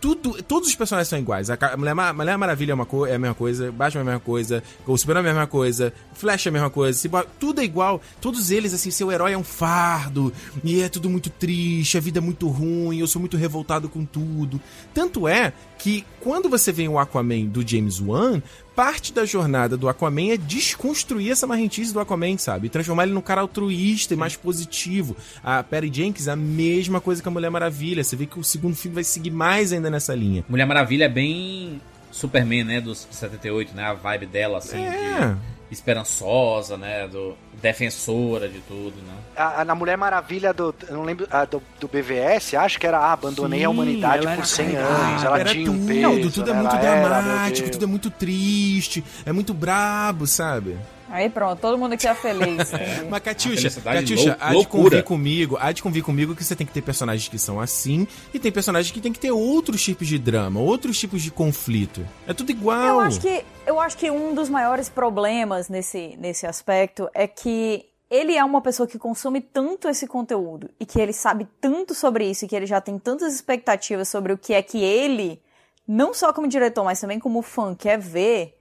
[0.04, 1.48] Tudo, todos os personagens são iguais.
[1.48, 4.62] A Mulher, Mulher Maravilha é, uma é a mesma coisa, Batman é a mesma coisa,
[4.86, 8.02] o Superman é a mesma coisa, Flash é a mesma coisa, tudo é igual.
[8.20, 10.30] Todos eles, assim, seu herói é um fardo,
[10.62, 14.04] e é tudo muito triste, a vida é muito ruim, eu sou muito revoltado com
[14.04, 14.60] tudo.
[14.92, 15.54] Tanto é
[15.84, 18.40] que quando você vê o Aquaman do James Wan,
[18.74, 22.68] parte da jornada do Aquaman é desconstruir essa marrentice do Aquaman, sabe?
[22.68, 25.14] E transformar ele num cara altruísta e mais positivo.
[25.42, 28.02] A Perry Jenkins, a mesma coisa que a Mulher Maravilha.
[28.02, 30.42] Você vê que o segundo filme vai seguir mais ainda nessa linha.
[30.48, 31.78] Mulher Maravilha é bem
[32.10, 32.80] Superman, né?
[32.80, 33.84] Dos 78, né?
[33.84, 35.34] A vibe dela, assim, É.
[35.34, 35.36] de
[35.74, 37.06] esperançosa, né?
[37.08, 39.14] Do defensora de tudo, né?
[39.36, 40.74] A, a- na Mulher Maravilha do.
[40.88, 41.26] Eu não lembro.
[41.30, 42.98] a do, do BVS, acho que era.
[42.98, 45.24] Ah, abandonei Sim, a humanidade ela por era 100 carregada, anos.
[45.24, 46.30] Ela Era tinha um tudo, peso.
[46.32, 50.76] tudo é muito dramático, tudo é muito triste, é muito brabo, sabe?
[51.08, 52.72] Aí pronto, todo mundo aqui é feliz.
[52.72, 53.06] entendi.
[53.10, 56.66] Mas, Catiuxa, Catiuxa, lou- há de convir comigo, há de convir comigo que você tem
[56.66, 60.08] que ter personagens que são assim e tem personagens que tem que ter outros tipos
[60.08, 62.06] de drama, outros tipos de conflito.
[62.26, 62.86] É tudo igual.
[62.86, 67.84] Eu acho que eu acho que um dos maiores problemas nesse, nesse aspecto é que
[68.10, 72.28] ele é uma pessoa que consome tanto esse conteúdo e que ele sabe tanto sobre
[72.30, 75.40] isso e que ele já tem tantas expectativas sobre o que é que ele,
[75.88, 78.56] não só como diretor, mas também como fã, quer ver,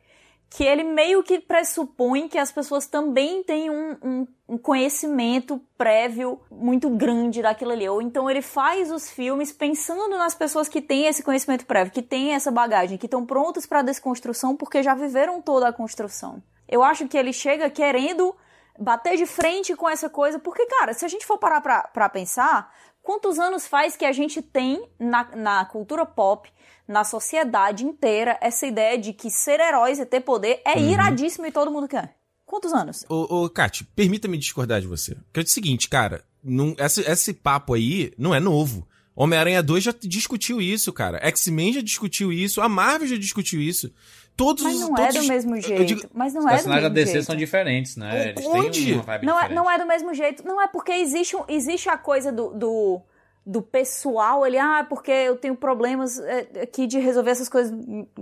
[0.55, 6.39] que ele meio que pressupõe que as pessoas também têm um, um- um conhecimento prévio
[6.51, 7.89] muito grande daquilo ali.
[7.89, 12.03] Ou então ele faz os filmes pensando nas pessoas que têm esse conhecimento prévio, que
[12.03, 16.41] têm essa bagagem, que estão prontas para a desconstrução porque já viveram toda a construção.
[16.69, 18.35] Eu acho que ele chega querendo
[18.77, 22.71] bater de frente com essa coisa, porque, cara, se a gente for parar pra pensar,
[23.01, 26.51] quantos anos faz que a gente tem na, na cultura pop,
[26.87, 31.51] na sociedade inteira, essa ideia de que ser heróis e ter poder é iradíssimo e
[31.51, 32.15] todo mundo quer?
[32.45, 33.05] Quantos anos?
[33.09, 33.49] Ô, ô
[33.95, 35.15] permita-me discordar de você.
[35.15, 38.87] Porque é o seguinte, cara, não, esse, esse papo aí não é novo.
[39.15, 41.19] Homem-Aranha 2 já discutiu isso, cara.
[41.27, 43.93] X-Men já discutiu isso, a Marvel já discutiu isso.
[44.35, 45.85] Todos Mas os- não é todos do os- mesmo jeito.
[45.85, 47.25] digo- Mas não Os é do personagens da mesmo DC jeito.
[47.25, 48.29] são diferentes, né?
[48.29, 48.83] Eles Onde?
[48.85, 49.55] têm uma vibe Não é, diferente.
[49.55, 50.43] não é do mesmo jeito.
[50.47, 53.01] Não é porque existe, existe a coisa do, do,
[53.45, 57.73] do pessoal, ele, ah, porque eu tenho problemas é, aqui de resolver essas coisas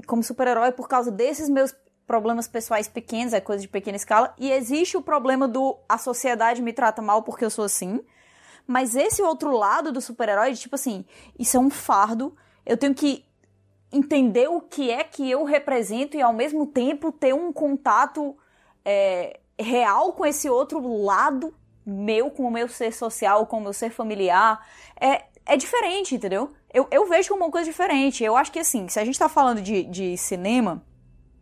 [0.07, 1.75] como super-herói por causa desses meus
[2.07, 4.33] problemas pessoais pequenos, é coisa de pequena escala.
[4.37, 8.01] E existe o problema do a sociedade me trata mal porque eu sou assim.
[8.65, 11.05] Mas esse outro lado do super-herói, tipo assim,
[11.37, 12.35] isso é um fardo,
[12.65, 13.25] eu tenho que
[13.91, 18.35] entender o que é que eu represento e ao mesmo tempo ter um contato
[18.83, 21.53] é, real com esse outro lado
[21.85, 24.65] meu, com o meu ser social, com o meu ser familiar.
[24.99, 26.51] É, é diferente, entendeu?
[26.73, 28.23] Eu, eu vejo como uma coisa diferente.
[28.23, 30.83] Eu acho que assim, se a gente tá falando de, de cinema,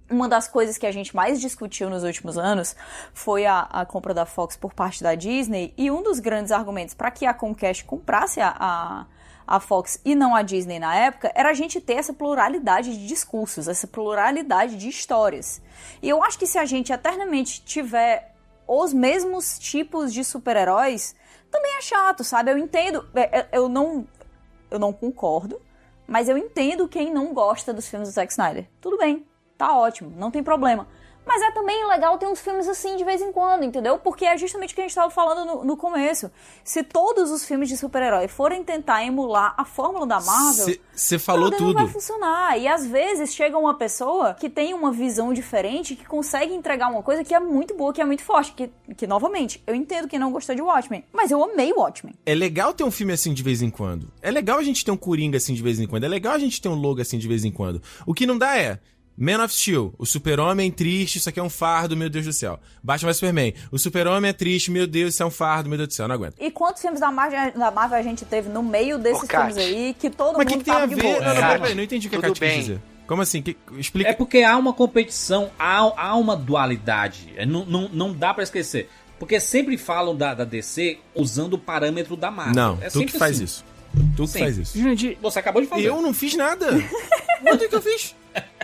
[0.10, 2.76] uma das coisas que a gente mais discutiu nos últimos anos
[3.14, 6.96] foi a, a compra da Fox por parte da Disney, e um dos grandes argumentos
[6.96, 9.06] para que a Comcast comprasse a, a,
[9.46, 13.08] a Fox e não a Disney na época era a gente ter essa pluralidade de
[13.08, 15.62] discursos, essa pluralidade de histórias.
[16.02, 18.34] E eu acho que se a gente eternamente tiver
[18.70, 21.16] os mesmos tipos de super-heróis,
[21.50, 22.52] também é chato, sabe?
[22.52, 24.08] Eu entendo, é, é, eu não,
[24.70, 25.60] eu não concordo,
[26.06, 28.70] mas eu entendo quem não gosta dos filmes do Zack Snyder.
[28.80, 29.26] Tudo bem,
[29.58, 30.88] tá ótimo, não tem problema.
[31.30, 34.00] Mas é também legal ter uns filmes assim de vez em quando, entendeu?
[34.00, 36.32] Porque é justamente o que a gente estava falando no, no começo.
[36.64, 41.50] Se todos os filmes de super-herói forem tentar emular a fórmula da Marvel, Você falou
[41.50, 41.94] Brother, Não vai tudo.
[41.94, 42.58] funcionar.
[42.58, 47.04] E às vezes chega uma pessoa que tem uma visão diferente, que consegue entregar uma
[47.04, 48.52] coisa que é muito boa, que é muito forte.
[48.54, 52.16] Que, que novamente, eu entendo que não gostou de Watchmen, mas eu amei Watchmen.
[52.26, 54.12] É legal ter um filme assim de vez em quando.
[54.20, 56.06] É legal a gente ter um Coringa assim de vez em quando.
[56.06, 57.80] É legal a gente ter um logo assim de vez em quando.
[58.08, 58.80] O que não dá é.
[59.22, 62.58] Man of Steel, o super-homem triste, isso aqui é um fardo, meu Deus do céu.
[62.82, 65.90] Batman vs Superman, o super-homem é triste, meu Deus, isso é um fardo, meu Deus
[65.90, 66.36] do céu, não aguento.
[66.40, 69.54] E quantos filmes da Marvel, da Marvel a gente teve no meio desses Kat.
[69.54, 70.96] filmes aí que todo Mas o que, mundo que tem a ver?
[70.96, 71.20] boa?
[71.20, 72.82] Não, não, peraí, não entendi o que a Kátia quis dizer.
[73.06, 73.42] Como assim?
[73.42, 74.10] Que- explica.
[74.10, 77.34] É porque há uma competição, há, há uma dualidade.
[77.36, 78.90] É, Não, não, não dá pra esquecer.
[79.18, 82.54] Porque sempre falam da, da DC usando o parâmetro da Marvel.
[82.56, 83.44] Não, é tu que faz assim.
[83.44, 83.66] isso.
[84.16, 84.78] Tu que faz isso.
[84.78, 85.88] Jurandir, Você acabou de fazer.
[85.90, 86.68] Eu não fiz nada.
[87.44, 88.16] Quando é que eu fiz?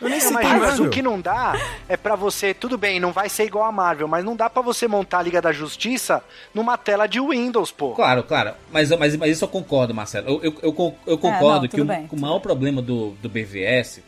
[0.00, 1.54] Eu nem Não, sei mas, mas o que não dá
[1.88, 4.62] é pra você, tudo bem, não vai ser igual a Marvel, mas não dá pra
[4.62, 6.22] você montar a Liga da Justiça
[6.54, 7.92] numa tela de Windows, pô.
[7.92, 8.54] Claro, claro.
[8.72, 10.28] Mas, mas, mas isso eu concordo, Marcelo.
[10.28, 14.00] Eu, eu, eu, eu concordo É, não, que o, o maior problema do, do BVS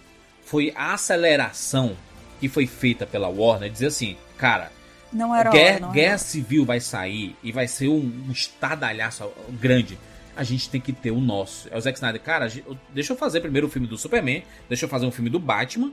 [0.44, 1.96] foi a aceleração
[2.40, 3.70] que foi feita pela Warner.
[3.70, 4.72] Dizer assim, cara,
[5.12, 6.18] Não era Guerra, hora, não era Guerra hora.
[6.18, 9.98] Civil vai sair e vai ser um, um estardalhaço grande.
[10.34, 11.68] A gente tem que ter o nosso.
[11.70, 12.20] É o Zack Snyder.
[12.20, 12.48] Cara,
[12.94, 15.92] deixa eu fazer primeiro o filme do Superman, deixa eu fazer um filme do Batman.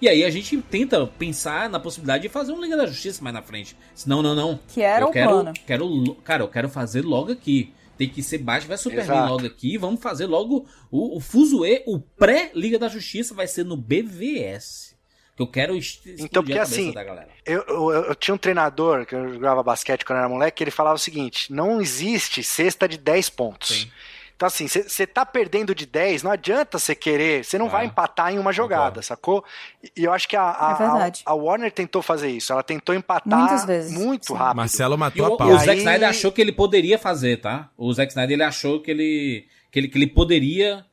[0.00, 3.34] E aí a gente tenta pensar na possibilidade de fazer um Liga da Justiça mais
[3.34, 3.76] na frente.
[4.06, 4.60] Não, não, não.
[4.68, 5.52] Que era eu o quero, plano.
[5.66, 7.72] Quero, cara, eu quero fazer logo aqui.
[7.96, 9.32] Tem que ser Batman vai Superman Exato.
[9.32, 9.78] logo aqui.
[9.78, 14.93] Vamos fazer logo o, o Fuzue, o pré-Liga da Justiça vai ser no BVS.
[15.36, 15.76] Que eu quero
[16.18, 17.28] Então, porque assim, da galera.
[17.44, 20.70] Eu, eu, eu tinha um treinador que eu jogava basquete quando eu era moleque, ele
[20.70, 23.80] falava o seguinte: não existe cesta de 10 pontos.
[23.82, 23.90] Sim.
[24.36, 27.86] Então, assim, você tá perdendo de 10, não adianta você querer, você não Ah, vai
[27.86, 29.02] empatar em uma jogada, concordo.
[29.04, 29.44] sacou?
[29.82, 32.62] E e eu acho que a, a, É a- a Warner tentou fazer isso, ela
[32.64, 34.34] tentou empatar Muitas vezes, muito sim.
[34.34, 34.56] rápido.
[34.56, 35.48] Marcelo E matou o, a pau.
[35.50, 37.70] o aí- Zack Snyder achou que ele poderia fazer, tá?
[37.76, 40.84] O Zack Snyder ele achou que ele, que ele, que ele poderia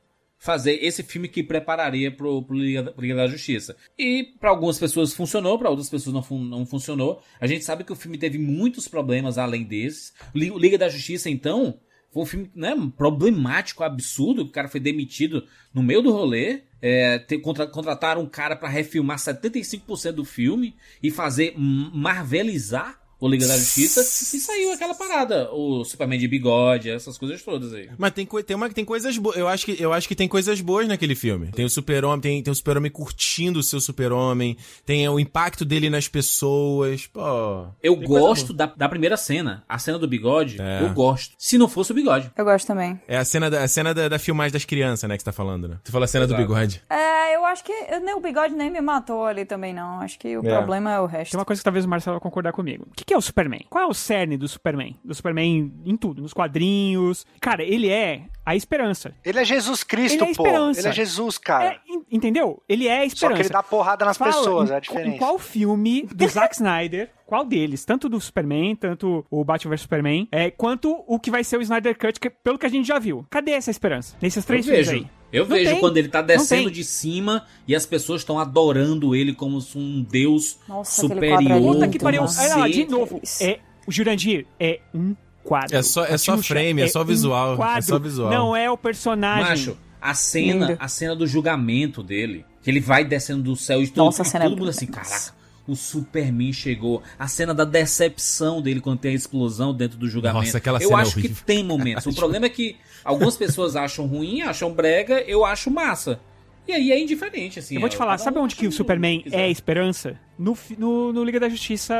[0.44, 3.76] fazer esse filme que prepararia pro, pro Liga, Liga da Justiça.
[3.96, 7.22] E pra algumas pessoas funcionou, pra outras pessoas não, não funcionou.
[7.40, 10.12] A gente sabe que o filme teve muitos problemas além desses.
[10.34, 11.78] O Li- o Liga da Justiça, então,
[12.12, 14.42] foi um filme né, problemático, absurdo.
[14.42, 16.62] O cara foi demitido no meio do rolê.
[16.82, 23.28] É, te- contra- contrataram um cara pra refilmar 75% do filme e fazer marvelizar o
[23.30, 24.00] Liga da Justiça.
[24.36, 25.48] E saiu aquela parada.
[25.52, 27.88] O Superman de bigode, essas coisas todas aí.
[27.96, 29.36] Mas tem, tem, uma, tem coisas boas.
[29.36, 31.48] Eu acho, que, eu acho que tem coisas boas naquele filme.
[31.52, 34.56] Tem o super-homem, tem, tem o super-homem curtindo o seu super-homem.
[34.84, 37.06] Tem o impacto dele nas pessoas.
[37.06, 37.66] Pô.
[37.82, 39.62] Eu gosto da, da primeira cena.
[39.68, 40.82] A cena do bigode, É.
[40.82, 41.34] eu gosto.
[41.38, 42.30] Se não fosse o bigode.
[42.36, 43.00] Eu gosto também.
[43.06, 45.32] É a cena, da, a cena da, da filmagem das crianças, né, que você tá
[45.32, 45.78] falando, né?
[45.84, 46.42] Tu fala a cena do Exato.
[46.48, 46.82] bigode.
[46.90, 50.00] É, eu acho que eu, nem o bigode nem me matou ali também, não.
[50.00, 50.56] Acho que o É.
[50.56, 51.32] problema é o resto.
[51.32, 52.86] Tem uma coisa que talvez o Marcelo vai concordar comigo.
[52.90, 53.64] O que, que é o Superman?
[53.70, 54.96] Qual é o cerne do Superman?
[55.04, 57.26] Do Superman em tudo, nos quadrinhos.
[57.40, 59.14] Cara, ele é a esperança.
[59.24, 60.42] Ele é Jesus Cristo, Ele é a pô.
[60.42, 60.80] esperança.
[60.80, 61.64] Ele é Jesus, cara.
[61.66, 62.62] É, en- entendeu?
[62.68, 63.36] Ele é a Só esperança.
[63.36, 65.18] que ele dá porrada nas Fala, pessoas, em, é a Em diferença.
[65.18, 70.28] qual filme do Zack Snyder, qual deles, tanto do Superman, tanto o Batman vs Superman,
[70.32, 72.98] é, quanto o que vai ser o Snyder Cut, que, pelo que a gente já
[72.98, 73.24] viu?
[73.30, 74.16] Cadê essa esperança?
[74.20, 75.04] Nesses três eu filmes vejo.
[75.04, 75.10] aí.
[75.32, 75.80] Eu Não vejo tem.
[75.80, 80.58] quando ele tá descendo de cima e as pessoas estão adorando ele como um deus
[80.68, 81.62] Nossa, superior.
[81.62, 82.22] Puta que pariu.
[82.24, 83.20] lá, de novo.
[83.40, 85.74] É, o Jurandir é um quadro.
[85.76, 87.82] É só- é só frame, é só um visual, é quadro.
[87.88, 88.30] só visual.
[88.30, 89.44] Não é o personagem.
[89.48, 90.78] Macho, a cena, Lindo.
[90.78, 94.26] a cena do julgamento dele, que ele vai descendo do céu e todo, Nossa, a
[94.26, 95.32] e cena é todo mundo assim, caraca,
[95.66, 97.02] o Superman chegou.
[97.18, 100.44] A cena da decepção dele quando tem a explosão dentro do julgamento.
[100.44, 101.42] Nossa, aquela eu cena é acho que horrível.
[101.46, 102.06] tem momentos.
[102.06, 106.20] O problema é que algumas pessoas acham ruim, acham brega, eu acho massa.
[106.66, 107.74] E aí é indiferente, assim.
[107.74, 109.36] Eu vou te é, falar, sabe onde que o Superman quiser.
[109.36, 110.16] é a esperança?
[110.38, 111.94] No, no, no Liga da Justiça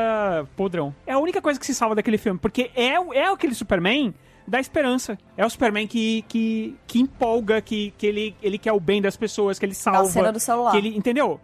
[0.56, 0.94] podrão.
[1.04, 4.14] É a única coisa que se salva daquele filme, porque é, o- é aquele Superman
[4.46, 5.18] da esperança.
[5.36, 9.16] É o Superman que, que, que empolga, que, que ele, ele quer o bem das
[9.16, 10.08] pessoas, que ele salva.
[10.10, 10.70] cena do celular.
[10.70, 11.40] Que ele, entendeu?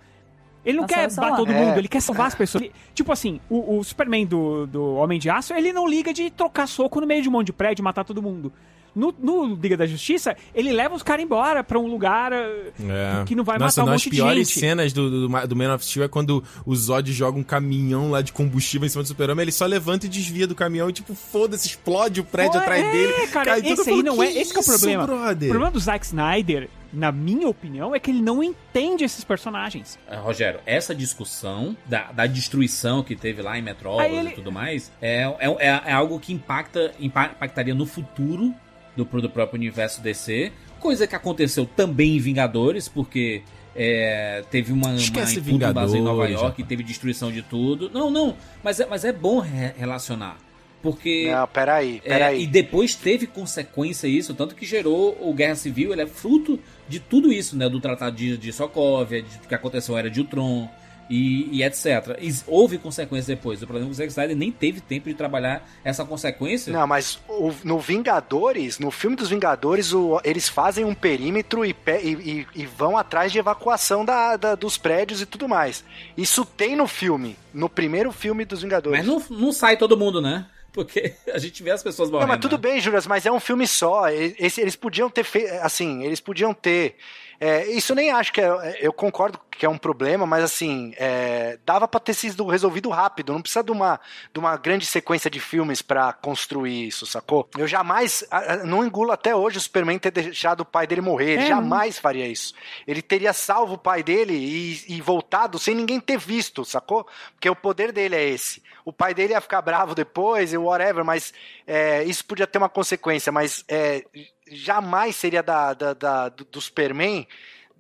[0.65, 1.37] Ele não Na quer matar celular.
[1.37, 1.79] todo mundo, É.
[1.79, 2.63] ele quer salvar as pessoas.
[2.65, 6.31] Ele- tipo assim, o, o Superman do, do Homem de Aço, ele não liga de
[6.31, 8.53] trocar soco no meio de um monte de prédio e matar todo mundo.
[8.97, 13.25] No, no Liga da Justiça, ele leva os caras embora pra um lugar eh, É.
[13.25, 14.59] que não vai Nossa, matar um uma das monte de piores gente.
[14.61, 18.23] cenas do, do, do Man of Steel é quando o Zod joga um caminhão lá
[18.23, 21.15] de combustível em cima do super-homem, ele só levanta e desvia do caminhão e tipo,
[21.15, 23.27] foda-se, explode o prédio Pô, atrás é, dele.
[23.29, 23.81] cara, cai tudo.
[23.83, 25.05] esse aí não é- esse que é o problema.
[25.05, 25.49] O brother?
[25.51, 29.99] problema do Zack Snyder, na minha opinião, é que ele não entende esses personagens.
[30.09, 34.51] É, Rogério, essa discussão da, da destruição que teve lá em Metrópolis ele- e tudo
[34.53, 38.55] mais é, é, é, é algo que impacta, impa- impactaria no futuro
[38.97, 40.51] do, do próprio universo DC.
[40.81, 43.43] Coisa que aconteceu também em Vingadores, porque
[43.77, 47.91] é, teve uma, uma Esquece invasão em Nova Vingadores, York, teve destruição de tudo.
[47.93, 50.37] Não, não, mas é, mas é bom re- relacionar.
[50.81, 51.29] Porque.
[51.31, 52.43] Não, peraí, É, peraí.
[52.45, 56.59] e depois teve consequência isso, tanto que gerou o Guerra Civil, ele é fruto
[56.89, 57.69] de tudo isso, né?
[57.69, 60.69] Do Tratado de, de Sokovia, de, do que aconteceu na Era de Ultron
[61.11, 62.19] e, e etc.
[62.21, 63.63] E houve consequência depois.
[63.63, 66.71] O problema é que o Zack Snyder nem teve tempo de trabalhar essa consequência.
[66.73, 71.73] Não, mas o- no Vingadores, no filme dos Vingadores, o- eles fazem um perímetro e,
[71.73, 75.83] pe- e- e- e vão atrás de evacuação da- da- dos prédios e tudo mais.
[76.17, 78.99] Isso tem no filme, no primeiro filme dos Vingadores.
[78.99, 80.47] Mas não, não sai todo mundo, né?
[80.85, 82.29] Porque a gente vê as pessoas Não, morrendo.
[82.29, 82.59] mas tudo né?
[82.59, 84.09] bem, Juras, mas é um filme só.
[84.11, 85.53] E- esse- eles podiam ter feito.
[85.63, 86.95] Assim, eles podiam ter.
[87.41, 88.79] É, isso nem acho que é.
[88.81, 93.33] Eu concordo que é um problema, mas assim, é, dava pra ter sido resolvido rápido.
[93.33, 94.01] Não precisa de uma,
[94.33, 97.49] de uma grande sequência de filmes pra construir isso, sacou?
[97.57, 98.25] Eu jamais.
[98.65, 101.33] Não engulo até hoje o Superman ter deixado o pai dele morrer.
[101.33, 102.55] Ele É, jamais faria isso.
[102.87, 107.07] Ele teria salvo o pai dele e, e voltado sem ninguém ter visto, sacou?
[107.33, 108.63] Porque o poder dele é esse.
[108.85, 111.33] O pai dele ia ficar bravo depois e whatever, mas
[111.67, 114.03] é, isso podia ter uma consequência, mas é,
[114.51, 117.27] jamais seria da, da- da- do, do Superman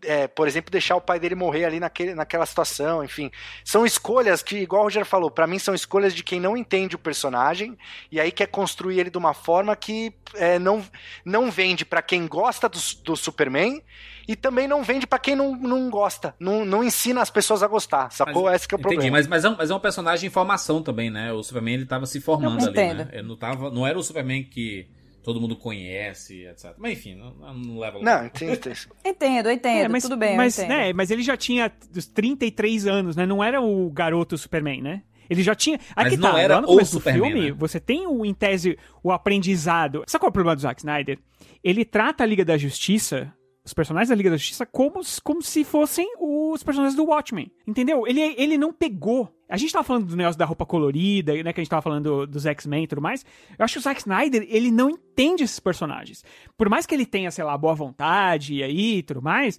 [0.03, 3.31] é, por exemplo, deixar o pai dele morrer ali naquele, naquela situação, enfim.
[3.65, 6.95] São escolhas que, igual o Roger falou, para mim são escolhas de quem não entende
[6.95, 7.77] o personagem
[8.11, 10.85] e aí quer construir ele de uma forma que é, não,
[11.25, 13.83] não vende para quem gosta do, do Superman
[14.29, 17.67] e também não vende para quem não, não gosta, não, não ensina as pessoas a
[17.67, 18.45] gostar, sacou?
[18.45, 19.17] Mas, Esse que é o entendi, problema.
[19.17, 21.33] mas, mas, é um, mas é um personagem em formação também, né?
[21.33, 22.99] O Superman ele tava se formando Eu ali, entendo.
[22.99, 23.09] né?
[23.11, 24.87] Ele não, tava, não era o Superman que
[25.29, 26.75] todo mundo conhece, etc.
[26.79, 28.53] Mas enfim, não, não leva Não, entendo.
[28.55, 28.77] entendo.
[29.05, 30.71] Entendo, entendo, É, mas, tudo bem, mas, entendo.
[30.71, 33.27] né, mas ele já tinha os 33 anos, né?
[33.27, 35.03] Não era o garoto Superman, né?
[35.29, 35.77] Ele já tinha.
[35.95, 37.57] Aqui Mas não tá, era lá no o começo do Superman, filme, né?
[37.59, 40.03] você tem o, em tese o aprendizado.
[40.07, 41.19] Sabe qual é o problema do Zack Snyder?
[41.63, 43.31] Ele trata a Liga da Justiça,
[43.69, 47.53] os personagens da Liga da Justiça, como, como se fossem os personagens do Watchmen.
[47.67, 48.07] Entendeu?
[48.07, 49.33] Ele, ele não pegou.
[49.49, 51.53] A gente tava falando do negócio da roupa colorida, né?
[51.53, 53.25] Que a gente tava falando dos X-Men e tudo mais.
[53.59, 56.25] Eu acho que o Zack Snyder, ele não entende esses personagens.
[56.57, 59.59] Por mais que ele tenha, sei lá, boa vontade e aí e tudo mais,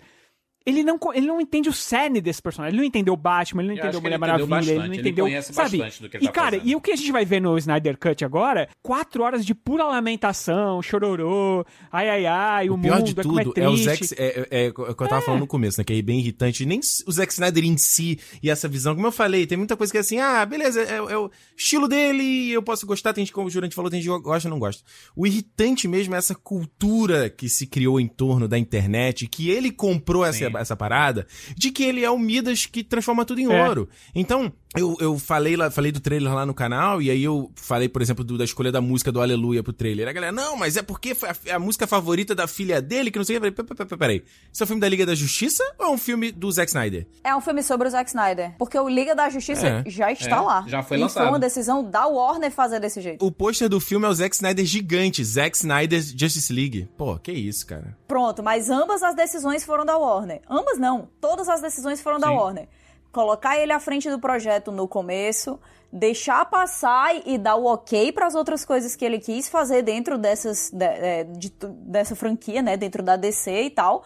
[0.65, 2.75] ele não, ele não entende o cerne desse personagem.
[2.75, 4.87] Ele não entendeu o Batman, ele não Eu entendeu Mulher ele entendeu Maravilha, ele bastante,
[4.87, 5.25] não ele entendeu.
[5.25, 5.77] conhece sabe?
[5.77, 6.67] bastante do que ele e, tá cara, fazendo.
[6.67, 8.69] e o que a gente vai ver no Snyder Cut agora?
[8.81, 13.23] Quatro horas de pura lamentação, chororô, ai ai ai, o, O pior mundo de é
[13.23, 13.65] como é tudo triste.
[13.65, 14.15] é, o Zack.
[14.17, 15.83] É, é, é o que eu tava falando no começo, né?
[15.83, 16.65] Que é bem irritante.
[16.65, 18.95] Nem o Zack Snyder em si e essa visão.
[18.95, 21.87] Como eu falei, tem muita coisa que é assim, ah, beleza, é, é o estilo
[21.87, 24.59] dele, eu posso gostar, tem gente, como o Jurante falou, tem gente que gosta não
[24.59, 24.83] gosta.
[25.15, 29.71] O irritante mesmo é essa cultura que se criou em torno da internet, que ele
[29.71, 30.48] comprou essa.
[30.57, 33.67] Essa parada, de que ele é o Midas que transforma tudo em É.
[33.67, 33.89] ouro.
[34.15, 37.89] Então, eu, eu falei lá, falei do trailer lá no canal, e aí eu falei,
[37.89, 40.07] por exemplo, do- da escolha da música do Aleluia pro trailer.
[40.07, 43.17] A galera, não, mas é porque foi a, a música favorita da filha dele, que
[43.17, 43.47] não sei o que.
[43.47, 44.23] Eu falei, "Pera, pera, pera, peraí.
[44.53, 47.07] Isso é um filme da Liga da Justiça ou é um filme do Zack Snyder?
[47.23, 48.53] É um filme sobre o Zack Snyder.
[48.59, 49.83] Porque o Liga da Justiça É.
[49.89, 50.63] já está É, lá.
[50.67, 51.23] já foi e lançado.
[51.23, 53.25] foi uma decisão da Warner fazer desse jeito.
[53.25, 56.87] O pôster do filme é o Zack Snyder gigante, Zack Snyder Justice League.
[56.95, 57.97] Pô, que isso, cara.
[58.07, 60.41] Pronto, mas ambas as decisões foram da Warner.
[60.47, 62.33] Ambas não, todas as decisões foram da Sim.
[62.35, 62.67] Warner.
[63.11, 65.59] Colocar ele à frente do projeto no começo,
[65.91, 70.17] deixar passar e dar o ok para as outras coisas que ele quis fazer dentro
[70.17, 74.03] dessas de- é, de dessa franquia, né, dentro da DC e tal.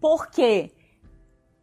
[0.00, 0.70] Porque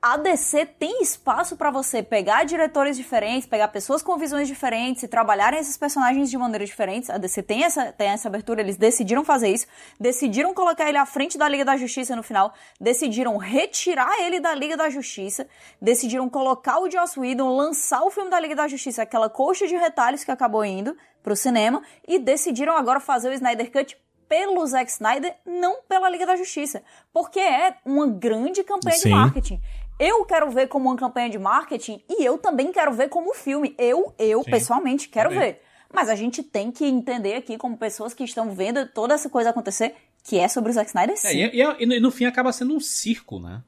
[0.04, 5.08] a DC tem espaço pra você pegar diretores diferentes, pegar pessoas com visões diferentes e
[5.08, 7.10] trabalharem esses personagens de maneiras diferentes.
[7.10, 9.66] A DC tem essa, tem essa abertura, eles decidiram fazer isso,
[9.98, 14.54] decidiram colocar ele à frente da Liga da Justiça no final, decidiram retirar ele da
[14.54, 15.48] Liga da Justiça,
[15.82, 19.78] decidiram colocar o Joss Whedon, lançar o filme da Liga da Justiça, aquela coxa de
[19.78, 23.98] retalhos que acabou indo pro cinema, e decidiram agora fazer o Snyder Cut
[24.34, 26.82] pelo Zack Snyder, não pela Liga da Justiça.
[27.14, 29.10] Porque é uma grande campanha Sim.
[29.10, 29.62] de marketing.
[30.06, 33.34] Eu quero ver como uma campanha de marketing e eu também quero ver como um
[33.34, 33.74] filme.
[33.78, 35.52] Eu, eu Sim, pessoalmente, quero também.
[35.54, 35.62] ver.
[35.94, 39.52] Mas a gente tem que entender aqui, como pessoas que estão vendo toda essa coisa
[39.52, 41.38] acontecer, que é sobre o Zack Snyder, É, sim.
[41.38, 43.64] e, e- e no- fim acaba sendo um circo, né?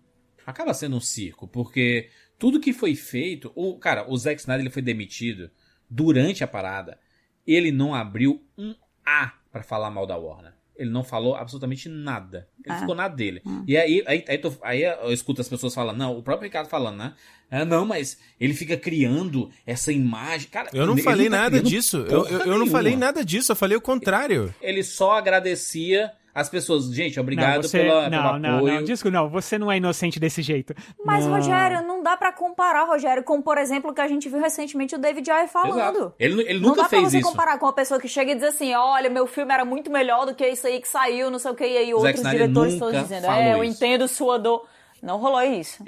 [0.45, 3.51] Acaba sendo um circo, porque tudo que foi feito.
[3.55, 5.49] O, cara, o Zack Snyder ele foi demitido
[5.89, 6.99] durante a parada.
[7.45, 8.73] Ele não abriu um
[9.05, 10.53] A pra falar mal da Warner.
[10.77, 12.47] Ele não falou absolutamente nada.
[12.65, 12.79] Ele Ah.
[12.79, 13.41] ficou na dele.
[13.67, 16.67] E aí, aí, aí, tô- aí eu escuto as pessoas falando, não, o próprio Ricardo
[16.67, 17.13] falando, né?
[17.49, 20.49] Ah, não, mas ele fica criando essa imagem.
[20.49, 21.97] Cara, Eu não falei tá nada disso.
[22.09, 24.53] Eu, eu, eu não falei nada disso, eu falei o contrário.
[24.61, 26.85] Ele só agradecia as pessoas.
[26.93, 28.73] Gente, obrigado não, você, pela, não, pelo não, apoio.
[28.75, 30.75] não, desculpa, não, você não é inocente desse jeito.
[31.03, 31.33] Mas, Não.
[31.33, 34.93] Rogério, não dá pra comparar, Rogério, com, por exemplo, o que a gente viu recentemente
[34.93, 35.79] o David Ayer falando.
[35.79, 36.13] Exato.
[36.19, 37.29] Ele, ele não nunca dá pra fez você isso.
[37.29, 40.25] comparar com uma pessoa que chega e diz assim, olha, meu filme era muito melhor
[40.25, 42.41] do que isso aí que saiu, não sei o que, e aí Zack outros Snyder
[42.41, 43.73] diretores todos dizendo, é, eu isso.
[43.73, 44.67] entendo sua dor.
[45.01, 45.83] Não rolou isso.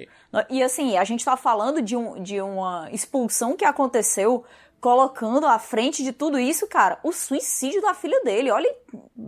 [0.49, 4.45] E assim, a gente tá falando de, um, de uma expulsão que aconteceu
[4.79, 8.51] colocando à frente de tudo isso, cara, o suicídio da filha dele.
[8.51, 8.69] Olha,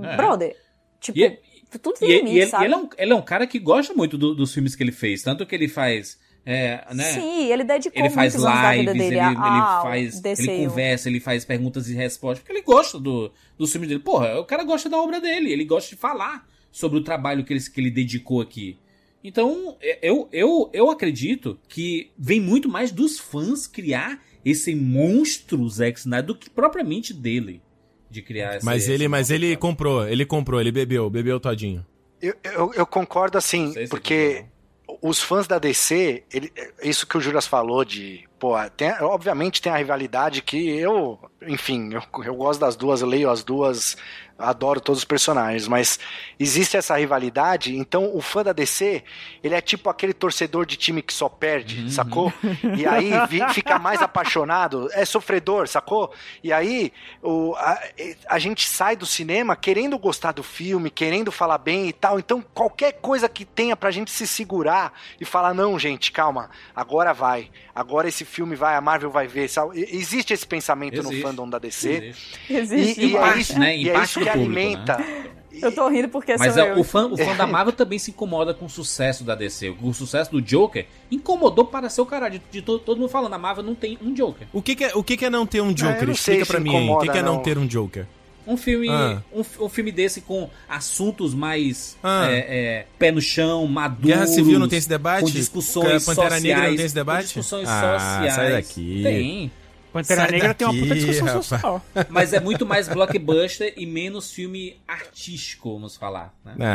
[0.04, 0.16] É.
[0.16, 0.56] brother.
[1.00, 1.40] Tipo, E-
[1.82, 2.66] tudo E, tem e limite, ele, sabe?
[2.66, 4.92] ele é um, ele é um cara que gosta muito do- dos filmes que ele
[4.92, 5.22] fez.
[5.24, 6.18] Tanto que ele faz.
[6.46, 7.04] é, né?
[7.04, 10.20] Sim, ele dedicou Ele faz lives, dele ele, ele faz.
[10.20, 10.42] DCU.
[10.42, 12.40] Ele conversa, ele faz perguntas e respostas.
[12.40, 14.00] Porque ele gosta do, dos filmes dele.
[14.00, 15.52] Porra, o cara gosta da obra dele.
[15.52, 18.78] Ele gosta de falar sobre o trabalho que ele, que ele dedicou aqui.
[19.24, 26.00] Então, eu, eu, eu acredito que vem muito mais dos fãs criar esse monstro Zack
[26.00, 27.62] Snyder do que propriamente dele.
[28.10, 31.86] De criar esse, Mas ele, mas ele comprou, ele comprou, ele bebeu, bebeu todinho.
[32.22, 34.46] Eu, eu, eu concordo assim, se porque
[35.02, 36.52] os fãs da DC, ele-
[36.84, 41.92] isso que o Juras falou de, pô, tem- obviamente tem a rivalidade que eu enfim,
[41.94, 43.96] eu, eu gosto das duas, eu leio as duas,
[44.40, 46.00] adoro todos os personagens, mas
[46.40, 49.04] existe essa rivalidade, então o fã da DC,
[49.44, 51.90] ele é tipo aquele torcedor de time que só perde, Uhum.
[51.90, 52.34] sacou?
[52.78, 53.12] E aí
[53.54, 56.12] fica mais apaixonado, é sofredor, sacou?
[56.44, 56.92] E aí
[57.22, 57.80] o, a,
[58.30, 62.44] a gente sai do cinema querendo gostar do filme, querendo falar bem e tal, então
[62.54, 67.50] qualquer coisa que tenha pra gente se segurar e falar, não, gente, calma, agora vai,
[67.76, 69.86] agora esse filme vai, a Marvel vai ver, sabe?
[69.92, 71.16] Existe esse pensamento Existe.
[71.16, 71.90] no fandom da DC.
[71.90, 72.40] Existe.
[72.50, 73.02] Existe.
[73.02, 73.78] E, e é isso, né?
[73.78, 75.04] E é isso do que público, alimenta.
[75.62, 76.80] Eu tô rindo porque Mas sou é, eu.
[76.80, 79.76] o, fã, o fã da Marvel também se incomoda com o sucesso da DC.
[79.82, 82.34] O sucesso do Joker incomodou para seu caralho.
[82.40, 84.48] De, de todo, todo mundo falando, a Marvel não tem um Joker.
[84.54, 86.06] O que, que é, o que, que é não ter um Joker?
[86.16, 86.76] sei Explica se pra mim aí.
[86.76, 87.42] O que, incomoda, que é não, não.
[87.42, 88.06] ter um Joker?
[88.48, 89.22] Um filme, Ah.
[89.34, 92.28] um, um filme desse com assuntos mais Ah.
[92.32, 94.08] é, é, pé no chão, maduros.
[94.08, 95.26] Guerra Civil não tem esse debate?
[95.26, 96.44] Com discussões Pantera sociais.
[96.44, 97.20] Negra não tem esse debate?
[97.22, 98.34] Com discussões Ah, sociais.
[98.34, 99.02] sai daqui.
[99.04, 99.52] Tem.
[100.02, 101.46] Pantera Sai Negra tem uma puta daqui, discussão rapaz.
[101.46, 101.82] social.
[102.10, 106.34] Mas é muito mais blockbuster e menos filme artístico, vamos falar.
[106.44, 106.56] Né?
[106.60, 106.66] É.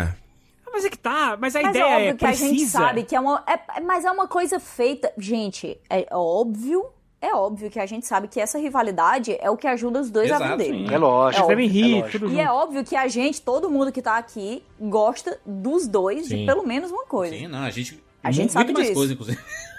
[0.67, 2.49] Ah, Mas é que tá, mas a Mas ideia é óbvio é que a gente
[2.51, 2.79] precisa.
[2.79, 3.45] sabe que é uma.
[3.47, 5.13] é- é- mas é uma coisa feita.
[5.17, 6.87] Gente, é óbvio.
[7.21, 10.31] É óbvio que a gente sabe que essa rivalidade é o que ajuda os dois
[10.31, 10.87] a Exato, venderem.
[10.89, 10.93] sim.
[10.95, 11.51] É lógico.
[11.51, 12.11] É rir, lógico.
[12.19, 16.27] tudo E é óbvio que a gente, todo mundo que tá aqui, gosta dos dois
[16.27, 16.41] Sim.
[16.41, 17.35] de pelo menos uma coisa.
[17.35, 18.03] Sim, não, a gente.
[18.23, 18.95] A gente muito sabe mais disso.
[18.99, 19.39] coisa, inclusive.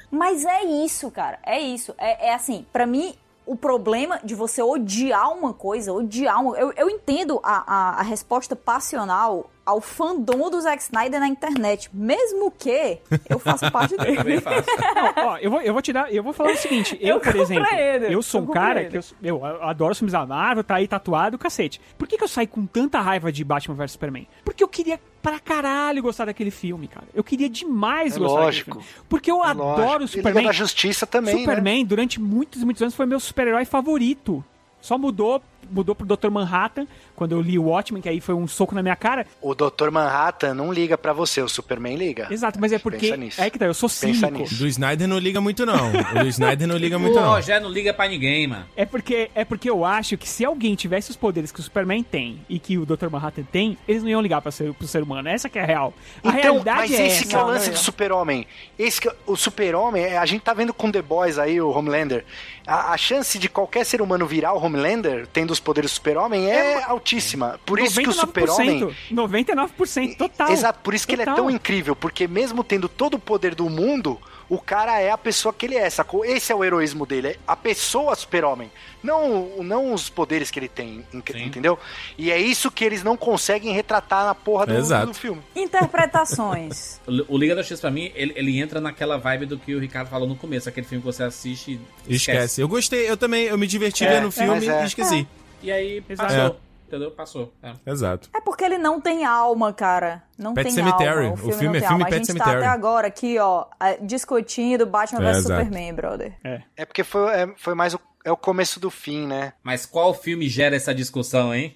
[0.09, 1.37] Mas é isso, cara.
[1.45, 1.93] É isso.
[1.99, 3.13] É, é assim, pra mim,
[3.45, 6.57] o problema de você odiar uma coisa, odiar uma.
[6.57, 11.89] Eu, eu entendo a, a, a resposta passional ao fandom do Zack Snyder na internet.
[11.93, 14.17] Mesmo que eu faça parte dele.
[14.17, 14.67] Também faço.
[15.15, 17.19] Não, ó, eu vou, eu vou te dar, eu vou falar o seguinte, eu, Eu
[17.19, 19.05] por exemplo, compreendo, eu sou eu um cara compreendo.
[19.21, 21.81] que eu, eu adoro filmes da Marvel, tá aí tatuado, cacete.
[21.97, 24.27] Por que, que eu saí com tanta raiva de Batman vs Superman?
[24.43, 27.07] Porque eu queria pra caralho gostar daquele filme, cara.
[27.13, 28.69] Eu queria demais É gostar lógico.
[28.75, 29.05] daquele filme.
[29.09, 29.89] Porque eu É adoro lógico.
[29.89, 30.45] o E Liga Superman.
[30.45, 31.39] da Justiça também, né?
[31.41, 34.45] Superman, durante muitos e muitos anos, foi meu super-herói favorito.
[34.79, 36.29] Só mudou, mudou pro Dr.
[36.29, 36.85] Manhattan,
[37.15, 39.25] quando eu li o Watchmen, que aí foi um soco na minha cara.
[39.41, 39.89] O Dr.
[39.91, 42.27] Manhattan não liga pra você, o Superman liga.
[42.29, 43.13] Exato, mas é porque.
[43.37, 44.43] É que tá, eu sou cínico.
[44.55, 45.89] Do Snyder não liga muito, não.
[46.15, 47.29] O do Snyder não liga muito, o não.
[47.29, 48.65] Rogério não liga pra ninguém, mano.
[48.75, 52.03] É porque, é porque eu acho que se alguém tivesse os poderes que o Superman
[52.03, 53.09] tem e que o Dr.
[53.09, 55.29] Manhattan tem, eles não iam ligar pra ser, pro ser humano.
[55.29, 55.93] Essa que é a real.
[56.23, 57.27] A Então, realidade mas é esse essa.
[57.29, 58.47] que é o lance do super-homem.
[58.77, 61.69] Esse que é- o super-homem, é- a gente tá vendo com The Boys aí, o
[61.69, 62.25] Homelander.
[62.67, 66.49] A, a chance de qualquer ser humano virar o Homelander, tendo os poderes do super-homem,
[66.49, 67.59] é, altíssima.
[67.65, 68.89] Por isso que o super-homem...
[69.11, 70.51] 99% total.
[70.51, 71.43] Exato, por isso que ele é Total.
[71.43, 74.19] tão incrível, porque mesmo tendo todo o poder do mundo,
[74.49, 76.25] o cara é a pessoa que ele é, sacou?
[76.25, 78.71] Esse é o heroísmo dele, é a pessoa super-homem,
[79.03, 81.43] não, não os poderes que ele tem, ent- Sim.
[81.45, 81.77] entendeu?
[82.17, 85.07] E é isso que eles não conseguem retratar na porra do, Exato.
[85.07, 85.41] do filme.
[85.55, 86.99] Interpretações.
[87.27, 90.09] O Liga da Justiça, pra mim, ele, ele entra naquela vibe do que o Ricardo
[90.09, 90.67] falou no começo.
[90.67, 92.61] Aquele filme que você assiste e Esquece.
[92.61, 94.83] Eu gostei, eu também, eu me diverti É, vendo o filme mas é.
[94.83, 95.27] e esqueci.
[95.61, 96.59] E aí, passou.
[96.87, 97.11] Entendeu?
[97.11, 97.53] Passou.
[97.63, 97.73] É.
[97.85, 98.29] Exato.
[98.35, 100.23] É porque ele não tem alma, cara.
[100.37, 101.25] Não Pet tem Sematary.
[101.25, 101.29] alma.
[101.29, 102.05] O O filme, filme não é tem filme alma.
[102.05, 102.57] Pet A gente tá Sematary.
[102.65, 105.43] até agora aqui, ó, é, discutindo Batman É, vs.
[105.43, 106.33] Superman, brother.
[106.77, 109.53] É porque foi, é, foi mais o, é o começo do fim, né?
[109.63, 111.75] Mas qual filme gera essa discussão, hein?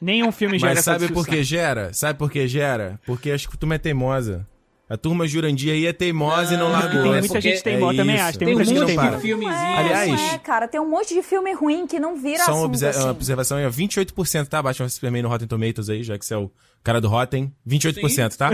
[0.00, 1.92] Nenhum filme gera Mas essa sabe por que gera?
[1.92, 2.98] Sabe por que gera?
[3.06, 4.46] Porque acho que tu é teimosa.
[4.92, 7.02] A turma Jurandir aí é teimosa e não Não, largou.
[7.02, 8.24] Tem É muita porque- gente teimosa, é também isso.
[8.24, 8.38] acho.
[8.38, 9.16] Tem, Tem um muita gente teimosa.
[9.16, 9.54] de filmezinho.
[9.56, 10.68] É, Aliás- não é, cara.
[10.68, 12.98] Tem um monte de filme ruim que não vira Só uma, assim.
[13.00, 13.70] uma observação aí, ó.
[13.70, 14.62] 28%, tá?
[14.62, 16.50] Batman Superman no Rotten Tomatoes aí, já que você é o
[16.84, 17.50] cara do Rotten.
[17.66, 18.50] 28%, tá?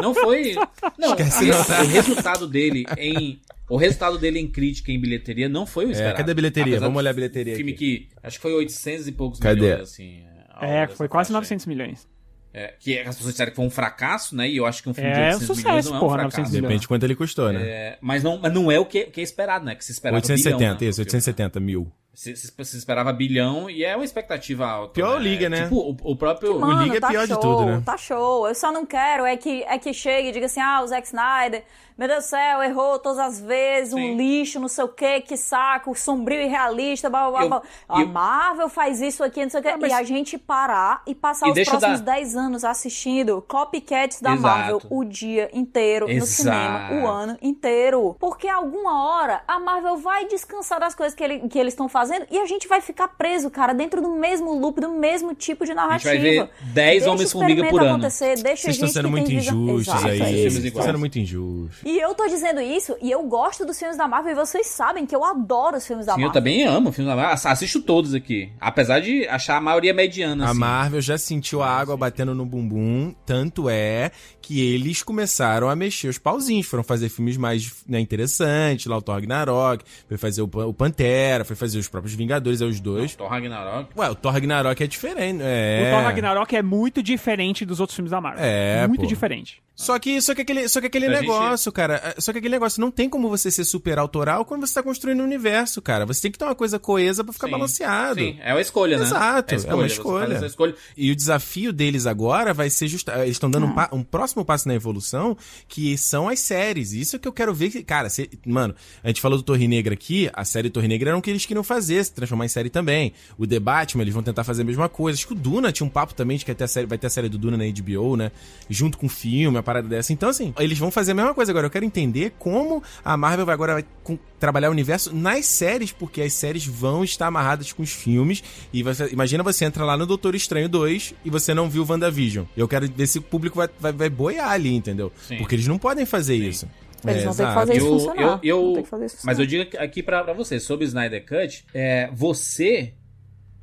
[0.00, 0.54] Não foi.
[0.98, 1.82] Não, Esquece o, não, tá?
[1.82, 3.40] o resultado dele em.
[3.68, 6.14] O resultado dele em crítica e em bilheteria não foi o esperado.
[6.14, 6.72] É, cadê a bilheteria?
[6.74, 8.08] Apesar Vamos olhar a bilheteria filme aqui.
[8.10, 9.60] que acho que foi 800 e poucos Cadê?
[9.62, 10.20] milhões, assim.
[10.60, 11.56] É, longo foi quase faixa aí.
[11.56, 12.06] 900 milhões.
[12.54, 14.48] É, que as pessoas disseram que foi um fracasso, né?
[14.48, 16.00] E eu acho que um filme É, de um 800 sucesso, milhões não é um
[16.00, 16.36] porra, fracasso.
[16.36, 16.68] 900 milhões.
[16.68, 17.60] Depende de quanto ele custou, né?
[17.62, 19.74] É, mas, não, mas não é o que, que é esperado, né?
[19.74, 21.16] Que se esperava 870, bilhão, né, isso, no filme.
[21.16, 21.92] 870 mil.
[22.14, 24.92] Se, se, se esperava bilhão e é uma expectativa alta.
[24.92, 25.24] Pior né?
[25.24, 25.62] liga, né?
[25.64, 26.60] Tipo, o, o próprio.
[26.60, 27.82] Mano, Liga é tá pior de show, tudo, né?
[27.86, 28.46] Tá show.
[28.46, 31.06] Eu só não quero é que, é que chegue e diga assim: ah, o Zack
[31.06, 31.64] Snyder,
[31.96, 34.12] meu Deus do céu, errou todas as vezes, Sim.
[34.12, 37.42] um lixo, não sei o que, que saco, sombrio e realista, blá blá blá.
[37.46, 37.62] Eu- blá.
[37.88, 39.76] A eu- Marvel faz isso aqui, não sei o que.
[39.78, 44.20] mas- E a gente parar e passar E os próximos dar- 10 anos assistindo copycats
[44.20, 44.42] da Exato.
[44.42, 46.30] Marvel o dia inteiro no Exato.
[46.30, 48.14] cinema, o ano inteiro.
[48.20, 52.01] Porque alguma hora a Marvel vai descansar das coisas que, ele- que eles estão fazendo
[52.30, 55.72] e a gente vai ficar preso, cara, dentro do mesmo loop, do mesmo tipo de
[55.72, 56.14] A narrativa.
[56.14, 57.90] gente vai ver 10 Deixa o Homens-Formiga por ano.
[57.90, 60.12] acontecer, deixa Vocês estão sendo que muito injustos Exato, aí.
[60.12, 60.52] é filmes isso.
[60.52, 61.78] Vocês estão sendo muito injustos.
[61.84, 65.06] E eu tô dizendo isso, e eu gosto dos filmes da Marvel, e vocês sabem
[65.06, 66.40] que eu adoro os filmes da Sim, eu Marvel.
[66.42, 67.50] também amo o filme da Marvel.
[67.50, 68.50] Assisto todos aqui.
[68.60, 70.46] Apesar de achar a maioria mediana.
[70.46, 70.58] A assim.
[70.58, 74.10] Marvel já sentiu a água batendo no bumbum, tanto é
[74.40, 79.02] que eles começaram a mexer os pauzinhos, foram fazer filmes mais né, interessantes, lá o
[79.02, 83.14] Thor Ragnarok, foi fazer o, o Pantera, foi fazer os, próprios Vingadores, é os dois.
[83.14, 83.90] Thor Ragnarok.
[83.96, 85.40] Ué, o Thor Ragnarok é diferente.
[85.42, 85.84] É.
[85.86, 88.44] O Thor Ragnarok é muito diferente dos outros filmes da Marvel.
[88.44, 89.06] É, Muito pô.
[89.06, 89.62] diferente.
[89.84, 92.14] Só que, só que aquele, só que aquele A gente- negócio, cara.
[92.16, 94.82] é, Só que aquele negócio não tem como você ser super autoral quando você tá
[94.82, 96.06] construindo um universo, cara.
[96.06, 97.52] Você tem que ter uma coisa coesa pra ficar Sim.
[97.52, 98.20] balanceado.
[98.20, 99.04] Sim, é uma escolha, né?
[99.04, 100.34] Exato, é uma você faz escolha.
[100.34, 100.74] essa escolha.
[100.96, 103.12] E o desafio deles agora vai ser justa...
[103.22, 105.36] Eles estão dando um, pa- um próximo passo na evolução,
[105.68, 106.92] que são as séries.
[106.92, 107.70] Isso é que eu quero ver.
[107.70, 111.10] que- Cara, cê- mano, a gente falou do Torre Negra aqui, a série Torre Negra
[111.10, 113.12] era o que eles queriam fazer, se transformar em série também.
[113.36, 115.18] O The Batman, eles vão tentar fazer a mesma coisa.
[115.18, 116.98] Acho que o Duna tinha um papo também de que vai ter a série, vai
[116.98, 118.30] ter a série do Duna na HBO, né?
[118.70, 120.12] Junto com o filme, a parada dessa.
[120.12, 121.66] Então, assim, eles vão fazer a mesma coisa agora.
[121.66, 125.92] Eu quero entender como a Marvel vai agora vai com- trabalhar o universo nas séries,
[125.92, 128.42] porque as séries vão estar amarradas com os filmes.
[128.72, 132.44] E você, imagina você entra lá no Doutor Estranho 2 e você não viu WandaVision.
[132.56, 135.12] Eu quero ver se o público vai, vai, vai boiar ali, entendeu?
[135.26, 135.38] Sim.
[135.38, 136.68] Porque eles não podem fazer isso.
[137.04, 138.22] Eles É, vão ter que fazer isso Eu- funcionar.
[138.22, 140.84] eu- eu- Vão ter que fazer isso Mas eu digo aqui pra, pra você, sobre
[140.84, 142.94] o Snyder Cut, é, você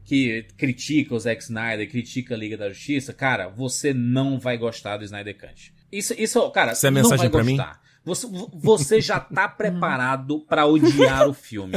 [0.04, 4.98] que critica o Zack Snyder, critica a Liga da Justiça, cara, você não vai gostar
[4.98, 5.72] do Snyder Cut.
[5.92, 7.58] Isso, isso cara, Isso é não mensagem vai pra mim?
[7.58, 7.80] gostar.
[8.06, 11.74] Você, você já tá preparado pra odiar o filme.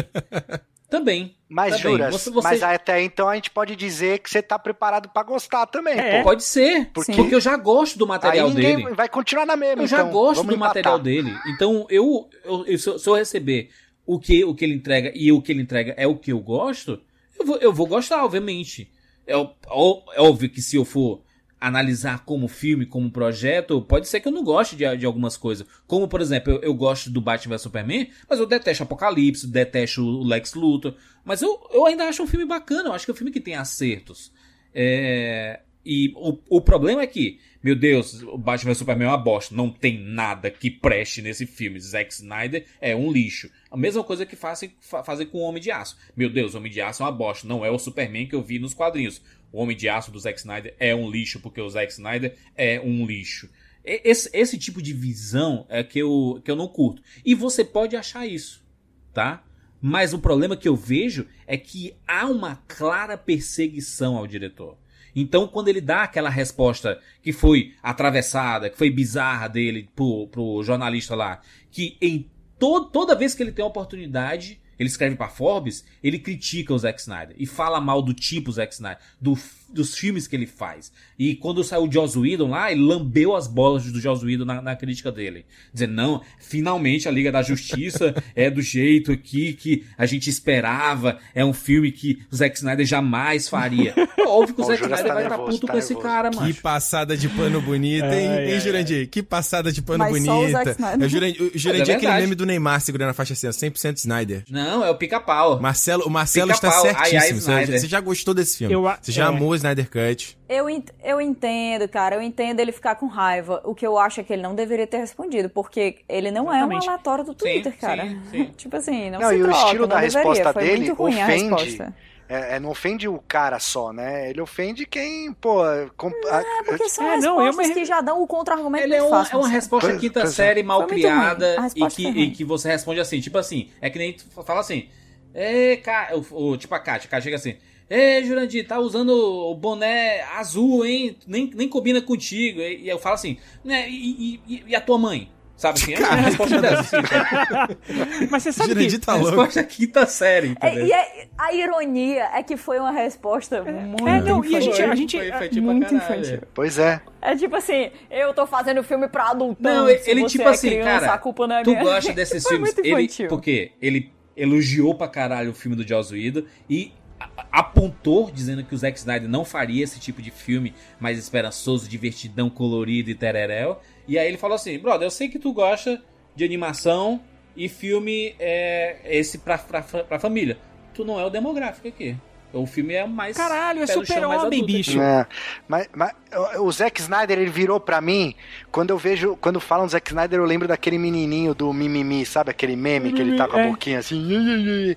[0.89, 1.35] Também.
[1.49, 1.93] Mas também.
[1.93, 5.23] juras, Você- você- mas até então a gente pode dizer que você tá preparado pra
[5.23, 5.99] gostar também.
[5.99, 6.23] É.
[6.23, 8.95] Pode ser, Porque- porque eu já gosto do Aí material ninguém dele.
[8.95, 11.05] vai continuar na mesma, Eu já então, gosto vamos do material empatar.
[11.05, 11.35] dele.
[11.49, 13.71] Então, eu, eu, eu- se, eu, se eu receber
[14.07, 16.41] o que, o que ele entrega e o que ele entrega é o que eu
[16.41, 17.01] gosto,
[17.41, 18.91] eu vou, eu vou gostar, obviamente.
[19.27, 21.23] É, é óbvio que se eu for
[21.67, 25.67] analisar como filme, como projeto, pode ser que eu não goste de, de algumas coisas.
[25.87, 30.03] Como, por exemplo, eu, eu gosto do Batman vs Superman, mas eu detesto Apocalipse, detesto
[30.03, 30.95] o Lex Luthor.
[31.25, 33.41] Mas eu, eu ainda acho um filme bacana, eu acho que é um filme que
[33.41, 34.33] tem acertos.
[34.75, 39.17] É, e o, o problema é que, meu Deus, o Batman vs Superman é uma
[39.19, 39.55] bosta.
[39.55, 41.79] Não tem nada que preste nesse filme.
[41.81, 43.51] Zack Snyder é um lixo.
[43.71, 45.97] A mesma coisa que fazem, fa- fazem com o Homem de Aço.
[46.17, 47.47] Meu Deus, o Homem de Aço é uma bosta.
[47.47, 49.21] Não é o Superman que eu vi nos quadrinhos.
[49.53, 52.81] O Homem de Aço do Zack Snyder é um lixo porque o Zack Snyder é
[52.81, 53.49] um lixo.
[53.85, 57.03] Esse, esse tipo de visão é que eu, que eu não curto.
[57.25, 58.65] E você pode achar isso,
[59.13, 59.45] tá?
[59.81, 64.79] Mas o problema que eu vejo é que há uma clara perseguição ao diretor.
[65.15, 70.63] Então, quando ele dá aquela resposta que foi atravessada, que foi bizarra dele pro, pro
[70.63, 75.29] jornalista lá, que em to toda vez que ele tem uma oportunidade, ele escreve pra
[75.29, 79.39] Forbes, ele critica o Zack Snyder e fala mal do tipo Zack Snyder, do,
[79.73, 80.93] dos filmes que ele faz.
[81.19, 84.61] E quando saiu o Joss Whedon lá, ele lambeu as bolas do Joss Whedon na,
[84.63, 85.45] na crítica dele.
[85.73, 91.19] Dizendo, não, finalmente a Liga da Justiça é do jeito aqui que a gente esperava,
[91.35, 93.95] é um filme que o Zack Snyder jamais faria.
[94.23, 95.95] É óbvio que o o Zack Snyder tá vai estar nervoso, puto tá com esse
[95.95, 96.09] nervoso.
[96.09, 96.55] cara, Que mano.
[96.55, 99.09] passada de pano bonita, hein, Ai, hein Jurandir?
[99.09, 100.71] Que passada de pano Mas só o Zack bonita.
[100.71, 101.03] Snyder.
[101.03, 103.33] É o Jurandir, o Jurandir Mas é é aquele meme do Neymar segurando a faixa
[103.33, 104.45] assim, ó, 100% Snyder.
[104.49, 105.61] Não, é o pica-pau.
[105.61, 107.79] Marcelo, o Marcelo está Pica-pau, ai, ai, certíssimo.
[107.79, 108.73] Você- já gostou desse filme.
[108.73, 109.27] Eu Você já é.
[109.27, 110.39] amou Snyder Cut.
[110.49, 113.61] Eu, ent- eu entendo, cara, eu entendo ele ficar com raiva.
[113.65, 116.87] O que eu acho é que ele não deveria ter respondido, porque ele não Exatamente.
[116.87, 118.07] é um aleatório do Twitter, Sim, cara.
[118.09, 118.45] sim, sim.
[118.57, 120.19] tipo assim, não, Não, se e o troca, estilo não da deveria.
[120.23, 121.43] resposta Foi dele muito ruim a ofende.
[121.43, 121.95] resposta.
[122.29, 124.31] É, é, não ofende o cara só, né?
[124.31, 125.61] Ele ofende quem, pô.
[125.99, 128.85] com- a- É porque são É, não, eu respostas me- que já dão o contra-argumento
[128.85, 129.35] Ele é uma, fácil.
[129.37, 130.35] é uma resposta Pois- quinta pois é.
[130.35, 134.15] série mal criada e que, e que você responde assim, tipo assim, é que nem
[134.15, 134.89] tu fala assim,
[135.35, 137.57] é, cara, o, o- tipo a Kátia, a Kátia chega assim,
[137.95, 141.17] Ê, Jurandir, tá usando o boné azul, hein?
[141.27, 142.61] Nem, nem combina contigo.
[142.61, 143.87] E, e eu falo assim, né?
[143.89, 145.31] E, e- e a tua mãe?
[145.55, 145.95] Sabe assim?
[145.95, 146.99] É uma resposta dessa.
[146.99, 148.27] Assim?
[148.31, 149.07] Mas você sabe Jurandir que...
[149.07, 149.29] tá louco.
[149.31, 150.85] resposta quinta série, entendeu?
[150.85, 154.61] É, e é- a ironia é que foi uma resposta muito É, não, e a
[154.61, 154.83] gente...
[154.83, 156.41] A gente foi é, infantil muito infantil.
[156.55, 157.01] Pois é.
[157.21, 159.73] É tipo assim, eu tô fazendo filme pra adultão.
[159.85, 161.83] Não, ele tipo é assim, criança, cara, a culpa não é tu minha.
[161.83, 163.29] gosta desses Foi filmes, ele, infantil.
[163.29, 167.02] porque ele elogiou pra caralho o filme do Joss Whedon e a-
[167.51, 172.49] apontou dizendo que o Zack Snyder não faria esse tipo de filme mais esperançoso, divertidão,
[172.51, 173.77] colorido e tereréu.
[174.09, 176.03] E aí ele falou assim, brother, eu sei que tu gosta
[176.35, 177.21] de animação
[177.57, 180.59] e filme é esse pra, pra, pra família.
[180.95, 182.17] Tu não é o demográfico aqui.
[182.55, 183.35] O filme é o mais...
[183.35, 185.01] Caralho, é super-homem, bicho.
[185.01, 185.27] É,
[185.67, 186.13] mas, mas
[186.59, 188.35] o- Zack Snyder, ele virou pra mim,
[188.71, 192.51] quando eu vejo, quando falam Zack Snyder, eu lembro daquele menininho do Mimimi, sabe?
[192.51, 193.69] Aquele meme que ele tá com a É.
[193.71, 194.95] boquinha assim.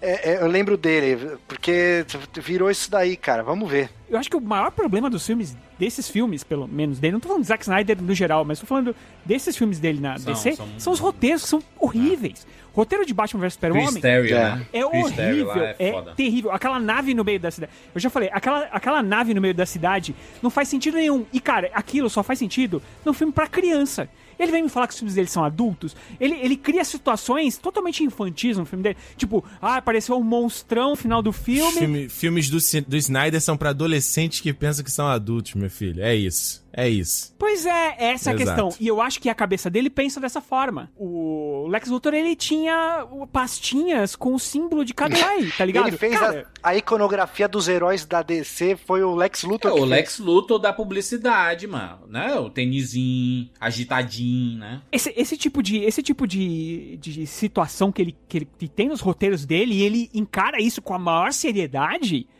[0.00, 2.04] É, é, eu lembro dele, porque
[2.34, 3.42] virou isso daí, cara.
[3.42, 3.88] Vamos ver.
[4.08, 7.28] Eu acho que o maior problema dos filmes, desses filmes, pelo menos dele, não tô
[7.28, 8.94] falando de Zack Snyder no geral, mas tô falando
[9.24, 12.46] desses filmes dele na São- DC, são- são, os roteiros que são horríveis.
[12.72, 14.54] O roteiro de Batman vs Terrio, É.
[14.56, 14.66] né?
[14.70, 16.12] é horrível, lá é, foda.
[16.14, 16.52] terrível.
[16.52, 17.72] Aquela nave no meio da cidade.
[17.94, 21.24] Eu já falei, aquela, aquela nave no meio da cidade não faz sentido nenhum.
[21.32, 24.08] E, cara, aquilo só faz sentido num filme pra criança.
[24.38, 25.96] Ele vem me falar que os filmes dele são adultos.
[26.20, 28.96] Ele, ele cria situações totalmente infantis no filme dele.
[29.16, 31.72] Tipo, ah, apareceu um monstrão no final do filme.
[31.78, 36.02] Filme- filmes do, do Snyder são pra adolescentes que pensam que são adultos, meu filho.
[36.02, 36.65] É isso.
[36.76, 37.34] É isso.
[37.38, 38.36] Pois é, essa é a Exato.
[38.36, 38.68] questão.
[38.78, 40.90] E eu acho que a cabeça dele pensa dessa forma.
[40.96, 45.88] O Lex Luthor, ele tinha o- pastinhas com o símbolo de cada herói, tá ligado?
[45.88, 49.70] Ele fez Cara, a, a iconografia dos heróis da DC, foi o Lex É Luthor
[49.70, 49.90] o que fez.
[49.90, 52.34] Lex Luthor da publicidade, mano, né?
[52.38, 54.82] O tênisinho, agitadinho, né?
[54.92, 58.88] Esse, esse tipo, de, esse tipo de, de situação que ele, que ele que tem
[58.88, 62.35] nos roteiros dele e ele encara isso com a maior seriedade é,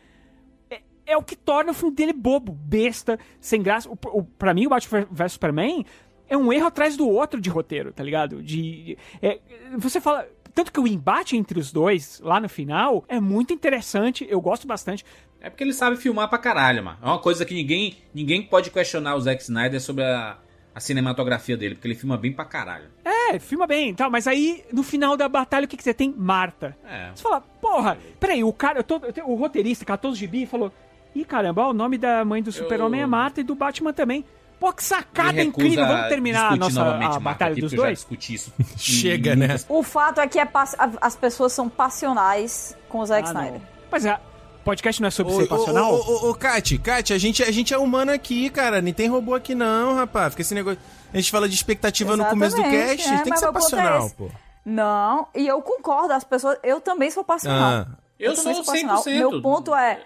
[1.06, 3.88] é o que torna o filme dele bobo, besta, sem graça.
[3.88, 5.84] O, o, pra mim, o Batman vs Superman
[6.28, 8.42] é um erro atrás do outro de roteiro, tá ligado?
[8.42, 9.38] De, é,
[9.78, 10.26] você fala.
[10.54, 14.66] Tanto que o embate entre os dois, lá no final, é muito interessante, eu gosto
[14.66, 15.04] bastante.
[15.38, 16.98] É porque ele sabe filmar pra caralho, mano.
[17.02, 20.38] É uma coisa que ninguém, ninguém pode questionar o Zack Snyder sobre a,
[20.74, 22.86] a cinematografia dele, porque ele filma bem pra caralho.
[23.04, 25.92] É, filma bem e tal, mas aí no final da batalha o que, que você
[25.92, 26.14] tem?
[26.16, 26.74] Marta.
[26.86, 27.10] É.
[27.14, 30.72] Você fala, porra, peraí, o cara, eu tô, eu tenho- o roteirista, 14 GB, falou:
[31.20, 34.24] ih, caramba, o nome da mãe do Super-Homem é Marta e do Batman também.
[34.58, 38.06] Pô, que sacada incrível, vamos terminar a nossa a Marco, batalha dos eu dois?
[38.76, 39.56] Chega, né?
[39.68, 43.40] O fato é que é pass- as pessoas são passionais com o Zack Ah, não.
[43.42, 43.60] Snyder.
[43.90, 44.18] Mas é,
[44.64, 45.92] podcast não é sobre Ô, ser passional?
[45.92, 48.80] Ô, ô, ô, ô, Kati, Kati, a gente, a gente é humano aqui, cara.
[48.80, 50.30] Nem tem robô aqui, não, rapaz.
[50.32, 50.78] Fica esse negócio.
[51.12, 53.08] A gente fala de expectativa no começo do Exatamente, cast.
[53.14, 54.28] é, tem que ser é passional, pô.
[54.64, 56.58] Não, e eu concordo, as pessoas.
[56.62, 57.86] Eu também sou passional.
[57.86, 57.86] Ah.
[58.18, 59.02] Eu também sou passional.
[59.04, 59.16] 100%.
[59.18, 60.00] Meu ponto é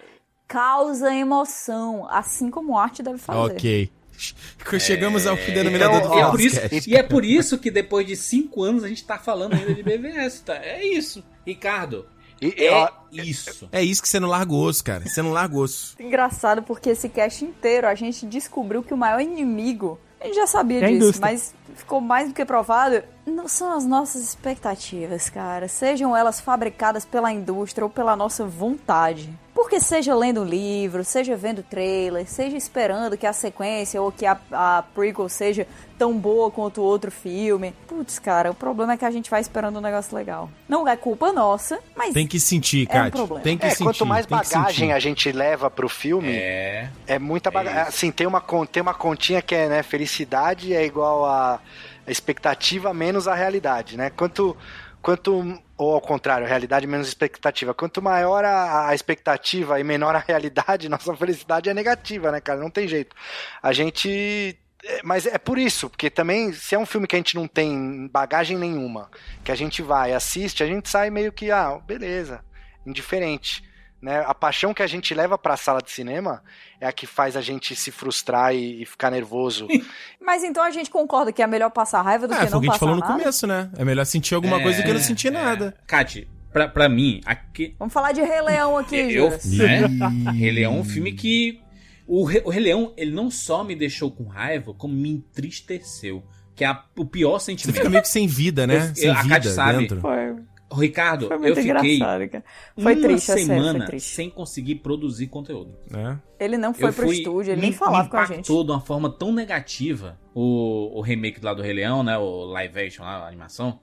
[0.51, 3.39] causa emoção, assim como arte deve fazer.
[3.39, 3.91] Ok.
[4.79, 8.05] Chegamos ao denominador então, do E é, por isso, e é por isso que depois
[8.05, 10.55] de cinco anos a gente tá falando ainda de BVS, tá?
[10.57, 11.23] É isso.
[11.47, 12.05] Ricardo,
[12.41, 13.69] E, é ó, isso.
[13.71, 15.07] É isso que você não larga o osso, cara.
[15.07, 15.95] Você não larga o osso.
[15.99, 20.47] Engraçado porque esse cast inteiro a gente descobriu que o maior inimigo, a gente já
[20.47, 25.29] sabia É a disso, mas ficou mais do que provado, não são as nossas expectativas,
[25.29, 25.67] cara.
[25.67, 29.29] Sejam elas fabricadas pela indústria ou pela nossa vontade.
[29.53, 34.25] Porque seja lendo um livro, seja vendo trailer, seja esperando que a sequência ou que
[34.25, 35.67] a, a prequel seja
[35.97, 37.73] tão boa quanto o outro filme.
[37.85, 40.49] Putz, cara, o problema é que a gente vai esperando um negócio legal.
[40.67, 43.43] Não é culpa nossa, mas Tem que sentir, É um problema.
[43.43, 43.83] Tem que é, sentir.
[43.83, 46.89] quanto mais bagagem a gente leva pro filme, É.
[47.05, 47.81] É muita bagagem.
[47.81, 47.89] isso.
[47.89, 48.41] Assim, tem uma,
[48.71, 51.59] tem uma continha que é, né, felicidade é igual a,
[52.05, 54.09] a expectativa menos a realidade, né?
[54.09, 54.57] Quanto,
[55.01, 57.73] quanto, ou ao contrário, realidade menos expectativa.
[57.73, 62.59] Quanto maior a, a expectativa e menor a realidade, nossa felicidade é negativa, né, cara?
[62.59, 63.15] Não tem jeito.
[63.61, 64.57] A gente...
[64.83, 67.47] é, Mas é por isso, porque também, se é um filme que a gente não
[67.47, 69.09] tem bagagem nenhuma,
[69.43, 72.43] que a gente vai, assiste, a gente sai meio que, ah, beleza,
[72.85, 73.63] indiferente.
[74.01, 74.23] Né?
[74.25, 76.41] A paixão que a gente leva pra sala de cinema
[76.79, 79.67] é a que faz a gente se frustrar e, e ficar nervoso.
[80.19, 82.57] Mas então a gente concorda que é melhor passar raiva do É, que foi não
[82.57, 83.13] o que a gente passar falou no nada?
[83.19, 83.69] começo, né?
[83.77, 85.75] É melhor sentir alguma coisa do que não sentir nada.
[85.85, 87.75] Kati, pra, pra mim, aqui.
[87.77, 90.31] Vamos falar de Rei Leão aqui, Eu, né?
[90.33, 91.61] Rei Leão é um filme que.
[92.07, 96.23] O, Re- o Rei Leão, ele não só me deixou com raiva, como me entristeceu.
[96.55, 97.89] Que é a- o pior Você fica sentimento.
[97.91, 98.89] meio que sem vida, né?
[98.89, 99.77] Eu- sem a Kate vida sabe.
[99.79, 100.01] dentro.
[100.01, 100.35] Foi,
[100.73, 101.99] Ricardo, foi eu fiquei.
[101.99, 102.41] Foi
[102.77, 104.15] uma triste, é sério, semana foi triste.
[104.15, 105.75] sem conseguir produzir conteúdo.
[105.89, 106.19] né?
[106.39, 108.31] Ele não foi eu pro fui, estúdio, ele me- nem falava me com a gente.
[108.35, 112.17] impactou de uma forma tão negativa o, o remake lá do Rei Leão, né?
[112.17, 113.79] O live action lá, a animação.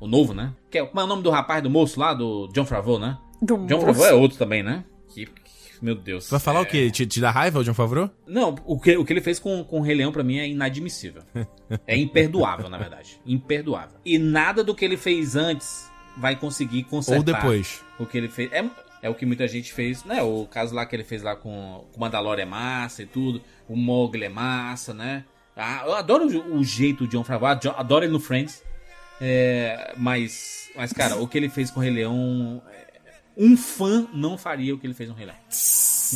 [0.00, 0.52] O novo, né?
[0.70, 3.16] Que é, como é o nome do rapaz, do moço lá, do John Favreau, né?
[3.40, 3.86] Do John moço.
[3.86, 4.84] Favreau é outro também, né?
[5.14, 6.28] Que, que- meu Deus.
[6.28, 6.90] Vai falar É- o quê?
[6.90, 8.10] Te, te dá raiva, o John Favreau?
[8.26, 10.48] Não, o que, o que ele fez com, com o Rei Leão pra mim é
[10.48, 11.22] inadmissível.
[11.86, 13.18] É imperdoável, na verdade.
[13.24, 13.98] Imperdoável.
[14.04, 17.18] E nada do que ele fez antes vai conseguir consertar.
[17.18, 17.82] Ou depois?
[17.98, 18.52] O que ele fez.
[18.52, 18.64] É,
[19.02, 20.22] é o que muita gente fez, né?
[20.22, 23.42] O caso lá que ele fez lá com o Mandalorian é massa e tudo.
[23.68, 25.24] O Mogli é massa, né?
[25.56, 27.50] Ah, eu adoro o, o jeito de John Favreau.
[27.52, 28.62] ado- Adoro ele no Friends.
[29.20, 32.62] É, mas, mas, cara, o que ele fez com o Rei Leão.
[32.70, 32.86] é,
[33.36, 35.38] Um fã não faria o que ele fez no Rei Leão.
[35.44, 35.50] Não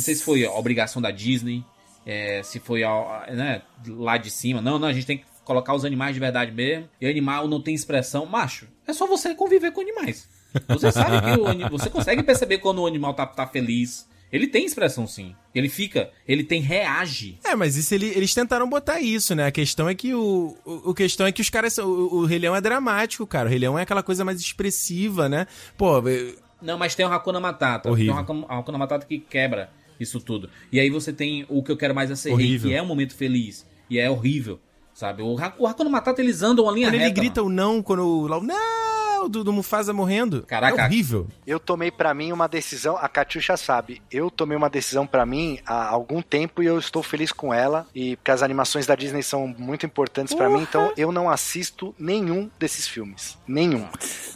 [0.03, 1.63] sei se foi a obrigação da Disney,
[2.05, 4.61] é, se foi a- né, lá de cima.
[4.61, 6.89] Não, não, a gente tem que colocar os animais de verdade mesmo.
[6.99, 8.25] E animal não tem expressão.
[8.25, 10.27] Macho, é só você conviver com animais.
[10.69, 14.07] Você sabe que o, você consegue perceber quando o animal tá, tá feliz.
[14.31, 15.33] Ele tem expressão sim.
[15.55, 17.37] Ele fica, ele tem reage.
[17.45, 19.45] É, mas isso ele- eles tentaram botar isso, né?
[19.47, 21.77] A questão é que o, o, o questão é que os caras.
[21.77, 23.47] O, o Rei Leão é dramático, cara.
[23.47, 25.47] O Rei Leão é aquela coisa mais expressiva, né?
[25.77, 26.01] Pô,
[26.61, 27.89] Não, mas tem o Hakuna Matata.
[27.89, 28.13] Horrível.
[28.25, 30.49] Tem o Hakuna, Matata que quebra isso tudo.
[30.71, 32.85] E aí você tem o que eu quero mais é ser rei, que é um
[32.85, 33.65] momento feliz.
[33.89, 34.59] E é horrível,
[34.97, 35.21] sabe?
[35.21, 37.81] O, Ha- o Hakuna Matata, eles andam uma linha quando ele reta, grita o não,
[37.83, 38.27] quando o.
[38.27, 39.27] lá Não!
[39.29, 40.43] do, do Mufasa morrendo.
[40.43, 40.81] Caraca.
[40.83, 41.27] É horrível.
[41.45, 45.59] Eu tomei pra mim uma decisão, a Catiuxa sabe, eu tomei uma decisão pra mim
[45.65, 49.21] há algum tempo e eu estou feliz com ela, e porque as animações da Disney
[49.23, 53.37] são muito importantes pra mim, então eu não assisto nenhum desses filmes.
[53.45, 53.85] Nenhum.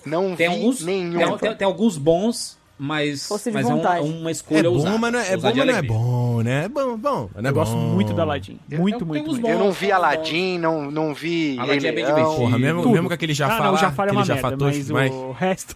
[0.06, 1.18] Não Tem vi alguns, nenhum.
[1.20, 4.00] tem, tem- tem alguns bons, mas, de mas é, um- vontade.
[4.00, 4.98] é uma É escolha bom, ousada.
[4.98, 6.64] mas não é, é bom, mas não é bom, né?
[6.66, 7.30] É bom, bom.
[7.36, 7.80] é Eu gosto bom.
[7.94, 8.58] muito do Aladdin.
[8.68, 9.48] Muito, Eu- muito, muito.
[9.48, 9.92] Eu não vi.
[9.92, 12.36] Aladdin, não, não vi Aladdin é bem divertido.
[12.36, 12.92] Porra, mesmo, Tudo.
[12.94, 14.58] mesmo com aquele Jafar ah, não, o Jafar é uma merda,
[14.94, 15.76] mas o resto...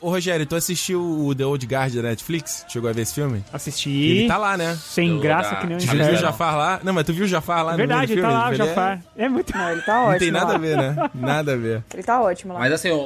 [0.00, 2.64] Ô, Rogério, tu assistiu o The Old Guard da Netflix?
[2.68, 3.42] Chegou a ver esse filme?
[3.52, 3.90] Assisti.
[3.90, 4.76] Ele tá lá, né?
[4.80, 6.16] Sem Eu graça que nem um Tu viu o.
[6.16, 6.80] Jafar lá?
[6.82, 9.00] Não, mas tu viu o Jafar lá É no verdade, tá lá o é- Jafar.
[9.16, 9.56] É muito...
[9.56, 10.12] Não, ele tá ótimo.
[10.12, 10.54] Não tem nada lá.
[10.54, 11.10] a ver, né?
[11.14, 11.82] Nada a ver.
[11.92, 12.58] Ele tá ótimo lá.
[12.60, 12.96] Mas assim, o,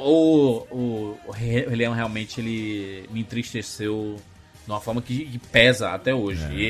[0.71, 4.17] o, o Rei Leão realmente ele me entristeceu
[4.65, 6.43] de uma forma que, que pesa até hoje.
[6.43, 6.53] É.
[6.53, 6.63] E,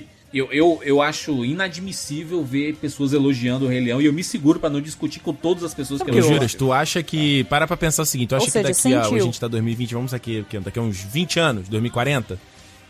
[0.00, 4.22] e eu, eu, eu acho inadmissível ver pessoas elogiando o Rei Leão e eu me
[4.24, 6.34] seguro pra não discutir com todas as pessoas que elogiam.
[6.34, 7.44] Juras, tu acha que.
[7.44, 9.02] Para pra pensar o seguinte: tu acha Ou seja, que daqui a.
[9.04, 9.16] sentiu.
[9.16, 12.38] A gente tá 2020, vamos aqui, daqui a uns 20 anos, 2040,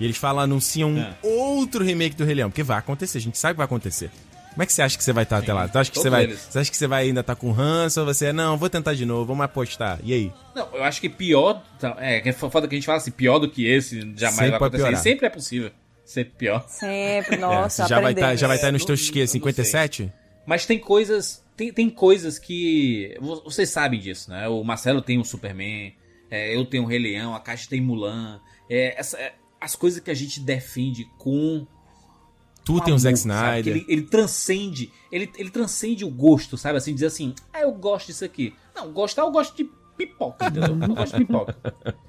[0.00, 1.14] e eles falam, anunciam um É.
[1.22, 2.50] outro remake do Rei Leão?
[2.50, 4.10] Porque vai acontecer, a gente sabe que vai acontecer.
[4.50, 5.66] Como é que você acha que você vai estar até lá?
[5.66, 6.22] Tu acha que você vai.
[6.24, 6.38] eles.
[6.48, 8.32] Você acha que você vai ainda estar com ranço ou você.
[8.32, 9.98] Não, vou tentar de novo, vamos apostar.
[10.04, 10.32] E aí?
[10.54, 11.60] Não, eu acho que pior.
[11.80, 14.50] tá, É, é foda que a gente fala assim, pior do que esse jamais Sempre
[14.50, 14.96] vai acontecer.
[14.96, 15.70] sempre é possível
[16.04, 16.64] ser pior.
[16.68, 18.40] Sempre, É, nossa, já vai estar aprendemos.
[18.40, 19.26] já vai tá nos É, teus sei.
[19.26, 20.12] 57?
[20.46, 21.42] Mas tem coisas.
[21.56, 23.16] Tem, tem coisas que.
[23.20, 24.48] vo- Vocês sabem disso, né?
[24.48, 25.94] O Marcelo tem o Superman,
[26.30, 28.40] é, eu tenho o Rei Leão, a Caixa tem Mulan.
[28.68, 31.66] É, essa, é, as coisas que a gente defende com.
[32.64, 33.14] Tu com tem o Zack?
[33.14, 33.76] Que Snyder.
[33.76, 34.90] Ele, ele transcende.
[35.12, 36.78] Ele, ele transcende o gosto, sabe?
[36.78, 38.54] Assim, dizer assim, ah, eu gosto disso aqui.
[38.74, 40.76] Não, gostar eu gosto de pipoca, entendeu?
[40.80, 41.56] Eu gosto de pipoca.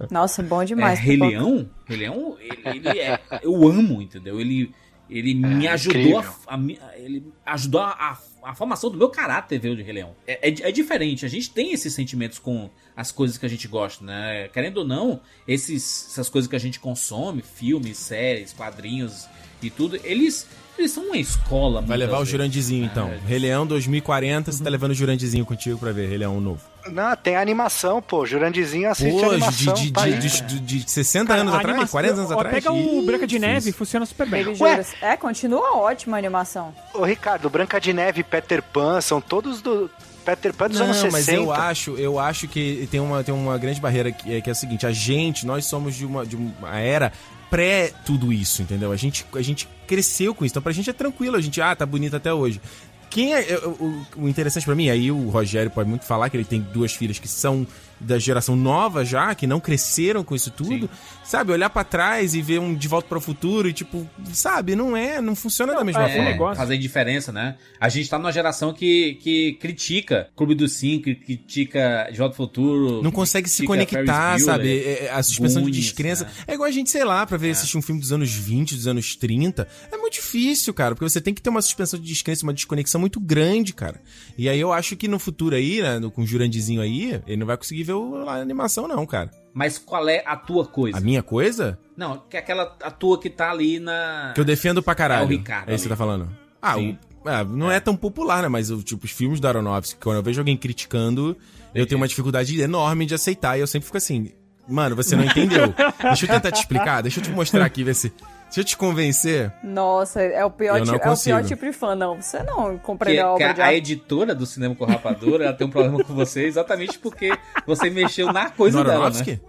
[0.10, 1.00] Nossa, bom É, demais.
[1.00, 1.32] Rei pipoca.
[1.32, 4.40] Leão, Rei Leão, ele, ele é, eu amo, entendeu?
[4.40, 4.74] Ele,
[5.10, 6.34] ele me ajudou incrível.
[6.48, 9.94] a, a ele ajudou a, a, a formação do meu caráter ver o de Rei
[9.94, 10.16] Leão.
[10.26, 13.68] É, é, é diferente, a gente tem esses sentimentos com as coisas que a gente
[13.68, 14.48] gosta, né?
[14.54, 19.28] Querendo ou não, esses, essas coisas que a gente consome, filmes, séries, quadrinhos
[19.62, 20.48] e tudo, eles,
[20.78, 21.82] eles são uma escola.
[21.82, 22.32] Vai levar o vezes.
[22.32, 23.08] Jurandizinho, então.
[23.10, 23.20] É.
[23.28, 26.62] Rei Leão 2040, você tá levando o Jurandizinho contigo pra ver Rei Leão novo.
[26.92, 28.26] Não, tem animação, pô.
[28.26, 29.74] Jurandizinho assiste Pô, de, animação.
[29.74, 30.20] de, tá de, aí.
[30.20, 31.70] de, de, de 60 Cara, anos atrás?
[31.74, 32.56] animação- 40 anos ó, atrás?
[32.56, 33.74] Pega o Ih, Branca de Neve, difícil.
[33.74, 34.45] funciona super bem.
[34.60, 34.86] Ué?
[35.02, 36.74] É, continua ótima a animação.
[36.94, 39.90] Ô, Ricardo, Branca de Neve e Peter Pan são todos do.
[40.24, 41.12] Peter Pan dos Não, anos 60.
[41.12, 44.50] mas eu acho, eu acho que tem uma, tem uma grande barreira que é, que
[44.50, 47.14] é a seguinte, a gente, nós somos de uma, de uma era
[47.50, 48.92] pré tudo isso, entendeu?
[48.92, 51.76] A gente, a gente cresceu com isso, então pra gente é tranquilo, a gente, ah,
[51.76, 52.62] tá bonito até hoje.
[53.10, 56.44] Quem é, o, o interessante pra mim, aí o Rogério pode muito falar que ele
[56.44, 57.66] tem duas filhas que são
[58.00, 60.90] da geração nova já, que não cresceram com isso tudo,
[61.26, 61.52] sabe?
[61.52, 64.76] Olhar pra trás e ver um De Volta para o Futuro e tipo, sabe?
[64.76, 66.28] Não é, não funciona da mesma é, forma.
[66.28, 66.56] um negócio.
[66.58, 67.56] fazer diferença, né?
[67.80, 72.34] A gente tá numa geração que, que critica Clube dos Cinco, que critica De Volta
[72.34, 73.02] ao Futuro.
[73.02, 74.70] Não consegue se conectar, sabe?
[74.80, 76.26] É- é a suspensão de descrença.
[76.26, 76.32] né?
[76.48, 78.88] É igual a gente, sei lá, pra ver assistir um filme dos anos 20, dos
[78.88, 79.68] anos 30.
[79.92, 83.00] É muito difícil, cara, porque você tem que ter uma suspensão de descrença, uma desconexão
[83.02, 84.00] muito grande, cara.
[84.38, 87.38] E aí eu acho que no futuro aí, né, no- com o Jurandizinho aí, ele
[87.38, 89.30] não vai conseguir ver o- a animação, não, cara.
[89.56, 90.98] Mas qual é a tua coisa?
[90.98, 91.80] A minha coisa?
[91.95, 94.34] Não, que é aquela a tua que tá ali na.
[94.35, 95.22] Que eu defendo pra caralho.
[95.24, 96.27] É o Ricardo É isso que você tá falando.
[96.61, 97.80] Ah, o- ah, não é.
[97.80, 98.50] tão popular, né?
[98.50, 101.38] Mas o, tipo, os filmes do Aronofsky, quando eu vejo alguém criticando,
[101.74, 103.58] eu tenho uma dificuldade enorme de aceitar.
[103.58, 104.34] E eu sempre fico assim,
[104.67, 105.74] mano, você não entendeu.
[106.03, 108.11] Deixa eu tentar te explicar, deixa eu te mostrar aqui, ver se.
[108.56, 109.51] Deixa eu te convencer.
[109.61, 112.22] Nossa, é o pior, Eu não tipo, é o pior tipo de fã, não.
[112.22, 115.53] Você não Que, compreendeu a que obra de a, editora do Cinema com Rapadura ela
[115.53, 119.40] tem um problema com você exatamente porque você mexeu na coisa dela, né?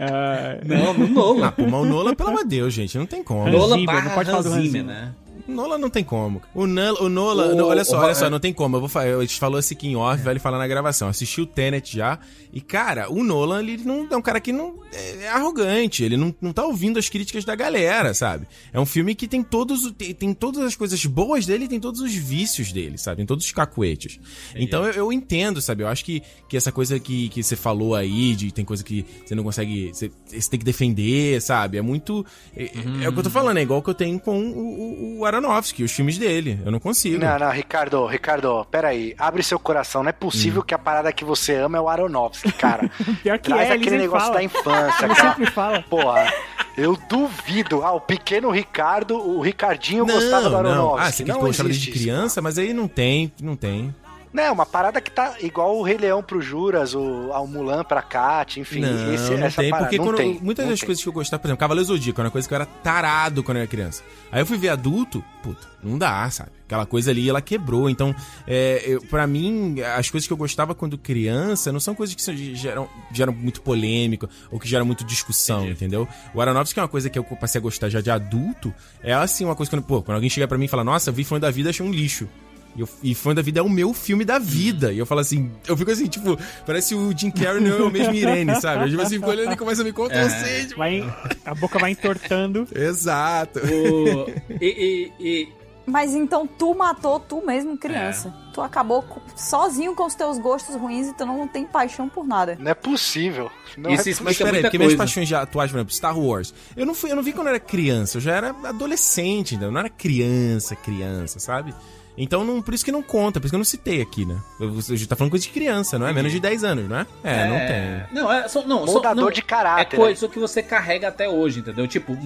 [0.00, 1.46] Ah, Não, no Nolan.
[1.46, 3.48] Ah, pô, mas o Nolan, pelo amor de Deus, gente, não tem como.
[3.48, 5.12] Nolan Zimmer, não pode falar do Zimmer, né?
[5.46, 6.40] O Nolan não tem como.
[6.54, 7.48] O, Nul, o Nolan.
[7.52, 8.30] O- não, olha só, o- olha só, é.
[8.30, 8.76] não tem como.
[8.76, 11.06] Eu vou falar, a gente falou esse aqui em off, vai ele falar na gravação.
[11.08, 12.18] Assisti o Tenet já.
[12.54, 14.76] E, cara, o Nolan, ele não é um cara que não.
[14.92, 16.04] É, é arrogante.
[16.04, 18.46] Ele não, não tá ouvindo as críticas da galera, sabe?
[18.72, 19.90] É um filme que tem todos.
[19.92, 23.16] Tem, tem todas as coisas boas dele e tem todos os vícios dele, sabe?
[23.16, 24.20] Tem todos os cacuetes.
[24.54, 25.82] Então eu, eu entendo, sabe?
[25.82, 29.04] Eu acho que, que essa coisa que, que você falou aí, de tem coisa que
[29.26, 29.92] você não consegue.
[29.92, 31.78] Você, você tem que defender, sabe?
[31.78, 32.24] É muito.
[32.56, 32.70] É,
[33.02, 35.24] é o que eu tô falando, é igual que eu tenho com o, o, o
[35.24, 36.60] Aronofsky, os filmes dele.
[36.64, 37.18] Eu não consigo.
[37.18, 39.12] Não, não, Ricardo, Ricardo, peraí.
[39.18, 40.04] Abre seu coração.
[40.04, 42.90] Não é possível que a parada que você ama é o Aronofsky, cara.
[43.22, 44.34] pior que Traz é, ele aquele negócio fala.
[44.38, 45.30] da infância, Ele cara.
[45.30, 45.82] sempre fala.
[45.88, 46.32] Porra,
[46.76, 47.82] eu duvido.
[47.82, 50.76] Ah, o pequeno Ricardo, o Ricardinho gostava do não, Aronofsky.
[50.76, 50.98] não.
[50.98, 53.94] Ah, você quer que não gostava isso, criança, mas aí não tem, não tem.
[54.34, 58.02] Não, uma parada que tá igual o Rei Leão pro Juras, o, ao Mulan pra
[58.02, 58.80] Kat, enfim.
[58.80, 59.86] não, esse, não essa tem, parada.
[59.88, 60.86] porque não quando- tem, muitas não das tem.
[60.88, 63.44] coisas que eu gostava, por exemplo, Cavaleiro Zodíaco era uma coisa que eu era tarado
[63.44, 64.02] quando eu era criança.
[64.32, 66.50] Aí eu fui ver adulto, puta, não dá, sabe?
[66.66, 67.88] Aquela coisa ali, ela quebrou.
[67.88, 68.12] Então,
[68.44, 72.88] é, pra mim, as coisas que eu gostava quando criança não são coisas que geram,
[73.12, 76.08] geram muito polêmica ou que geram muito discussão, entendeu?
[76.34, 79.44] O Aronofsky é uma coisa que eu passei a gostar já de adulto, é assim,
[79.44, 81.38] uma coisa que, pô, quando alguém chega pra mim e fala, nossa, eu vi Fã
[81.38, 82.28] da Vida, achei um lixo.
[82.76, 84.92] E, eu, e Fã da Vida é o meu filme da vida.
[84.92, 86.36] E eu falo assim, eu fico assim, tipo,
[86.66, 88.84] parece o Jim Carrey não é o mesmo Irene, sabe?
[88.84, 90.66] Eu tipo assim, fico olhando e começa a me contorcer.
[90.66, 91.02] tipo, Vai,
[91.44, 92.66] a boca vai entortando.
[92.74, 93.60] Exato.
[93.60, 94.26] O-
[94.60, 95.48] e, e- e-
[95.86, 98.34] Mas então tu matou tu mesmo criança.
[98.54, 99.04] Tu acabou
[99.36, 102.56] sozinho com os teus gostos ruins e tu não tem paixão por nada.
[102.58, 103.50] Não é possível.
[103.76, 105.02] Não Isso é explica Mas peraí, porque minhas coisa.
[105.04, 106.54] paixões já atuais, por exemplo, Star Wars.
[106.76, 109.66] Eu não, fui, eu não vi quando eu era criança, eu já era adolescente, ainda,
[109.66, 111.74] eu não era criança, criança, sabe?
[112.16, 114.38] Então, não, por isso que não conta, por isso que eu não citei aqui, né?
[114.60, 116.12] A gente tá falando coisa de criança, não é?
[116.12, 117.06] Menos de 10 anos, não é?
[117.24, 118.22] É, não tem.
[118.22, 119.96] Não, é só, não, só- não, de É caráter.
[119.96, 121.88] coisa que você carrega até hoje, entendeu?
[121.88, 122.16] Tipo,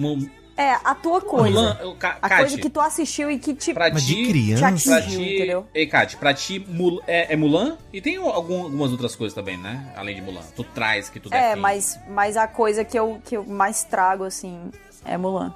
[0.55, 1.49] É, a tua coisa.
[1.55, 4.13] Mulan, o Ka- a Kat, coisa que tu assistiu e que te, pra Mas ti,
[4.13, 4.59] de te criança.
[4.89, 5.67] pra atingiu, ti, entendeu?
[5.73, 7.77] Ei, Kat, pra ti Mul- é, é Mulan?
[7.93, 9.91] E tem algum- algumas outras coisas também, né?
[9.95, 10.41] Além de Mulan.
[10.55, 11.61] Tu traz, que tu É, defende.
[11.61, 14.69] mas, mas a coisa que eu, que eu mais trago, assim,
[15.05, 15.53] é Mulan.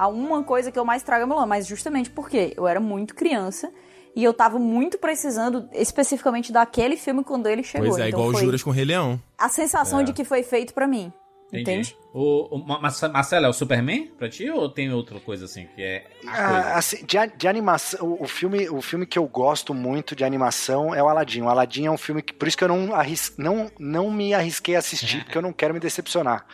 [0.00, 3.14] A uma coisa que eu mais trago é Mulan, mas justamente porque eu era muito
[3.14, 3.70] criança
[4.16, 7.88] e eu tava muito precisando especificamente daquele filme quando ele chegou.
[7.88, 9.20] Pois é, então igual o foi Juras com o Rei Leão.
[9.36, 11.12] A sensação de que foi feito pra mim.
[11.52, 11.60] Entendi.
[11.70, 11.96] Entende?
[12.14, 15.66] O, o Ma- Marce- Marcelo, é o Superman pra ti ou tem outra coisa assim
[15.74, 16.06] que é?
[16.28, 20.24] Ah, assim, de, de animação, o, o filme, o filme que eu gosto muito de
[20.24, 21.42] animação é o Aladdin.
[21.42, 24.32] O Aladdin é um filme que, por isso que eu não, arris, não, não me
[24.32, 26.46] arrisquei a assistir, porque eu não quero me decepcionar.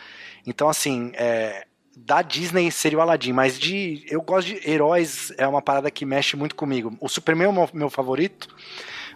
[0.47, 1.66] Então, assim, é,
[2.05, 6.05] da Disney seria o Aladdin, mas de, eu gosto de heróis, é uma parada que
[6.05, 6.95] mexe muito comigo.
[7.01, 8.47] O Superman é o meu, meu favorito,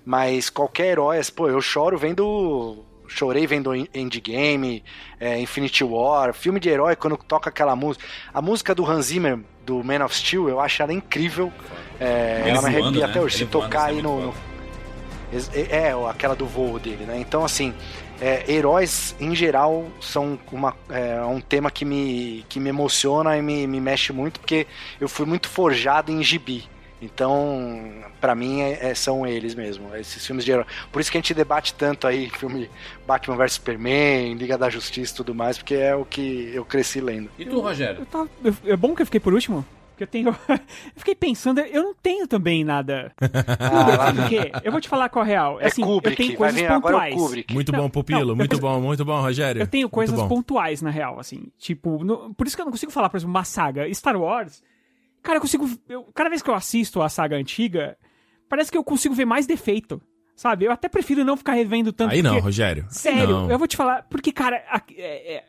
[0.05, 2.83] mas qualquer herói, pô, eu choro vendo.
[3.07, 4.81] Chorei vendo En- Endgame,
[5.19, 8.05] é, Infinity War, filme de herói, quando toca aquela música.
[8.33, 11.51] A música do Hans Zimmer, do Man of Steel, eu acho ela incrível.
[11.99, 13.11] É, ela me voando, arrepia né?
[13.11, 13.37] até hoje.
[13.39, 14.27] Se tocar é aí no.
[14.27, 14.33] no-
[15.53, 17.17] é, é, aquela do voo dele, né?
[17.19, 17.73] Então, assim,
[18.21, 23.41] é, heróis em geral são uma, é, um tema que me, que me emociona e
[23.41, 24.67] me, me mexe muito, porque
[24.99, 26.69] eu fui muito forjado em gibi.
[27.01, 27.81] Então,
[28.19, 30.65] pra mim, é- é- são eles mesmo, esses filmes de herói.
[30.91, 32.69] Por isso que a gente debate tanto aí filme
[33.07, 37.01] Batman vs Superman, Liga da Justiça e tudo mais, porque é o que eu cresci
[37.01, 37.29] lendo.
[37.39, 38.01] E tu, Rogério?
[38.01, 39.65] Eu tava- eu- é bom que eu fiquei por último.
[40.01, 40.29] Porque eu tenho.
[40.49, 40.59] eu
[40.95, 43.11] fiquei pensando, eu não tenho também nada.
[43.59, 44.51] Ah, lá Por quê?
[44.63, 45.61] Eu vou te falar qual é a real.
[45.61, 47.15] é Assim, eu Kubrick, tenho vai coisas vir agora é o pontuais.
[47.15, 47.53] Kubrick.
[47.53, 48.25] Muito Não, bom, Pupilo.
[48.27, 49.61] não, muito eu- bom, muito bom, Rogério.
[49.61, 51.45] Eu tenho coisas pontuais, na real, assim.
[51.57, 53.91] Tipo, no- por isso que eu não consigo falar, por exemplo, uma saga.
[53.93, 54.63] Star Wars,
[55.21, 55.69] cara, eu consigo.
[55.87, 57.97] eu- cada vez que eu assisto a saga antiga,
[58.49, 60.01] parece que eu consigo ver mais defeito.
[60.35, 60.65] Sabe?
[60.65, 62.11] Eu até prefiro não ficar revendo tanto.
[62.13, 62.85] Aí não, porque- Rogério.
[62.89, 63.51] Sério, Não.
[63.51, 65.43] eu vou te falar, porque, cara, a- é- é-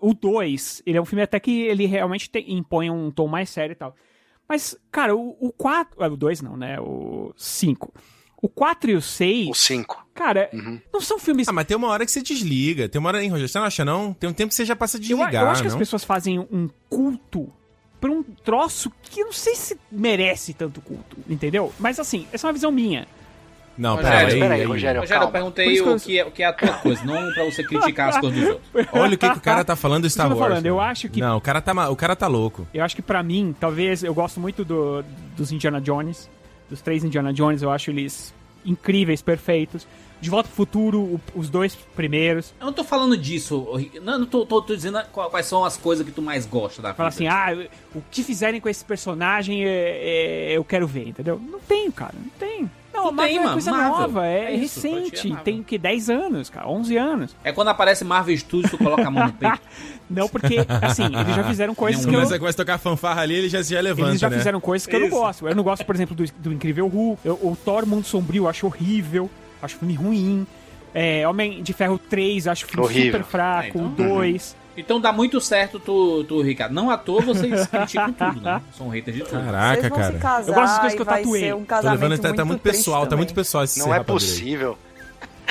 [0.00, 3.50] o 2, ele é um filme até que ele realmente tem- impõe um tom mais
[3.50, 3.94] sério e tal.
[4.48, 6.02] Mas, cara, o 4.
[6.12, 6.80] O 2 não, né?
[6.80, 7.92] O 5.
[8.42, 10.04] O 4 e o 6, O 5.
[10.14, 10.80] cara, Uhum.
[10.92, 11.46] não são filmes.
[11.48, 12.88] Ah, mas tem uma hora que você desliga.
[12.88, 13.48] Tem uma hora, hein, Rogério?
[13.48, 14.12] Você não acha, não?
[14.14, 15.78] Tem um tempo que você já passa a eu, desligar, eu acho que as não?
[15.78, 17.52] pessoas fazem um culto
[18.00, 21.70] pra um troço que eu não sei se merece tanto culto, entendeu?
[21.78, 23.06] Mas assim, essa é uma visão minha.
[23.80, 24.32] Não, Rogério, pera aí.
[24.34, 24.66] espera aí, aí.
[24.66, 25.00] Rogério.
[25.00, 27.44] Rogério, eu perguntei eu- o que, é, o que é a tua coisa, não pra
[27.44, 28.86] você criticar as coisas dos outros.
[28.92, 30.48] Olha o que, que o cara tá falando do Star eu Wars.
[30.50, 32.68] falando, eu acho que Não, o cara tá, o cara tá louco.
[32.74, 35.02] Eu acho que pra mim, talvez, eu gosto muito do,
[35.36, 36.28] dos Indiana Jones,
[36.68, 38.34] dos três Indiana Jones, eu acho eles
[38.66, 39.86] incríveis, perfeitos.
[40.20, 42.52] De Volta pro Futuro, o- os dois primeiros.
[42.60, 43.66] Eu não tô falando disso,
[44.02, 46.92] não, não tô, tô, tô dizendo quais são as coisas que tu mais gosta da.
[46.92, 47.56] Fala assim, ah,
[47.94, 51.40] o que fizerem com esse personagem é, é- eu quero ver, entendeu?
[51.50, 52.70] Não tenho, cara, não tenho.
[52.92, 53.90] Não, a Marvel tem, é coisa Marvel.
[53.98, 57.36] nova, é, É isso, recente, tem que 10 anos, cara, 11 anos.
[57.44, 59.60] É quando aparece Marvel Studios, tu coloca a mão no peito.
[60.10, 62.14] Não, porque, assim, eles já fizeram coisas que eu...
[62.26, 64.36] Começa, a tocar fanfarra ali, ele já se já levanta, Eles já né?
[64.38, 65.16] fizeram coisas que eu não Isso.
[65.16, 65.48] gosto.
[65.48, 67.20] Eu não gosto, por exemplo, do, do Incrível Hulk.
[67.24, 69.30] Eu- o Thor Mundo Sombrio eu acho horrível.
[69.62, 70.46] Acho filme ruim.
[70.92, 73.12] É, Homem de Ferro 3, acho filme Horrível.
[73.12, 73.78] super fraco.
[73.78, 74.56] Ah, O então- 2.
[74.80, 76.72] Então dá muito certo tu, tu Ricardo.
[76.72, 78.60] Não à toa vocês criticam tudo, né?
[78.76, 79.44] São haters de tudo.
[79.44, 80.12] Caraca, Vocês vão cara.
[80.12, 81.52] se casar Eu gosto das coisas que eu tatuei.
[81.52, 83.18] um Tô levando, tá, tá muito muito triste pessoal, tá também.
[83.24, 84.28] muito pessoal esse Não é rapadura aí.
[84.30, 84.78] possível.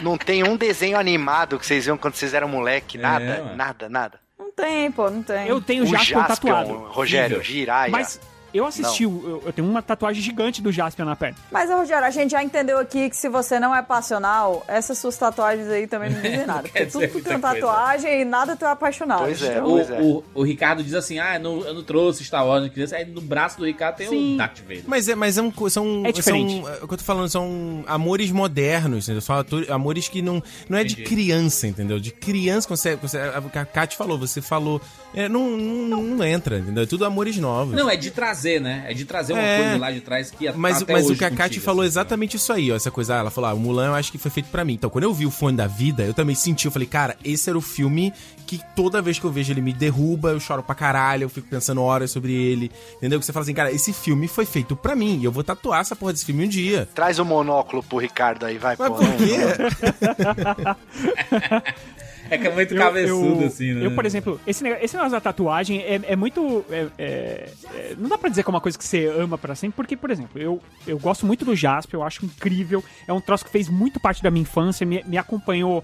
[0.01, 2.97] Não tem um desenho animado que vocês viam quando vocês eram moleque.
[2.97, 3.55] É, Nada, mano.
[3.55, 4.19] nada, nada.
[4.37, 5.47] Não tem, pô, não tem.
[5.47, 6.73] Eu tenho o Jaspion Jaspion, tatuado.
[6.89, 7.43] Rogério.
[7.43, 7.91] Jiraya.
[7.91, 8.19] Mas
[8.53, 11.37] Eu assisti, o- eu, eu tenho uma tatuagem gigante do Jasper na perna.
[11.51, 15.15] Mas, Rogério, a gente já entendeu aqui que se você não é passional, essas suas
[15.17, 16.63] tatuagens aí também não dizem nada.
[16.63, 17.39] Porque tudo tu tem coisa.
[17.39, 19.19] tatuagem e nada tu é apaixonado.
[19.23, 19.51] Pois é.
[19.51, 20.01] Então, O, Pois é.
[20.01, 22.95] o, o Ricardo diz assim: ah, eu não, eu não trouxe Star Wars de criança.
[22.95, 24.33] Aí no braço do Ricardo tem Sim.
[24.35, 24.83] o Darth Vader.
[24.87, 26.61] Mas é, mas é um, são, É diferente.
[26.61, 29.21] são, é, o que eu tô falando são amores modernos, entendeu?
[29.21, 29.35] São
[29.69, 31.09] amores que não, não é de Entendi.
[31.09, 31.99] criança, entendeu?
[31.99, 34.81] De criança, quando você, você, a Kátia falou, você falou,
[35.13, 36.83] é, não, não, não entra, entendeu?
[36.83, 37.75] É tudo amores novos.
[37.75, 38.85] Não, é de trazer, né?
[38.87, 39.57] É de trazer uma É.
[39.63, 41.83] coisa lá de trás que Mas, até mas o hoje que a Kátia contigo, falou
[41.83, 42.75] é assim, exatamente isso aí, ó.
[42.75, 44.73] Essa coisa, ah, ela falou, ah, o Mulan eu acho que foi feito pra mim.
[44.73, 47.49] Então, quando eu vi o Fone da Vida, eu também senti, eu falei, cara, esse
[47.49, 48.13] era o filme
[48.45, 51.47] que toda vez que eu vejo ele me derruba, eu choro pra caralho, eu fico
[51.47, 52.71] pensando horas sobre ele.
[52.97, 53.19] Entendeu?
[53.19, 55.81] Que você fala assim, cara, esse filme foi feito pra mim e eu vou tatuar
[55.81, 56.87] essa porra desse filme um dia.
[56.95, 58.95] Traz o monóculo pro Ricardo aí, vai, Mas pô.
[58.95, 59.29] por não- quê?
[62.29, 63.85] É que é muito Eu- cabeçudo, eu, assim, né?
[63.85, 66.63] Eu, por exemplo, esse negócio, esse negócio da tatuagem é, é muito.
[66.69, 69.55] é- é- é- não dá pra dizer que é uma coisa que você ama pra
[69.55, 72.83] sempre, porque, por exemplo, eu, eu gosto muito do Jasper, eu acho incrível.
[73.07, 75.83] É um troço que fez muito parte da minha infância, me, me acompanhou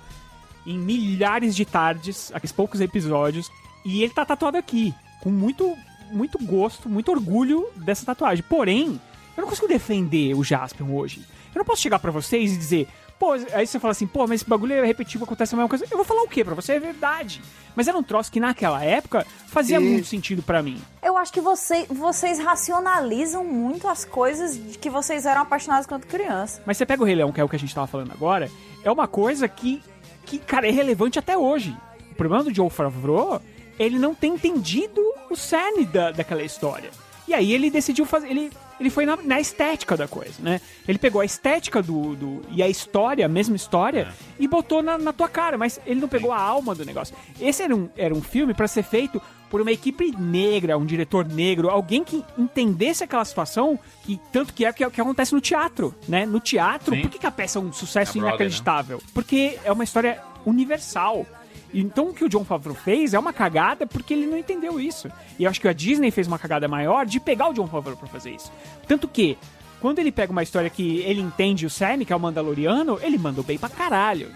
[0.66, 3.50] em milhares de tardes, aqueles poucos episódios.
[3.84, 5.76] E ele tá tatuado aqui, com muito,
[6.12, 8.44] muito gosto, muito orgulho dessa tatuagem.
[8.50, 9.00] Porém,
[9.38, 11.22] eu não consigo defender o Jasper hoje.
[11.54, 12.88] Eu não posso chegar pra vocês e dizer,
[13.20, 15.86] pô, aí você fala assim, pô, mas esse bagulho é repetitivo, acontece a mesma coisa.
[15.90, 16.74] Eu vou falar o quê pra você?
[16.74, 17.42] É verdade.
[17.76, 20.82] Mas era um troço que naquela época fazia E- muito sentido pra mim.
[21.04, 26.06] Eu acho que você- vocês racionalizam muito as coisas de que vocês eram apaixonados quando
[26.06, 26.62] criança.
[26.66, 28.50] Mas você pega o Rei Leão, que é o que a gente tava falando agora,
[28.84, 29.82] é uma coisa que,
[30.26, 31.76] que cara, é relevante até hoje.
[32.12, 33.42] O problema do Joe Favreau,
[33.78, 36.90] ele não tem entendido o cerne da, daquela história.
[37.28, 38.30] E aí ele decidiu fazer.
[38.30, 40.60] Ele, ele foi na, na estética da coisa, né?
[40.88, 42.16] Ele pegou a estética do.
[42.16, 46.00] do e a história, a mesma história, e botou na, na tua cara, mas ele
[46.00, 47.16] não pegou a alma do negócio.
[47.40, 51.26] Esse era um, era um filme pra ser feito por uma equipe negra, um diretor
[51.26, 55.40] negro, alguém que entendesse aquela situação, que tanto que é o que, que acontece no
[55.40, 56.26] teatro, né?
[56.26, 57.02] No teatro, Sim.
[57.02, 59.02] por que, que a peça é um sucesso Broadway, inacreditável?
[59.14, 61.26] Porque é uma história universal.
[61.74, 65.10] Então o que o John Favreau fez é uma cagada porque ele não entendeu isso.
[65.38, 67.98] E eu acho que a Disney fez uma cagada maior de pegar o John Favreau
[67.98, 68.52] pra fazer isso.
[68.88, 69.38] Tanto que,
[69.82, 73.18] quando ele pega uma história que ele entende o cerne, que é o Mandaloriano, ele
[73.18, 74.32] mandou bem pra caralho.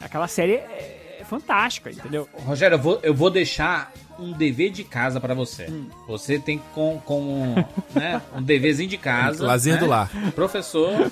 [0.00, 2.28] Aquela série é, é fantástica, entendeu?
[2.34, 5.66] Rogério, eu vou, eu vou deixar um dever de casa pra você.
[5.70, 5.88] Hum.
[6.06, 7.54] Você tem com, com
[7.94, 9.44] né, um deverzinho de casa.
[9.46, 9.80] Lazer né?
[9.80, 10.10] do lar.
[10.34, 11.10] Professor,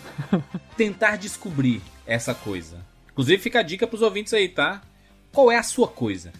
[0.76, 2.78] tentar descobrir essa coisa.
[3.12, 4.80] Inclusive, fica a dica pros ouvintes aí, tá?
[5.32, 6.32] Qual é a sua coisa?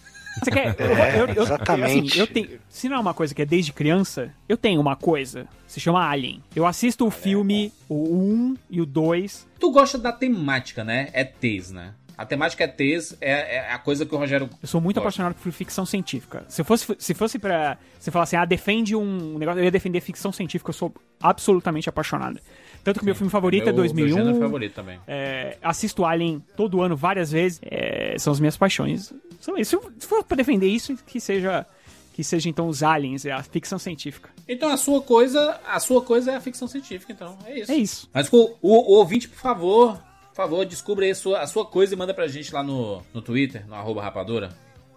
[0.43, 0.75] Você quer?
[0.79, 2.09] eu- É, eu- eu- exatamente.
[2.13, 4.97] assim, eu tenho, se não é uma coisa que é desde criança, eu tenho uma
[4.97, 5.47] coisa.
[5.67, 6.43] Se chama Alien.
[6.55, 9.47] Eu assisto o filme, o 1 e o 2.
[9.59, 11.09] Tu gosta da temática, né?
[11.13, 11.95] É TES, né?
[12.19, 14.51] A temática é TES, é, é a coisa que o Rogério.
[14.63, 15.09] Eu sou muito gosta.
[15.09, 16.45] apaixonado por ficção científica.
[16.49, 17.79] Se fosse, se fosse pra.
[17.99, 21.89] Você falar assim, ah, defende um negócio, eu ia defender ficção científica, eu sou absolutamente
[21.89, 22.39] apaixonado.
[22.85, 24.17] Tanto que meu filme favorito é Meu- Meu 2001.
[24.17, 24.99] gênero favorito também.
[25.07, 27.59] É, assisto Alien todo ano, várias vezes.
[27.63, 29.13] É, são as minhas paixões.
[29.41, 29.81] São isso.
[29.99, 31.67] Se for pra defender isso, que seja.
[32.13, 34.29] Que seja então os aliens, é a ficção científica.
[34.47, 37.39] Então a sua coisa, a sua coisa é a ficção científica, então.
[37.47, 37.73] É isso.
[37.73, 38.11] É isso.
[38.13, 39.97] Mas o, o- o ouvinte, por favor,
[40.29, 43.01] por favor, descubra aí a sua, a sua coisa e manda pra gente lá no,
[43.15, 44.51] no Twitter, no arroba rapadura,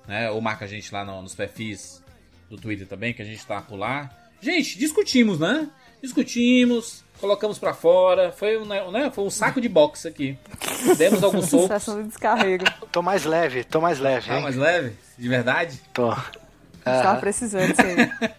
[0.08, 0.30] né?
[0.32, 2.04] Ou marca a gente lá no- nos perfis
[2.50, 4.10] do Twitter também, que a gente tá por lá.
[4.42, 5.70] Gente, discutimos, né?
[6.04, 10.38] Discutimos, colocamos pra fora, foi um, né, foi um saco de boxe aqui.
[10.98, 11.68] Demos alguns socos.
[11.68, 12.66] Sessão de descarrego.
[12.92, 14.44] Tô mais leve, tô mais leve, Tá hein?
[14.44, 14.98] mais leve?
[15.18, 15.80] De verdade?
[15.94, 16.12] Tô.
[16.12, 18.32] A gente tava precisando disso aí.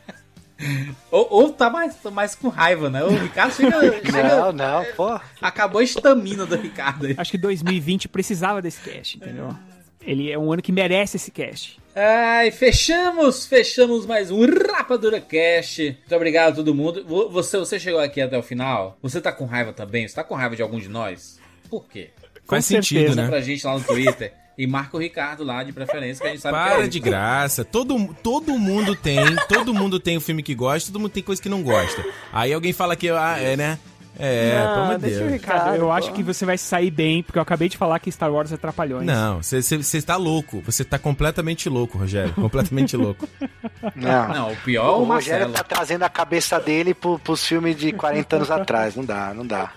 [1.11, 3.03] Ou, ou tá mais, tá mais com raiva, né?
[3.03, 3.81] O Ricardo chega.
[4.05, 5.19] chega Não, não, pô.
[5.41, 7.15] acabou a estamina do Ricardo aí.
[7.17, 9.57] Acho que 2020 precisava desse cast, entendeu?
[10.03, 11.81] Ele é um ano que merece esse cast.
[11.97, 15.83] Ai, fechamos, fechamos mais um Rapadura Cast.
[16.01, 17.05] Muito obrigado a todo mundo.
[17.07, 18.99] Vo- Você, você chegou aqui até o final?
[19.01, 20.07] Você tá com raiva também?
[20.09, 21.39] Você tá com raiva de algum de nós?
[21.71, 22.11] Por quê?
[22.47, 22.89] Faz certeza.
[22.89, 23.29] sentido, Manda né?
[23.29, 26.41] pra gente lá no Twitter e marca o Ricardo lá de preferência, que a gente
[26.43, 27.05] sabe que Para é de isso.
[27.07, 27.65] graça.
[27.65, 31.41] Todo, todo mundo tem, todo mundo tem o filme que gosta, todo mundo tem coisa
[31.41, 32.05] que não gosta.
[32.33, 33.79] Aí alguém fala que, ah, é, né?
[34.19, 35.33] É, pelo amor de deixa o Deus.
[35.33, 35.65] Ricardo.
[35.65, 35.91] Cara, eu pô.
[35.93, 38.57] acho que você vai sair bem, porque eu acabei de falar que Star Wars é
[38.57, 39.05] trapalhões.
[39.07, 40.61] Não, você tá louco.
[40.67, 42.33] Você tá completamente louco, Rogério.
[42.35, 43.29] Completamente louco.
[43.97, 44.29] Não.
[44.29, 45.53] Não, o pior é o o Rogério Marcelo.
[45.53, 48.95] tá trazendo a cabeça dele pro, pros filmes de 40 anos atrás.
[48.97, 49.73] Não dá, não dá.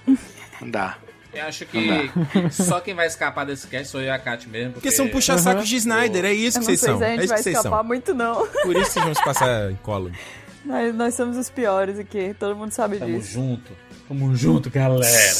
[0.61, 0.97] Não dá.
[1.33, 2.09] Eu acho que
[2.51, 4.73] só quem vai escapar desse cast sou eu e a Kat mesmo.
[4.73, 6.97] Porque são puxa-sacos de Snyder, é isso Eu que não vocês sei são.
[6.97, 7.87] se a É isso vai que vocês escapar são.
[7.87, 8.47] muito, não.
[8.63, 10.11] Por isso vocês vão se passar em colo.
[10.65, 13.31] Nós, nós somos os piores aqui, todo mundo sabe Tamo disso.
[13.31, 13.71] junto.
[14.07, 15.35] Tamo junto, galera.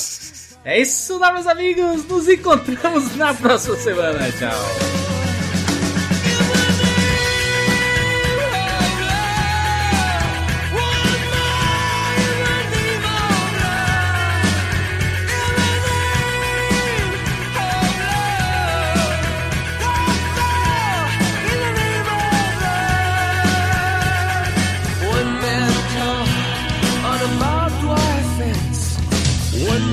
[0.66, 2.06] É isso, né, meus amigos.
[2.06, 4.20] Nos encontramos na próxima semana.
[4.34, 5.47] Tchau.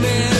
[0.04, 0.33] been